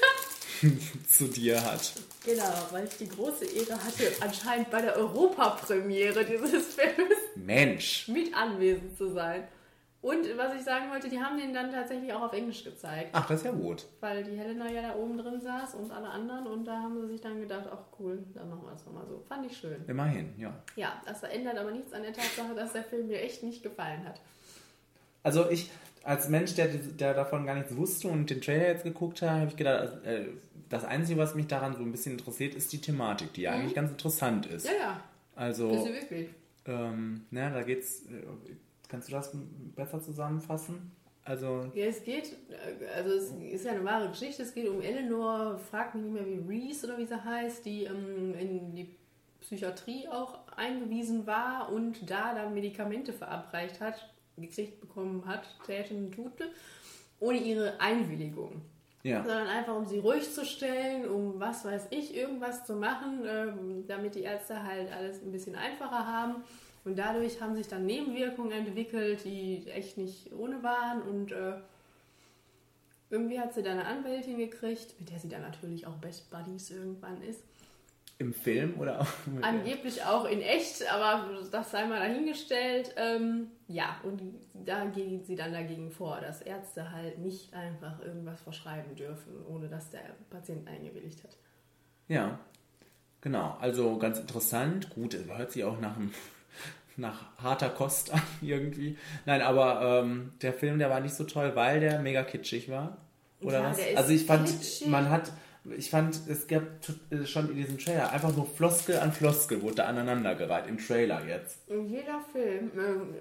zu 1.08 1.24
dir 1.28 1.62
hat. 1.62 1.92
Genau, 2.24 2.44
weil 2.70 2.86
ich 2.86 2.96
die 2.98 3.08
große 3.08 3.44
Ehre 3.44 3.74
hatte, 3.74 4.10
anscheinend 4.20 4.70
bei 4.70 4.80
der 4.80 4.96
Europapremiere 4.96 6.24
dieses 6.24 6.74
Films 6.74 7.16
Mensch. 7.34 8.06
mit 8.08 8.32
anwesend 8.34 8.96
zu 8.96 9.12
sein. 9.12 9.42
Und 10.02 10.26
was 10.36 10.52
ich 10.56 10.62
sagen 10.62 10.90
wollte, 10.90 11.08
die 11.08 11.20
haben 11.20 11.38
den 11.38 11.54
dann 11.54 11.70
tatsächlich 11.70 12.12
auch 12.12 12.22
auf 12.22 12.32
Englisch 12.32 12.64
gezeigt. 12.64 13.10
Ach, 13.12 13.24
das 13.28 13.38
ist 13.38 13.44
ja 13.46 13.52
gut. 13.52 13.86
Weil 14.00 14.24
die 14.24 14.36
Helena 14.36 14.68
ja 14.68 14.82
da 14.82 14.96
oben 14.96 15.16
drin 15.16 15.40
saß 15.40 15.76
und 15.76 15.92
alle 15.92 16.08
anderen 16.08 16.44
und 16.48 16.64
da 16.64 16.80
haben 16.82 17.00
sie 17.00 17.06
sich 17.06 17.20
dann 17.20 17.40
gedacht, 17.40 17.68
ach 17.72 17.84
cool, 18.00 18.18
dann 18.34 18.50
machen 18.50 18.62
wir 18.66 18.72
es 18.74 18.84
nochmal 18.84 19.06
so. 19.08 19.22
Fand 19.28 19.46
ich 19.46 19.56
schön. 19.56 19.76
Immerhin, 19.86 20.34
ja. 20.38 20.52
Ja, 20.74 21.00
das 21.06 21.22
ändert 21.22 21.56
aber 21.56 21.70
nichts 21.70 21.92
an 21.92 22.02
der 22.02 22.12
Tatsache, 22.12 22.52
dass 22.56 22.72
der 22.72 22.82
Film 22.82 23.06
mir 23.06 23.20
echt 23.22 23.44
nicht 23.44 23.62
gefallen 23.62 24.04
hat. 24.04 24.20
Also 25.22 25.48
ich, 25.50 25.70
als 26.02 26.28
Mensch, 26.28 26.54
der, 26.56 26.66
der 26.66 27.14
davon 27.14 27.46
gar 27.46 27.54
nichts 27.54 27.76
wusste 27.76 28.08
und 28.08 28.28
den 28.28 28.40
Trailer 28.40 28.66
jetzt 28.68 28.82
geguckt 28.82 29.22
hat, 29.22 29.30
habe 29.30 29.46
ich 29.46 29.56
gedacht, 29.56 29.80
also, 29.82 29.96
äh, 30.04 30.26
das 30.68 30.84
Einzige, 30.84 31.20
was 31.20 31.36
mich 31.36 31.46
daran 31.46 31.76
so 31.76 31.82
ein 31.82 31.92
bisschen 31.92 32.18
interessiert, 32.18 32.56
ist 32.56 32.72
die 32.72 32.80
Thematik, 32.80 33.32
die 33.34 33.42
ja 33.42 33.52
Mhm. 33.52 33.60
eigentlich 33.60 33.74
ganz 33.74 33.90
interessant 33.92 34.46
ist. 34.46 34.66
Ja, 34.66 34.72
ja. 34.72 35.00
Also, 35.36 35.70
Ist 35.70 35.84
sie 35.84 35.92
wirklich. 35.94 36.28
ähm, 36.66 37.24
na, 37.30 37.50
da 37.50 37.62
geht's, 37.62 38.02
äh, 38.06 38.24
kannst 38.92 39.08
du 39.08 39.12
das 39.12 39.30
besser 39.74 40.00
zusammenfassen? 40.02 40.92
Also, 41.24 41.70
Ja, 41.74 41.86
es 41.86 42.04
geht, 42.04 42.36
also 42.94 43.10
es 43.10 43.30
ist 43.30 43.64
ja 43.64 43.72
eine 43.72 43.84
wahre 43.84 44.08
Geschichte, 44.10 44.42
es 44.42 44.52
geht 44.52 44.68
um 44.68 44.82
Eleanor, 44.82 45.58
fragt 45.58 45.94
mich 45.94 46.04
nicht 46.04 46.12
mehr 46.12 46.26
wie 46.26 46.46
Reese 46.46 46.86
oder 46.86 46.98
wie 46.98 47.06
sie 47.06 47.24
heißt, 47.24 47.64
die 47.64 47.84
ähm, 47.84 48.34
in 48.34 48.74
die 48.74 48.94
Psychiatrie 49.40 50.08
auch 50.08 50.40
eingewiesen 50.56 51.26
war 51.26 51.72
und 51.72 52.10
da 52.10 52.34
dann 52.34 52.52
Medikamente 52.52 53.12
verabreicht 53.12 53.80
hat, 53.80 54.12
gekriegt 54.36 54.80
bekommen 54.80 55.24
hat, 55.26 55.46
täten 55.64 56.12
tute, 56.12 56.50
ohne 57.18 57.38
ihre 57.38 57.80
Einwilligung. 57.80 58.60
ja. 59.02 59.24
Sondern 59.24 59.46
einfach, 59.46 59.76
um 59.76 59.86
sie 59.86 60.00
ruhig 60.00 60.30
zu 60.30 60.44
stellen, 60.44 61.08
um 61.08 61.40
was 61.40 61.64
weiß 61.64 61.86
ich, 61.90 62.14
irgendwas 62.14 62.66
zu 62.66 62.74
machen, 62.74 63.22
ähm, 63.26 63.86
damit 63.86 64.16
die 64.16 64.22
Ärzte 64.22 64.62
halt 64.62 64.92
alles 64.92 65.22
ein 65.22 65.32
bisschen 65.32 65.54
einfacher 65.54 66.06
haben. 66.06 66.44
Und 66.84 66.98
dadurch 66.98 67.40
haben 67.40 67.54
sich 67.54 67.68
dann 67.68 67.86
Nebenwirkungen 67.86 68.52
entwickelt, 68.52 69.24
die 69.24 69.68
echt 69.70 69.98
nicht 69.98 70.32
ohne 70.32 70.62
waren. 70.62 71.02
Und 71.02 71.30
äh, 71.32 71.54
irgendwie 73.10 73.38
hat 73.38 73.54
sie 73.54 73.62
dann 73.62 73.78
eine 73.78 73.86
Anwältin 73.86 74.38
gekriegt, 74.38 74.98
mit 74.98 75.10
der 75.10 75.18
sie 75.18 75.28
dann 75.28 75.42
natürlich 75.42 75.86
auch 75.86 75.96
Best 75.96 76.30
Buddies 76.30 76.70
irgendwann 76.70 77.22
ist. 77.22 77.44
Im 78.18 78.32
Film 78.32 78.78
oder 78.78 79.00
auch? 79.00 79.06
Angeblich 79.42 80.04
auch 80.04 80.24
in 80.26 80.40
echt, 80.42 80.88
aber 80.92 81.28
das 81.50 81.70
sei 81.72 81.86
mal 81.86 81.98
dahingestellt. 81.98 82.94
Ähm, 82.96 83.48
ja, 83.68 83.96
und 84.04 84.20
da 84.54 84.84
geht 84.84 85.26
sie 85.26 85.34
dann 85.34 85.52
dagegen 85.52 85.90
vor, 85.90 86.20
dass 86.20 86.40
Ärzte 86.42 86.92
halt 86.92 87.18
nicht 87.18 87.52
einfach 87.54 88.00
irgendwas 88.00 88.40
verschreiben 88.40 88.94
dürfen, 88.96 89.44
ohne 89.48 89.68
dass 89.68 89.90
der 89.90 90.02
Patient 90.30 90.68
eingewilligt 90.68 91.22
hat. 91.24 91.36
Ja, 92.08 92.38
genau. 93.20 93.56
Also 93.60 93.96
ganz 93.98 94.18
interessant. 94.18 94.90
Gut, 94.90 95.14
es 95.14 95.26
hört 95.26 95.50
sich 95.50 95.64
auch 95.64 95.80
nach, 95.80 95.96
einem- 95.96 96.12
nach 96.96 97.36
harter 97.38 97.68
Kost 97.70 98.12
an 98.12 98.22
irgendwie. 98.42 98.96
Nein, 99.26 99.42
aber 99.42 100.02
ähm, 100.02 100.32
der 100.42 100.52
Film, 100.52 100.78
der 100.78 100.90
war 100.90 101.00
nicht 101.00 101.14
so 101.14 101.24
toll, 101.24 101.52
weil 101.54 101.80
der 101.80 102.00
mega 102.00 102.22
kitschig 102.22 102.70
war. 102.70 102.96
Oder 103.40 103.60
Ja, 103.60 103.70
was? 103.70 103.78
Also 103.96 104.12
ich 104.12 104.24
fand, 104.26 104.48
kitschig. 104.48 104.86
man 104.88 105.10
hat, 105.10 105.32
ich 105.76 105.90
fand, 105.90 106.14
es 106.28 106.46
gab 106.46 106.62
äh, 107.10 107.24
schon 107.26 107.48
in 107.50 107.56
diesem 107.56 107.78
Trailer 107.78 108.10
einfach 108.12 108.34
nur 108.36 108.46
Floskel 108.46 108.98
an 108.98 109.12
Floskel 109.12 109.62
wurde 109.62 109.76
da 109.76 109.84
aneinandergereiht 109.86 110.66
im 110.68 110.78
Trailer 110.78 111.24
jetzt. 111.26 111.58
Jeder 111.68 112.20
Film, 112.32 112.70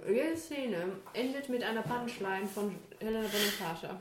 äh, 0.07 0.11
jede 0.11 0.37
Szene 0.37 0.77
endet 1.13 1.49
mit 1.49 1.63
einer 1.63 1.81
Punchline 1.81 2.47
von 2.53 2.75
Helena 2.99 3.19
Bonham 3.21 3.53
Carter. 3.59 3.99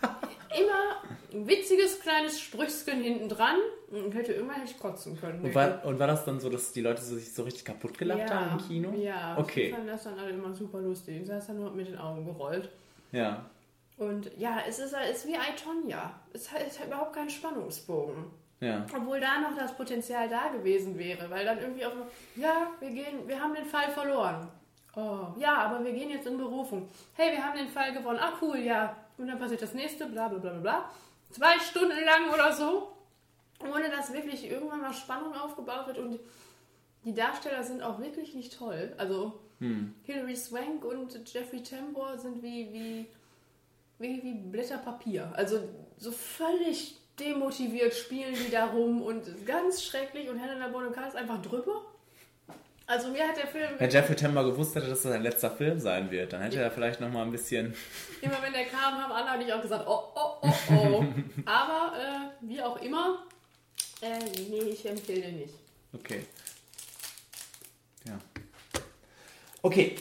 Immer 0.56 1.02
ein 1.32 1.46
witziges 1.46 2.00
kleines 2.00 2.40
Sprüchchen 2.40 3.02
hinten 3.02 3.28
dran 3.28 3.56
und 3.90 4.14
hätte 4.14 4.32
immer 4.32 4.58
nicht 4.58 4.78
kotzen 4.78 5.18
können. 5.20 5.44
Und 5.44 5.54
war, 5.54 5.84
und 5.84 5.98
war 5.98 6.06
das 6.06 6.24
dann 6.24 6.40
so, 6.40 6.48
dass 6.48 6.72
die 6.72 6.80
Leute 6.80 7.02
so, 7.02 7.16
sich 7.16 7.32
so 7.34 7.42
richtig 7.42 7.64
kaputt 7.64 7.98
gelacht 7.98 8.20
ja, 8.20 8.34
haben 8.34 8.58
im 8.58 8.66
Kino? 8.66 8.92
Ja, 8.94 9.36
Okay. 9.38 9.68
ich 9.68 9.74
fand 9.74 9.88
das 9.88 10.04
dann 10.04 10.18
alle 10.18 10.30
immer 10.30 10.54
super 10.54 10.80
lustig. 10.80 11.20
Ich 11.20 11.26
saß 11.28 11.48
dann 11.48 11.56
nur 11.58 11.70
mit 11.72 11.88
den 11.88 11.98
Augen 11.98 12.24
gerollt. 12.24 12.70
Ja. 13.12 13.44
Und 13.98 14.30
ja, 14.38 14.58
es 14.66 14.78
ist, 14.78 14.94
es 14.94 15.24
ist 15.24 15.26
wie 15.26 15.34
I, 15.34 15.56
Tonya. 15.62 16.12
Es 16.32 16.50
hat, 16.52 16.62
es 16.66 16.78
hat 16.78 16.86
überhaupt 16.86 17.14
keinen 17.14 17.30
Spannungsbogen. 17.30 18.24
Ja. 18.60 18.86
Obwohl 18.96 19.20
da 19.20 19.40
noch 19.40 19.56
das 19.56 19.76
Potenzial 19.76 20.28
da 20.28 20.48
gewesen 20.48 20.98
wäre, 20.98 21.28
weil 21.30 21.44
dann 21.44 21.58
irgendwie 21.58 21.84
auch 21.84 21.92
so, 21.92 22.40
ja, 22.40 22.68
wir 22.80 22.90
gehen, 22.90 23.26
wir 23.26 23.40
haben 23.40 23.54
den 23.54 23.64
Fall 23.64 23.90
verloren. 23.90 24.48
Oh, 24.96 25.28
ja, 25.38 25.54
aber 25.58 25.84
wir 25.84 25.92
gehen 25.92 26.10
jetzt 26.10 26.26
in 26.26 26.38
Berufung. 26.38 26.88
Hey, 27.14 27.32
wir 27.32 27.44
haben 27.44 27.56
den 27.56 27.68
Fall 27.68 27.92
gewonnen. 27.92 28.18
Ah, 28.20 28.32
cool, 28.40 28.58
ja. 28.58 28.96
Und 29.18 29.28
dann 29.28 29.38
passiert 29.38 29.62
das 29.62 29.74
nächste, 29.74 30.06
bla 30.06 30.28
bla 30.28 30.38
bla 30.38 30.52
bla. 30.52 30.90
Zwei 31.30 31.58
Stunden 31.58 32.04
lang 32.04 32.32
oder 32.32 32.52
so, 32.52 32.92
ohne 33.60 33.90
dass 33.90 34.12
wirklich 34.12 34.48
irgendwann 34.50 34.80
mal 34.80 34.94
Spannung 34.94 35.34
aufgebaut 35.34 35.88
wird. 35.88 35.98
Und 35.98 36.20
die 37.04 37.14
Darsteller 37.14 37.62
sind 37.62 37.82
auch 37.82 37.98
wirklich 37.98 38.34
nicht 38.34 38.56
toll. 38.56 38.94
Also 38.96 39.40
Hm. 39.60 39.94
Hilary 40.04 40.36
Swank 40.36 40.84
und 40.84 41.32
Jeffrey 41.32 41.62
Tambor 41.62 42.16
sind 42.16 42.42
wie, 42.42 42.72
wie, 42.72 43.06
wie, 43.98 44.22
wie 44.22 44.34
Blätter 44.34 44.78
Papier. 44.78 45.32
Also 45.34 45.60
so 45.96 46.12
völlig 46.12 46.96
demotiviert 47.18 47.94
spielen 47.94 48.34
die 48.34 48.50
da 48.50 48.66
rum 48.66 49.02
und 49.02 49.46
ganz 49.46 49.82
schrecklich. 49.82 50.28
Und 50.28 50.38
Helena 50.38 50.68
Bonham 50.68 50.92
Carter 50.92 51.08
ist 51.08 51.16
einfach 51.16 51.42
drüber. 51.42 51.84
Also 52.90 53.08
mir 53.08 53.28
hat 53.28 53.36
der 53.36 53.46
Film, 53.46 53.68
Wenn 53.76 53.90
Jeffrey 53.90 54.16
Tambor 54.16 54.44
gewusst 54.44 54.74
hätte, 54.74 54.88
dass 54.88 55.02
das 55.02 55.12
sein 55.12 55.22
letzter 55.22 55.50
Film 55.50 55.78
sein 55.78 56.10
wird, 56.10 56.32
dann 56.32 56.40
hätte 56.40 56.58
er 56.58 56.70
vielleicht 56.70 57.02
noch 57.02 57.10
mal 57.10 57.20
ein 57.22 57.30
bisschen... 57.30 57.74
immer 58.22 58.40
wenn 58.40 58.54
der 58.54 58.64
kam, 58.64 58.94
haben 58.94 59.12
alle 59.12 59.38
und 59.38 59.42
ich 59.46 59.52
auch 59.52 59.60
gesagt, 59.60 59.84
oh, 59.86 60.04
oh, 60.14 60.36
oh, 60.40 60.54
oh. 60.72 61.04
Aber 61.44 61.92
äh, 61.98 62.30
wie 62.48 62.62
auch 62.62 62.80
immer, 62.80 63.26
äh, 64.00 64.18
nee, 64.48 64.70
ich 64.70 64.88
empfehle 64.88 65.20
den 65.20 65.40
nicht. 65.40 65.52
Okay. 65.92 66.24
Ja. 68.06 68.18
Okay. 69.60 69.96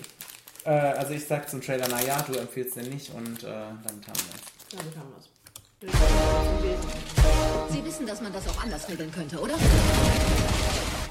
Äh, 0.63 0.69
also 0.69 1.13
ich 1.13 1.25
sag 1.25 1.49
zum 1.49 1.59
Trailer, 1.61 1.89
naja, 1.89 2.21
du 2.25 2.35
empfiehlst 2.39 2.77
den 2.77 2.88
nicht 2.88 3.13
und 3.13 3.43
äh, 3.43 3.47
damit 3.47 4.07
haben 4.07 4.21
wir 4.29 4.35
Damit 4.77 4.95
haben 4.95 5.11
wir 5.11 5.17
es. 5.19 5.27
Sie 7.73 7.83
wissen, 7.83 8.07
dass 8.07 8.21
man 8.21 8.31
das 8.31 8.47
auch 8.47 8.63
anders 8.63 8.88
regeln 8.88 9.11
könnte, 9.11 9.41
oder? 9.41 9.55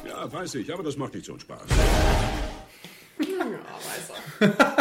Ja, 0.07 0.33
weiß 0.33 0.55
ich, 0.57 0.73
aber 0.73 0.83
das 0.83 0.97
macht 0.97 1.15
nicht 1.15 1.27
so 1.27 1.33
einen 1.33 1.41
Spaß. 1.41 1.63
Ja, 3.19 3.47
weiß 3.49 4.13
er. 4.41 4.77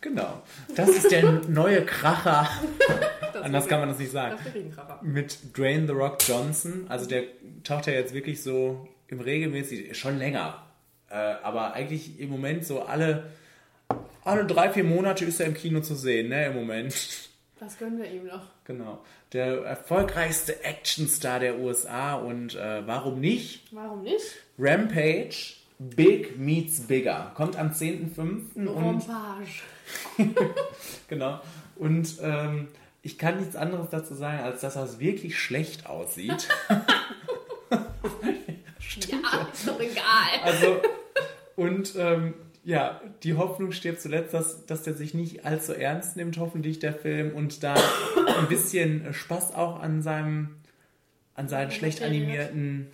Genau. 0.00 0.42
Das 0.74 0.88
ist 0.88 1.10
der 1.10 1.32
neue 1.48 1.84
Kracher. 1.86 2.48
Das 3.32 3.42
Anders 3.42 3.68
kann 3.68 3.80
man 3.80 3.88
das 3.88 3.98
nicht 3.98 4.12
sagen. 4.12 4.36
Das. 4.76 5.02
Mit 5.02 5.56
Dwayne 5.56 5.86
The 5.86 5.92
Rock 5.92 6.18
Johnson. 6.26 6.86
Also 6.88 7.06
der 7.06 7.24
taucht 7.64 7.86
ja 7.86 7.94
jetzt 7.94 8.12
wirklich 8.12 8.42
so 8.42 8.88
im 9.08 9.20
regelmäßig, 9.20 9.96
schon 9.98 10.18
länger. 10.18 10.62
Äh, 11.08 11.14
aber 11.14 11.74
eigentlich 11.74 12.18
im 12.20 12.30
Moment 12.30 12.64
so 12.64 12.82
alle, 12.82 13.30
alle 14.24 14.46
drei, 14.46 14.70
vier 14.70 14.84
Monate 14.84 15.24
ist 15.24 15.40
er 15.40 15.46
im 15.46 15.54
Kino 15.54 15.80
zu 15.80 15.94
sehen, 15.94 16.28
ne, 16.28 16.46
im 16.46 16.54
Moment. 16.54 16.94
Das 17.60 17.78
gönnen 17.78 17.98
wir 17.98 18.10
ihm 18.10 18.26
noch. 18.26 18.42
Genau. 18.64 19.02
Der 19.32 19.62
erfolgreichste 19.62 20.62
Actionstar 20.64 21.40
der 21.40 21.58
USA 21.58 22.16
und 22.16 22.54
äh, 22.54 22.86
warum 22.86 23.18
nicht? 23.18 23.62
Warum 23.72 24.02
nicht? 24.02 24.22
Rampage 24.58 25.54
Big 25.78 26.38
Meets 26.38 26.82
Bigger. 26.82 27.32
Kommt 27.34 27.56
am 27.56 27.70
10.05. 27.70 28.66
und 28.66 29.02
genau. 31.08 31.40
Und 31.76 32.18
ähm, 32.20 32.68
ich 33.00 33.18
kann 33.18 33.38
nichts 33.38 33.56
anderes 33.56 33.88
dazu 33.90 34.14
sagen, 34.14 34.40
als 34.40 34.60
dass 34.60 34.74
das 34.74 35.00
wirklich 35.00 35.38
schlecht 35.38 35.86
aussieht. 35.86 36.48
Ja, 39.08 39.48
ist 39.50 39.66
doch 39.66 39.80
egal. 39.80 40.42
Also, 40.44 40.82
und 41.56 41.94
ähm, 41.96 42.34
ja, 42.64 43.00
die 43.22 43.34
Hoffnung 43.34 43.72
stirbt 43.72 44.00
zuletzt, 44.00 44.34
dass, 44.34 44.66
dass 44.66 44.82
der 44.82 44.94
sich 44.94 45.14
nicht 45.14 45.44
allzu 45.44 45.72
ernst 45.72 46.16
nimmt, 46.16 46.38
hoffentlich 46.38 46.78
der 46.78 46.92
Film, 46.92 47.34
und 47.34 47.62
da 47.62 47.74
ein 48.38 48.48
bisschen 48.48 49.12
Spaß 49.12 49.54
auch 49.54 49.80
an 49.80 50.02
seinem, 50.02 50.56
an 51.34 51.48
seinen 51.48 51.70
schlecht 51.70 52.02
animierten 52.02 52.92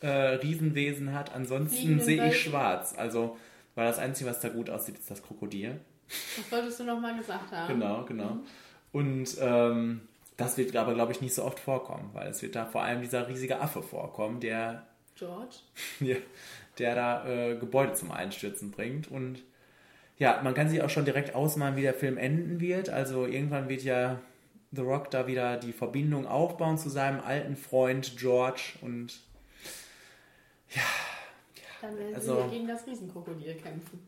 äh, 0.00 0.08
Riesenwesen 0.08 1.12
hat. 1.12 1.34
Ansonsten 1.34 2.00
sehe 2.00 2.28
ich 2.28 2.40
schwarz. 2.40 2.94
Also, 2.96 3.36
weil 3.74 3.86
das 3.86 3.98
Einzige, 3.98 4.30
was 4.30 4.40
da 4.40 4.48
gut 4.48 4.70
aussieht, 4.70 4.98
ist 4.98 5.10
das 5.10 5.22
Krokodil. 5.22 5.80
Das 6.36 6.50
wolltest 6.50 6.80
du 6.80 6.84
noch 6.84 7.00
mal 7.00 7.16
gesagt 7.16 7.52
haben. 7.52 7.74
Genau, 7.74 8.04
genau. 8.04 8.38
Und 8.92 9.36
ähm, 9.40 10.00
das 10.36 10.56
wird 10.56 10.74
aber, 10.76 10.94
glaube 10.94 11.12
ich, 11.12 11.20
nicht 11.20 11.34
so 11.34 11.44
oft 11.44 11.58
vorkommen, 11.58 12.10
weil 12.14 12.28
es 12.28 12.40
wird 12.42 12.54
da 12.54 12.64
vor 12.64 12.82
allem 12.82 13.02
dieser 13.02 13.28
riesige 13.28 13.60
Affe 13.60 13.82
vorkommen, 13.82 14.40
der 14.40 14.86
George. 15.16 15.56
Ja, 16.00 16.16
der 16.78 16.94
da 16.94 17.26
äh, 17.26 17.56
Gebäude 17.56 17.94
zum 17.94 18.12
Einstürzen 18.12 18.70
bringt. 18.70 19.10
Und 19.10 19.42
ja, 20.16 20.40
man 20.42 20.54
kann 20.54 20.68
sich 20.68 20.80
auch 20.82 20.90
schon 20.90 21.04
direkt 21.04 21.34
ausmalen, 21.34 21.76
wie 21.76 21.82
der 21.82 21.94
Film 21.94 22.16
enden 22.16 22.60
wird. 22.60 22.88
Also 22.88 23.26
irgendwann 23.26 23.68
wird 23.68 23.82
ja 23.82 24.20
The 24.72 24.82
Rock 24.82 25.10
da 25.10 25.26
wieder 25.26 25.56
die 25.56 25.72
Verbindung 25.72 26.26
aufbauen 26.26 26.76
zu 26.78 26.88
seinem 26.90 27.20
alten 27.20 27.56
Freund 27.56 28.16
George 28.16 28.74
und 28.82 29.20
Dann 31.80 31.96
werden 31.96 32.14
Also- 32.14 32.42
sie 32.44 32.50
gegen 32.50 32.68
das 32.68 32.86
Riesenkrokodil 32.86 33.54
kämpfen. 33.56 34.06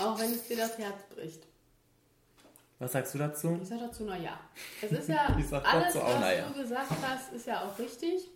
Auch 0.00 0.18
wenn 0.18 0.30
es 0.32 0.46
dir 0.48 0.56
das 0.56 0.78
Herz 0.78 1.02
bricht. 1.14 1.42
was 2.78 2.92
sagst 2.92 3.14
du 3.14 3.18
dazu? 3.18 3.58
Ich 3.62 3.68
sag 3.68 3.78
dazu, 3.80 4.04
na 4.04 4.16
ja. 4.16 4.40
Es 4.80 4.90
ist 4.90 5.08
ja, 5.08 5.36
Ich 5.38 5.46
sag 5.46 5.64
alles, 5.72 5.92
dazu 5.94 6.00
auch, 6.00 6.14
was 6.14 6.20
na 6.20 6.32
ja. 6.34 6.48
du 6.48 6.54
gesagt 6.62 6.90
hast, 7.02 7.32
ist 7.32 7.46
ja 7.46 7.62
auch 7.64 7.78
richtig. 7.78 8.28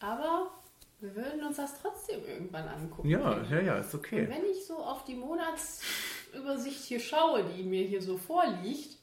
Aber 0.00 0.50
wir 1.00 1.14
würden 1.14 1.44
uns 1.44 1.56
das 1.56 1.74
trotzdem 1.82 2.24
irgendwann 2.24 2.68
angucken. 2.68 3.08
Ja, 3.08 3.42
ja, 3.50 3.60
ja, 3.60 3.78
ist 3.78 3.92
Und 3.92 4.00
okay. 4.00 4.26
wenn 4.30 4.44
ich 4.46 4.64
so 4.64 4.78
auf 4.78 5.04
die 5.04 5.14
Monatsübersicht 5.14 6.84
hier 6.84 7.00
schaue, 7.00 7.44
die 7.44 7.64
mir 7.64 7.84
hier 7.86 8.00
so 8.00 8.16
vorliegt, 8.16 8.95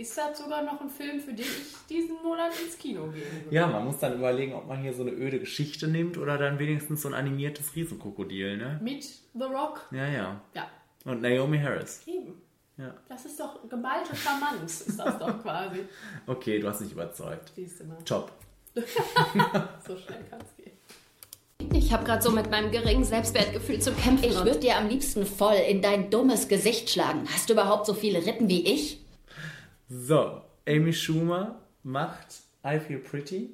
ist 0.00 0.16
das 0.16 0.38
sogar 0.38 0.62
noch 0.62 0.80
ein 0.80 0.88
Film, 0.88 1.20
für 1.20 1.32
den 1.32 1.44
ich 1.44 1.86
diesen 1.88 2.16
Monat 2.22 2.52
ins 2.64 2.78
Kino 2.78 3.06
gehen 3.08 3.22
würde. 3.44 3.54
Ja, 3.54 3.66
man 3.66 3.84
muss 3.84 3.98
dann 3.98 4.14
überlegen, 4.14 4.54
ob 4.54 4.66
man 4.66 4.80
hier 4.80 4.92
so 4.94 5.02
eine 5.02 5.12
öde 5.12 5.38
Geschichte 5.38 5.86
nimmt 5.88 6.16
oder 6.18 6.38
dann 6.38 6.58
wenigstens 6.58 7.02
so 7.02 7.08
ein 7.08 7.14
animiertes 7.14 7.74
Riesenkrokodil, 7.76 8.56
ne? 8.56 8.80
Mit 8.82 9.02
The 9.04 9.44
Rock. 9.44 9.86
Ja, 9.90 10.06
ja. 10.08 10.40
Ja, 10.54 10.66
Und 11.04 11.22
Naomi 11.22 11.58
Harris. 11.58 12.02
eben. 12.06 12.40
Ja. 12.78 12.94
Das 13.10 13.26
ist 13.26 13.38
doch 13.38 13.68
geballte 13.68 14.16
Charmanz, 14.16 14.80
ist 14.80 14.98
das 14.98 15.18
doch 15.18 15.42
quasi. 15.42 15.80
Okay, 16.26 16.58
du 16.58 16.68
hast 16.68 16.80
mich 16.80 16.92
überzeugt. 16.92 17.52
Siehst 17.54 17.80
du 17.80 17.84
mal. 17.84 17.98
Top. 18.06 18.32
So 18.74 19.96
schnell 19.96 20.24
kann 20.30 20.40
es 20.40 20.56
gehen. 20.64 20.72
Ich 21.74 21.92
habe 21.92 22.04
gerade 22.04 22.22
so 22.22 22.30
mit 22.30 22.50
meinem 22.50 22.70
geringen 22.70 23.04
Selbstwertgefühl 23.04 23.80
zu 23.80 23.92
kämpfen. 23.92 24.24
Ich 24.24 24.36
würde 24.44 24.60
dir 24.60 24.76
am 24.78 24.88
liebsten 24.88 25.26
voll 25.26 25.56
in 25.68 25.82
dein 25.82 26.08
dummes 26.10 26.48
Gesicht 26.48 26.88
schlagen. 26.88 27.26
Hast 27.30 27.50
du 27.50 27.52
überhaupt 27.52 27.84
so 27.84 27.92
viele 27.92 28.24
Rippen 28.24 28.48
wie 28.48 28.64
ich? 28.66 28.98
So, 29.92 30.42
Amy 30.68 30.92
Schumer 30.92 31.60
macht 31.82 32.42
I 32.64 32.78
Feel 32.78 33.00
Pretty. 33.00 33.50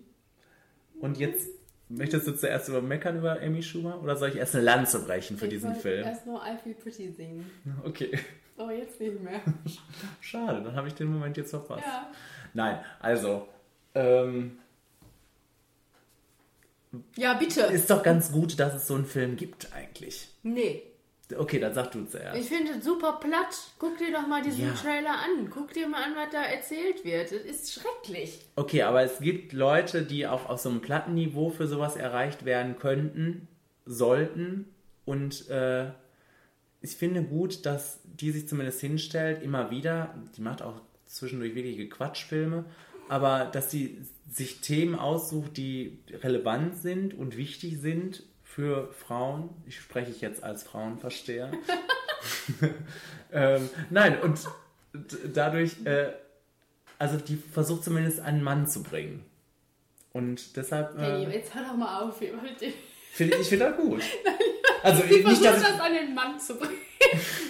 Und 1.01 1.19
jetzt 1.19 1.49
möchtest 1.89 2.27
du 2.27 2.33
zuerst 2.37 2.69
über 2.69 2.83
meckern 2.83 3.17
über 3.19 3.41
Amy 3.41 3.63
Schumer 3.63 4.03
oder 4.03 4.17
soll 4.17 4.29
ich 4.29 4.37
erst 4.37 4.55
eine 4.55 4.65
Lanze 4.65 5.01
brechen 5.05 5.39
für 5.39 5.47
ich 5.47 5.53
diesen 5.55 5.75
Film? 5.75 6.05
erst 6.05 6.27
nur 6.27 6.43
I 6.43 6.57
Feel 6.63 6.75
Pretty 6.75 7.11
singen. 7.11 7.51
Okay. 7.85 8.19
Aber 8.59 8.73
jetzt 8.73 9.01
nicht 9.01 9.19
mehr. 9.23 9.41
Schade, 10.21 10.63
dann 10.63 10.75
habe 10.77 10.89
ich 10.89 10.95
den 10.95 11.09
Moment 11.09 11.37
jetzt 11.39 11.51
verpasst. 11.51 11.85
Ja. 11.87 12.11
Nein, 12.55 12.81
also, 13.01 13.49
ähm, 13.95 14.59
Ja, 17.17 17.35
bitte. 17.35 17.63
ist 17.63 17.89
doch 17.91 18.03
ganz 18.03 18.31
gut, 18.33 18.59
dass 18.61 18.75
es 18.75 18.87
so 18.87 18.95
einen 18.95 19.05
Film 19.07 19.37
gibt 19.37 19.73
eigentlich. 19.75 20.29
Nee. 20.43 20.83
Okay, 21.37 21.59
dann 21.59 21.75
sag 21.75 21.91
du 21.91 22.05
zuerst. 22.05 22.39
Ich 22.39 22.47
finde 22.47 22.73
es 22.79 22.85
super 22.85 23.19
platt. 23.21 23.57
Guck 23.79 23.99
dir 23.99 24.13
doch 24.13 24.27
mal 24.29 24.43
diesen 24.43 24.67
Ja. 24.67 24.73
Trailer 24.75 25.11
an. 25.11 25.51
Guck 25.51 25.73
dir 25.73 25.89
mal 25.89 26.05
an, 26.05 26.15
was 26.15 26.31
da 26.31 26.43
erzählt 26.43 27.05
wird. 27.05 27.33
Das 27.33 27.41
ist 27.41 27.73
schrecklich. 27.73 28.41
Okay, 28.55 28.83
aber 28.83 29.03
es 29.03 29.19
gibt 29.19 29.53
Leute, 29.53 30.03
die 30.03 30.27
auch 30.27 30.49
auf 30.49 30.61
so 30.61 30.69
einem 30.69 30.81
Plattenniveau 30.81 31.51
für 31.51 31.67
sowas 31.67 31.97
erreicht 31.97 32.45
werden 32.45 32.79
könnten, 32.79 33.49
sollten. 33.85 34.67
Und 35.05 35.49
äh, 35.51 35.87
ich 36.81 36.95
finde 36.97 37.23
gut, 37.25 37.67
dass 37.67 38.01
die 38.05 38.31
sich 38.31 38.47
zumindest 38.49 38.81
hinstellt, 38.81 39.43
immer 39.43 39.71
wieder. 39.73 40.15
Die 40.37 40.43
macht 40.43 40.63
auch 40.63 40.81
zwischendurch 41.07 41.57
wirkliche 41.57 41.89
Quatschfilme. 41.89 42.65
Aber 43.09 43.47
dass 43.47 43.71
sie 43.71 43.99
sich 44.31 44.61
Themen 44.61 44.95
aussucht, 44.97 45.57
die 45.57 45.99
relevant 46.23 46.79
sind 46.79 47.15
und 47.15 47.37
wichtig 47.37 47.79
sind 47.81 48.23
für 48.57 48.91
Frauen. 48.95 49.51
Ich 49.67 49.79
spreche 49.79 50.11
ich 50.11 50.23
jetzt 50.23 50.43
als 50.43 50.63
Frauenversteher. 50.63 51.53
ähm, 53.33 53.69
nein, 53.91 54.19
und 54.23 54.41
dadurch, 55.35 55.85
äh, 55.85 56.15
also 56.99 57.19
die 57.19 57.37
versucht 57.37 57.85
zumindest 57.85 58.21
einen 58.21 58.43
Mann 58.43 58.67
zu 58.67 58.83
bringen. 58.83 59.27
Und 60.15 60.57
deshalb 60.57 60.97
Hey, 60.97 61.25
äh, 61.25 61.35
jetzt 61.35 61.55
hör 61.55 61.65
doch 61.65 61.77
mal 61.77 62.01
auf. 62.01 62.19
hier, 62.19 62.33
Leute. 62.33 62.73
finde 63.13 63.37
ich 63.37 63.47
finde 63.47 63.67
das 63.67 63.77
gut. 63.77 64.03
Also 64.83 65.03
Sie 65.03 65.15
nicht, 65.15 65.23
versucht 65.23 65.45
dass 65.47 65.63
das 65.63 65.81
an 65.81 65.93
den 65.93 66.15
Mann 66.15 66.39
zu 66.39 66.55
bringen. 66.55 66.79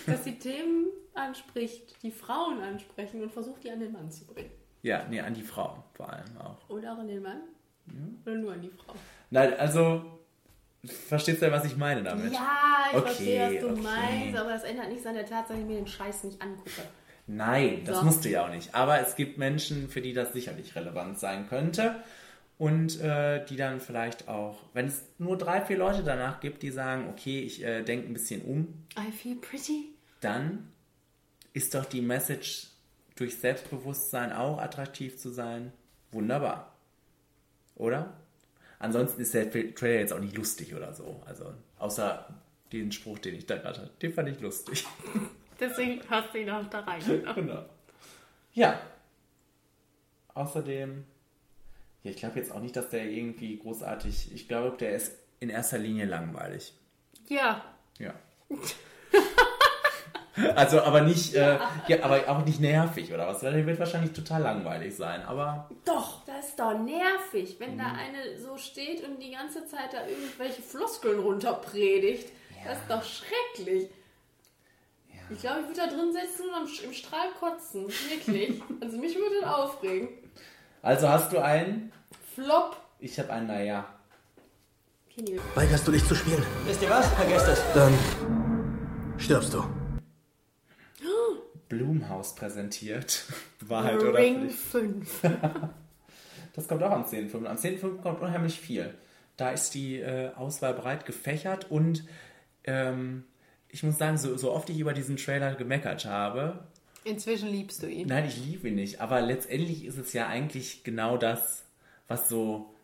dass 0.06 0.24
sie 0.24 0.38
Themen 0.38 0.86
anspricht, 1.12 2.02
die 2.02 2.10
Frauen 2.10 2.62
ansprechen 2.62 3.22
und 3.22 3.30
versucht, 3.30 3.62
die 3.62 3.70
an 3.70 3.78
den 3.80 3.92
Mann 3.92 4.10
zu 4.10 4.24
bringen. 4.24 4.50
ja, 4.82 5.04
nee, 5.10 5.20
an 5.20 5.34
die 5.34 5.42
Frau 5.42 5.84
vor 5.92 6.10
allem 6.10 6.36
auch. 6.38 6.70
Oder 6.70 6.94
auch 6.94 6.98
an 6.98 7.08
den 7.08 7.22
Mann? 7.22 7.42
Oder 8.24 8.36
nur 8.36 8.52
an 8.54 8.62
die 8.62 8.70
Frau? 8.70 8.94
Nein, 9.30 9.52
also 9.58 10.15
verstehst 10.86 11.42
du, 11.42 11.50
was 11.50 11.64
ich 11.64 11.76
meine 11.76 12.02
damit? 12.02 12.32
Ja, 12.32 12.86
ich 12.90 12.96
Okay, 12.96 13.06
verstehe, 13.06 13.54
was 13.54 13.60
du 13.60 13.70
okay. 13.70 13.80
meinst, 13.82 14.36
aber 14.38 14.50
das 14.50 14.64
ändert 14.64 14.88
nichts 14.88 15.06
an 15.06 15.14
der 15.14 15.26
Tatsache, 15.26 15.52
dass 15.54 15.58
ich 15.60 15.66
mir 15.66 15.76
den 15.76 15.86
Scheiß 15.86 16.24
nicht 16.24 16.40
angucke. 16.42 16.70
Nein, 17.26 17.82
das 17.84 17.98
So. 17.98 18.04
musst 18.04 18.24
du 18.24 18.28
ja 18.28 18.44
auch 18.44 18.50
nicht. 18.50 18.74
Aber 18.74 19.00
es 19.00 19.16
gibt 19.16 19.36
Menschen, 19.38 19.88
für 19.88 20.00
die 20.00 20.12
das 20.12 20.32
sicherlich 20.32 20.74
relevant 20.76 21.18
sein 21.18 21.48
könnte. 21.48 21.96
Und 22.58 22.98
äh, 23.02 23.44
die 23.44 23.56
dann 23.56 23.80
vielleicht 23.80 24.28
auch, 24.28 24.56
wenn 24.72 24.86
es 24.86 25.02
nur 25.18 25.36
drei, 25.36 25.60
vier 25.60 25.76
Leute 25.76 26.02
danach 26.02 26.40
gibt, 26.40 26.62
die 26.62 26.70
sagen, 26.70 27.06
okay, 27.10 27.40
ich 27.42 27.62
äh, 27.62 27.82
denke 27.82 28.06
ein 28.08 28.14
bisschen 28.14 28.40
um, 28.42 28.86
I 28.98 29.12
feel 29.12 29.36
pretty. 29.36 29.90
dann 30.22 30.72
ist 31.52 31.74
doch 31.74 31.84
die 31.84 32.00
Message 32.00 32.68
durch 33.16 33.36
Selbstbewusstsein 33.38 34.32
auch 34.32 34.58
attraktiv 34.58 35.18
zu 35.18 35.28
sein. 35.28 35.70
Wunderbar. 36.12 36.72
Oder? 37.74 38.14
Ansonsten 38.78 39.20
ist 39.22 39.32
der 39.34 39.50
Tra- 39.52 39.74
Trailer 39.74 40.00
jetzt 40.00 40.12
auch 40.12 40.20
nicht 40.20 40.36
lustig 40.36 40.74
oder 40.74 40.92
so. 40.94 41.22
Also, 41.26 41.52
außer 41.78 42.28
den 42.72 42.92
Spruch, 42.92 43.18
den 43.18 43.34
ich 43.36 43.46
da 43.46 43.56
gerade 43.56 43.80
hatte. 43.80 43.90
Den 44.02 44.12
fand 44.12 44.28
ich 44.28 44.40
lustig. 44.40 44.84
Deswegen 45.60 46.00
hast 46.10 46.34
du 46.34 46.38
ihn 46.40 46.50
auch 46.50 46.68
da 46.68 46.80
rein. 46.80 47.00
genau. 47.34 47.64
Ja. 48.52 48.78
Außerdem, 50.34 51.04
ja, 52.02 52.10
ich 52.10 52.16
glaube 52.18 52.38
jetzt 52.38 52.52
auch 52.52 52.60
nicht, 52.60 52.76
dass 52.76 52.90
der 52.90 53.04
irgendwie 53.08 53.56
großartig, 53.58 54.32
ich 54.34 54.48
glaube, 54.48 54.76
der 54.76 54.94
ist 54.94 55.16
in 55.40 55.48
erster 55.48 55.78
Linie 55.78 56.04
langweilig. 56.06 56.74
Ja. 57.28 57.64
Ja. 57.98 58.14
Also, 60.54 60.82
aber 60.82 61.00
nicht, 61.00 61.34
äh, 61.34 61.58
ja, 61.88 62.02
aber 62.02 62.28
auch 62.28 62.44
nicht 62.44 62.60
nervig 62.60 63.12
oder 63.12 63.26
was. 63.26 63.40
Der 63.40 63.66
wird 63.66 63.78
wahrscheinlich 63.78 64.12
total 64.12 64.42
langweilig 64.42 64.94
sein, 64.94 65.22
aber 65.24 65.68
Doch, 65.84 66.24
das 66.26 66.48
ist 66.48 66.58
doch 66.60 66.78
nervig, 66.78 67.56
wenn 67.58 67.74
Mhm. 67.74 67.78
da 67.78 67.84
eine 67.86 68.38
so 68.38 68.56
steht 68.58 69.02
und 69.06 69.22
die 69.22 69.30
ganze 69.30 69.66
Zeit 69.66 69.92
da 69.92 70.06
irgendwelche 70.06 70.60
Floskeln 70.62 71.18
runterpredigt. 71.20 72.28
Das 72.64 72.78
ist 72.78 72.90
doch 72.90 73.02
schrecklich. 73.04 73.88
Ich 75.30 75.40
glaube, 75.40 75.60
ich 75.62 75.66
würde 75.68 75.80
da 75.80 75.86
drin 75.96 76.12
sitzen 76.12 76.44
und 76.60 76.84
im 76.84 76.92
Strahl 76.92 77.28
kotzen. 77.40 77.86
Wirklich. 78.10 78.62
also 78.80 78.96
mich 78.98 79.14
würde 79.16 79.40
das 79.40 79.50
aufregen. 79.54 80.08
Also 80.82 81.08
hast 81.08 81.32
du 81.32 81.38
einen? 81.42 81.92
Flop. 82.34 82.76
Ich 83.00 83.18
habe 83.18 83.32
einen, 83.32 83.46
naja. 83.48 83.86
Weigerst 85.54 85.88
du 85.88 85.92
dich 85.92 86.06
zu 86.06 86.14
spielen? 86.14 86.44
Wisst 86.66 86.82
ihr 86.82 86.90
was? 86.90 87.06
Vergesst 87.14 87.48
es. 87.48 87.62
Dann 87.74 87.92
stirbst 89.18 89.54
du. 89.54 89.64
Blumhaus 91.68 92.34
präsentiert. 92.34 93.24
Wahrheit 93.60 94.00
oder 94.00 94.14
Ring 94.18 94.50
Pflicht. 94.50 95.08
5. 95.18 95.22
Das 96.54 96.68
kommt 96.68 96.82
auch 96.82 96.90
am 96.90 97.04
10.5. 97.04 97.44
Am 97.46 97.56
10.5 97.56 98.00
kommt 98.02 98.20
unheimlich 98.20 98.58
viel. 98.60 98.94
Da 99.36 99.50
ist 99.50 99.74
die 99.74 100.00
äh, 100.00 100.30
Auswahl 100.34 100.72
breit 100.74 101.04
gefächert 101.04 101.70
und 101.70 102.04
ähm, 102.64 103.24
ich 103.68 103.82
muss 103.82 103.98
sagen, 103.98 104.16
so, 104.16 104.36
so 104.36 104.52
oft 104.52 104.70
ich 104.70 104.78
über 104.78 104.94
diesen 104.94 105.16
Trailer 105.16 105.54
gemeckert 105.54 106.04
habe, 106.06 106.64
Inzwischen 107.04 107.50
liebst 107.50 107.84
du 107.84 107.86
ihn. 107.88 108.08
Nein, 108.08 108.24
ich 108.26 108.36
liebe 108.44 108.66
ihn 108.66 108.74
nicht. 108.74 109.00
Aber 109.00 109.20
letztendlich 109.20 109.84
ist 109.84 109.96
es 109.96 110.12
ja 110.12 110.26
eigentlich 110.26 110.82
genau 110.82 111.16
das, 111.16 111.64
was 112.08 112.28
so. 112.28 112.74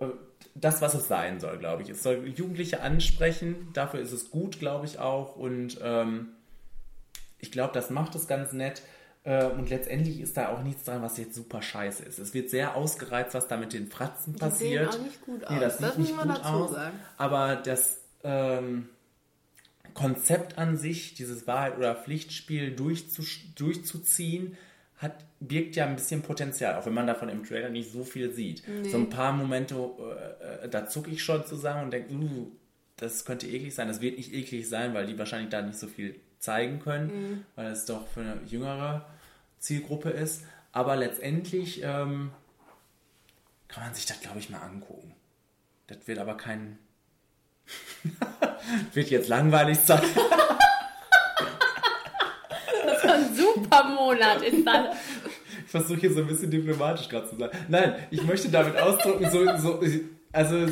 äh, 0.00 0.08
Das, 0.54 0.82
was 0.82 0.92
es 0.92 1.08
sein 1.08 1.40
soll, 1.40 1.56
glaube 1.56 1.82
ich. 1.82 1.88
Es 1.88 2.02
soll 2.02 2.28
Jugendliche 2.28 2.82
ansprechen. 2.82 3.68
Dafür 3.72 4.00
ist 4.00 4.12
es 4.12 4.30
gut, 4.30 4.58
glaube 4.58 4.84
ich 4.84 4.98
auch. 4.98 5.34
Und 5.36 5.78
ähm, 5.82 6.28
ich 7.38 7.50
glaube, 7.52 7.72
das 7.74 7.90
macht 7.90 8.14
es 8.14 8.26
ganz 8.26 8.52
nett. 8.52 8.82
Äh, 9.24 9.46
Und 9.46 9.68
letztendlich 9.70 10.20
ist 10.20 10.36
da 10.36 10.48
auch 10.50 10.62
nichts 10.62 10.84
dran, 10.84 11.02
was 11.02 11.18
jetzt 11.18 11.34
super 11.34 11.60
scheiße 11.60 12.04
ist. 12.04 12.18
Es 12.18 12.34
wird 12.34 12.50
sehr 12.50 12.76
ausgereizt, 12.76 13.34
was 13.34 13.48
da 13.48 13.56
mit 13.56 13.72
den 13.72 13.88
Fratzen 13.90 14.34
Die 14.34 14.38
passiert. 14.38 14.92
sehen 14.92 15.00
auch 15.00 15.04
nicht 15.04 15.20
gut 15.22 15.40
Nee, 15.40 15.56
aus. 15.56 15.60
das, 15.60 15.76
Das 15.78 15.96
sieht 15.96 15.98
nicht 16.06 16.16
gut 16.16 16.44
aus. 16.44 16.70
sagen. 16.72 16.98
Aber 17.16 17.56
das 17.56 17.98
ähm, 18.24 18.88
Konzept 19.94 20.58
an 20.58 20.76
sich, 20.76 21.14
dieses 21.14 21.46
Wahrheit- 21.46 21.76
oder 21.76 21.94
Pflichtspiel 21.96 22.74
durchzu, 22.74 23.22
durchzuziehen, 23.56 24.56
hat, 24.98 25.24
birgt 25.40 25.76
ja 25.76 25.86
ein 25.86 25.94
bisschen 25.96 26.22
Potenzial, 26.22 26.76
auch 26.76 26.86
wenn 26.86 26.94
man 26.94 27.06
davon 27.06 27.28
im 27.28 27.44
Trailer 27.44 27.68
nicht 27.70 27.92
so 27.92 28.04
viel 28.04 28.32
sieht. 28.32 28.62
Nee. 28.66 28.88
So 28.88 28.98
ein 28.98 29.08
paar 29.10 29.32
Momente, 29.32 29.74
äh, 29.74 30.64
äh, 30.64 30.68
da 30.68 30.86
zucke 30.88 31.10
ich 31.10 31.22
schon 31.22 31.44
zusammen 31.46 31.84
und 31.84 31.90
denke, 31.92 32.12
uh, 32.14 32.50
das 32.96 33.24
könnte 33.24 33.46
eklig 33.46 33.74
sein. 33.74 33.86
Das 33.88 34.00
wird 34.00 34.16
nicht 34.16 34.32
eklig 34.32 34.68
sein, 34.68 34.94
weil 34.94 35.06
die 35.06 35.18
wahrscheinlich 35.18 35.50
da 35.50 35.62
nicht 35.62 35.78
so 35.78 35.86
viel 35.86 36.16
zeigen 36.38 36.80
können, 36.80 37.06
Mhm. 37.08 37.44
weil 37.56 37.66
es 37.72 37.84
doch 37.86 38.06
für 38.08 38.20
eine 38.20 38.38
jüngere 38.46 39.04
Zielgruppe 39.58 40.10
ist. 40.10 40.44
Aber 40.72 40.96
letztendlich 40.96 41.82
ähm, 41.82 42.30
kann 43.68 43.84
man 43.84 43.94
sich 43.94 44.06
das, 44.06 44.20
glaube 44.20 44.38
ich, 44.38 44.50
mal 44.50 44.60
angucken. 44.60 45.14
Das 45.88 45.98
wird 46.06 46.18
aber 46.18 46.36
kein 46.36 46.78
Wird 48.94 49.10
jetzt 49.10 49.28
langweilig 49.28 49.78
sein. 49.78 50.02
Das 52.84 53.04
war 53.04 53.14
ein 53.14 53.34
super 53.34 53.84
Monat. 53.84 54.42
Ist 54.42 54.66
das. 54.66 54.96
Ich 55.64 55.70
versuche 55.70 56.00
hier 56.00 56.12
so 56.14 56.20
ein 56.20 56.26
bisschen 56.26 56.50
diplomatisch 56.50 57.08
gerade 57.08 57.28
zu 57.28 57.36
sein. 57.36 57.50
Nein, 57.68 57.94
ich 58.10 58.22
möchte 58.22 58.48
damit 58.48 58.76
ausdrücken, 58.78 59.30
so, 59.30 59.56
so, 59.58 59.82
also 60.38 60.68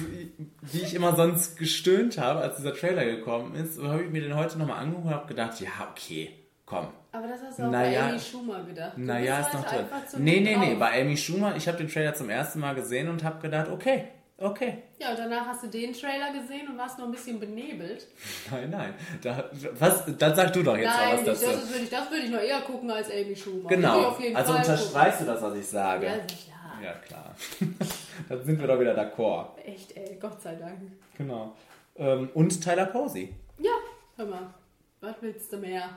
wie 0.63 0.79
ich 0.81 0.95
immer 0.95 1.17
sonst 1.17 1.57
gestöhnt 1.59 2.19
habe, 2.19 2.41
als 2.41 2.57
dieser 2.57 2.73
Trailer 2.73 3.05
gekommen 3.05 3.55
ist, 3.57 3.83
habe 3.83 4.05
ich 4.05 4.11
mir 4.11 4.21
den 4.23 4.37
heute 4.37 4.57
nochmal 4.59 4.79
angeguckt 4.79 5.07
und 5.07 5.13
habe 5.13 5.27
gedacht, 5.27 5.61
ja, 5.61 5.69
okay, 5.91 6.31
komm. 6.65 6.87
Aber 7.11 7.27
das 7.27 7.41
hast 7.43 7.59
du 7.59 7.65
auch 7.65 7.71
Naja. 7.73 8.03
bei 8.03 8.11
Amy 8.11 8.21
Schumer 8.21 8.63
gedacht. 8.63 8.93
Du 8.97 9.01
Naja, 9.01 9.39
bist 9.39 9.49
ist 9.49 9.55
noch 9.55 9.67
halt 9.73 9.87
drin. 10.13 10.25
Nee, 10.25 10.41
nee, 10.41 10.57
nee, 10.57 10.75
bei 10.77 11.01
Amy 11.01 11.17
Schumer, 11.17 11.57
ich 11.57 11.67
habe 11.67 11.79
den 11.79 11.89
Trailer 11.89 12.15
zum 12.15 12.31
ersten 12.31 12.61
Mal 12.61 12.75
gesehen 12.77 13.09
und 13.09 13.25
habe 13.25 13.41
gedacht, 13.41 13.69
okay, 13.71 14.05
okay. 14.39 14.83
Ja, 15.01 15.11
und 15.11 15.19
danach 15.19 15.47
hast 15.47 15.65
du 15.65 15.67
den 15.67 15.93
Trailer 15.93 16.33
gesehen 16.33 16.69
und 16.69 16.79
warst 16.79 16.99
noch 16.99 17.07
ein 17.07 17.11
bisschen 17.13 17.41
benebelt. 17.41 18.07
Nein, 18.53 18.71
nein. 18.71 18.95
Da, 19.23 19.51
was, 19.79 20.05
dann 20.19 20.35
sag 20.37 20.53
du 20.53 20.63
doch 20.63 20.77
jetzt 20.77 20.87
Nein, 20.97 21.09
mal 21.09 21.17
was 21.19 21.25
das, 21.25 21.41
dazu. 21.41 21.59
ist, 21.59 21.71
würde 21.73 21.85
ich, 21.85 21.91
das 21.91 22.11
würde 22.11 22.23
ich 22.25 22.31
noch 22.31 22.41
eher 22.41 22.61
gucken 22.61 22.91
als 22.91 23.11
Amy 23.11 23.35
Schumer. 23.35 23.69
Genau. 23.69 24.17
Also 24.35 24.53
Fall 24.53 24.61
unterstreichst 24.61 25.21
du 25.23 25.25
gucken. 25.25 25.41
das, 25.41 25.43
was 25.51 25.59
ich 25.59 25.67
sage? 25.67 26.07
Ja, 26.07 26.13
sicher. 26.29 26.53
Ja, 26.85 26.93
klar. 27.07 27.35
Dann 28.29 28.45
sind 28.45 28.61
wir 28.61 28.67
doch 28.67 28.81
wieder 28.81 28.95
d'accord. 28.95 29.57
Echt, 29.65 29.97
ey, 29.97 30.17
Gott 30.21 30.41
sei 30.41 30.55
Dank. 30.55 30.79
Genau. 31.17 31.55
Ähm, 31.97 32.31
und 32.35 32.63
Tyler 32.63 32.87
Posey. 32.87 33.35
Ja, 33.59 33.73
hör 34.17 34.27
mal. 34.27 34.55
Was 35.01 35.17
willst 35.21 35.53
du 35.53 35.59
mehr? 35.59 35.91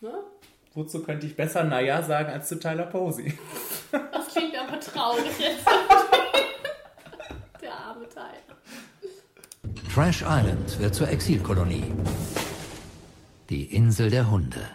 Ne? 0.00 0.12
Wozu 0.74 1.02
könnte 1.02 1.26
ich 1.26 1.36
besser 1.36 1.64
Naja 1.64 2.02
sagen 2.02 2.30
als 2.30 2.48
zu 2.48 2.58
Tyler 2.58 2.86
Posey? 2.86 3.32
Das 3.90 4.28
klingt 4.28 4.56
aber 4.58 4.80
traurig 4.80 5.38
jetzt. 5.38 5.66
Der 7.62 7.72
arme 7.72 8.08
Teil. 8.08 8.38
Trash 9.94 10.22
Island 10.22 10.78
wird 10.80 10.94
zur 10.94 11.08
Exilkolonie. 11.08 11.92
Die 13.50 13.74
Insel 13.74 14.10
der 14.10 14.28
Hunde. 14.30 14.68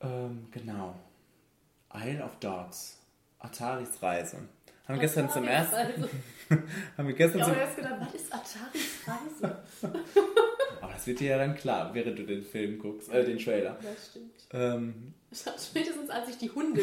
Ähm, 0.00 0.46
genau. 0.52 0.94
Isle 1.92 2.22
of 2.24 2.36
Dogs. 2.38 2.98
Ataris 3.40 4.00
Reise. 4.00 4.38
Haben 4.86 4.96
wir 4.96 5.00
gestern 5.00 5.30
zum 5.30 5.44
ersten. 5.44 5.76
Haben 6.98 7.08
wir 7.08 7.14
gestern 7.14 7.40
Ich 7.40 7.46
habe 7.46 7.58
erst 7.58 7.76
gedacht, 7.76 7.94
was 8.00 8.14
ist 8.14 8.32
Ataris 8.32 9.00
Reise? 9.06 9.58
Aber 10.82 10.92
das 10.92 11.06
wird 11.06 11.20
dir 11.20 11.30
ja 11.30 11.38
dann 11.38 11.54
klar, 11.54 11.94
während 11.94 12.18
du 12.18 12.24
den 12.24 12.42
Film 12.42 12.78
guckst, 12.78 13.10
äh, 13.10 13.24
den 13.24 13.38
Trailer. 13.38 13.78
Das 13.82 14.10
stimmt. 14.10 14.34
Ähm, 14.52 15.14
Spätestens 15.32 16.10
als 16.10 16.28
ich 16.28 16.36
die 16.38 16.50
Hunde 16.50 16.82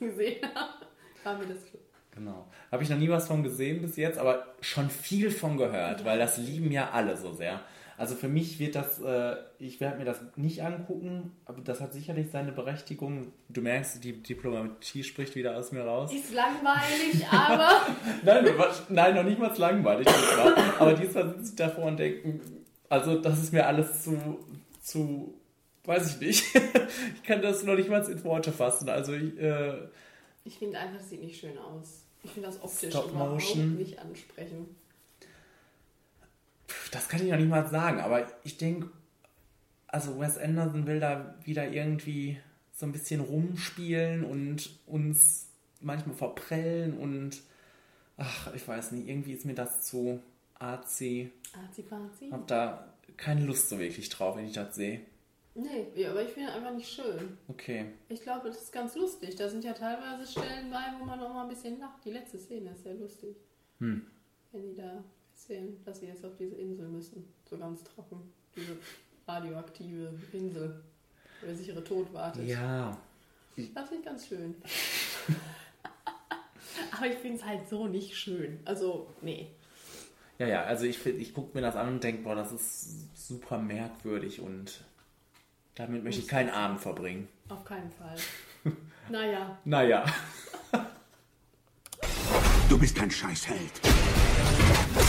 gesehen 0.00 0.42
habe, 0.54 0.86
war 1.24 1.38
mir 1.38 1.46
das 1.46 1.64
klar. 1.66 1.82
genau. 2.14 2.48
Habe 2.70 2.82
ich 2.82 2.88
noch 2.88 2.96
nie 2.98 3.10
was 3.10 3.26
von 3.26 3.42
gesehen 3.42 3.82
bis 3.82 3.96
jetzt, 3.96 4.18
aber 4.18 4.54
schon 4.62 4.88
viel 4.88 5.30
von 5.30 5.58
gehört, 5.58 6.04
weil 6.06 6.18
das 6.18 6.38
lieben 6.38 6.72
ja 6.72 6.90
alle 6.90 7.16
so 7.18 7.32
sehr. 7.34 7.60
Also 8.02 8.16
für 8.16 8.26
mich 8.26 8.58
wird 8.58 8.74
das, 8.74 9.00
äh, 9.00 9.36
ich 9.60 9.78
werde 9.78 9.98
mir 9.98 10.04
das 10.04 10.18
nicht 10.34 10.64
angucken, 10.64 11.30
aber 11.44 11.60
das 11.60 11.80
hat 11.80 11.92
sicherlich 11.92 12.32
seine 12.32 12.50
Berechtigung. 12.50 13.32
Du 13.48 13.60
merkst, 13.60 14.02
die 14.02 14.20
Diplomatie 14.20 15.04
spricht 15.04 15.36
wieder 15.36 15.56
aus 15.56 15.70
mir 15.70 15.84
raus. 15.84 16.12
Ist 16.12 16.34
langweilig, 16.34 17.24
aber 17.30 17.86
Nein, 18.24 18.44
nein, 18.88 19.14
noch 19.14 19.22
nicht 19.22 19.38
mal 19.38 19.56
langweilig. 19.56 20.08
Aber 20.80 20.94
diesmal 20.94 21.28
sitze 21.28 21.50
ich 21.50 21.54
davor 21.54 21.84
und 21.84 21.96
denke, 21.96 22.40
also 22.88 23.20
das 23.20 23.40
ist 23.40 23.52
mir 23.52 23.68
alles 23.68 24.02
zu, 24.02 24.18
zu, 24.80 25.34
weiß 25.84 26.16
ich 26.16 26.20
nicht. 26.20 26.44
Ich 27.14 27.22
kann 27.22 27.40
das 27.40 27.62
noch 27.62 27.76
nicht 27.76 27.88
mal 27.88 28.02
in 28.02 28.24
Worte 28.24 28.50
fassen. 28.50 28.88
Also 28.88 29.12
ich, 29.12 29.38
äh, 29.38 29.78
ich 30.44 30.58
finde 30.58 30.76
einfach, 30.76 30.98
es 30.98 31.08
sieht 31.08 31.22
nicht 31.22 31.38
schön 31.38 31.56
aus. 31.56 32.02
Ich 32.24 32.32
finde 32.32 32.48
das 32.48 32.60
optisch 32.60 32.90
Stop 32.90 33.10
überhaupt 33.12 33.34
Motion. 33.34 33.76
nicht 33.76 34.00
ansprechend. 34.00 34.70
Das 36.90 37.08
kann 37.08 37.22
ich 37.22 37.30
noch 37.30 37.38
nicht 37.38 37.48
mal 37.48 37.68
sagen. 37.68 38.00
Aber 38.00 38.26
ich 38.44 38.58
denke, 38.58 38.90
also 39.86 40.18
Wes 40.18 40.38
Anderson 40.38 40.86
will 40.86 41.00
da 41.00 41.34
wieder 41.44 41.68
irgendwie 41.70 42.38
so 42.72 42.86
ein 42.86 42.92
bisschen 42.92 43.20
rumspielen 43.20 44.24
und 44.24 44.70
uns 44.86 45.48
manchmal 45.80 46.16
verprellen 46.16 46.96
und 46.96 47.42
ach, 48.16 48.52
ich 48.54 48.66
weiß 48.66 48.92
nicht, 48.92 49.08
irgendwie 49.08 49.32
ist 49.32 49.44
mir 49.44 49.54
das 49.54 49.82
zu 49.82 50.20
artsy. 50.58 51.30
Azi-Fazi? 51.52 52.30
Hab 52.30 52.46
da 52.46 52.92
keine 53.16 53.44
Lust 53.44 53.68
so 53.68 53.78
wirklich 53.78 54.08
drauf, 54.08 54.36
wenn 54.36 54.46
ich 54.46 54.54
das 54.54 54.74
sehe. 54.74 55.00
Nee, 55.54 55.86
ja, 55.94 56.10
aber 56.10 56.22
ich 56.22 56.30
finde 56.30 56.50
einfach 56.52 56.72
nicht 56.72 56.90
schön. 56.90 57.36
Okay. 57.48 57.84
Ich 58.08 58.22
glaube, 58.22 58.48
das 58.48 58.62
ist 58.62 58.72
ganz 58.72 58.94
lustig. 58.94 59.36
Da 59.36 59.50
sind 59.50 59.64
ja 59.64 59.74
teilweise 59.74 60.26
Stellen 60.26 60.70
bei, 60.70 60.82
wo 60.98 61.04
man 61.04 61.20
auch 61.20 61.34
mal 61.34 61.42
ein 61.42 61.48
bisschen 61.50 61.78
lacht. 61.78 62.02
Die 62.06 62.10
letzte 62.10 62.38
Szene 62.38 62.70
ist 62.70 62.84
sehr 62.84 62.94
lustig. 62.94 63.36
Hm. 63.78 64.06
Wenn 64.52 64.62
die 64.62 64.74
da 64.74 65.04
erzählen, 65.52 65.76
dass 65.84 66.00
sie 66.00 66.06
jetzt 66.06 66.24
auf 66.24 66.32
diese 66.38 66.56
Insel 66.56 66.88
müssen. 66.88 67.24
So 67.48 67.58
ganz 67.58 67.82
trocken. 67.84 68.32
Diese 68.56 68.76
radioaktive 69.26 70.12
Insel, 70.32 70.82
wo 71.40 71.46
der 71.46 71.56
sichere 71.56 71.84
Tod 71.84 72.12
wartet. 72.12 72.46
Ja. 72.46 72.96
Das 73.74 73.88
finde 73.88 74.00
ich 74.00 74.04
ganz 74.04 74.26
schön. 74.26 74.54
Aber 76.96 77.06
ich 77.06 77.16
finde 77.18 77.38
es 77.38 77.44
halt 77.44 77.68
so 77.68 77.86
nicht 77.86 78.16
schön. 78.16 78.60
Also, 78.64 79.08
nee. 79.20 79.48
Ja, 80.38 80.46
ja, 80.46 80.62
also 80.64 80.86
ich, 80.86 80.98
find- 80.98 81.20
ich 81.20 81.34
gucke 81.34 81.56
mir 81.56 81.60
das 81.62 81.76
an 81.76 81.88
und 81.88 82.02
denke, 82.04 82.22
boah, 82.22 82.34
das 82.34 82.52
ist 82.52 83.28
super 83.28 83.58
merkwürdig 83.58 84.40
und 84.40 84.82
damit 85.74 86.02
möchte 86.02 86.20
ich 86.22 86.28
keinen 86.28 86.50
Abend 86.50 86.80
verbringen. 86.80 87.28
Auf 87.48 87.64
keinen 87.64 87.90
Fall. 87.92 88.16
naja. 89.10 89.58
Naja. 89.64 90.04
Du 92.68 92.78
bist 92.78 92.96
kein 92.96 93.10
Scheißheld. 93.10 93.91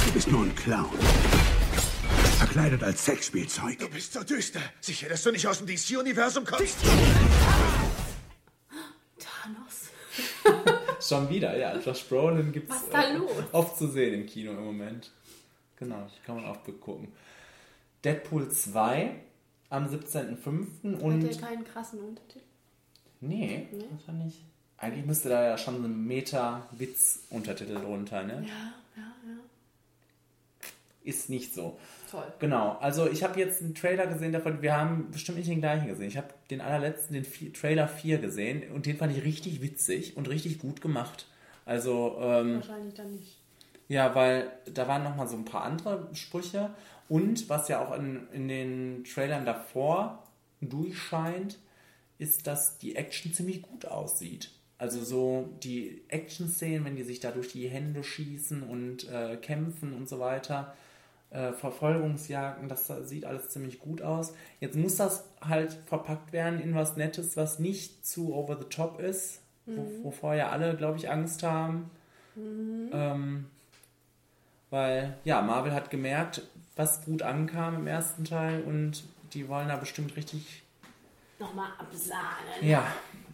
Du 0.05 0.11
bist 0.13 0.27
nur 0.31 0.43
ein 0.43 0.55
Clown. 0.55 0.89
Verkleidet 2.37 2.83
als 2.83 3.05
Sexspielzeug. 3.05 3.79
Du 3.79 3.89
bist 3.89 4.13
so 4.13 4.23
düster. 4.23 4.59
Sicher, 4.81 5.09
dass 5.09 5.23
du 5.23 5.31
nicht 5.31 5.47
aus 5.47 5.59
dem 5.59 5.67
DC-Universum 5.67 6.43
kommst? 6.45 6.75
Thanos. 9.19 9.89
Schon 11.07 11.29
wieder, 11.29 11.57
ja. 11.57 11.77
Josh 11.79 12.03
Brolin 12.03 12.51
gibt 12.51 12.69
Was 12.69 12.77
es 12.77 12.83
ist 12.83 12.93
da 12.93 13.09
los? 13.13 13.31
oft 13.51 13.77
zu 13.77 13.87
sehen 13.87 14.13
im 14.13 14.25
Kino 14.25 14.51
im 14.51 14.63
Moment. 14.65 15.11
Genau, 15.77 16.07
kann 16.25 16.35
man 16.35 16.45
oft 16.45 16.61
gucken. 16.81 17.09
Deadpool 18.03 18.49
2 18.51 19.15
am 19.69 19.87
17.05. 19.87 20.95
Hat 20.95 21.01
und... 21.01 21.21
der 21.21 21.35
keinen 21.37 21.63
krassen 21.63 21.99
Untertitel? 21.99 22.45
Nee, 23.21 23.67
Nee. 23.71 23.85
das 23.97 24.07
war 24.07 24.15
nicht. 24.15 24.37
Eigentlich 24.77 25.05
müsste 25.05 25.29
da 25.29 25.43
ja 25.47 25.57
schon 25.57 25.83
ein 25.83 26.05
Meta-Witz-Untertitel 26.07 27.75
drunter, 27.75 28.23
ne? 28.23 28.45
Ja. 28.47 28.73
Ist 31.03 31.29
nicht 31.29 31.53
so. 31.53 31.77
Toll. 32.09 32.23
Genau, 32.39 32.77
also 32.79 33.09
ich 33.09 33.23
habe 33.23 33.39
jetzt 33.39 33.61
einen 33.61 33.75
Trailer 33.75 34.07
gesehen 34.07 34.31
davon, 34.31 34.61
wir 34.61 34.77
haben 34.77 35.11
bestimmt 35.11 35.37
nicht 35.37 35.49
den 35.49 35.59
gleichen 35.59 35.87
gesehen. 35.87 36.07
Ich 36.07 36.15
habe 36.17 36.27
den 36.49 36.61
allerletzten, 36.61 37.13
den 37.13 37.25
Vi- 37.25 37.51
Trailer 37.53 37.87
4 37.89 38.19
gesehen 38.19 38.71
und 38.71 38.85
den 38.85 38.95
fand 38.97 39.15
ich 39.15 39.23
richtig 39.23 39.61
witzig 39.61 40.15
und 40.15 40.29
richtig 40.29 40.59
gut 40.59 40.79
gemacht. 40.79 41.27
Also, 41.65 42.17
ähm, 42.21 42.55
Wahrscheinlich 42.55 42.93
dann 42.93 43.15
nicht. 43.15 43.37
ja, 43.89 44.15
weil 44.15 44.51
da 44.73 44.87
waren 44.87 45.03
nochmal 45.03 45.27
so 45.27 45.35
ein 45.35 45.45
paar 45.45 45.63
andere 45.63 46.07
Sprüche 46.13 46.69
und 47.09 47.49
was 47.49 47.67
ja 47.67 47.85
auch 47.85 47.93
in, 47.97 48.27
in 48.31 48.47
den 48.47 49.03
Trailern 49.03 49.45
davor 49.45 50.23
durchscheint, 50.61 51.59
ist, 52.17 52.47
dass 52.47 52.77
die 52.77 52.95
Action 52.95 53.33
ziemlich 53.33 53.61
gut 53.61 53.85
aussieht. 53.85 54.51
Also 54.77 55.03
so 55.03 55.49
die 55.63 56.01
Action-Szenen, 56.09 56.83
wenn 56.85 56.95
die 56.95 57.03
sich 57.03 57.19
da 57.19 57.31
durch 57.31 57.49
die 57.49 57.67
Hände 57.67 58.03
schießen 58.03 58.63
und 58.63 59.07
äh, 59.09 59.37
kämpfen 59.37 59.93
und 59.93 60.09
so 60.09 60.19
weiter, 60.19 60.73
äh, 61.33 61.51
Verfolgungsjagden, 61.51 62.69
das 62.69 62.87
sieht 63.03 63.25
alles 63.25 63.49
ziemlich 63.49 63.79
gut 63.79 64.01
aus. 64.01 64.33
Jetzt 64.59 64.75
muss 64.77 64.95
das 64.95 65.25
halt 65.41 65.73
verpackt 65.87 66.31
werden 66.31 66.59
in 66.61 66.75
was 66.75 66.95
Nettes, 66.95 67.35
was 67.35 67.59
nicht 67.59 68.05
zu 68.05 68.33
over 68.33 68.57
the 68.57 68.65
top 68.69 68.99
ist, 69.01 69.41
wo, 69.65 69.81
Mhm. 69.81 70.03
wovor 70.03 70.35
ja 70.35 70.49
alle, 70.49 70.75
glaube 70.77 70.97
ich, 70.97 71.09
Angst 71.09 71.43
haben. 71.43 71.89
Mhm. 72.35 72.89
Ähm, 72.93 73.45
weil, 74.69 75.15
ja, 75.23 75.41
Marvel 75.41 75.73
hat 75.73 75.89
gemerkt, 75.89 76.41
was 76.75 77.03
gut 77.05 77.21
ankam 77.21 77.75
im 77.75 77.87
ersten 77.87 78.25
Teil 78.25 78.61
und 78.63 79.03
die 79.33 79.47
wollen 79.47 79.67
da 79.67 79.75
bestimmt 79.75 80.15
richtig. 80.15 80.63
Nochmal 81.39 81.69
absahnen. 81.77 82.61
Ja, 82.61 82.85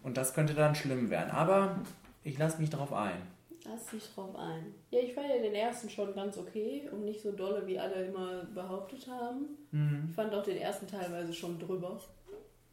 und 0.03 0.17
das 0.17 0.34
könnte 0.34 0.53
dann 0.53 0.76
schlimm 0.76 1.09
werden. 1.09 1.31
Aber 1.31 1.80
ich 2.23 2.38
lasse 2.38 2.59
mich 2.59 2.69
darauf 2.69 2.93
ein. 2.93 3.21
Lass 3.69 3.85
dich 3.87 4.13
drauf 4.13 4.35
ein. 4.35 4.73
Ja, 4.89 4.99
ich 4.99 5.13
fand 5.13 5.27
ja 5.29 5.37
den 5.37 5.53
ersten 5.53 5.89
schon 5.89 6.13
ganz 6.15 6.37
okay 6.37 6.89
und 6.91 7.05
nicht 7.05 7.21
so 7.21 7.31
dolle, 7.31 7.65
wie 7.67 7.77
alle 7.77 8.05
immer 8.05 8.43
behauptet 8.53 9.07
haben. 9.07 9.45
Mhm. 9.71 10.07
Ich 10.09 10.15
fand 10.15 10.33
auch 10.33 10.43
den 10.43 10.57
ersten 10.57 10.87
teilweise 10.87 11.33
schon 11.33 11.59
drüber 11.59 11.99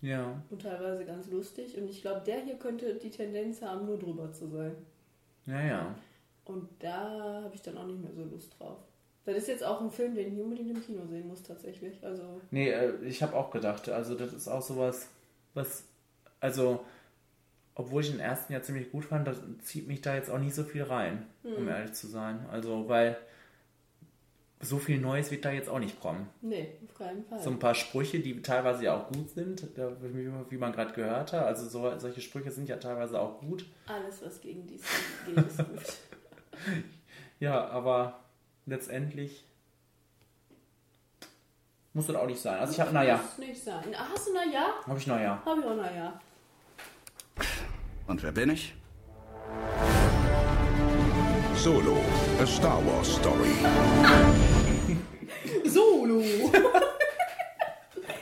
Ja. 0.01 0.41
und 0.51 0.63
teilweise 0.63 1.05
ganz 1.05 1.31
lustig. 1.31 1.77
Und 1.77 1.89
ich 1.91 2.01
glaube, 2.03 2.23
der 2.25 2.41
hier 2.41 2.55
könnte 2.55 2.95
die 2.95 3.11
Tendenz 3.11 3.61
haben, 3.63 3.87
nur 3.87 3.99
drüber 3.99 4.33
zu 4.33 4.49
sein. 4.49 4.75
Ja, 5.47 5.61
ja. 5.61 5.95
Und 6.45 6.69
da 6.79 7.43
habe 7.45 7.55
ich 7.55 7.63
dann 7.63 7.77
auch 7.77 7.87
nicht 7.87 8.01
mehr 8.03 8.13
so 8.15 8.25
Lust 8.25 8.59
drauf. 8.59 8.79
Das 9.25 9.37
ist 9.37 9.49
jetzt 9.49 9.65
auch 9.65 9.81
ein 9.81 9.91
Film, 9.91 10.15
den 10.15 10.33
ich 10.35 10.41
unbedingt 10.41 10.71
im 10.71 10.81
Kino 10.85 11.05
sehen 11.07 11.27
muss, 11.27 11.43
tatsächlich. 11.43 12.03
Also, 12.05 12.41
Nee, 12.53 12.71
äh, 12.71 12.95
ich 13.05 13.23
habe 13.23 13.35
auch 13.37 13.51
gedacht, 13.51 13.89
also 13.89 14.15
das 14.15 14.33
ist 14.33 14.47
auch 14.49 14.63
sowas, 14.63 15.09
was, 15.53 15.85
also, 16.39 16.81
obwohl 17.77 18.03
ich 18.03 18.11
den 18.11 18.19
ersten 18.21 18.53
ja 18.53 18.61
ziemlich 18.63 18.91
gut 18.91 19.05
fand, 19.05 19.29
das 19.29 19.39
zieht 19.63 19.87
mich 19.87 20.01
da 20.01 20.15
jetzt 20.17 20.31
auch 20.31 20.39
nicht 20.39 20.55
so 20.55 20.65
viel 20.65 20.83
rein, 20.83 21.27
um 21.45 21.57
Hm. 21.59 21.69
ehrlich 21.69 21.93
zu 21.93 22.09
sein. 22.09 22.45
Also, 22.51 22.89
weil 22.89 23.17
so 24.61 24.79
viel 24.79 24.99
Neues 24.99 25.31
wird 25.31 25.45
da 25.45 25.53
jetzt 25.53 25.69
auch 25.69 25.79
nicht 25.79 26.01
kommen. 26.01 26.29
Nee, 26.41 26.71
auf 26.89 26.95
keinen 26.97 27.23
Fall. 27.27 27.39
So 27.39 27.51
ein 27.51 27.59
paar 27.59 27.75
Sprüche, 27.75 28.19
die 28.21 28.41
teilweise 28.41 28.85
ja 28.85 28.97
auch 28.97 29.09
gut 29.13 29.29
sind, 29.31 29.63
wie 30.49 30.57
man 30.57 30.73
gerade 30.73 30.95
gehört 30.95 31.33
hat. 31.35 31.45
Also 31.45 31.69
so, 31.69 31.99
solche 31.99 32.23
Sprüche 32.23 32.51
sind 32.51 32.69
ja 32.69 32.79
teilweise 32.79 33.21
auch 33.21 33.39
gut. 33.41 33.67
Alles, 33.87 34.25
was 34.25 34.41
gegen 34.41 34.67
DC 34.67 34.81
geht, 35.27 35.47
ist 35.47 35.59
gut. 35.59 35.97
Ja, 37.39 37.69
aber 37.69 38.21
letztendlich 38.65 39.45
muss 41.93 42.07
das 42.07 42.17
auch 42.17 42.27
nicht 42.27 42.41
sein. 42.41 42.59
Also 42.59 42.73
ich 42.73 42.81
habe, 42.81 42.93
naja, 42.93 43.17
Muss 43.23 43.39
nicht 43.47 43.63
sein. 43.63 43.85
Hast 43.95 44.29
du 44.29 44.33
na 44.35 44.45
ja? 44.51 44.67
habe 44.87 44.99
ich 44.99 45.07
naja. 45.07 45.43
Hab 45.45 45.59
ich 45.59 45.65
auch 45.65 45.77
na 45.77 45.95
ja. 45.95 46.21
Und 48.07 48.23
wer 48.23 48.33
bin 48.33 48.51
ich? 48.51 48.75
Solo, 51.57 51.99
a 52.41 52.47
Star 52.47 52.85
Wars 52.87 53.17
Story. 53.17 53.51
Solo. 55.69 56.23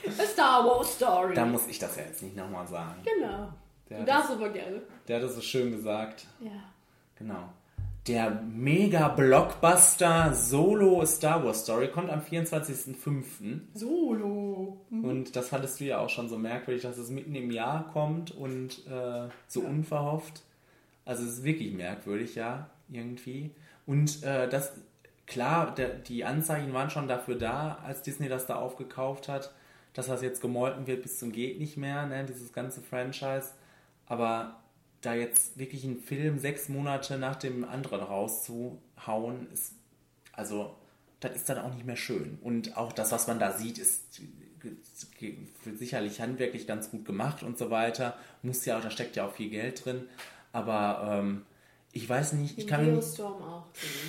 A 0.06 0.27
Star 0.27 0.65
Wars 0.65 0.94
Story. 0.94 1.35
Da 1.35 1.44
muss 1.44 1.66
ich 1.66 1.78
das 1.78 1.97
ja 1.97 2.05
jetzt 2.05 2.23
nicht 2.23 2.36
nochmal 2.36 2.66
sagen. 2.66 3.02
Genau. 3.05 3.52
Der 3.90 3.98
du 3.98 4.05
darfst 4.05 4.31
aber 4.31 4.48
gerne. 4.51 4.82
Der 5.09 5.16
hat 5.16 5.24
es 5.24 5.35
so 5.35 5.40
schön 5.40 5.73
gesagt. 5.73 6.27
Ja. 6.40 6.51
Genau. 7.16 7.48
Der 8.06 8.31
Mega-Blockbuster 8.31 10.35
Solo 10.35 11.06
Star 11.06 11.43
Wars 11.43 11.62
Story 11.62 11.89
kommt 11.89 12.10
am 12.10 12.20
24.05. 12.20 13.60
Solo. 13.72 14.76
Mhm. 14.90 15.05
Und 15.05 15.36
das 15.36 15.52
hattest 15.52 15.81
du 15.81 15.85
ja 15.85 16.01
auch 16.01 16.10
schon 16.10 16.28
so 16.28 16.36
merkwürdig, 16.36 16.82
dass 16.82 16.98
es 16.98 17.09
mitten 17.09 17.35
im 17.35 17.51
Jahr 17.51 17.89
kommt 17.94 18.31
und 18.31 18.86
äh, 18.86 19.28
so 19.48 19.62
unverhofft. 19.62 20.43
Also 21.06 21.22
es 21.22 21.39
ist 21.39 21.44
wirklich 21.44 21.72
merkwürdig, 21.72 22.35
ja, 22.35 22.68
irgendwie. 22.90 23.52
Und 23.86 24.22
äh, 24.22 24.51
das, 24.51 24.74
klar, 25.26 25.74
der, 25.74 25.89
die 25.89 26.26
Anzeichen 26.26 26.74
waren 26.74 26.90
schon 26.90 27.09
dafür 27.09 27.36
da, 27.36 27.78
als 27.86 28.02
Disney 28.02 28.28
das 28.28 28.44
da 28.44 28.56
aufgekauft 28.56 29.28
hat, 29.28 29.55
dass 29.94 30.09
das 30.09 30.20
jetzt 30.20 30.43
gemolken 30.43 30.86
wird 30.86 31.02
bis 31.02 31.18
zum 31.18 31.32
geht 31.32 31.59
nicht 31.59 31.78
mehr, 31.78 32.05
ne, 32.05 32.26
dieses 32.26 32.52
ganze 32.52 32.82
Franchise. 32.82 33.52
Aber 34.06 34.56
da 35.05 35.14
jetzt 35.14 35.59
wirklich 35.59 35.85
einen 35.85 36.01
Film 36.01 36.39
sechs 36.39 36.68
Monate 36.68 37.18
nach 37.18 37.36
dem 37.36 37.64
anderen 37.64 38.01
rauszuhauen, 38.01 39.48
ist, 39.52 39.74
also, 40.32 40.74
das 41.20 41.36
ist 41.36 41.48
dann 41.48 41.59
auch 41.59 41.74
nicht 41.74 41.86
mehr 41.86 41.97
schön. 41.97 42.39
Und 42.43 42.76
auch 42.76 42.93
das, 42.93 43.12
was 43.12 43.26
man 43.26 43.39
da 43.39 43.52
sieht, 43.52 43.78
ist 43.78 44.20
sicherlich 45.78 46.20
handwerklich 46.20 46.66
ganz 46.66 46.90
gut 46.90 47.05
gemacht 47.05 47.43
und 47.43 47.59
so 47.59 47.70
weiter. 47.70 48.16
Muss 48.43 48.64
ja 48.64 48.81
da 48.81 48.90
steckt 48.90 49.16
ja 49.16 49.26
auch 49.26 49.32
viel 49.32 49.51
Geld 49.51 49.85
drin. 49.85 50.09
Aber 50.52 51.18
ähm, 51.18 51.44
ich 51.93 52.09
weiß 52.09 52.35
nicht, 52.35 52.59
ich 52.59 52.66
kann, 52.66 52.98
auch. 52.98 53.66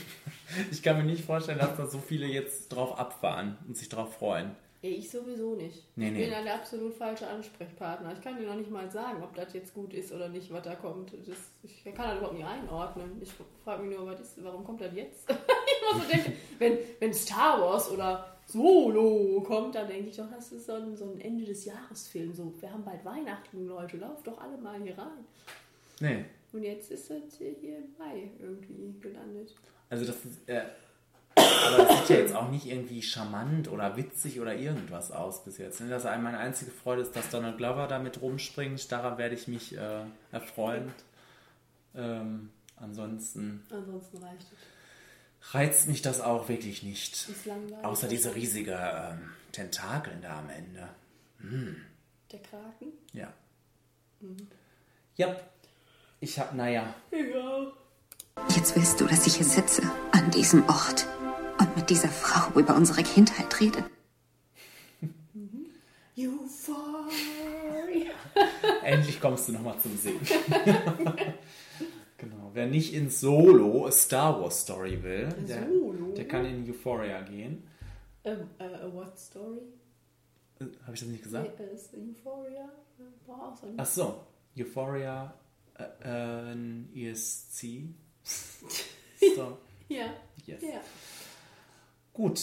ich 0.72 0.82
kann 0.82 0.98
mir 0.98 1.04
nicht 1.04 1.26
vorstellen, 1.26 1.60
dass 1.60 1.78
da 1.78 1.88
so 1.88 2.00
viele 2.00 2.26
jetzt 2.26 2.70
drauf 2.70 2.98
abfahren 2.98 3.58
und 3.68 3.78
sich 3.78 3.90
drauf 3.90 4.16
freuen. 4.16 4.56
Ja, 4.86 4.92
ich 4.92 5.10
sowieso 5.10 5.56
nicht. 5.56 5.84
Nee, 5.96 6.08
ich 6.08 6.14
nee. 6.14 6.26
bin 6.26 6.34
ein 6.36 6.48
absolut 6.48 6.94
falscher 6.94 7.28
Ansprechpartner. 7.32 8.14
Ich 8.14 8.22
kann 8.22 8.38
dir 8.38 8.46
noch 8.46 8.56
nicht 8.56 8.70
mal 8.70 8.92
sagen, 8.92 9.24
ob 9.24 9.34
das 9.34 9.52
jetzt 9.54 9.74
gut 9.74 9.92
ist 9.96 10.12
oder 10.12 10.30
nicht, 10.30 10.54
was 10.54 10.62
da 10.62 10.76
kommt. 10.76 11.12
Das, 11.26 11.38
ich 11.64 11.84
kann 11.86 12.10
das 12.10 12.18
überhaupt 12.18 12.36
nicht 12.36 12.46
einordnen. 12.46 13.20
Ich 13.20 13.32
frage 13.64 13.82
mich 13.82 13.98
nur, 13.98 14.06
was 14.06 14.20
ist, 14.20 14.44
warum 14.44 14.64
kommt 14.64 14.82
das 14.82 14.94
jetzt? 14.94 15.28
ich 15.30 15.94
muss 15.94 16.04
so 16.04 16.12
denken, 16.12 16.34
wenn, 16.60 16.78
wenn 17.00 17.14
Star 17.16 17.60
Wars 17.60 17.90
oder 17.90 18.38
Solo 18.46 19.42
kommt, 19.42 19.74
dann 19.74 19.88
denke 19.88 20.10
ich 20.10 20.18
doch, 20.18 20.30
das 20.30 20.52
ist 20.52 20.68
so 20.68 20.74
ein, 20.74 20.96
so 20.96 21.06
ein 21.06 21.20
Ende 21.20 21.46
des 21.46 21.66
Jahres-Film. 21.66 22.36
So, 22.36 22.54
wir 22.60 22.72
haben 22.72 22.86
bald 22.86 23.04
Weihnachten, 23.04 23.66
Leute, 23.66 23.98
lauft 23.98 24.28
doch 24.28 24.40
alle 24.40 24.58
mal 24.58 24.80
hier 24.84 24.96
rein. 24.96 25.26
Nee. 26.00 26.26
Und 26.54 26.62
jetzt 26.62 26.92
ist 26.92 27.10
das 27.10 27.38
hier 27.40 27.78
im 27.78 27.96
Mai 27.98 28.30
irgendwie 28.40 28.94
gelandet. 29.02 29.56
Also 29.90 30.06
das 30.06 30.24
ist, 30.26 30.48
äh, 30.48 30.62
aber 31.36 31.78
das 31.84 32.00
sieht 32.00 32.10
ja 32.10 32.16
jetzt 32.18 32.36
auch 32.36 32.50
nicht 32.50 32.66
irgendwie 32.66 33.02
charmant 33.02 33.68
oder 33.70 33.98
witzig 33.98 34.40
oder 34.40 34.56
irgendwas 34.56 35.12
aus 35.12 35.44
bis 35.44 35.58
jetzt. 35.58 35.82
ne? 35.82 35.90
Das 35.90 36.04
meine 36.04 36.38
einzige 36.38 36.72
Freude 36.72 37.02
ist, 37.02 37.16
dass 37.16 37.30
Donald 37.30 37.58
Glover 37.58 37.88
damit 37.88 38.22
rumspringt. 38.22 38.92
Daran 38.92 39.18
werde 39.18 39.36
ich 39.36 39.48
mich 39.48 39.76
äh, 39.78 40.02
erfreuen. 40.32 40.92
Ähm, 41.96 42.50
ansonsten 42.78 43.66
Ansonsten 43.70 44.18
reicht 44.18 44.42
es. 44.52 45.54
reizt 45.54 45.88
mich 45.88 46.02
das 46.02 46.22
auch 46.22 46.50
wirklich 46.50 46.84
nicht. 46.84 47.28
Außer 47.84 48.08
diese 48.08 48.36
riesige 48.36 48.74
ähm, 48.74 49.30
Tentakeln 49.52 50.22
da 50.22 50.40
am 50.40 50.50
Ende. 50.50 50.90
Hm. 51.40 51.78
Der 52.32 52.40
Kraken? 52.40 52.88
Ja. 53.14 53.32
Mhm. 54.20 54.48
Ja. 55.16 55.36
Ich 56.20 56.40
hab, 56.40 56.54
naja. 56.56 56.94
Ja. 57.12 57.72
Jetzt 58.66 58.76
willst 58.76 59.00
du, 59.00 59.06
dass 59.06 59.28
ich 59.28 59.36
hier 59.36 59.46
sitze, 59.46 59.84
an 60.12 60.32
diesem 60.32 60.68
Ort 60.68 61.06
und 61.60 61.76
mit 61.76 61.90
dieser 61.90 62.10
Frau 62.10 62.58
über 62.60 62.76
unsere 62.76 63.04
Kindheit 63.04 63.60
rede. 63.60 63.84
Euphoria. 66.18 67.06
Endlich 68.84 69.22
kommst 69.22 69.48
du 69.48 69.52
nochmal 69.54 69.78
zum 69.80 69.96
Singen. 69.98 70.20
genau. 72.18 72.52
Wer 72.54 72.68
nicht 72.68 72.94
in 72.94 73.10
Solo 73.10 73.86
a 73.88 73.92
Star 73.92 74.42
Wars 74.42 74.62
Story 74.62 75.04
will, 75.04 75.30
der, 75.48 75.68
der 76.16 76.28
kann 76.28 76.46
in 76.46 76.68
Euphoria 76.70 77.22
gehen. 77.22 77.68
Ähm, 78.24 78.50
äh, 78.58 78.64
a 78.64 78.92
what 78.92 79.20
story? 79.20 79.62
Habe 80.60 80.94
ich 80.94 81.02
das 81.02 81.10
nicht 81.10 81.24
gesagt? 81.24 81.52
Euphoria? 81.60 82.70
War 83.28 83.50
auch 83.50 83.56
so. 83.56 83.68
Ach 83.78 83.86
so. 83.86 84.26
Euphoria, 84.58 85.34
äh, 85.78 86.54
ein 86.54 86.90
ESC. 86.96 87.94
So. 88.26 89.58
Ja. 89.88 90.12
Yes. 90.48 90.64
Ja. 90.64 90.82
Gut. 92.12 92.42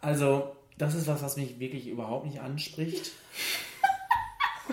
Also, 0.00 0.56
das 0.78 0.94
ist 0.94 1.08
was, 1.08 1.20
was 1.22 1.36
mich 1.36 1.58
wirklich 1.58 1.88
überhaupt 1.88 2.24
nicht 2.26 2.40
anspricht. 2.40 3.10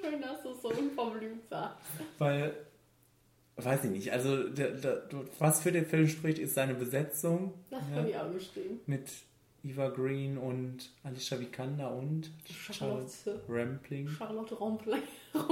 Schön, 0.00 0.22
dass 0.22 0.42
du 0.42 0.52
es 0.52 0.62
so 0.62 0.68
unverblümt 0.68 1.46
sagst. 1.50 1.76
Weil, 2.16 2.54
weiß 3.56 3.84
ich 3.84 3.90
nicht, 3.90 4.12
also 4.12 4.48
der, 4.48 4.70
der, 4.70 5.02
was 5.38 5.60
für 5.60 5.72
den 5.72 5.84
Film 5.84 6.08
spricht, 6.08 6.38
ist 6.38 6.54
seine 6.54 6.72
Besetzung. 6.74 7.52
Das 7.68 7.82
ja, 7.90 7.96
habe 7.96 8.08
ich 8.08 8.16
auch 8.16 8.32
geschrieben. 8.32 8.80
Mit 8.86 9.10
Eva 9.64 9.88
Green 9.88 10.36
und 10.36 10.90
Alicia 11.04 11.40
Vikander 11.40 11.90
und 11.94 12.30
Charlotte. 12.70 13.40
Rampling. 13.48 14.06
Charlotte. 14.08 14.54
Rompling. 14.54 15.02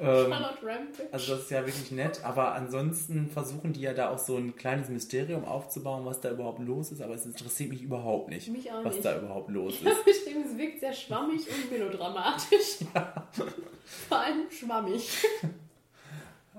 Ähm, 0.00 0.30
Charlotte 0.30 0.64
Rampling. 0.64 1.08
Also 1.10 1.32
das 1.32 1.42
ist 1.44 1.50
ja 1.50 1.66
wirklich 1.66 1.90
nett, 1.90 2.24
aber 2.24 2.52
ansonsten 2.54 3.28
versuchen 3.28 3.72
die 3.72 3.80
ja 3.80 3.92
da 3.92 4.10
auch 4.10 4.18
so 4.18 4.36
ein 4.36 4.54
kleines 4.54 4.88
Mysterium 4.88 5.44
aufzubauen, 5.44 6.04
was 6.04 6.20
da 6.20 6.30
überhaupt 6.30 6.60
los 6.60 6.92
ist, 6.92 7.00
aber 7.02 7.14
es 7.14 7.26
interessiert 7.26 7.70
mich 7.70 7.82
überhaupt 7.82 8.28
nicht, 8.28 8.46
Mich 8.52 8.68
was 8.84 8.94
nicht. 8.94 9.04
da 9.04 9.18
überhaupt 9.18 9.50
los 9.50 9.74
Ich 9.80 9.84
ist. 9.86 10.04
geschrieben, 10.04 10.44
es 10.46 10.56
wirkt 10.56 10.78
sehr 10.78 10.92
schwammig 10.92 11.40
und 11.48 11.72
melodramatisch. 11.72 12.78
Vor 14.08 14.18
allem 14.18 14.48
schwammig. 14.50 15.08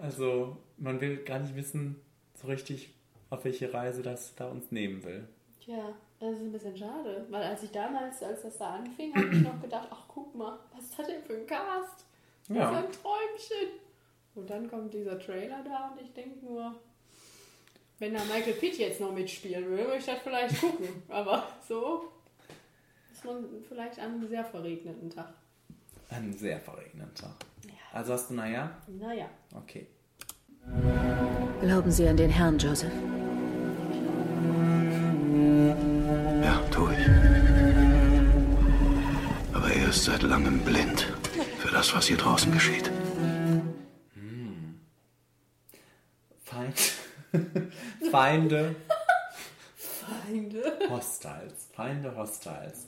Also 0.02 0.58
man 0.78 1.02
will 1.02 1.18
gar 1.24 1.40
nicht 1.40 1.56
wissen 1.56 1.96
so 2.34 2.48
richtig, 2.48 2.94
auf 3.30 3.44
welche 3.44 3.74
Reise 3.74 4.02
das 4.02 4.34
da 4.36 4.48
uns 4.48 4.72
nehmen 4.72 5.04
will. 5.04 5.28
Tja, 5.64 5.94
das 6.20 6.32
ist 6.34 6.40
ein 6.42 6.52
bisschen 6.52 6.76
schade. 6.78 7.26
Weil 7.30 7.44
als 7.44 7.64
ich 7.64 7.72
damals, 7.72 8.22
als 8.24 8.42
das 8.44 8.58
da 8.58 8.72
anfing, 8.76 9.14
habe 9.16 9.28
ich 9.36 9.42
noch 9.42 9.62
gedacht, 9.62 9.88
ach 9.92 10.04
guck 10.08 10.36
mal, 10.36 10.58
was 10.76 10.84
ist 10.86 11.00
das 11.00 11.08
denn 11.08 11.22
für 11.24 11.34
ein 11.36 11.46
Cast? 11.48 12.06
Das 12.48 12.58
Ja. 12.58 12.72
ist 12.72 12.78
ein 12.78 12.92
Träumchen. 12.92 13.80
Und 14.36 14.50
dann 14.50 14.70
kommt 14.70 14.94
dieser 14.94 15.20
Trailer 15.20 15.64
da 15.64 15.90
und 15.90 16.02
ich 16.02 16.14
denke 16.14 16.46
nur, 16.46 16.76
wenn 18.00 18.14
da 18.14 18.20
Michael 18.26 18.54
Pitt 18.54 18.78
jetzt 18.78 19.02
noch 19.02 19.12
mitspielen 19.12 19.66
will, 19.70 19.78
würde 19.80 19.98
ich 19.98 20.06
das 20.06 20.20
vielleicht 20.20 20.60
gucken. 20.62 20.88
Aber 21.10 21.48
so 21.68 22.06
ist 23.12 23.26
man 23.26 23.44
vielleicht 23.68 24.00
an 24.00 24.14
einem 24.14 24.28
sehr 24.28 24.46
verregneten 24.46 25.10
Tag. 25.10 25.34
Ein 26.10 26.32
sehr 26.34 26.60
verregneten 26.60 27.14
Tag. 27.16 27.32
Also 27.92 28.14
hast 28.14 28.30
du, 28.30 28.36
naja? 28.36 28.72
Naja. 28.88 29.26
Okay. 29.56 29.88
Glauben 31.62 31.92
Sie 31.92 32.08
an 32.08 32.16
den 32.18 32.30
Herrn, 32.30 32.58
Joseph? 32.58 32.94
Ja, 35.34 35.76
ist 39.90 40.06
seit 40.06 40.22
langem 40.24 40.60
blind 40.60 41.02
für 41.60 41.70
das, 41.72 41.96
was 41.96 42.06
hier 42.08 42.18
draußen 42.18 42.52
geschieht. 42.52 42.90
Feind. 46.44 46.76
Feinde. 48.12 48.76
Feinde. 49.76 50.78
Hostiles. 50.90 51.70
Feinde 51.76 52.16
Hostiles. 52.16 52.88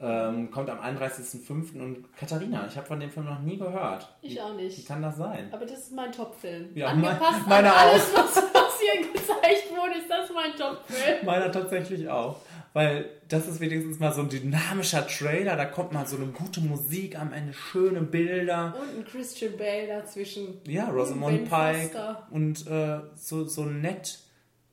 Ähm, 0.00 0.50
kommt 0.52 0.70
am 0.70 0.78
31.05. 0.80 1.80
und 1.80 2.16
Katharina, 2.16 2.66
ich 2.68 2.76
habe 2.76 2.86
von 2.86 3.00
dem 3.00 3.10
Film 3.10 3.26
noch 3.26 3.40
nie 3.40 3.56
gehört. 3.58 4.08
Ich 4.22 4.34
wie, 4.34 4.40
auch 4.40 4.56
Wie 4.56 4.62
nicht. 4.62 4.86
kann 4.86 5.02
das 5.02 5.16
sein? 5.16 5.48
Aber 5.52 5.66
das 5.66 5.78
ist 5.80 5.92
mein 5.92 6.12
Top-Film. 6.12 6.68
Ja, 6.76 6.88
Angepasst 6.88 7.40
mein- 7.46 7.64
meiner 7.64 7.72
an 7.76 7.88
alles, 7.88 8.14
auch. 8.14 8.18
was, 8.18 8.36
was 8.36 8.80
hier 8.80 9.02
gezeigt 9.12 9.70
wurde, 9.70 9.98
ist 9.98 10.08
das 10.08 10.30
mein 10.32 10.54
Top-Film. 10.56 11.18
Meiner 11.26 11.50
tatsächlich 11.50 12.08
auch. 12.08 12.36
Weil 12.78 13.10
das 13.26 13.48
ist 13.48 13.58
wenigstens 13.58 13.98
mal 13.98 14.12
so 14.12 14.20
ein 14.20 14.28
dynamischer 14.28 15.04
Trailer, 15.04 15.56
da 15.56 15.64
kommt 15.64 15.90
mal 15.92 16.06
so 16.06 16.14
eine 16.16 16.26
gute 16.26 16.60
Musik 16.60 17.18
am 17.18 17.32
Ende, 17.32 17.52
schöne 17.52 18.02
Bilder. 18.02 18.72
Und 18.80 19.00
ein 19.00 19.04
Christian 19.04 19.56
Bale 19.56 19.88
dazwischen. 19.88 20.60
Ja, 20.64 20.86
Und 20.86 20.94
Rosamund 20.96 21.50
Pike 21.50 21.78
Foster. 21.80 22.28
und 22.30 22.66
äh, 22.68 23.00
so, 23.16 23.44
so 23.46 23.64
nett. 23.64 24.20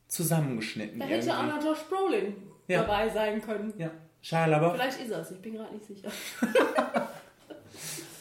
zusammengeschnitten. 0.08 1.00
Da 1.00 1.06
hätte 1.08 1.36
auch 1.36 1.48
noch 1.48 1.64
Josh 1.64 1.80
Brolin 1.90 2.36
Ja. 2.68 2.82
dabei 2.84 3.10
sein 3.10 3.42
können. 3.42 3.74
Ja. 3.80 3.90
Shia 4.22 4.46
LaBeouf. 4.46 4.74
Vielleicht 4.76 5.02
ist 5.02 5.10
er 5.12 5.22
es, 5.22 5.32
ich 5.32 5.42
bin 5.42 5.56
gerade 5.56 5.74
nicht 5.74 5.86
sicher. 5.88 6.10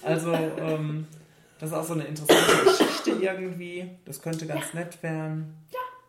Also, 0.03 0.33
ähm, 0.35 1.07
das 1.59 1.71
ist 1.71 1.77
auch 1.77 1.85
so 1.85 1.95
eine 1.95 2.05
interessante 2.05 2.65
Geschichte 2.65 3.11
irgendwie. 3.13 3.91
Das 4.05 4.21
könnte 4.21 4.47
ganz 4.47 4.75
nett 4.75 5.03
werden. 5.03 5.55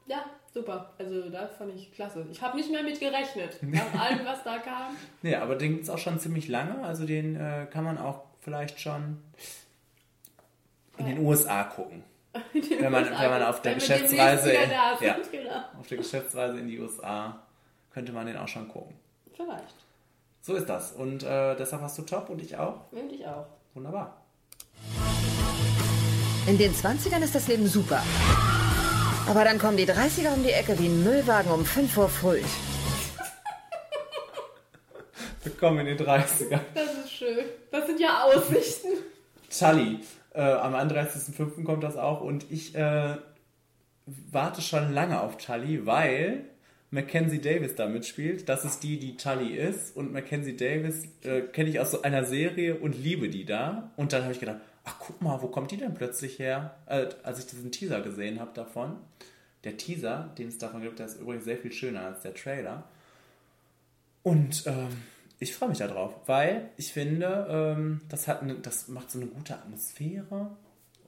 Ja, 0.07 0.25
super. 0.55 0.93
Also 0.97 1.29
das 1.29 1.55
fand 1.57 1.75
ich 1.75 1.91
klasse. 1.93 2.25
Ich 2.31 2.41
habe 2.41 2.57
nicht 2.57 2.71
mehr 2.71 2.81
mit 2.81 2.99
gerechnet. 2.99 3.61
Nach 3.61 3.93
allem, 3.99 4.25
was 4.25 4.43
da 4.43 4.57
kam. 4.57 4.95
Nee, 5.21 5.35
aber 5.35 5.55
den 5.55 5.73
gibt 5.73 5.83
es 5.83 5.89
auch 5.89 5.99
schon 5.99 6.19
ziemlich 6.19 6.47
lange. 6.47 6.83
Also 6.83 7.05
den 7.05 7.35
äh, 7.35 7.67
kann 7.69 7.83
man 7.83 7.99
auch 7.99 8.21
vielleicht 8.41 8.79
schon 8.79 9.21
in 10.97 11.05
den 11.05 11.19
USA 11.19 11.65
gucken. 11.65 12.03
Wenn 12.53 12.91
man, 12.91 13.05
wenn 13.05 13.29
man 13.29 13.43
auf 13.43 13.61
der 13.61 13.75
Geschäftsreise 13.75 14.51
wieder 14.51 14.67
da 14.67 14.97
sind, 14.99 15.07
ja, 15.07 15.17
genau. 15.31 15.79
auf 15.79 15.87
der 15.87 15.97
Geschäftsreise 15.99 16.59
in 16.59 16.67
die 16.67 16.77
USA 16.77 17.39
könnte 17.91 18.11
man 18.11 18.27
den 18.27 18.35
auch 18.35 18.49
schon 18.49 18.67
gucken. 18.67 18.93
Vielleicht. 19.37 19.75
So 20.41 20.53
ist 20.55 20.67
das. 20.67 20.91
Und 20.91 21.23
äh, 21.23 21.55
deshalb 21.55 21.81
hast 21.81 21.97
du 21.97 22.01
top 22.01 22.29
und 22.29 22.41
ich 22.41 22.57
auch. 22.57 22.91
Und 22.91 23.09
ich 23.09 23.25
auch. 23.25 23.47
Wunderbar. 23.73 24.17
In 26.45 26.57
den 26.57 26.73
20ern 26.73 27.23
ist 27.23 27.33
das 27.33 27.47
Leben 27.47 27.67
super. 27.67 28.03
Aber 29.27 29.43
dann 29.43 29.57
kommen 29.57 29.75
die 29.75 29.87
30er 29.87 30.33
um 30.35 30.43
die 30.43 30.51
Ecke 30.51 30.77
wie 30.77 30.85
ein 30.85 31.03
Müllwagen 31.03 31.51
um 31.51 31.65
5 31.65 31.97
Uhr 31.97 32.09
früh. 32.09 32.41
Willkommen 35.43 35.79
in 35.87 35.97
den 35.97 36.07
30er. 36.07 36.59
Das 36.75 36.93
ist 37.03 37.11
schön. 37.11 37.45
Das 37.71 37.87
sind 37.87 37.99
ja 37.99 38.23
Aussichten. 38.23 38.89
Tully. 39.49 39.99
Äh, 40.33 40.41
am 40.41 40.75
31.05. 40.75 41.63
kommt 41.63 41.83
das 41.83 41.97
auch 41.97 42.21
und 42.21 42.45
ich 42.51 42.75
äh, 42.75 43.15
warte 44.05 44.61
schon 44.61 44.93
lange 44.93 45.19
auf 45.19 45.37
Tully, 45.37 45.87
weil 45.87 46.45
Mackenzie 46.91 47.41
Davis 47.41 47.73
da 47.73 47.87
mitspielt. 47.87 48.47
Das 48.47 48.63
ist 48.63 48.83
die, 48.83 48.99
die 48.99 49.17
Tully 49.17 49.55
ist 49.55 49.95
und 49.95 50.13
Mackenzie 50.13 50.55
Davis 50.55 51.03
äh, 51.23 51.41
kenne 51.41 51.71
ich 51.71 51.79
aus 51.79 51.89
so 51.89 52.03
einer 52.03 52.25
Serie 52.25 52.75
und 52.75 52.95
liebe 52.95 53.29
die 53.29 53.45
da. 53.45 53.91
Und 53.95 54.13
dann 54.13 54.21
habe 54.21 54.33
ich 54.33 54.39
gedacht, 54.39 54.59
ach 54.85 54.95
guck 54.99 55.21
mal, 55.21 55.41
wo 55.41 55.47
kommt 55.47 55.71
die 55.71 55.77
denn 55.77 55.93
plötzlich 55.93 56.39
her? 56.39 56.75
Äh, 56.85 57.07
als 57.23 57.39
ich 57.39 57.47
diesen 57.47 57.71
Teaser 57.71 58.01
gesehen 58.01 58.39
habe 58.39 58.51
davon. 58.53 58.97
Der 59.63 59.77
Teaser, 59.77 60.31
den 60.37 60.47
es 60.47 60.59
davon 60.59 60.81
gibt, 60.81 60.99
der 60.99 61.07
ist 61.07 61.19
übrigens 61.19 61.43
sehr 61.43 61.57
viel 61.57 61.71
schöner 61.71 62.01
als 62.01 62.21
der 62.21 62.35
Trailer. 62.35 62.83
Und 64.21 64.63
ähm, 64.67 64.89
ich 65.39 65.55
freue 65.55 65.69
mich 65.69 65.79
darauf, 65.79 66.13
weil 66.27 66.69
ich 66.77 66.93
finde, 66.93 67.47
ähm, 67.49 68.01
das, 68.09 68.27
hat 68.27 68.41
eine, 68.41 68.55
das 68.55 68.87
macht 68.87 69.11
so 69.11 69.19
eine 69.19 69.27
gute 69.27 69.55
Atmosphäre. 69.55 70.51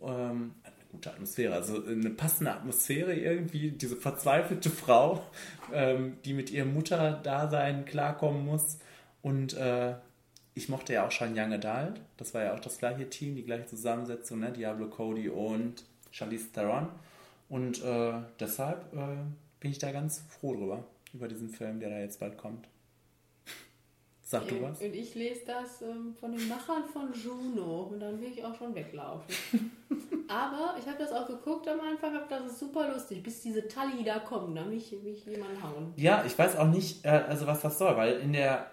Ähm, 0.02 0.56
eine 0.64 0.76
gute 0.92 1.12
Atmosphäre, 1.12 1.54
also 1.54 1.86
eine 1.86 2.10
passende 2.10 2.52
Atmosphäre 2.52 3.14
irgendwie. 3.14 3.72
Diese 3.72 3.96
verzweifelte 3.96 4.72
Frau, 4.72 5.24
ähm, 5.74 6.18
die 6.26 6.34
mit 6.34 6.50
ihrem 6.50 6.74
Mutterdasein 6.74 7.86
klarkommen 7.86 8.44
muss. 8.44 8.80
Und 9.22 9.54
äh, 9.54 9.96
ich 10.58 10.70
mochte 10.70 10.94
ja 10.94 11.06
auch 11.06 11.12
schon 11.12 11.38
Young 11.38 11.54
Adult. 11.54 12.02
Das 12.18 12.34
war 12.34 12.44
ja 12.44 12.56
auch 12.56 12.60
das 12.60 12.80
gleiche 12.80 13.08
Team, 13.08 13.36
die 13.36 13.44
gleiche 13.44 13.68
Zusammensetzung, 13.68 14.40
ne? 14.40 14.52
Diablo 14.52 14.90
Cody 14.90 15.30
und 15.30 15.84
Charlize 16.10 16.52
Theron. 16.52 16.88
Und 17.48 17.84
äh, 17.84 18.14
deshalb 18.40 18.92
äh, 18.94 19.18
bin 19.60 19.70
ich 19.70 19.78
da 19.78 19.92
ganz 19.92 20.24
froh 20.28 20.56
drüber, 20.56 20.84
über 21.14 21.28
diesen 21.28 21.50
Film, 21.50 21.80
der 21.80 21.92
da 21.92 22.00
jetzt 22.00 22.20
bald 22.20 22.40
kommt. 22.40 22.68
Sag 24.24 24.48
du 24.48 24.60
was? 24.64 24.82
Und 24.82 24.96
ich 24.96 25.14
lese 25.14 25.46
das 25.46 25.84
ähm, 25.84 26.16
von 26.20 26.36
den 26.36 26.48
Machern 26.48 26.84
von 26.92 27.14
Juno 27.14 27.84
und 27.84 28.00
dann 28.00 28.20
will 28.20 28.32
ich 28.32 28.44
auch 28.44 28.56
schon 28.56 28.74
weglaufen. 28.74 29.72
Aber 30.28 30.76
ich 30.80 30.88
habe 30.88 30.98
das 30.98 31.12
auch 31.12 31.28
geguckt 31.28 31.68
am 31.68 31.80
Anfang, 31.80 32.16
hab 32.16 32.28
das 32.30 32.48
ist 32.48 32.60
super 32.60 32.92
lustig, 32.92 33.22
bis 33.22 33.42
diese 33.42 33.68
Tully 33.68 34.04
da 34.04 34.20
kommen, 34.20 34.56
da 34.56 34.66
mich, 34.66 34.92
mich 35.04 35.24
jemand 35.26 35.62
hauen. 35.62 35.94
Ja, 35.96 36.26
ich 36.26 36.38
weiß 36.38 36.58
auch 36.58 36.68
nicht, 36.68 37.06
äh, 37.06 37.10
also 37.10 37.46
was 37.46 37.62
das 37.62 37.78
soll, 37.78 37.96
weil 37.96 38.18
in 38.20 38.34
der 38.34 38.72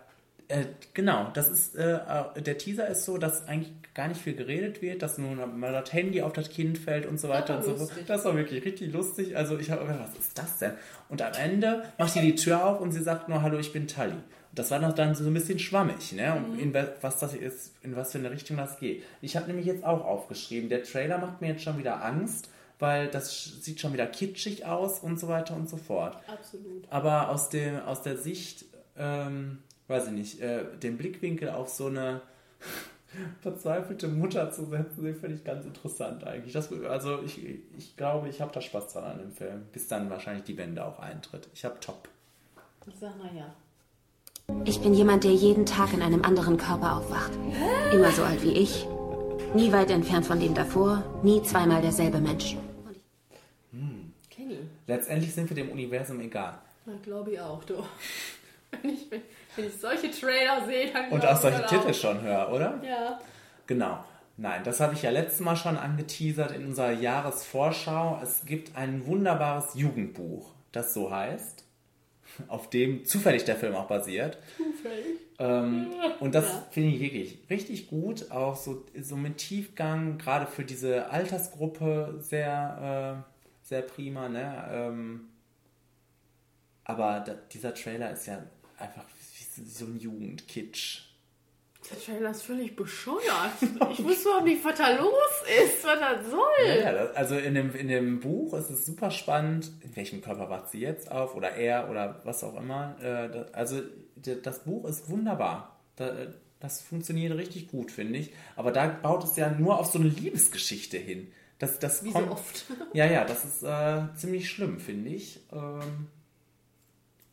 äh, 0.48 0.64
genau, 0.92 1.30
das 1.34 1.48
ist 1.48 1.76
äh, 1.76 1.94
äh, 1.94 2.42
der 2.42 2.58
Teaser 2.58 2.88
ist 2.88 3.04
so, 3.04 3.18
dass 3.18 3.48
eigentlich 3.48 3.72
gar 3.94 4.08
nicht 4.08 4.20
viel 4.20 4.34
geredet 4.34 4.82
wird, 4.82 5.02
dass 5.02 5.18
nur 5.18 5.34
mal 5.46 5.72
das 5.72 5.92
Handy 5.92 6.20
auf 6.20 6.32
das 6.32 6.50
Kind 6.50 6.78
fällt 6.78 7.06
und 7.06 7.18
so 7.18 7.28
weiter 7.28 7.56
und 7.56 7.64
so 7.64 7.76
fort. 7.76 7.92
Das 8.06 8.24
war 8.24 8.36
wirklich 8.36 8.64
richtig 8.64 8.92
lustig. 8.92 9.36
Also 9.36 9.58
ich 9.58 9.70
habe 9.70 9.86
gedacht, 9.86 10.10
was 10.10 10.18
ist 10.18 10.36
das 10.36 10.58
denn? 10.58 10.72
Und 11.08 11.22
am 11.22 11.32
Ende 11.34 11.84
macht 11.98 12.12
sie 12.12 12.20
die 12.20 12.34
Tür 12.34 12.64
auf 12.64 12.80
und 12.80 12.92
sie 12.92 13.02
sagt 13.02 13.28
nur, 13.28 13.42
hallo, 13.42 13.58
ich 13.58 13.72
bin 13.72 13.86
Tully. 13.86 14.10
Und 14.10 14.58
das 14.58 14.70
war 14.70 14.80
noch 14.80 14.92
dann 14.92 15.14
so 15.14 15.24
ein 15.24 15.34
bisschen 15.34 15.58
schwammig, 15.58 16.12
ne? 16.12 16.44
Mhm. 16.46 16.58
in 16.58 16.74
was 17.00 17.18
das 17.18 17.34
ist, 17.34 17.74
in 17.82 17.96
was 17.96 18.12
für 18.12 18.18
eine 18.18 18.30
Richtung 18.30 18.56
das 18.56 18.78
geht. 18.78 19.02
Ich 19.22 19.36
habe 19.36 19.46
nämlich 19.46 19.66
jetzt 19.66 19.84
auch 19.84 20.04
aufgeschrieben, 20.04 20.68
der 20.68 20.82
Trailer 20.82 21.18
macht 21.18 21.40
mir 21.40 21.48
jetzt 21.48 21.62
schon 21.62 21.78
wieder 21.78 22.04
Angst, 22.04 22.48
weil 22.78 23.08
das 23.08 23.62
sieht 23.62 23.80
schon 23.80 23.92
wieder 23.92 24.06
kitschig 24.06 24.66
aus 24.66 24.98
und 24.98 25.18
so 25.18 25.28
weiter 25.28 25.54
und 25.54 25.68
so 25.68 25.76
fort. 25.76 26.18
Absolut. 26.26 26.84
Aber 26.90 27.30
aus, 27.30 27.48
dem, 27.48 27.80
aus 27.80 28.02
der 28.02 28.16
Sicht, 28.16 28.64
ähm, 28.96 29.58
weiß 29.88 30.06
ich 30.06 30.12
nicht, 30.12 30.40
äh, 30.40 30.64
den 30.82 30.96
Blickwinkel 30.96 31.50
auf 31.50 31.68
so 31.68 31.86
eine 31.86 32.20
verzweifelte 33.42 34.08
Mutter 34.08 34.50
zu 34.50 34.64
setzen, 34.66 35.04
den 35.04 35.14
finde 35.14 35.36
ich 35.36 35.44
ganz 35.44 35.64
interessant 35.64 36.24
eigentlich. 36.24 36.52
Das, 36.52 36.72
also 36.72 37.22
ich, 37.22 37.40
ich 37.76 37.96
glaube, 37.96 38.28
ich 38.28 38.40
habe 38.40 38.52
da 38.52 38.60
Spaß 38.60 38.92
dran 38.92 39.04
an 39.04 39.18
dem 39.18 39.32
Film, 39.32 39.62
bis 39.72 39.88
dann 39.88 40.10
wahrscheinlich 40.10 40.44
die 40.44 40.56
Wende 40.56 40.84
auch 40.84 40.98
eintritt. 40.98 41.48
Ich 41.54 41.64
habe 41.64 41.78
top. 41.80 42.08
Ich 42.86 42.94
sag, 42.98 43.12
naja. 43.18 43.54
Ich 44.66 44.80
bin 44.80 44.92
jemand, 44.92 45.24
der 45.24 45.32
jeden 45.32 45.64
Tag 45.64 45.94
in 45.94 46.02
einem 46.02 46.22
anderen 46.22 46.58
Körper 46.58 46.98
aufwacht. 46.98 47.32
Immer 47.92 48.10
so 48.10 48.22
alt 48.22 48.42
wie 48.42 48.52
ich. 48.52 48.86
Nie 49.54 49.72
weit 49.72 49.90
entfernt 49.90 50.26
von 50.26 50.38
dem 50.38 50.52
davor. 50.52 51.02
Nie 51.22 51.42
zweimal 51.42 51.80
derselbe 51.80 52.18
Mensch. 52.18 52.56
Kenny. 54.34 54.58
Letztendlich 54.86 55.32
sind 55.32 55.48
wir 55.48 55.54
dem 55.54 55.70
Universum 55.70 56.20
egal. 56.20 56.58
Na, 56.86 56.94
glaube 57.02 57.32
ich 57.32 57.40
auch, 57.40 57.62
du. 57.64 57.74
Wenn 58.82 58.90
ich, 58.94 59.06
wenn, 59.56 59.66
ich 59.66 59.74
solche 59.80 60.10
Trailer 60.10 60.64
sehe, 60.66 60.92
dann 60.92 61.10
Und 61.10 61.24
auch 61.24 61.36
solche 61.36 61.64
Titel 61.66 61.90
auch. 61.90 61.94
schon 61.94 62.20
höre, 62.22 62.52
oder? 62.52 62.80
Ja. 62.82 63.20
Genau. 63.66 64.04
Nein, 64.36 64.62
das 64.64 64.80
habe 64.80 64.94
ich 64.94 65.02
ja 65.02 65.10
letztes 65.10 65.40
Mal 65.40 65.54
schon 65.56 65.76
angeteasert 65.76 66.50
in 66.52 66.66
unserer 66.66 66.90
Jahresvorschau. 66.92 68.18
Es 68.22 68.44
gibt 68.44 68.76
ein 68.76 69.06
wunderbares 69.06 69.74
Jugendbuch, 69.74 70.50
das 70.72 70.92
so 70.92 71.10
heißt, 71.12 71.64
auf 72.48 72.68
dem 72.68 73.04
zufällig 73.04 73.44
der 73.44 73.54
Film 73.56 73.76
auch 73.76 73.86
basiert. 73.86 74.38
Zufällig. 74.56 75.20
Ähm, 75.38 75.86
und 76.18 76.34
das 76.34 76.46
Ja. 76.48 76.66
finde 76.72 76.90
ich 76.90 77.00
wirklich 77.00 77.38
richtig 77.48 77.86
gut, 77.88 78.30
auch 78.32 78.56
so, 78.56 78.84
so 79.00 79.16
mit 79.16 79.38
Tiefgang, 79.38 80.18
gerade 80.18 80.46
für 80.46 80.64
diese 80.64 81.10
Altersgruppe 81.10 82.16
sehr, 82.18 83.22
äh, 83.24 83.66
sehr 83.66 83.82
prima. 83.82 84.28
Ne? 84.28 84.64
Ähm, 84.72 85.28
aber 86.84 87.20
da, 87.20 87.34
dieser 87.52 87.72
Trailer 87.74 88.10
ist 88.10 88.26
ja 88.26 88.42
einfach 88.78 89.04
so 89.56 89.86
ein 89.86 89.98
Jugendkitsch. 89.98 91.02
Trailer 91.84 92.30
ist 92.30 92.42
völlig 92.42 92.76
bescheuert. 92.76 93.20
Ich 93.92 94.02
wusste 94.02 94.28
überhaupt 94.28 94.46
nicht, 94.46 94.64
was 94.64 94.78
da 94.78 94.96
los 94.96 95.12
ist, 95.64 95.84
was 95.84 96.00
das 96.00 96.30
soll. 96.30 96.80
Ja, 96.80 96.92
das, 96.92 97.14
also 97.14 97.36
in 97.36 97.54
dem, 97.54 97.74
in 97.74 97.88
dem 97.88 98.20
Buch 98.20 98.54
ist 98.54 98.70
es 98.70 98.86
super 98.86 99.10
spannend, 99.10 99.70
in 99.82 99.94
welchem 99.94 100.22
Körper 100.22 100.48
wacht 100.48 100.70
sie 100.70 100.80
jetzt 100.80 101.10
auf 101.10 101.34
oder 101.34 101.50
er 101.50 101.90
oder 101.90 102.20
was 102.24 102.42
auch 102.42 102.56
immer. 102.56 102.96
Äh, 103.02 103.44
also 103.52 103.82
das 104.42 104.64
Buch 104.64 104.86
ist 104.86 105.10
wunderbar. 105.10 105.78
Äh, 105.98 106.28
das 106.60 106.80
funktioniert 106.80 107.36
richtig 107.36 107.68
gut, 107.68 107.90
finde 107.90 108.18
ich. 108.18 108.32
Aber 108.56 108.72
da 108.72 108.86
baut 108.86 109.24
es 109.24 109.36
ja 109.36 109.50
nur 109.50 109.78
auf 109.78 109.86
so 109.86 109.98
eine 109.98 110.08
Liebesgeschichte 110.08 110.96
hin. 110.96 111.30
Das, 111.58 111.78
das 111.78 112.02
Wie 112.02 112.10
so 112.10 112.18
kommt, 112.18 112.32
oft. 112.32 112.66
Ja, 112.94 113.06
ja, 113.06 113.24
das 113.24 113.44
ist 113.44 113.62
äh, 113.62 114.02
ziemlich 114.16 114.48
schlimm, 114.48 114.80
finde 114.80 115.10
ich. 115.10 115.40
Ähm, 115.52 116.08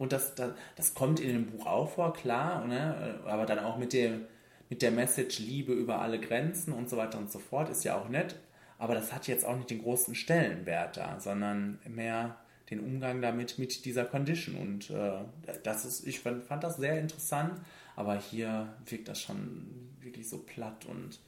und 0.01 0.11
das, 0.11 0.33
das, 0.33 0.53
das 0.75 0.95
kommt 0.95 1.19
in 1.19 1.27
dem 1.27 1.45
Buch 1.45 1.67
auch 1.67 1.91
vor, 1.91 2.11
klar, 2.11 2.65
ne? 2.65 3.19
aber 3.25 3.45
dann 3.45 3.59
auch 3.59 3.77
mit, 3.77 3.93
dem, 3.93 4.25
mit 4.67 4.81
der 4.81 4.89
Message 4.89 5.37
Liebe 5.37 5.73
über 5.73 6.01
alle 6.01 6.19
Grenzen 6.19 6.73
und 6.73 6.89
so 6.89 6.97
weiter 6.97 7.19
und 7.19 7.31
so 7.31 7.37
fort, 7.37 7.69
ist 7.69 7.83
ja 7.83 7.95
auch 7.95 8.09
nett. 8.09 8.35
Aber 8.79 8.95
das 8.95 9.13
hat 9.13 9.27
jetzt 9.27 9.45
auch 9.45 9.55
nicht 9.55 9.69
den 9.69 9.83
großen 9.83 10.15
Stellenwert 10.15 10.97
da, 10.97 11.19
sondern 11.19 11.77
mehr 11.87 12.37
den 12.71 12.79
Umgang 12.79 13.21
damit 13.21 13.59
mit 13.59 13.85
dieser 13.85 14.03
Condition. 14.03 14.55
Und 14.55 14.89
äh, 14.89 15.19
das 15.61 15.85
ist, 15.85 16.07
ich 16.07 16.19
fand, 16.19 16.45
fand 16.45 16.63
das 16.63 16.77
sehr 16.77 16.99
interessant, 16.99 17.61
aber 17.95 18.15
hier 18.15 18.73
wirkt 18.87 19.07
das 19.07 19.21
schon 19.21 19.91
wirklich 19.99 20.27
so 20.27 20.39
platt 20.39 20.87
und 20.89 21.19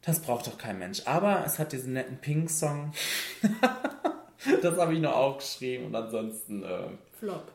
das 0.00 0.20
braucht 0.20 0.46
doch 0.46 0.56
kein 0.56 0.78
Mensch. 0.78 1.02
Aber 1.04 1.44
es 1.44 1.58
hat 1.58 1.72
diesen 1.72 1.92
netten 1.92 2.16
Pink-Song. 2.16 2.94
das 4.62 4.78
habe 4.78 4.94
ich 4.94 5.00
noch 5.00 5.14
aufgeschrieben 5.14 5.88
und 5.88 5.94
ansonsten. 5.94 6.62
Äh, 6.62 6.88
Flop. 7.18 7.52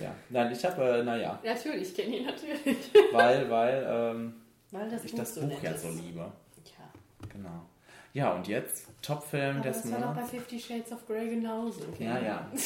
Ja, 0.00 0.14
nein, 0.30 0.52
ich 0.52 0.64
habe, 0.64 0.82
äh, 0.82 1.02
naja, 1.02 1.38
Natürlich, 1.44 1.94
Kenny, 1.94 2.20
natürlich. 2.22 2.76
weil, 3.12 3.50
weil, 3.50 3.86
ähm, 3.88 4.34
Weil 4.70 4.88
das 4.90 5.04
ich 5.04 5.12
Buch 5.12 5.18
das 5.18 5.34
so 5.34 5.40
Buch 5.46 5.62
ja 5.62 5.76
so 5.76 5.88
liebe. 5.90 6.18
Ja. 6.20 7.28
Genau. 7.32 7.62
Ja, 8.12 8.32
und 8.34 8.48
jetzt 8.48 8.86
Top-Film 9.02 9.56
Aber 9.58 9.68
des 9.68 9.82
das 9.82 9.92
war 9.92 9.98
doch 10.00 10.06
bei 10.08 10.14
Monats. 10.14 10.30
Fifty 10.30 10.58
Shades 10.60 10.92
of 10.92 11.06
Grey 11.06 11.28
genauso. 11.30 11.80
Kenny. 11.96 12.10
Ja, 12.10 12.18
ja. 12.20 12.50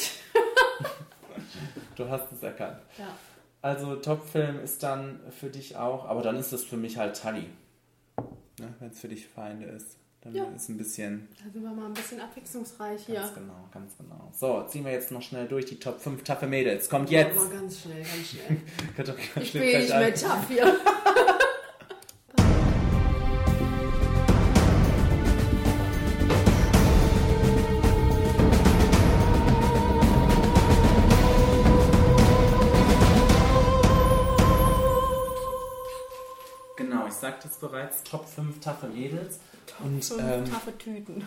Du 1.95 2.09
hast 2.09 2.31
es 2.31 2.41
erkannt. 2.41 2.79
Ja. 2.97 3.07
Also 3.61 3.95
Top-Film 3.97 4.59
ist 4.63 4.81
dann 4.83 5.19
für 5.31 5.49
dich 5.49 5.75
auch, 5.77 6.05
aber 6.05 6.21
dann 6.21 6.37
ist 6.37 6.51
es 6.53 6.63
für 6.63 6.77
mich 6.77 6.97
halt 6.97 7.19
Tully. 7.21 7.49
Ne, 8.59 8.73
Wenn 8.79 8.89
es 8.89 8.99
für 8.99 9.07
dich 9.07 9.27
Feinde 9.27 9.65
ist. 9.67 9.97
Dann 10.23 10.33
Ja. 10.33 10.45
ist 10.55 10.69
ein 10.69 10.77
bisschen. 10.77 11.27
Da 11.43 11.51
sind 11.51 11.61
wir 11.63 11.71
mal 11.71 11.87
ein 11.87 11.93
bisschen 11.93 12.21
abwechslungsreich 12.21 13.05
hier. 13.05 13.15
Ganz 13.15 13.33
genau, 13.33 13.67
ganz 13.73 13.97
genau. 13.97 14.31
So, 14.33 14.63
ziehen 14.69 14.85
wir 14.85 14.93
jetzt 14.93 15.11
noch 15.11 15.21
schnell 15.21 15.47
durch 15.49 15.65
die 15.65 15.77
Top 15.79 15.99
5 15.99 16.23
taffe 16.23 16.47
Mädels. 16.47 16.89
Kommt 16.89 17.09
jetzt! 17.09 17.35
Mal 17.35 17.49
ganz 17.49 17.81
schnell, 17.81 18.01
ganz 18.01 18.29
schnell. 18.29 18.61
Ganz 18.95 19.09
Ich 19.41 19.51
bin 19.51 19.61
nicht 19.61 19.89
mehr 19.89 20.15
tough 20.15 20.47
hier. 20.47 20.63
bereits, 37.67 38.03
Top 38.03 38.27
5 38.27 38.59
taffe 38.59 38.87
Mädels. 38.87 39.39
Und 39.83 40.03
Fünf 40.03 40.21
ähm, 40.21 40.45
taffe 40.45 40.77
Tüten. 40.77 41.25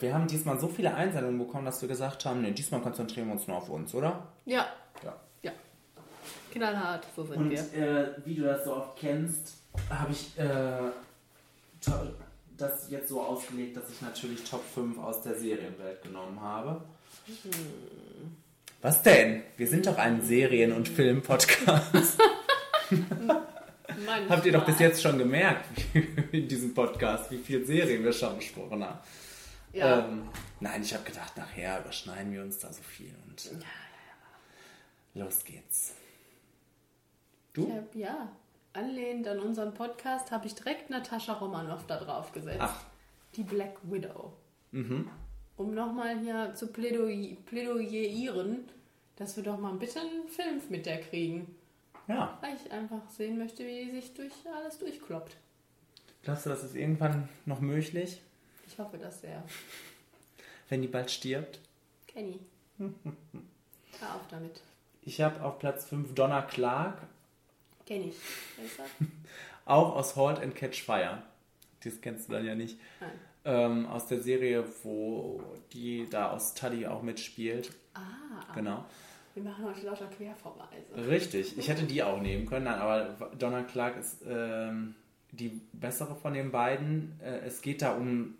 wir 0.00 0.12
haben 0.14 0.26
diesmal 0.26 0.58
so 0.58 0.68
viele 0.68 0.94
Einsendungen 0.94 1.38
bekommen, 1.38 1.64
dass 1.64 1.80
wir 1.80 1.88
gesagt 1.88 2.24
haben, 2.24 2.42
nee, 2.42 2.50
diesmal 2.50 2.80
konzentrieren 2.80 3.28
wir 3.28 3.34
uns 3.34 3.46
nur 3.46 3.56
auf 3.56 3.68
uns, 3.68 3.94
oder? 3.94 4.26
Ja. 4.44 4.66
Ja. 5.04 5.14
Ja. 5.42 5.52
Knallhart, 6.52 7.06
so 7.14 7.24
sind 7.24 7.36
Und 7.36 7.50
wir. 7.50 7.58
äh, 7.74 8.08
wie 8.24 8.34
du 8.34 8.42
das 8.42 8.64
so 8.64 8.74
oft 8.74 8.98
kennst, 8.98 9.54
habe 9.88 10.12
ich 10.12 10.36
äh, 10.38 10.90
das 12.58 12.90
jetzt 12.90 13.08
so 13.08 13.22
ausgelegt, 13.22 13.76
dass 13.76 13.88
ich 13.90 14.02
natürlich 14.02 14.42
Top 14.44 14.62
5 14.74 14.98
aus 14.98 15.22
der 15.22 15.36
Serienwelt 15.36 16.02
genommen 16.02 16.40
habe. 16.40 16.82
Was 18.82 19.02
denn? 19.02 19.42
Wir 19.56 19.68
sind 19.68 19.86
doch 19.86 19.96
ein 19.98 20.22
Serien- 20.22 20.72
und 20.72 20.88
Film-Podcast. 20.88 22.18
Habt 24.28 24.46
ihr 24.46 24.52
doch 24.52 24.64
bis 24.64 24.78
jetzt 24.78 25.02
schon 25.02 25.18
gemerkt 25.18 25.66
in 26.32 26.48
diesem 26.48 26.74
Podcast, 26.74 27.30
wie 27.30 27.38
viele 27.38 27.64
Serien 27.64 28.04
wir 28.04 28.12
schon 28.12 28.36
besprochen 28.36 28.84
haben. 28.84 28.98
Ja. 29.72 30.00
Ähm, 30.00 30.28
nein, 30.60 30.82
ich 30.82 30.92
habe 30.94 31.04
gedacht, 31.04 31.36
nachher 31.36 31.80
überschneiden 31.80 32.32
wir 32.32 32.42
uns 32.42 32.58
da 32.58 32.72
so 32.72 32.82
viel 32.82 33.14
und 33.28 33.50
los 35.14 35.44
geht's. 35.44 35.94
Du? 37.52 37.72
Hab, 37.72 37.94
ja, 37.94 38.30
anlehnend 38.72 39.26
an 39.28 39.40
unseren 39.40 39.74
Podcast 39.74 40.30
habe 40.30 40.46
ich 40.46 40.54
direkt 40.54 40.90
Natascha 40.90 41.34
Romanoff 41.34 41.86
da 41.86 41.98
drauf 41.98 42.32
gesetzt. 42.32 42.60
Ach. 42.60 42.84
Die 43.36 43.42
Black 43.42 43.76
Widow. 43.82 44.32
Mhm. 44.72 45.08
Um 45.56 45.74
nochmal 45.74 46.18
hier 46.20 46.54
zu 46.54 46.68
plädoy 46.68 47.36
plädoyerieren, 47.46 48.68
dass 49.16 49.36
wir 49.36 49.44
doch 49.44 49.58
mal 49.58 49.74
bitte 49.74 50.00
einen 50.00 50.28
Film 50.28 50.60
mit 50.68 50.86
der 50.86 51.00
kriegen. 51.00 51.54
Ja. 52.10 52.38
Weil 52.40 52.56
ich 52.56 52.70
einfach 52.72 53.08
sehen 53.08 53.38
möchte, 53.38 53.64
wie 53.66 53.84
die 53.84 53.90
sich 53.92 54.14
durch 54.14 54.32
alles 54.54 54.78
durchkloppt. 54.78 55.36
Glaubst 56.22 56.46
du, 56.46 56.50
das 56.50 56.64
ist 56.64 56.74
irgendwann 56.74 57.28
noch 57.46 57.60
möglich, 57.60 58.20
Ich 58.66 58.78
hoffe 58.78 58.98
das 58.98 59.20
sehr. 59.20 59.42
wenn 60.68 60.82
die 60.82 60.88
bald 60.88 61.10
stirbt? 61.10 61.60
Kenny. 62.06 62.40
Hör 62.78 64.14
auf 64.14 64.26
damit. 64.30 64.60
Ich 65.02 65.20
habe 65.20 65.42
auf 65.42 65.58
Platz 65.58 65.84
5 65.86 66.14
Donna 66.14 66.42
Clark, 66.42 66.98
Kenn 67.86 68.08
ich. 68.08 68.14
Auch 69.64 69.96
aus 69.96 70.14
Halt 70.16 70.38
and 70.38 70.54
Catch 70.54 70.82
Fire. 70.82 71.22
Das 71.82 72.00
kennst 72.00 72.28
du 72.28 72.32
dann 72.34 72.44
ja 72.44 72.54
nicht. 72.54 72.78
Nein. 73.00 73.10
Ähm, 73.44 73.86
aus 73.86 74.06
der 74.06 74.20
Serie, 74.20 74.64
wo 74.84 75.42
die 75.72 76.06
da 76.08 76.30
aus 76.30 76.54
Tully 76.54 76.86
auch 76.86 77.02
mitspielt. 77.02 77.72
Ah. 77.94 78.52
Genau. 78.54 78.84
Wir 79.34 79.44
machen 79.44 79.64
heute 79.64 79.86
lauter 79.86 80.06
Querverweise. 80.06 81.08
Richtig. 81.08 81.56
Ich 81.56 81.68
hätte 81.68 81.84
die 81.84 82.02
auch 82.02 82.20
nehmen 82.20 82.46
können, 82.46 82.64
nein, 82.64 82.78
aber 82.80 83.30
Donna 83.38 83.62
Clark 83.62 83.96
ist 83.96 84.18
ähm, 84.28 84.94
die 85.32 85.60
bessere 85.72 86.16
von 86.16 86.34
den 86.34 86.50
beiden. 86.50 87.18
Äh, 87.22 87.46
es 87.46 87.62
geht 87.62 87.82
da 87.82 87.92
um 87.92 88.34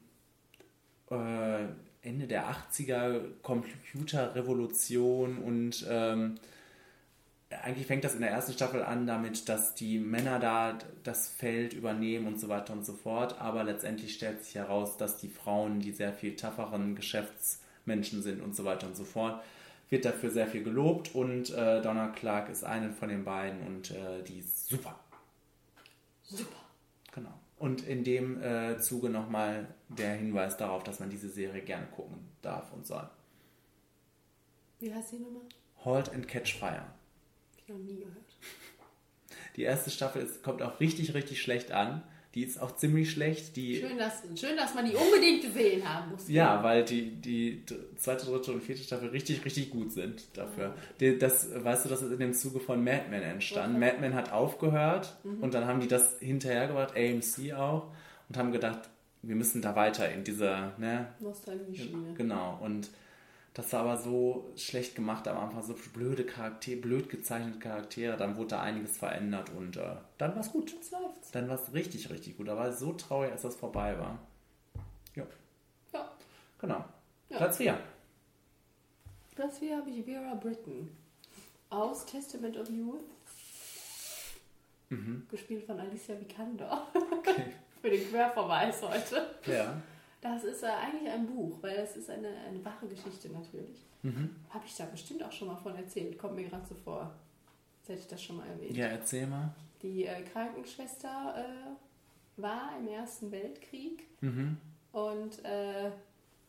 äh, 1.10 1.66
Ende 2.02 2.26
der 2.26 2.50
80er 2.50 3.20
Computerrevolution 3.42 5.38
und 5.38 5.86
ähm, 5.88 6.36
eigentlich 7.50 7.86
fängt 7.86 8.04
das 8.04 8.14
in 8.14 8.20
der 8.20 8.30
ersten 8.30 8.52
Staffel 8.52 8.82
an 8.82 9.06
damit, 9.06 9.48
dass 9.48 9.74
die 9.74 9.98
Männer 9.98 10.38
da 10.38 10.78
das 11.02 11.28
Feld 11.28 11.72
übernehmen 11.72 12.26
und 12.26 12.40
so 12.40 12.48
weiter 12.48 12.72
und 12.72 12.86
so 12.86 12.94
fort, 12.94 13.40
aber 13.40 13.64
letztendlich 13.64 14.14
stellt 14.14 14.44
sich 14.44 14.54
heraus, 14.54 14.96
dass 14.96 15.18
die 15.18 15.28
Frauen 15.28 15.80
die 15.80 15.92
sehr 15.92 16.12
viel 16.12 16.36
tougheren 16.36 16.94
Geschäftsmenschen 16.94 18.22
sind 18.22 18.40
und 18.40 18.56
so 18.56 18.64
weiter 18.64 18.86
und 18.86 18.96
so 18.96 19.04
fort. 19.04 19.42
Wird 19.90 20.04
dafür 20.04 20.30
sehr 20.30 20.46
viel 20.46 20.62
gelobt 20.62 21.14
und 21.14 21.50
äh, 21.50 21.82
Donna 21.82 22.08
Clark 22.08 22.48
ist 22.48 22.64
eine 22.64 22.92
von 22.92 23.08
den 23.08 23.24
beiden 23.24 23.66
und 23.66 23.90
äh, 23.90 24.22
die 24.22 24.38
ist 24.38 24.68
super. 24.68 24.98
Super. 26.22 26.56
Genau. 27.12 27.34
Und 27.58 27.86
in 27.86 28.04
dem 28.04 28.40
äh, 28.42 28.78
Zuge 28.78 29.10
nochmal 29.10 29.66
der 29.88 30.14
Hinweis 30.14 30.56
darauf, 30.56 30.84
dass 30.84 31.00
man 31.00 31.10
diese 31.10 31.28
Serie 31.28 31.62
gerne 31.62 31.86
gucken 31.86 32.16
darf 32.40 32.72
und 32.72 32.86
soll. 32.86 33.08
Wie 34.78 34.94
heißt 34.94 35.12
die 35.12 35.18
Nummer? 35.18 35.40
Halt 35.84 36.08
and 36.10 36.26
Catch 36.26 36.58
Fire. 36.58 36.72
Hab 36.72 37.58
ich 37.58 37.68
noch 37.68 37.78
nie 37.78 37.96
gehört. 37.96 38.16
Die 39.56 39.62
erste 39.62 39.90
Staffel 39.90 40.22
ist, 40.22 40.42
kommt 40.42 40.62
auch 40.62 40.80
richtig, 40.80 41.12
richtig 41.14 41.42
schlecht 41.42 41.72
an. 41.72 42.02
Die 42.34 42.44
ist 42.44 42.60
auch 42.62 42.76
ziemlich 42.76 43.10
schlecht. 43.10 43.56
Die, 43.56 43.76
Schön 43.80 43.98
dass, 43.98 44.22
schön, 44.38 44.56
dass 44.56 44.72
man 44.74 44.84
die 44.88 44.94
unbedingt 44.94 45.42
gesehen 45.42 45.82
haben 45.88 46.12
muss. 46.12 46.28
ja, 46.28 46.62
weil 46.62 46.84
die, 46.84 47.10
die 47.16 47.64
zweite, 47.96 48.24
dritte 48.26 48.52
und 48.52 48.62
vierte 48.62 48.82
Staffel 48.82 49.08
richtig, 49.08 49.44
richtig 49.44 49.70
gut 49.70 49.90
sind 49.90 50.24
dafür. 50.34 50.74
Die, 51.00 51.18
das, 51.18 51.48
weißt 51.52 51.84
du, 51.84 51.88
das 51.88 52.02
ist 52.02 52.12
in 52.12 52.20
dem 52.20 52.32
Zuge 52.32 52.60
von 52.60 52.84
Mad 52.84 53.06
Men 53.10 53.22
entstanden. 53.22 53.76
Okay. 53.82 53.86
Mad 53.92 54.00
Men 54.00 54.14
hat 54.14 54.32
aufgehört 54.32 55.16
Mhm. 55.24 55.42
und 55.42 55.54
dann 55.54 55.66
haben 55.66 55.80
die 55.80 55.88
das 55.88 56.18
hinterhergebracht, 56.20 56.94
AMC 56.96 57.52
auch, 57.54 57.88
und 58.28 58.36
haben 58.36 58.52
gedacht, 58.52 58.78
wir 59.22 59.34
müssen 59.34 59.60
da 59.60 59.74
weiter 59.74 60.08
in 60.12 60.22
dieser, 60.22 60.72
ne, 60.78 61.08
Nostalgie-Schiene. 61.18 62.14
Genau, 62.16 62.58
und 62.62 62.90
das 63.54 63.72
war 63.72 63.80
aber 63.80 63.98
so 63.98 64.52
schlecht 64.56 64.94
gemacht 64.94 65.26
am 65.26 65.36
Anfang, 65.36 65.62
so 65.62 65.74
blöde 65.92 66.24
Charaktere, 66.24 66.80
blöd 66.80 67.08
gezeichnete 67.08 67.58
Charaktere, 67.58 68.16
dann 68.16 68.36
wurde 68.36 68.50
da 68.50 68.62
einiges 68.62 68.96
verändert 68.96 69.50
und 69.50 69.76
äh, 69.76 69.96
dann 70.18 70.34
war 70.34 70.40
es 70.40 70.52
gut. 70.52 70.72
Jetzt 70.72 70.92
läuft's. 70.92 71.32
Dann 71.32 71.48
war 71.48 71.56
es 71.56 71.72
richtig, 71.74 72.10
richtig 72.10 72.36
gut. 72.36 72.46
Da 72.46 72.56
war 72.56 72.68
es 72.68 72.78
so 72.78 72.92
traurig, 72.92 73.32
als 73.32 73.42
das 73.42 73.56
vorbei 73.56 73.98
war. 73.98 74.18
Ja. 75.16 75.26
Ja. 75.92 76.10
Genau. 76.60 76.84
Ja. 77.28 77.36
Platz 77.38 77.56
4. 77.56 77.78
Platz 79.34 79.58
4 79.58 79.76
habe 79.78 79.90
ich 79.90 80.04
Vera 80.04 80.34
Britton. 80.34 80.88
Aus 81.70 82.04
Testament 82.06 82.56
of 82.56 82.68
Youth. 82.68 83.04
Mhm. 84.90 85.26
Gespielt 85.28 85.64
von 85.64 85.78
Alicia 85.78 86.18
Vikander. 86.18 86.86
Für 87.80 87.90
den 87.90 88.10
Querverweis 88.10 88.82
heute. 88.82 89.26
Ja. 89.46 89.80
Das 90.20 90.44
ist 90.44 90.62
äh, 90.62 90.66
eigentlich 90.66 91.10
ein 91.10 91.26
Buch, 91.26 91.58
weil 91.62 91.76
das 91.76 91.96
ist 91.96 92.10
eine, 92.10 92.28
eine 92.46 92.62
wahre 92.64 92.86
Geschichte 92.86 93.28
natürlich. 93.30 93.84
Mhm. 94.02 94.36
Habe 94.50 94.64
ich 94.66 94.76
da 94.76 94.84
bestimmt 94.84 95.22
auch 95.22 95.32
schon 95.32 95.48
mal 95.48 95.56
von 95.56 95.74
erzählt. 95.76 96.18
Kommt 96.18 96.34
mir 96.36 96.44
gerade 96.44 96.66
so 96.66 96.74
vor. 96.74 97.10
Als 97.80 97.88
hätte 97.88 98.00
ich 98.00 98.06
das 98.06 98.22
schon 98.22 98.36
mal 98.36 98.46
erwähnt. 98.48 98.76
Ja, 98.76 98.86
erzähl 98.86 99.26
mal. 99.26 99.54
Die 99.82 100.04
äh, 100.04 100.22
Krankenschwester 100.22 101.34
äh, 101.38 102.40
war 102.40 102.72
im 102.78 102.88
Ersten 102.88 103.30
Weltkrieg 103.32 104.04
Mhm. 104.20 104.58
und 104.92 105.42
äh, 105.46 105.90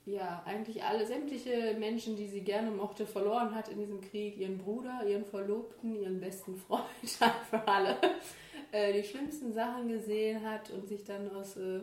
ja, 0.05 0.41
eigentlich 0.45 0.83
alle 0.83 1.05
sämtliche 1.05 1.75
Menschen, 1.79 2.15
die 2.17 2.27
sie 2.27 2.41
gerne 2.41 2.71
mochte, 2.71 3.05
verloren 3.05 3.53
hat 3.55 3.69
in 3.69 3.77
diesem 3.79 4.01
Krieg. 4.01 4.35
Ihren 4.37 4.57
Bruder, 4.57 5.05
ihren 5.07 5.23
Verlobten, 5.23 5.95
ihren 5.95 6.19
besten 6.19 6.57
Freund, 6.57 6.83
für 7.49 7.67
alle. 7.67 7.95
Äh, 8.73 8.93
die 8.93 9.07
schlimmsten 9.07 9.53
Sachen 9.53 9.87
gesehen 9.87 10.43
hat 10.45 10.69
und 10.71 10.87
sich 10.87 11.03
dann 11.05 11.29
aus 11.35 11.55
äh, 11.55 11.81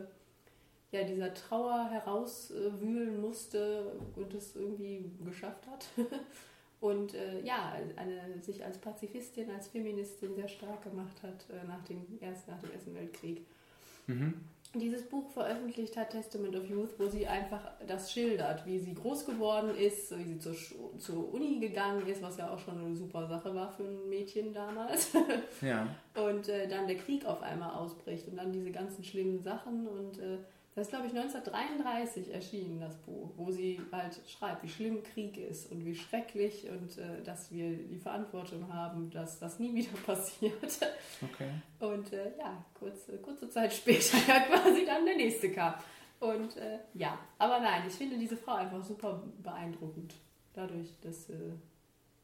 ja, 0.91 1.03
dieser 1.03 1.33
Trauer 1.33 1.89
herauswühlen 1.91 3.21
musste 3.21 3.93
und 4.15 4.33
es 4.33 4.55
irgendwie 4.55 5.11
geschafft 5.23 5.67
hat. 5.67 5.87
Und 6.81 7.13
äh, 7.13 7.41
ja, 7.43 7.73
eine, 7.97 8.41
sich 8.41 8.63
als 8.63 8.77
Pazifistin, 8.77 9.51
als 9.51 9.67
Feministin 9.67 10.33
sehr 10.33 10.47
stark 10.47 10.81
gemacht 10.83 11.21
hat 11.21 11.45
äh, 11.49 11.67
nach, 11.67 11.83
dem 11.83 12.05
erst, 12.21 12.47
nach 12.47 12.59
dem 12.61 12.71
Ersten 12.71 12.95
Weltkrieg. 12.95 13.45
Mhm. 14.07 14.33
Dieses 14.75 15.03
Buch 15.03 15.29
veröffentlicht 15.31 15.97
hat 15.97 16.11
Testament 16.11 16.55
of 16.55 16.69
Youth, 16.69 16.91
wo 16.99 17.07
sie 17.07 17.27
einfach 17.27 17.71
das 17.87 18.11
schildert, 18.11 18.65
wie 18.67 18.77
sie 18.77 18.93
groß 18.93 19.25
geworden 19.25 19.75
ist, 19.75 20.15
wie 20.15 20.23
sie 20.23 20.37
zur, 20.37 20.55
zur 20.99 21.33
Uni 21.33 21.59
gegangen 21.59 22.05
ist, 22.05 22.21
was 22.21 22.37
ja 22.37 22.49
auch 22.51 22.59
schon 22.59 22.77
eine 22.77 22.95
super 22.95 23.27
Sache 23.27 23.53
war 23.55 23.71
für 23.71 23.83
ein 23.83 24.07
Mädchen 24.07 24.53
damals. 24.53 25.09
Ja. 25.61 25.87
Und 26.15 26.47
äh, 26.49 26.67
dann 26.67 26.87
der 26.87 26.97
Krieg 26.97 27.25
auf 27.25 27.41
einmal 27.41 27.71
ausbricht 27.71 28.27
und 28.27 28.37
dann 28.37 28.51
diese 28.51 28.71
ganzen 28.71 29.03
schlimmen 29.03 29.41
Sachen. 29.41 29.87
Und 29.87 30.19
äh, 30.19 30.37
das 30.79 30.87
ist, 30.87 30.91
glaube 30.91 31.07
ich, 31.07 31.13
1933 31.13 32.33
erschienen, 32.33 32.79
das 32.79 32.95
Buch, 32.97 33.31
wo 33.35 33.51
sie 33.51 33.81
halt 33.91 34.17
schreibt, 34.27 34.63
wie 34.63 34.69
schlimm 34.69 35.03
Krieg 35.03 35.37
ist 35.37 35.69
und 35.71 35.85
wie 35.85 35.93
schrecklich 35.93 36.69
und 36.69 36.97
äh, 36.97 37.21
dass 37.23 37.51
wir 37.51 37.69
die 37.71 37.97
Verantwortung 37.97 38.71
haben, 38.73 39.09
dass 39.09 39.39
das 39.39 39.59
nie 39.59 39.75
wieder 39.75 39.91
passiert. 40.05 40.79
Okay. 41.21 41.49
Und 41.79 42.13
äh, 42.13 42.31
ja, 42.39 42.63
kurze, 42.73 43.17
kurze 43.17 43.49
Zeit 43.49 43.73
später 43.73 44.17
ja 44.27 44.39
quasi 44.39 44.85
dann 44.85 45.05
der 45.05 45.17
nächste 45.17 45.51
kam. 45.51 45.73
Und 46.21 46.55
äh, 46.55 46.79
ja, 46.93 47.19
aber 47.37 47.59
nein, 47.59 47.83
ich 47.87 47.93
finde 47.93 48.17
diese 48.17 48.37
Frau 48.37 48.53
einfach 48.53 48.83
super 48.83 49.21
beeindruckend. 49.43 50.15
Dadurch, 50.53 50.93
dass 51.01 51.29
äh, 51.29 51.33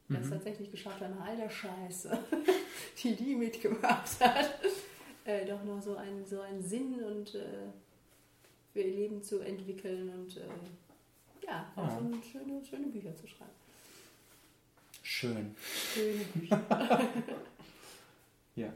das 0.08 0.24
Mhm. 0.26 0.30
tatsächlich 0.30 0.70
geschafft 0.70 1.00
hat, 1.00 1.10
nach 1.14 1.26
all 1.26 1.36
der 1.36 1.50
Scheiße, 1.50 2.16
die 3.02 3.16
die 3.16 3.34
mitgemacht 3.34 4.20
hat, 4.20 4.50
äh, 5.24 5.44
doch 5.44 5.62
noch 5.64 5.82
so 5.82 5.96
einen, 5.96 6.24
so 6.24 6.40
einen 6.40 6.62
Sinn 6.62 7.02
und 7.02 7.34
äh, 7.34 7.68
für 8.76 8.82
ihr 8.82 8.94
Leben 8.94 9.22
zu 9.22 9.40
entwickeln 9.40 10.10
und 10.10 10.36
äh, 10.36 10.40
ja, 11.46 11.66
Ja. 11.76 11.82
Also 11.82 12.12
schöne, 12.30 12.62
schöne 12.62 12.88
Bücher 12.88 13.14
zu 13.14 13.26
schreiben. 13.26 13.50
Schön. 15.02 15.56
Schöne 15.94 16.24
Bücher. 16.34 16.60
Ja. 18.54 18.72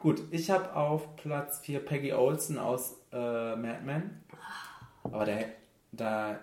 Gut, 0.00 0.22
ich 0.32 0.50
habe 0.50 0.74
auf 0.74 1.14
Platz 1.14 1.60
4 1.60 1.84
Peggy 1.84 2.12
Olson 2.12 2.58
aus 2.58 2.96
äh, 3.12 3.54
Mad 3.54 3.82
Men. 3.84 4.20
Aber 5.04 5.24
da, 5.24 5.38
da 5.92 6.40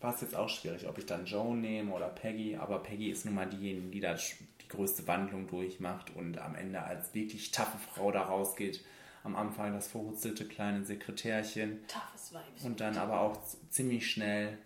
war 0.00 0.14
es 0.14 0.22
jetzt 0.22 0.34
auch 0.34 0.48
schwierig, 0.48 0.88
ob 0.88 0.96
ich 0.96 1.04
dann 1.04 1.26
Joan 1.26 1.60
nehme 1.60 1.92
oder 1.92 2.08
Peggy. 2.08 2.56
Aber 2.56 2.78
Peggy 2.78 3.10
ist 3.10 3.26
nun 3.26 3.34
mal 3.34 3.44
diejenige, 3.44 3.88
die 3.88 4.00
da 4.00 4.14
die 4.14 4.68
größte 4.68 5.06
Wandlung 5.06 5.46
durchmacht 5.46 6.16
und 6.16 6.38
am 6.38 6.54
Ende 6.54 6.82
als 6.82 7.12
wirklich 7.12 7.50
taffe 7.50 7.76
Frau 7.76 8.10
da 8.10 8.22
rausgeht. 8.22 8.82
Am 9.26 9.36
Anfang 9.36 9.72
das 9.72 9.88
verhutzelte 9.88 10.46
kleine 10.46 10.84
Sekretärchen. 10.84 11.80
Toughes 11.88 12.32
Vibes. 12.32 12.64
Und 12.64 12.80
dann 12.80 12.96
aber 12.96 13.20
auch 13.20 13.36
ziemlich 13.70 14.08
schnell 14.10 14.56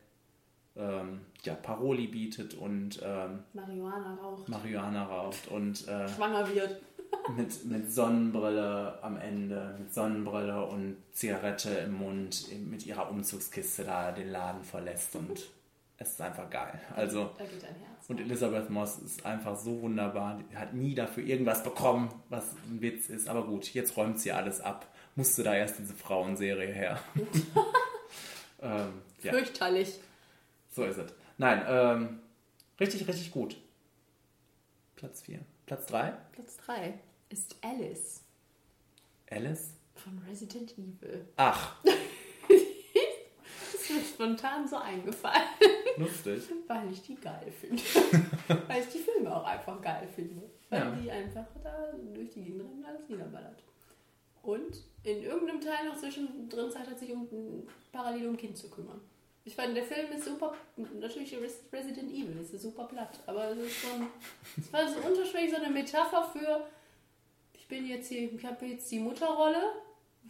ähm, 0.77 1.23
ja, 1.43 1.55
Paroli 1.55 2.07
bietet 2.07 2.55
und 2.55 3.01
ähm, 3.03 3.41
Marihuana 3.55 4.15
raucht. 4.15 4.49
Marihuana 4.49 5.05
raucht 5.05 5.49
und 5.49 5.89
äh, 5.89 6.09
Schwanger 6.09 6.49
wird. 6.55 6.81
mit, 7.37 7.65
mit 7.65 7.93
Sonnenbrille 7.93 9.03
am 9.03 9.17
Ende, 9.17 9.75
mit 9.79 9.93
Sonnenbrille 9.93 10.65
und 10.67 10.97
Zigarette 11.13 11.71
im 11.71 11.95
Mund 11.95 12.47
mit 12.71 12.87
ihrer 12.87 13.11
Umzugskiste 13.11 13.85
da 13.85 14.13
den 14.13 14.31
Laden 14.31 14.63
verlässt 14.63 15.17
und 15.17 15.49
es 16.01 16.11
ist 16.11 16.21
einfach 16.21 16.49
geil. 16.51 16.81
Also 16.97 17.31
Da 17.39 17.45
geht 17.45 17.63
ein 17.65 17.75
Herz. 17.77 18.09
und 18.09 18.19
Elisabeth 18.21 18.69
Moss 18.71 18.99
ist 18.99 19.25
einfach 19.27 19.57
so 19.57 19.83
wunderbar. 19.83 20.41
Die 20.51 20.57
hat 20.57 20.73
nie 20.75 20.95
dafür 20.95 21.23
irgendwas 21.23 21.63
bekommen, 21.63 22.09
was 22.31 22.55
ein 22.69 22.81
Witz 22.81 23.09
ist. 23.11 23.29
Aber 23.29 23.45
gut, 23.47 23.73
jetzt 23.75 23.97
räumt 23.97 24.19
sie 24.19 24.33
alles 24.33 24.61
ab. 24.61 24.93
Musste 25.15 25.43
da 25.43 25.55
erst 25.55 25.79
diese 25.79 25.95
Frauenserie 25.95 26.73
her. 26.73 27.01
ähm, 28.63 29.03
ja, 29.23 29.33
Fürchterlich. 29.33 30.01
so 30.71 30.85
ist 30.85 30.97
es. 30.99 31.13
Nein, 31.39 31.63
ähm, 31.69 32.21
richtig, 32.81 33.07
richtig 33.07 33.31
gut. 33.31 33.57
Platz 34.97 35.23
4. 35.23 35.41
Platz 35.67 35.87
3, 35.87 36.13
Platz 36.33 36.57
3 36.67 36.95
ist 37.29 37.57
Alice 37.63 38.23
Alice. 39.31 39.71
von 39.95 40.19
Resident 40.29 40.73
Evil. 40.79 41.27
Ach, 41.37 41.77
mir 43.95 44.03
spontan 44.03 44.67
so 44.67 44.77
eingefallen, 44.77 45.43
lustig. 45.97 46.43
weil 46.67 46.91
ich 46.93 47.03
die 47.03 47.17
geil 47.17 47.53
finde. 47.61 47.83
weil 48.69 48.83
ich 48.83 48.89
die 48.89 48.99
Filme 48.99 49.35
auch 49.35 49.45
einfach 49.45 49.81
geil 49.83 50.09
finde. 50.15 50.43
Weil 50.69 50.81
Ja. 50.81 50.91
die 50.93 51.11
einfach 51.11 51.47
da 51.63 51.93
durch 52.15 52.31
die 52.31 52.43
Gegend 52.43 52.61
rennen 52.63 52.79
und 52.79 52.85
alles 52.85 53.09
niederballert. 53.09 53.59
Und 54.43 54.77
in 55.03 55.23
irgendeinem 55.23 55.61
Teil 55.61 55.87
noch 55.87 55.97
zwischendrin 55.99 56.71
Zeit 56.71 56.89
hat 56.89 56.99
sich 56.99 57.13
um 57.13 57.29
parallel 57.93 58.29
um 58.29 58.35
ein 58.35 58.37
Kind 58.39 58.57
zu 58.57 58.71
kümmern. 58.71 59.01
Ich 59.45 59.55
fand, 59.57 59.75
der 59.77 59.85
Film 59.85 60.13
ist 60.13 60.25
super, 60.27 60.55
natürlich 60.77 61.35
Res- 61.41 61.65
Resident 61.73 62.11
Evil, 62.13 62.39
ist 62.41 62.61
super 62.61 62.85
platt, 62.85 63.19
aber 63.27 63.51
es 63.51 63.59
ist 63.59 63.77
schon, 63.81 64.07
es 64.59 64.73
war 64.73 64.87
so 64.87 64.99
unterschwellig 65.01 65.51
so 65.51 65.57
eine 65.57 65.71
Metapher 65.71 66.25
für, 66.33 66.67
ich 67.55 67.67
bin 67.67 67.87
jetzt 67.87 68.09
hier, 68.09 68.31
ich 68.33 68.45
habe 68.45 68.67
jetzt 68.67 68.91
die 68.93 68.99
Mutterrolle, 68.99 69.63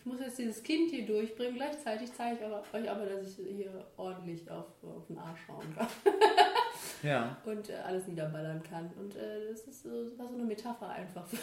ich 0.01 0.07
muss 0.07 0.19
jetzt 0.21 0.39
dieses 0.39 0.63
Kind 0.63 0.91
hier 0.91 1.05
durchbringen, 1.05 1.57
gleichzeitig 1.57 2.11
zeige 2.17 2.39
ich 2.47 2.75
euch 2.75 2.91
aber, 2.91 3.05
dass 3.07 3.39
ich 3.39 3.47
hier 3.57 3.85
ordentlich 3.99 4.51
auf, 4.51 4.65
auf 4.83 5.07
den 5.07 5.19
Arsch 5.19 5.41
schauen 5.47 5.75
kann 5.77 5.87
Ja. 7.03 7.37
und 7.45 7.69
äh, 7.69 7.75
alles 7.75 8.07
niederballern 8.07 8.63
kann. 8.63 8.91
Und 8.99 9.15
äh, 9.17 9.51
das 9.51 9.61
ist 9.63 9.83
so, 9.83 9.91
war 10.19 10.27
so 10.29 10.35
eine 10.35 10.45
Metapher 10.45 10.89
einfach 10.89 11.27
für, 11.27 11.37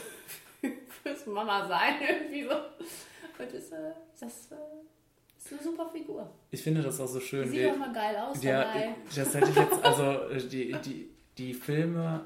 fürs 1.04 1.26
Mama-Sein 1.28 1.96
irgendwie 2.10 2.44
so. 2.44 2.50
Und 2.52 3.54
das, 3.54 3.72
äh, 3.72 3.92
das 4.20 4.52
äh, 4.52 4.56
ist 5.38 5.52
eine 5.54 5.62
super 5.64 5.90
Figur. 5.92 6.30
Ich 6.52 6.62
finde 6.64 6.82
das 6.82 7.00
auch 7.00 7.08
so 7.08 7.20
schön. 7.20 7.48
Sieht 7.50 7.60
Die- 7.60 7.70
auch 7.70 7.78
mal 7.78 7.94
geil 7.94 8.16
aus 8.18 8.42
ja, 8.44 8.64
dabei. 8.64 8.96
Das 9.16 9.34
hätte 9.36 9.50
ich 9.52 9.56
jetzt, 9.56 9.86
also 9.86 10.30
äh, 10.30 10.48
die, 10.48 10.72
die, 10.84 11.10
die 11.38 11.54
Filme, 11.54 12.22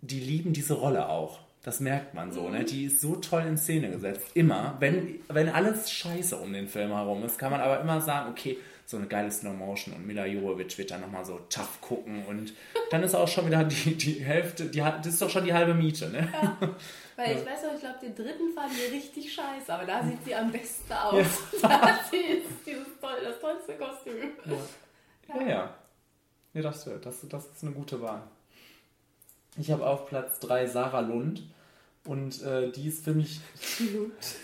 die 0.00 0.20
lieben 0.20 0.52
diese 0.52 0.74
Rolle 0.74 1.08
auch. 1.08 1.40
Das 1.68 1.80
merkt 1.80 2.14
man 2.14 2.32
so, 2.32 2.44
Mhm. 2.44 2.52
ne? 2.52 2.64
Die 2.64 2.84
ist 2.86 3.02
so 3.02 3.16
toll 3.16 3.42
in 3.42 3.58
Szene 3.58 3.90
gesetzt. 3.90 4.24
Immer. 4.32 4.76
Wenn, 4.80 5.20
wenn 5.28 5.50
alles 5.50 5.90
scheiße 5.90 6.34
um 6.38 6.50
den 6.50 6.66
Film 6.66 6.92
herum 6.92 7.22
ist, 7.24 7.38
kann 7.38 7.50
man 7.50 7.60
aber 7.60 7.78
immer 7.82 8.00
sagen, 8.00 8.30
okay, 8.30 8.56
so 8.86 8.96
eine 8.96 9.06
geile 9.06 9.30
Slow 9.30 9.52
Motion 9.54 9.92
und 9.92 10.06
Mila 10.06 10.24
Jovovich 10.24 10.78
wird 10.78 10.90
dann 10.90 11.02
nochmal 11.02 11.26
so 11.26 11.38
tough 11.50 11.78
gucken 11.82 12.24
und 12.26 12.54
dann 12.90 13.02
ist 13.02 13.14
auch 13.14 13.28
schon 13.28 13.46
wieder 13.48 13.64
die, 13.64 13.94
die 13.96 14.14
Hälfte, 14.14 14.64
die, 14.64 14.78
das 14.78 15.06
ist 15.08 15.20
doch 15.20 15.28
schon 15.28 15.44
die 15.44 15.52
halbe 15.52 15.74
Miete, 15.74 16.08
ne? 16.08 16.26
Weil 17.16 17.32
ich 17.36 17.44
Ja. 17.44 17.50
weiß 17.52 17.62
noch, 17.64 17.74
ich 17.74 17.80
glaube, 17.80 17.98
den 18.00 18.14
dritten 18.14 18.50
fanden 18.54 18.74
wir 18.78 18.90
richtig 18.90 19.30
scheiße, 19.30 19.70
aber 19.74 19.84
da 19.84 20.02
sieht 20.02 20.24
sie 20.24 20.34
am 20.34 20.50
besten 20.50 20.90
aus. 20.94 21.26
Da 21.60 21.68
hat 21.82 22.00
sie 22.10 22.16
jetzt 22.16 22.48
dieses 22.64 22.86
toll, 22.98 23.18
das 23.22 23.38
tollste 23.40 23.74
Kostüm. 23.74 24.14
Ja, 25.28 25.46
ja. 25.46 25.74
Ja, 26.54 26.62
das, 26.62 26.88
das, 27.02 27.28
das 27.28 27.44
ist 27.44 27.62
eine 27.62 27.72
gute 27.72 28.00
Wahl. 28.00 28.22
Ich 29.58 29.70
habe 29.70 29.86
auf 29.86 30.06
Platz 30.06 30.38
3 30.40 30.66
Sarah 30.66 31.00
Lund 31.00 31.42
und 32.04 32.42
äh, 32.42 32.70
die 32.72 32.88
ist 32.88 33.04
für 33.04 33.14
mich, 33.14 33.40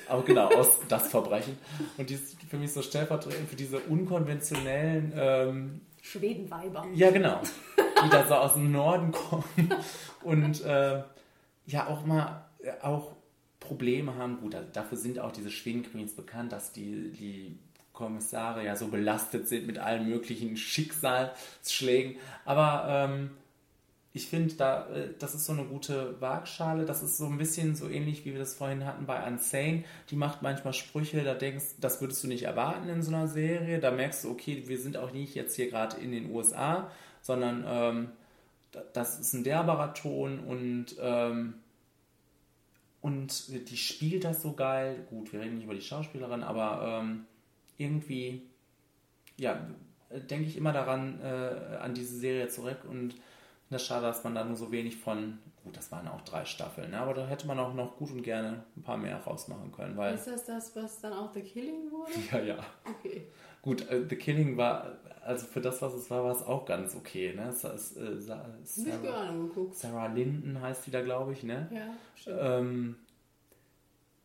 auch 0.09 0.24
genau, 0.24 0.48
aus 0.48 0.78
Das 0.89 1.09
Verbrechen. 1.09 1.59
Und 1.97 2.10
die 2.10 2.14
ist 2.14 2.36
für 2.48 2.56
mich 2.56 2.72
so 2.72 2.82
stellvertretend 2.82 3.48
für 3.48 3.56
diese 3.56 3.81
unkonventionellen, 3.81 5.12
ähm, 5.16 5.81
Schwedenweiber. 6.02 6.86
ja 6.94 7.10
genau, 7.10 7.40
die 8.05 8.10
da 8.10 8.26
so 8.26 8.35
aus 8.35 8.55
dem 8.55 8.72
Norden 8.72 9.12
kommen 9.12 9.72
und 10.22 10.62
äh, 10.62 11.02
ja 11.66 11.86
auch 11.86 12.05
mal 12.05 12.44
äh, 12.62 12.72
auch 12.82 13.12
Probleme 13.60 14.14
haben. 14.16 14.39
Gut, 14.40 14.55
also 14.55 14.68
dafür 14.72 14.98
sind 14.98 15.18
auch 15.18 15.32
diese 15.32 15.51
Schwedenqueens 15.51 16.14
bekannt, 16.14 16.52
dass 16.52 16.72
die, 16.72 17.10
die 17.12 17.59
Kommissare 17.93 18.64
ja 18.64 18.76
so 18.76 18.89
belastet 18.89 19.48
sind 19.48 19.66
mit 19.66 19.78
allen 19.78 20.09
möglichen 20.09 20.56
Schicksalsschlägen. 20.56 22.16
Aber 22.44 22.86
ähm, 22.89 23.31
ich 24.15 24.28
finde, 24.28 24.55
da, 24.55 24.89
äh, 24.91 25.11
das 25.19 25.35
ist 25.35 25.45
so 25.47 25.53
eine 25.53 25.65
gute 25.65 26.20
Waagschale. 26.20 26.86
Das 26.86 27.03
ist 27.03 27.19
so 27.19 27.27
ein 27.27 27.36
bisschen 27.39 27.74
so 27.77 27.89
ähnlich, 27.91 28.24
wie 28.24 28.32
wir 28.32 28.39
das 28.39 28.55
vorhin 28.55 28.86
hatten 28.86 29.07
bei 29.07 29.27
Unsane. 29.27 29.85
Die 30.11 30.16
macht 30.16 30.41
manchmal 30.43 30.73
Sprüche, 30.73 31.24
da 31.24 31.35
denkst 31.35 31.77
das 31.81 32.01
würdest 32.01 32.23
du 32.24 32.28
nicht 32.28 32.45
erwarten 32.45 32.89
in 32.89 33.03
so 33.03 33.11
einer 33.15 33.28
Serie. 33.28 33.81
Da 33.81 33.91
merkst 33.91 34.24
du, 34.24 34.31
okay, 34.31 34.65
wir 34.69 34.78
sind 34.81 34.97
auch 34.97 35.12
nicht 35.12 35.35
jetzt 35.35 35.57
hier 35.57 35.69
gerade 35.69 35.97
in 35.99 36.12
den 36.12 36.31
USA, 36.31 36.91
sondern 37.23 37.65
ähm, 37.69 38.09
da- 38.73 38.85
das 38.93 39.19
ist 39.20 39.35
ein 39.35 39.45
derberer 39.45 39.95
Ton 39.95 40.41
und, 40.41 40.97
ähm, 41.01 41.55
und 43.01 43.69
die 43.70 43.77
spielt 43.77 44.24
das 44.24 44.43
so 44.43 44.55
geil. 44.55 45.07
Gut, 45.11 45.32
wir 45.32 45.41
reden 45.41 45.57
nicht 45.57 45.65
über 45.65 45.74
die 45.74 45.82
Schauspielerin, 45.82 46.43
aber 46.43 47.01
ähm, 47.03 47.27
irgendwie, 47.77 48.43
ja, 49.39 49.66
denke 50.31 50.47
ich 50.49 50.57
immer 50.57 50.73
daran, 50.73 51.20
äh, 51.23 51.77
an 51.81 51.95
diese 51.95 52.16
Serie 52.19 52.49
zurück 52.49 52.78
und 52.89 53.15
das 53.70 53.82
ist 53.82 53.89
schade, 53.89 54.07
dass 54.07 54.23
man 54.24 54.35
da 54.35 54.45
nur 54.45 54.57
so 54.57 54.70
wenig 54.70 54.97
von, 54.97 55.39
gut, 55.62 55.77
das 55.77 55.91
waren 55.91 56.07
auch 56.09 56.20
drei 56.23 56.45
Staffeln, 56.45 56.91
ne? 56.91 56.99
aber 56.99 57.15
da 57.15 57.27
hätte 57.27 57.47
man 57.47 57.59
auch 57.59 57.74
noch 57.74 57.97
gut 57.97 58.11
und 58.11 58.23
gerne 58.23 58.65
ein 58.77 58.82
paar 58.82 58.97
mehr 58.97 59.16
rausmachen 59.16 59.73
können, 59.73 59.97
weil, 59.97 60.15
Ist 60.15 60.27
das 60.27 60.45
das, 60.45 60.77
was 60.77 61.01
dann 61.01 61.12
auch 61.12 61.32
The 61.32 61.43
Killing 61.43 61.91
wurde? 61.91 62.12
ja, 62.31 62.41
ja. 62.41 62.65
Okay. 62.99 63.27
Gut, 63.62 63.89
äh, 63.89 64.05
The 64.09 64.16
Killing 64.16 64.57
war, 64.59 64.99
also 65.23 65.47
für 65.47 65.61
das, 65.61 65.81
was 65.81 65.95
es 65.95 66.11
war, 66.11 66.23
war 66.24 66.32
es 66.32 66.43
auch 66.43 66.66
ganz 66.66 66.95
okay, 66.95 67.32
ne? 67.35 67.49
Es 67.49 67.65
ist, 67.65 67.97
äh, 67.97 68.20
Sarah. 68.20 69.32
Sarah 69.73 70.07
Linden 70.09 70.61
heißt 70.61 70.86
die 70.86 70.91
da, 70.91 71.01
glaube 71.01 71.32
ich, 71.32 71.43
ne? 71.43 71.66
Ja, 71.73 71.95
stimmt. 72.15 72.39
Ähm, 72.43 72.97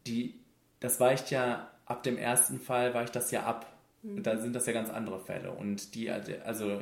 die, 0.05 0.35
das 0.81 0.99
weicht 0.99 1.31
ja, 1.31 1.69
ab 1.85 2.03
dem 2.03 2.17
ersten 2.17 2.59
Fall 2.59 2.93
weicht 2.93 3.15
das 3.15 3.31
ja 3.31 3.43
ab. 3.43 3.65
Mhm. 4.03 4.23
Da 4.23 4.37
sind 4.37 4.55
das 4.55 4.65
ja 4.65 4.73
ganz 4.73 4.89
andere 4.89 5.19
Fälle. 5.19 5.51
Und 5.51 5.95
die, 5.95 6.11
also 6.11 6.81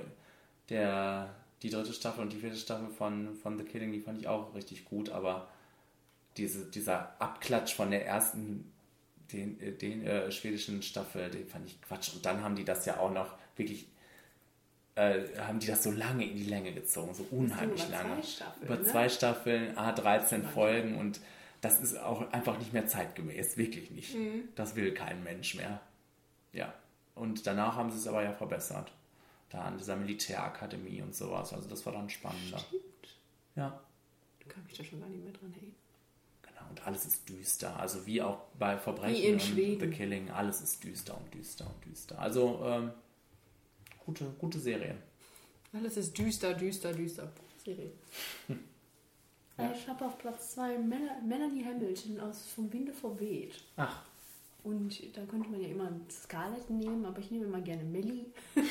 der, 0.70 1.30
die 1.64 1.70
dritte 1.70 1.94
Staffel 1.94 2.22
und 2.22 2.34
die 2.34 2.38
vierte 2.38 2.58
Staffel 2.58 2.90
von, 2.90 3.36
von 3.36 3.58
The 3.58 3.64
Killing, 3.64 3.92
die 3.92 4.00
fand 4.00 4.20
ich 4.20 4.28
auch 4.28 4.54
richtig 4.54 4.86
gut, 4.86 5.10
aber 5.10 5.48
diese, 6.38 6.66
dieser 6.66 7.20
Abklatsch 7.20 7.74
von 7.74 7.90
der 7.90 8.06
ersten, 8.06 8.72
den, 9.32 9.60
äh, 9.60 9.72
den 9.72 10.06
äh, 10.06 10.32
schwedischen 10.32 10.82
Staffel, 10.84 11.30
den 11.30 11.48
fand 11.48 11.66
ich 11.66 11.82
Quatsch. 11.82 12.14
Und 12.14 12.26
dann 12.26 12.44
haben 12.44 12.56
die 12.56 12.66
das 12.66 12.86
ja 12.86 13.00
auch 13.00 13.12
noch 13.12 13.34
wirklich 13.56 13.88
äh, 14.98 15.28
haben 15.40 15.60
die 15.60 15.68
das 15.68 15.84
so 15.84 15.92
lange 15.92 16.26
in 16.26 16.36
die 16.36 16.46
Länge 16.46 16.74
gezogen, 16.74 17.14
so 17.14 17.26
unheimlich 17.30 17.84
über 17.84 17.92
lange. 17.92 18.16
zwei 18.16 18.24
Staffeln, 18.24 18.66
über 18.66 18.76
ne? 18.78 18.84
zwei 18.84 19.10
Staffeln, 19.10 19.78
A, 19.78 19.92
13 19.92 20.44
Folgen 20.44 20.98
und 20.98 21.22
das 21.62 21.82
ist 21.82 22.00
auch 22.00 22.32
einfach 22.32 22.58
nicht 22.58 22.74
mehr 22.74 22.88
zeitgemäß, 22.88 23.58
wirklich 23.58 23.92
nicht. 23.92 24.16
Mhm. 24.16 24.50
Das 24.56 24.76
will 24.76 24.94
kein 24.94 25.24
Mensch 25.24 25.56
mehr. 25.56 25.82
Ja. 26.54 26.74
Und 27.14 27.46
danach 27.48 27.76
haben 27.76 27.92
sie 27.92 27.98
es 27.98 28.08
aber 28.08 28.24
ja 28.24 28.34
verbessert. 28.34 28.92
Da 29.50 29.62
an 29.62 29.78
dieser 29.78 29.96
Militärakademie 29.96 31.02
und 31.02 31.16
sowas. 31.16 31.54
Also 31.54 31.70
das 31.70 31.86
war 31.86 31.94
dann 31.94 32.10
spannender. 32.10 32.62
Ja. 33.56 33.82
Du 34.40 34.48
kannst 34.48 34.68
mich 34.68 34.78
da 34.78 34.84
schon 34.84 35.00
gar 35.00 35.10
nicht 35.10 35.24
mehr 35.24 35.34
dran 35.34 35.54
erinnern. 35.54 35.76
Genau. 36.42 36.70
Und 36.70 36.86
alles 36.86 37.06
ist 37.06 37.30
düster. 37.30 37.80
Also 37.80 38.06
wie 38.06 38.22
auch 38.22 38.40
bei 38.60 38.76
Wie 38.76 38.80
Verbrechen 38.80 39.24
in 39.24 39.34
und 39.34 39.42
Schweden. 39.42 39.80
The 39.80 39.96
Killing, 39.96 40.30
alles 40.32 40.62
ist 40.62 40.84
düster 40.84 41.18
und 41.18 41.34
düster 41.34 41.66
und 41.66 41.86
düster. 41.86 42.20
Also 42.20 42.62
ähm, 42.66 42.92
gute, 44.06 44.26
gute 44.38 44.60
Serie. 44.60 44.98
Alles 45.74 45.98
ist 45.98 46.18
düster, 46.18 46.54
düster, 46.54 46.94
düster. 46.94 47.32
Serie. 47.64 47.92
Ja. 49.58 49.72
Ich 49.72 49.88
habe 49.88 50.06
auf 50.06 50.18
Platz 50.18 50.52
2 50.54 50.78
Melanie 50.78 51.66
Hamilton 51.66 52.20
aus 52.20 52.46
Vom 52.54 52.72
Winde 52.72 52.94
verweht. 52.94 53.64
Ach. 53.76 54.04
Und 54.64 55.16
da 55.16 55.24
könnte 55.26 55.50
man 55.50 55.62
ja 55.62 55.70
immer 55.70 55.90
Scarlett 56.12 56.70
nehmen, 56.70 57.06
aber 57.06 57.20
ich 57.20 57.32
nehme 57.32 57.46
immer 57.46 57.62
gerne 57.62 57.84
Millie. 57.84 58.26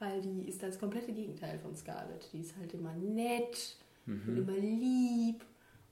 Weil 0.00 0.20
die 0.22 0.48
ist 0.48 0.62
das 0.62 0.78
komplette 0.78 1.12
Gegenteil 1.12 1.58
von 1.60 1.76
Scarlett. 1.76 2.28
Die 2.32 2.40
ist 2.40 2.56
halt 2.56 2.74
immer 2.74 2.92
nett 2.94 3.76
Mhm. 4.06 4.28
und 4.28 4.38
immer 4.38 4.56
lieb 4.58 5.44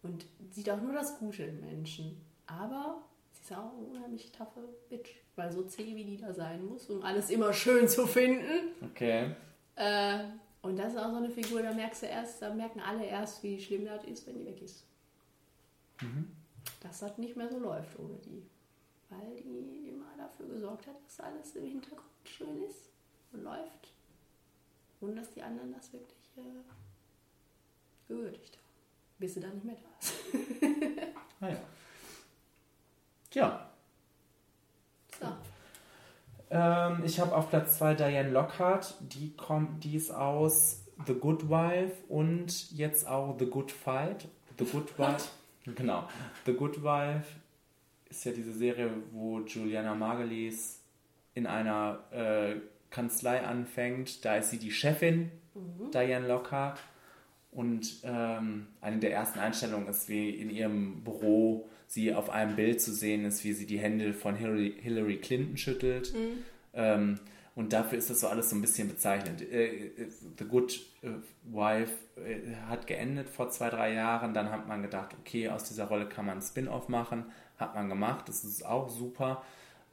und 0.03 0.25
sieht 0.51 0.69
auch 0.71 0.81
nur 0.81 0.95
das 0.95 1.19
Gute 1.19 1.45
im 1.45 1.61
Menschen. 1.61 2.21
Aber 2.47 3.03
sie 3.33 3.43
ist 3.43 3.53
auch 3.53 3.73
eine 3.75 3.85
unheimlich 3.87 4.33
taffe 4.33 4.61
Bitch. 4.89 5.11
Weil 5.37 5.53
so 5.53 5.63
zäh 5.63 5.95
wie 5.95 6.05
die 6.05 6.17
da 6.17 6.33
sein 6.33 6.65
muss, 6.67 6.89
um 6.91 7.03
alles 7.03 7.31
immer 7.31 7.53
schön 7.53 7.87
zu 7.87 8.07
finden. 8.09 8.73
Okay. 8.91 9.37
Äh, 9.77 10.25
und 10.63 10.77
das 10.77 10.95
ist 10.95 10.99
auch 10.99 11.11
so 11.11 11.17
eine 11.17 11.31
Figur, 11.31 11.63
da 11.63 11.73
merkst 11.73 12.03
du 12.03 12.07
erst, 12.07 12.43
da 12.43 12.53
merken 12.53 12.81
alle 12.81 13.05
erst, 13.07 13.43
wie 13.45 13.61
schlimm 13.61 13.85
das 13.85 14.03
ist, 14.05 14.27
wenn 14.27 14.39
die 14.39 14.47
weg 14.47 14.61
ist. 14.63 14.85
Mhm. 16.01 16.33
Dass 16.81 17.01
das 17.01 17.19
nicht 17.19 17.37
mehr 17.37 17.49
so 17.49 17.59
läuft 17.59 17.97
ohne 17.99 18.17
die. 18.25 18.43
Weil 19.11 19.37
die 19.43 19.91
immer 19.91 20.07
dafür 20.17 20.47
gesorgt 20.49 20.87
hat, 20.87 20.97
dass 21.05 21.21
alles 21.21 21.55
im 21.57 21.67
Hintergrund 21.67 22.09
schön 22.25 22.63
ist 22.65 22.91
und 23.33 23.43
läuft. 23.45 23.93
Und 25.01 25.17
dass 25.17 25.31
die 25.31 25.43
anderen 25.43 25.73
das 25.73 25.93
wirklich 25.93 26.31
äh, 26.37 28.09
gewürdigt 28.09 28.57
haben. 28.57 28.65
Bis 29.19 29.35
sie 29.35 29.41
dann 29.41 29.55
nicht 29.55 29.65
mehr 29.65 29.77
da 29.77 29.99
ist. 30.01 30.15
Ah 31.41 31.51
ja. 31.51 31.61
Ja. 33.33 33.71
So. 35.21 35.27
Ähm, 36.51 37.03
ich 37.05 37.21
habe 37.21 37.37
auf 37.37 37.51
Platz 37.51 37.79
2 37.79 37.95
Diane 37.95 38.31
Lockhart. 38.31 38.97
Die, 39.01 39.35
kommt, 39.37 39.85
die 39.85 39.95
ist 39.95 40.11
aus 40.11 40.85
The 41.07 41.15
Good 41.15 41.49
Wife 41.49 41.95
und 42.09 42.73
jetzt 42.73 43.07
auch 43.07 43.39
The 43.39 43.47
Good 43.47 43.71
Fight. 43.71 44.27
The 44.59 44.65
Good 44.65 44.99
Wife. 44.99 45.29
genau. 45.77 46.09
The 46.45 46.55
Good 46.55 46.83
Wife 46.83 47.37
ist 48.11 48.25
ja 48.25 48.33
diese 48.33 48.53
Serie, 48.53 48.91
wo 49.13 49.41
Juliana 49.41 49.95
Margulies 49.95 50.81
in 51.35 51.47
einer 51.47 52.01
äh, 52.11 52.57
Kanzlei 52.91 53.41
anfängt. 53.43 54.25
Da 54.25 54.37
ist 54.37 54.51
sie 54.51 54.59
die 54.59 54.71
Chefin, 54.73 55.31
Mhm. 55.59 55.91
Diane 55.91 56.29
Lockhart. 56.29 56.81
Und 57.51 58.01
ähm, 58.05 58.67
eine 58.81 58.99
der 58.99 59.13
ersten 59.13 59.39
Einstellungen 59.39 59.89
ist, 59.89 60.09
wie 60.09 60.31
in 60.31 60.51
ihrem 60.51 61.03
Büro 61.03 61.69
sie 61.87 62.15
auf 62.15 62.31
einem 62.31 62.57
Bild 62.57 62.81
zu 62.81 62.93
sehen 62.93 63.25
ist, 63.25 63.43
wie 63.45 63.55
sie 63.55 63.67
die 63.67 63.79
Hände 63.79 64.13
von 64.13 64.37
Hillary, 64.37 64.75
Hillary 64.81 65.17
Clinton 65.17 65.57
schüttelt. 65.57 66.13
Mhm. 66.15 66.45
Ähm, 66.75 67.21
und 67.55 67.73
dafür 67.73 67.99
ist 67.99 68.11
das 68.11 68.21
so 68.21 68.29
alles 68.29 68.51
so 68.51 68.57
ein 68.57 68.61
bisschen 68.61 68.89
bezeichnend. 68.89 69.43
Äh, 69.43 69.91
The 70.39 70.45
Good 70.45 70.81
äh, 71.03 71.09
Wife 71.45 71.93
äh, 72.17 72.55
hat 72.69 72.87
geendet 72.87 73.29
vor 73.29 73.51
zwei, 73.51 73.71
drei 73.71 73.95
Jahren. 73.95 74.35
Dann 74.35 74.51
hat 74.51 74.69
man 74.69 74.83
gedacht, 74.83 75.17
okay, 75.19 75.49
aus 75.49 75.65
dieser 75.65 75.87
Rolle 75.87 76.07
kann 76.09 76.27
man 76.27 76.35
einen 76.35 76.43
Spin-off 76.43 76.89
machen. 76.89 77.25
Hat 77.57 77.75
man 77.75 77.89
gemacht. 77.89 78.29
Das 78.29 78.45
ist 78.45 78.65
auch 78.65 78.89
super. 78.91 79.43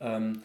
Ähm, 0.01 0.43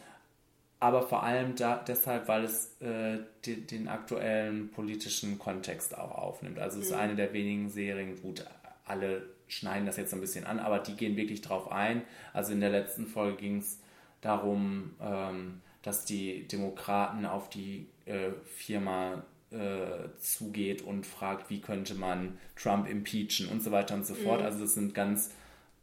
aber 0.81 1.03
vor 1.03 1.23
allem 1.23 1.55
da, 1.57 1.77
deshalb, 1.87 2.27
weil 2.29 2.45
es 2.45 2.81
äh, 2.81 3.19
die, 3.45 3.67
den 3.67 3.89
aktuellen 3.89 4.71
politischen 4.71 5.39
Kontext 5.39 5.97
auch 5.97 6.13
aufnimmt. 6.13 6.59
Also 6.59 6.81
es 6.81 6.87
ist 6.87 6.93
Mhm. 6.93 6.99
eine 7.01 7.17
der 7.17 7.33
wenigen 7.33 7.69
Serien, 7.69 8.21
gut, 8.23 8.45
alle 8.87 9.23
schneiden 9.49 9.87
das 9.87 9.97
jetzt 9.97 10.11
so 10.11 10.17
ein 10.17 10.21
bisschen 10.21 10.47
an, 10.47 10.59
aber 10.59 10.79
die 10.79 10.97
gehen 10.97 11.17
wirklich 11.17 11.43
drauf 11.43 11.71
ein. 11.71 12.03
Also 12.33 12.53
in 12.53 12.61
der 12.61 12.71
letzten 12.71 13.07
Folge 13.07 13.37
ging 13.39 13.59
es 13.59 13.79
darum, 14.21 14.95
ähm, 15.01 15.61
dass 15.83 16.05
die 16.05 16.47
Demokraten 16.49 17.27
auf 17.27 17.51
die 17.51 17.87
äh, 18.07 18.31
Firma 18.57 19.23
äh, 19.51 20.09
zugeht 20.21 20.83
und 20.83 21.07
fragt, 21.07 21.51
wie 21.51 21.61
könnte 21.61 21.95
man 21.95 22.39
Trump 22.57 22.89
impeachen 22.89 23.49
und 23.49 23.63
so 23.63 23.71
weiter 23.73 23.95
und 23.95 24.07
so 24.07 24.15
fort. 24.15 24.41
Mhm. 24.41 24.47
Also 24.47 24.61
das 24.61 24.75
sind 24.75 24.95
ganz, 24.95 25.33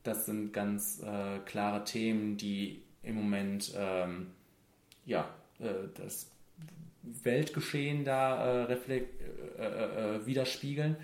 das 0.04 0.26
sind 0.26 0.54
ganz 0.54 1.02
äh, 1.04 1.40
klare 1.46 1.84
Themen, 1.84 2.38
die 2.38 2.82
im 3.04 3.16
Moment 3.16 3.74
ähm, 3.78 4.28
ja, 5.08 5.28
äh, 5.60 5.88
das 5.96 6.30
Weltgeschehen 7.02 8.04
da 8.04 8.36
äh, 8.36 8.64
reflekt, 8.64 9.22
äh, 9.58 10.26
widerspiegeln 10.26 10.98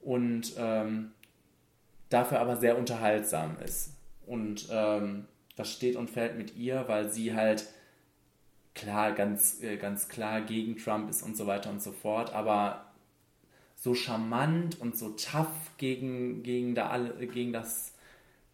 und 0.00 0.54
ähm, 0.56 1.10
dafür 2.08 2.40
aber 2.40 2.56
sehr 2.56 2.78
unterhaltsam 2.78 3.56
ist. 3.62 3.90
Und 4.26 4.68
ähm, 4.70 5.26
das 5.56 5.72
steht 5.72 5.96
und 5.96 6.08
fällt 6.08 6.38
mit 6.38 6.56
ihr, 6.56 6.84
weil 6.86 7.10
sie 7.10 7.34
halt 7.34 7.66
klar, 8.74 9.12
ganz, 9.12 9.58
ganz 9.80 10.08
klar 10.08 10.40
gegen 10.40 10.76
Trump 10.76 11.10
ist 11.10 11.22
und 11.22 11.36
so 11.36 11.46
weiter 11.46 11.68
und 11.70 11.82
so 11.82 11.90
fort, 11.90 12.32
aber 12.32 12.86
so 13.74 13.94
charmant 13.94 14.80
und 14.80 14.96
so 14.96 15.10
tough 15.10 15.72
gegen, 15.76 16.42
gegen, 16.44 16.74
da 16.74 16.88
alle, 16.88 17.26
gegen 17.26 17.52
das 17.52 17.94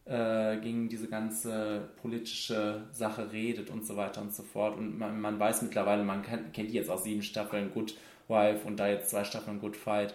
äh, 0.06 0.58
gegen 0.58 0.88
diese 0.88 1.08
ganze 1.08 1.88
politische 2.00 2.84
Sache 2.92 3.32
redet 3.32 3.70
und 3.70 3.84
so 3.84 3.96
weiter 3.96 4.22
und 4.22 4.34
so 4.34 4.42
fort. 4.42 4.76
Und 4.76 4.98
man, 4.98 5.20
man 5.20 5.38
weiß 5.38 5.62
mittlerweile, 5.62 6.04
man 6.04 6.22
kann, 6.22 6.52
kennt 6.52 6.70
die 6.70 6.74
jetzt 6.74 6.90
aus 6.90 7.04
sieben 7.04 7.22
Staffeln 7.22 7.72
Good 7.72 7.96
Wife 8.28 8.66
und 8.66 8.78
da 8.78 8.88
jetzt 8.88 9.10
zwei 9.10 9.24
Staffeln 9.24 9.60
Good 9.60 9.76
Fight. 9.76 10.14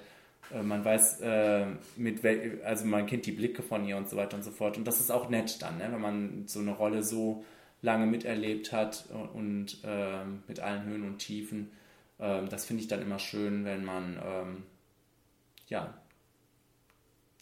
Äh, 0.53 0.63
man 0.63 0.85
weiß, 0.85 1.21
äh, 1.21 1.65
mit 1.97 2.23
wel 2.23 2.61
also 2.63 2.85
man 2.85 3.05
kennt 3.05 3.25
die 3.25 3.31
Blicke 3.31 3.61
von 3.63 3.85
ihr 3.85 3.97
und 3.97 4.09
so 4.09 4.15
weiter 4.15 4.37
und 4.37 4.43
so 4.43 4.51
fort. 4.51 4.77
Und 4.77 4.85
das 4.85 4.99
ist 4.99 5.11
auch 5.11 5.29
nett 5.29 5.61
dann, 5.61 5.77
ne? 5.77 5.89
wenn 5.91 6.01
man 6.01 6.47
so 6.47 6.59
eine 6.59 6.71
Rolle 6.71 7.03
so 7.03 7.43
lange 7.81 8.05
miterlebt 8.05 8.71
hat 8.71 9.05
und, 9.11 9.27
und 9.29 9.77
ähm, 9.83 10.43
mit 10.47 10.59
allen 10.59 10.85
Höhen 10.85 11.03
und 11.03 11.17
Tiefen. 11.17 11.71
Ähm, 12.19 12.47
das 12.49 12.65
finde 12.65 12.81
ich 12.81 12.87
dann 12.87 13.01
immer 13.01 13.19
schön, 13.19 13.65
wenn 13.65 13.83
man 13.83 14.19
ähm, 14.23 14.63
ja, 15.67 15.93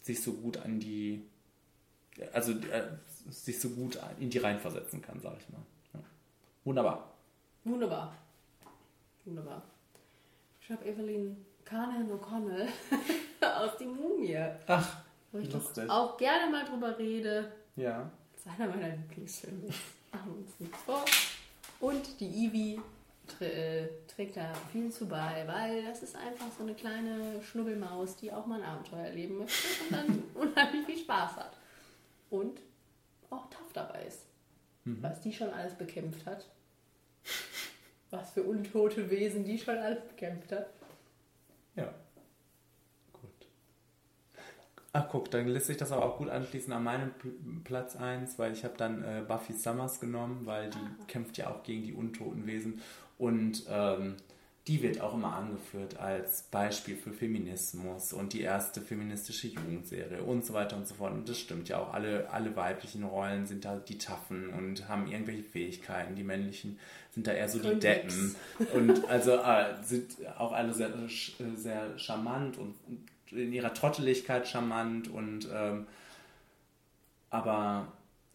sich 0.02 0.22
so 0.22 0.32
gut 0.32 0.56
an 0.56 0.80
die 0.80 1.22
also 2.32 2.52
äh, 2.52 2.82
sich 3.30 3.60
so 3.60 3.70
gut 3.70 3.98
in 4.18 4.30
die 4.30 4.38
reinversetzen 4.38 5.02
kann, 5.02 5.20
sag 5.20 5.36
ich 5.38 5.48
mal. 5.50 5.60
Ja. 5.94 6.00
Wunderbar. 6.64 7.10
Wunderbar. 7.64 8.14
Wunderbar. 9.24 9.62
Ich 10.60 10.70
habe 10.70 10.84
Evelyn 10.84 11.36
Carnan 11.64 12.10
O'Connell 12.10 12.68
aus 13.40 13.76
die 13.78 13.86
Mumie. 13.86 14.38
Ach, 14.66 14.96
wo 15.32 15.38
ich 15.38 15.48
doch 15.48 15.62
lustig. 15.62 15.88
auch 15.88 16.16
gerne 16.16 16.50
mal 16.50 16.64
drüber 16.64 16.98
rede. 16.98 17.52
Ja. 17.76 18.10
Das 18.32 18.46
ist 18.46 18.60
einer 18.60 18.68
meiner 18.68 18.96
Lieblingsfilme. 18.96 19.68
Machen 20.12 20.32
wir 20.32 20.36
uns 20.38 20.58
nichts 20.58 20.78
vor. 20.82 21.04
Und 21.80 22.20
die 22.20 22.46
Ivy 22.46 22.80
äh, 23.40 23.86
trägt 24.08 24.36
da 24.36 24.52
viel 24.72 24.90
zu 24.90 25.06
bei, 25.06 25.44
weil 25.46 25.84
das 25.84 26.02
ist 26.02 26.16
einfach 26.16 26.46
so 26.56 26.64
eine 26.64 26.74
kleine 26.74 27.42
Schnubbelmaus, 27.42 28.16
die 28.16 28.32
auch 28.32 28.46
mal 28.46 28.60
ein 28.60 28.68
Abenteuer 28.68 29.04
erleben 29.06 29.38
möchte 29.38 29.84
und 29.84 29.92
dann 29.92 30.22
unheimlich 30.34 30.86
viel 30.86 30.98
Spaß 30.98 31.36
hat. 31.36 31.56
Und 32.30 32.60
auch 33.30 33.48
tough 33.50 33.72
dabei 33.72 34.04
ist. 34.04 34.26
Mhm. 34.84 35.02
Was 35.02 35.20
die 35.20 35.32
schon 35.32 35.50
alles 35.50 35.74
bekämpft 35.74 36.24
hat. 36.26 36.48
Was 38.10 38.32
für 38.32 38.42
untote 38.42 39.10
Wesen 39.10 39.44
die 39.44 39.58
schon 39.58 39.76
alles 39.76 40.02
bekämpft 40.06 40.50
hat. 40.52 40.70
Ja. 41.76 41.94
Gut. 43.12 43.30
Ach 44.92 45.08
guck, 45.08 45.30
dann 45.30 45.46
lässt 45.46 45.66
sich 45.66 45.76
das 45.76 45.92
aber 45.92 46.04
auch 46.04 46.18
gut 46.18 46.28
anschließen 46.28 46.72
an 46.72 46.82
meinem 46.82 47.12
Platz 47.62 47.94
1, 47.96 48.38
weil 48.38 48.52
ich 48.52 48.64
habe 48.64 48.76
dann 48.76 49.04
äh, 49.04 49.22
Buffy 49.26 49.52
Summers 49.52 50.00
genommen, 50.00 50.46
weil 50.46 50.70
die 50.70 51.04
kämpft 51.06 51.38
ja 51.38 51.50
auch 51.50 51.62
gegen 51.62 51.84
die 51.84 51.92
untoten 51.92 52.46
Wesen 52.46 52.80
und 53.18 53.64
ähm, 53.68 54.16
die 54.66 54.82
wird 54.82 55.00
auch 55.00 55.14
immer 55.14 55.34
angeführt 55.34 55.98
als 55.98 56.42
Beispiel 56.42 56.96
für 56.96 57.12
Feminismus 57.12 58.12
und 58.12 58.34
die 58.34 58.42
erste 58.42 58.80
feministische 58.80 59.48
Jugendserie 59.48 60.22
und 60.22 60.44
so 60.44 60.52
weiter 60.52 60.76
und 60.76 60.86
so 60.86 60.94
fort. 60.94 61.12
Und 61.12 61.28
das 61.28 61.38
stimmt 61.38 61.68
ja 61.68 61.78
auch. 61.78 61.94
Alle, 61.94 62.30
alle 62.30 62.54
weiblichen 62.54 63.04
Rollen 63.04 63.46
sind 63.46 63.64
da 63.64 63.76
die 63.76 63.98
Taffen 63.98 64.50
und 64.50 64.88
haben 64.88 65.10
irgendwelche 65.10 65.42
Fähigkeiten. 65.42 66.14
Die 66.14 66.22
männlichen 66.22 66.78
sind 67.12 67.26
da 67.26 67.32
eher 67.32 67.48
so 67.48 67.58
die 67.58 67.78
Deppen. 67.78 68.36
Und 68.74 69.08
also 69.08 69.32
äh, 69.32 69.74
sind 69.82 70.16
auch 70.38 70.52
alle 70.52 70.74
sehr, 70.74 70.90
sehr 71.56 71.98
charmant 71.98 72.58
und 72.58 72.74
in 73.32 73.52
ihrer 73.52 73.72
Trotteligkeit 73.72 74.46
charmant 74.46 75.08
und 75.08 75.48
ähm, 75.52 75.86
aber 77.30 77.86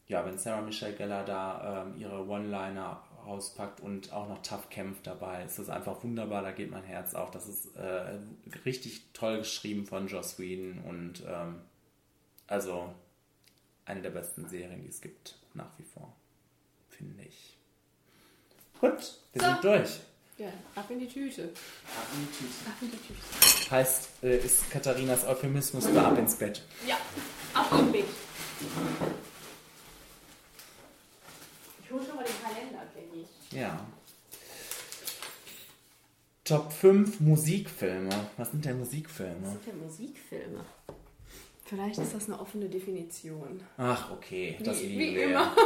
ja, 0.08 0.26
wenn 0.26 0.38
Sarah 0.38 0.62
Michelle 0.62 0.94
Gellar 0.94 1.26
da 1.26 1.86
ähm, 1.86 2.00
ihre 2.00 2.28
One-Liner 2.28 3.02
rauspackt 3.26 3.80
und 3.82 4.12
auch 4.14 4.28
noch 4.30 4.42
tough 4.42 4.70
kämpft 4.70 5.08
dabei, 5.08 5.44
ist 5.44 5.60
das 5.60 5.70
einfach 5.70 6.04
wunderbar, 6.04 6.42
da 6.42 6.52
geht 6.52 6.72
mein 6.72 6.84
Herz 6.84 7.14
auf. 7.14 7.32
Das 7.32 7.48
ist 7.48 7.76
äh, 7.76 8.18
richtig 8.66 9.04
toll 9.14 9.40
geschrieben 9.40 9.86
von 9.86 10.08
Joss 10.08 10.40
Whedon 10.40 10.80
und 10.84 11.24
ähm, 11.28 11.62
also 12.48 12.94
eine 13.86 14.02
der 14.02 14.10
besten 14.12 14.48
Serien, 14.48 14.82
die 14.82 14.90
es 14.90 15.02
gibt, 15.02 15.36
nach 15.54 15.78
wie 15.78 15.84
vor, 15.84 16.16
finde 16.90 17.24
ich. 17.24 17.58
Gut, 18.80 19.20
wir 19.34 19.42
So. 19.42 19.48
sind 19.48 19.64
durch. 19.64 20.00
Ja, 20.38 20.50
ab 20.76 20.90
in 20.92 21.00
die 21.00 21.08
Tüte. 21.08 21.44
Ab 21.46 22.08
in 22.14 22.28
die 22.28 22.32
Tüte. 22.38 22.70
Ab 22.70 22.76
in 22.82 22.92
die 22.92 22.98
Tüte. 22.98 23.72
Heißt, 23.72 24.10
äh, 24.24 24.38
ist 24.40 24.70
Katharinas 24.70 25.26
Euphemismus 25.26 25.88
für 25.88 26.02
ab 26.06 26.18
ins 26.18 26.36
Bett. 26.36 26.62
Ja, 26.86 26.98
ab 27.54 27.72
in 27.80 27.92
Bett. 27.92 28.06
Ich 31.84 31.92
hole 31.92 32.04
schon 32.06 32.16
mal 32.18 32.26
den 32.26 32.34
Kalender. 32.44 32.82
Ja. 33.56 33.80
Top 36.44 36.72
5 36.72 37.20
Musikfilme. 37.22 38.10
Was 38.38 38.52
sind 38.52 38.66
denn 38.66 38.78
Musikfilme? 38.78 39.36
Was 39.42 39.52
sind 39.54 39.68
denn 39.68 39.80
Musikfilme? 39.82 40.60
Vielleicht 41.66 41.98
ist 41.98 42.14
das 42.14 42.28
eine 42.28 42.40
offene 42.40 42.70
Definition. 42.70 43.62
Ach, 43.78 44.12
okay. 44.12 44.56
Das 44.64 44.80
Wie- 44.82 44.86
lieben 44.88 45.00
wie 45.00 45.16
wir. 45.16 45.24
immer. 45.30 45.56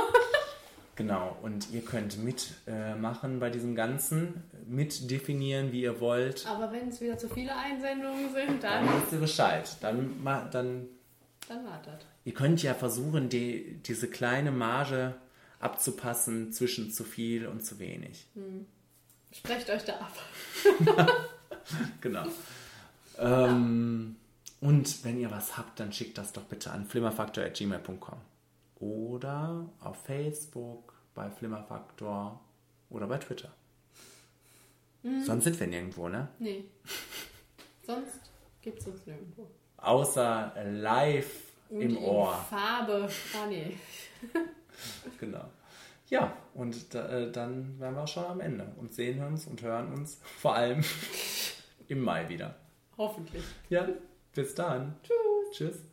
Genau, 0.96 1.38
und 1.44 1.72
ihr 1.72 1.80
könnt 1.80 2.22
mitmachen 2.22 3.36
äh, 3.38 3.40
bei 3.40 3.50
diesem 3.50 3.74
Ganzen, 3.74 4.44
mitdefinieren, 4.68 5.72
wie 5.72 5.84
ihr 5.84 6.02
wollt. 6.02 6.46
Aber 6.46 6.74
wenn 6.74 6.90
es 6.90 7.00
wieder 7.00 7.18
zu 7.18 7.30
viele 7.30 7.56
Einsendungen 7.56 8.34
sind, 8.34 8.62
dann. 8.62 8.86
Dann 8.86 9.02
wisst 9.02 9.14
ihr 9.14 9.20
Bescheid. 9.20 9.78
Dann, 9.80 10.22
dann, 10.52 10.88
dann 11.48 11.66
wartet. 11.66 12.06
Ihr 12.26 12.34
könnt 12.34 12.62
ja 12.64 12.74
versuchen, 12.74 13.30
die, 13.30 13.80
diese 13.86 14.10
kleine 14.10 14.52
Marge 14.52 15.16
abzupassen 15.60 16.52
zwischen 16.52 16.92
zu 16.92 17.04
viel 17.04 17.48
und 17.48 17.66
zu 17.66 17.80
wenig. 17.80 18.28
Hm. 18.34 18.66
Sprecht 19.32 19.70
euch 19.70 19.84
da 19.84 19.94
ab. 19.94 20.18
genau. 22.02 22.26
Ähm, 23.18 24.16
und 24.62 25.04
wenn 25.04 25.20
ihr 25.20 25.30
was 25.32 25.58
habt, 25.58 25.80
dann 25.80 25.94
schickt 25.94 26.18
das 26.18 26.34
doch 26.34 26.44
bitte 26.44 26.72
an 26.72 26.86
flimmerfaktor.gmail.com 26.86 28.18
oder 28.80 29.70
auf 29.82 30.04
Facebook, 30.04 30.94
bei 31.14 31.30
Flimmerfaktor 31.30 32.40
oder 32.90 33.08
bei 33.08 33.18
Twitter. 33.18 33.52
Mhm. 35.04 35.24
Sonst 35.24 35.44
sind 35.44 35.60
wir 35.60 35.68
nirgendwo, 35.68 36.10
ne? 36.10 36.30
Nee. 36.40 36.66
Sonst 37.86 38.20
gibt 38.62 38.80
es 38.80 38.88
uns 38.88 39.06
nirgendwo. 39.06 39.48
Außer 39.78 40.54
live 40.72 41.32
und 41.70 41.82
im 41.82 41.98
Ohr. 41.98 42.34
Farbe. 42.50 43.10
Ah, 43.34 43.46
nee. 43.50 43.78
Genau. 45.20 45.46
Ja, 46.10 46.36
und 46.56 46.94
da, 46.94 47.08
äh, 47.08 47.32
dann 47.32 47.80
wären 47.80 47.96
wir 47.96 48.04
auch 48.04 48.08
schon 48.08 48.26
am 48.26 48.40
Ende 48.40 48.72
und 48.78 48.94
sehen 48.94 49.24
uns 49.24 49.46
und 49.46 49.62
hören 49.62 49.94
uns 49.94 50.20
vor 50.38 50.56
allem 50.56 50.84
im 51.88 52.02
Mai 52.02 52.28
wieder. 52.30 52.56
Hoffentlich. 52.98 53.44
Ja, 53.70 53.88
bis 54.34 54.56
dann. 54.56 54.96
Tschüss. 55.04 55.52
Tschüss. 55.52 55.89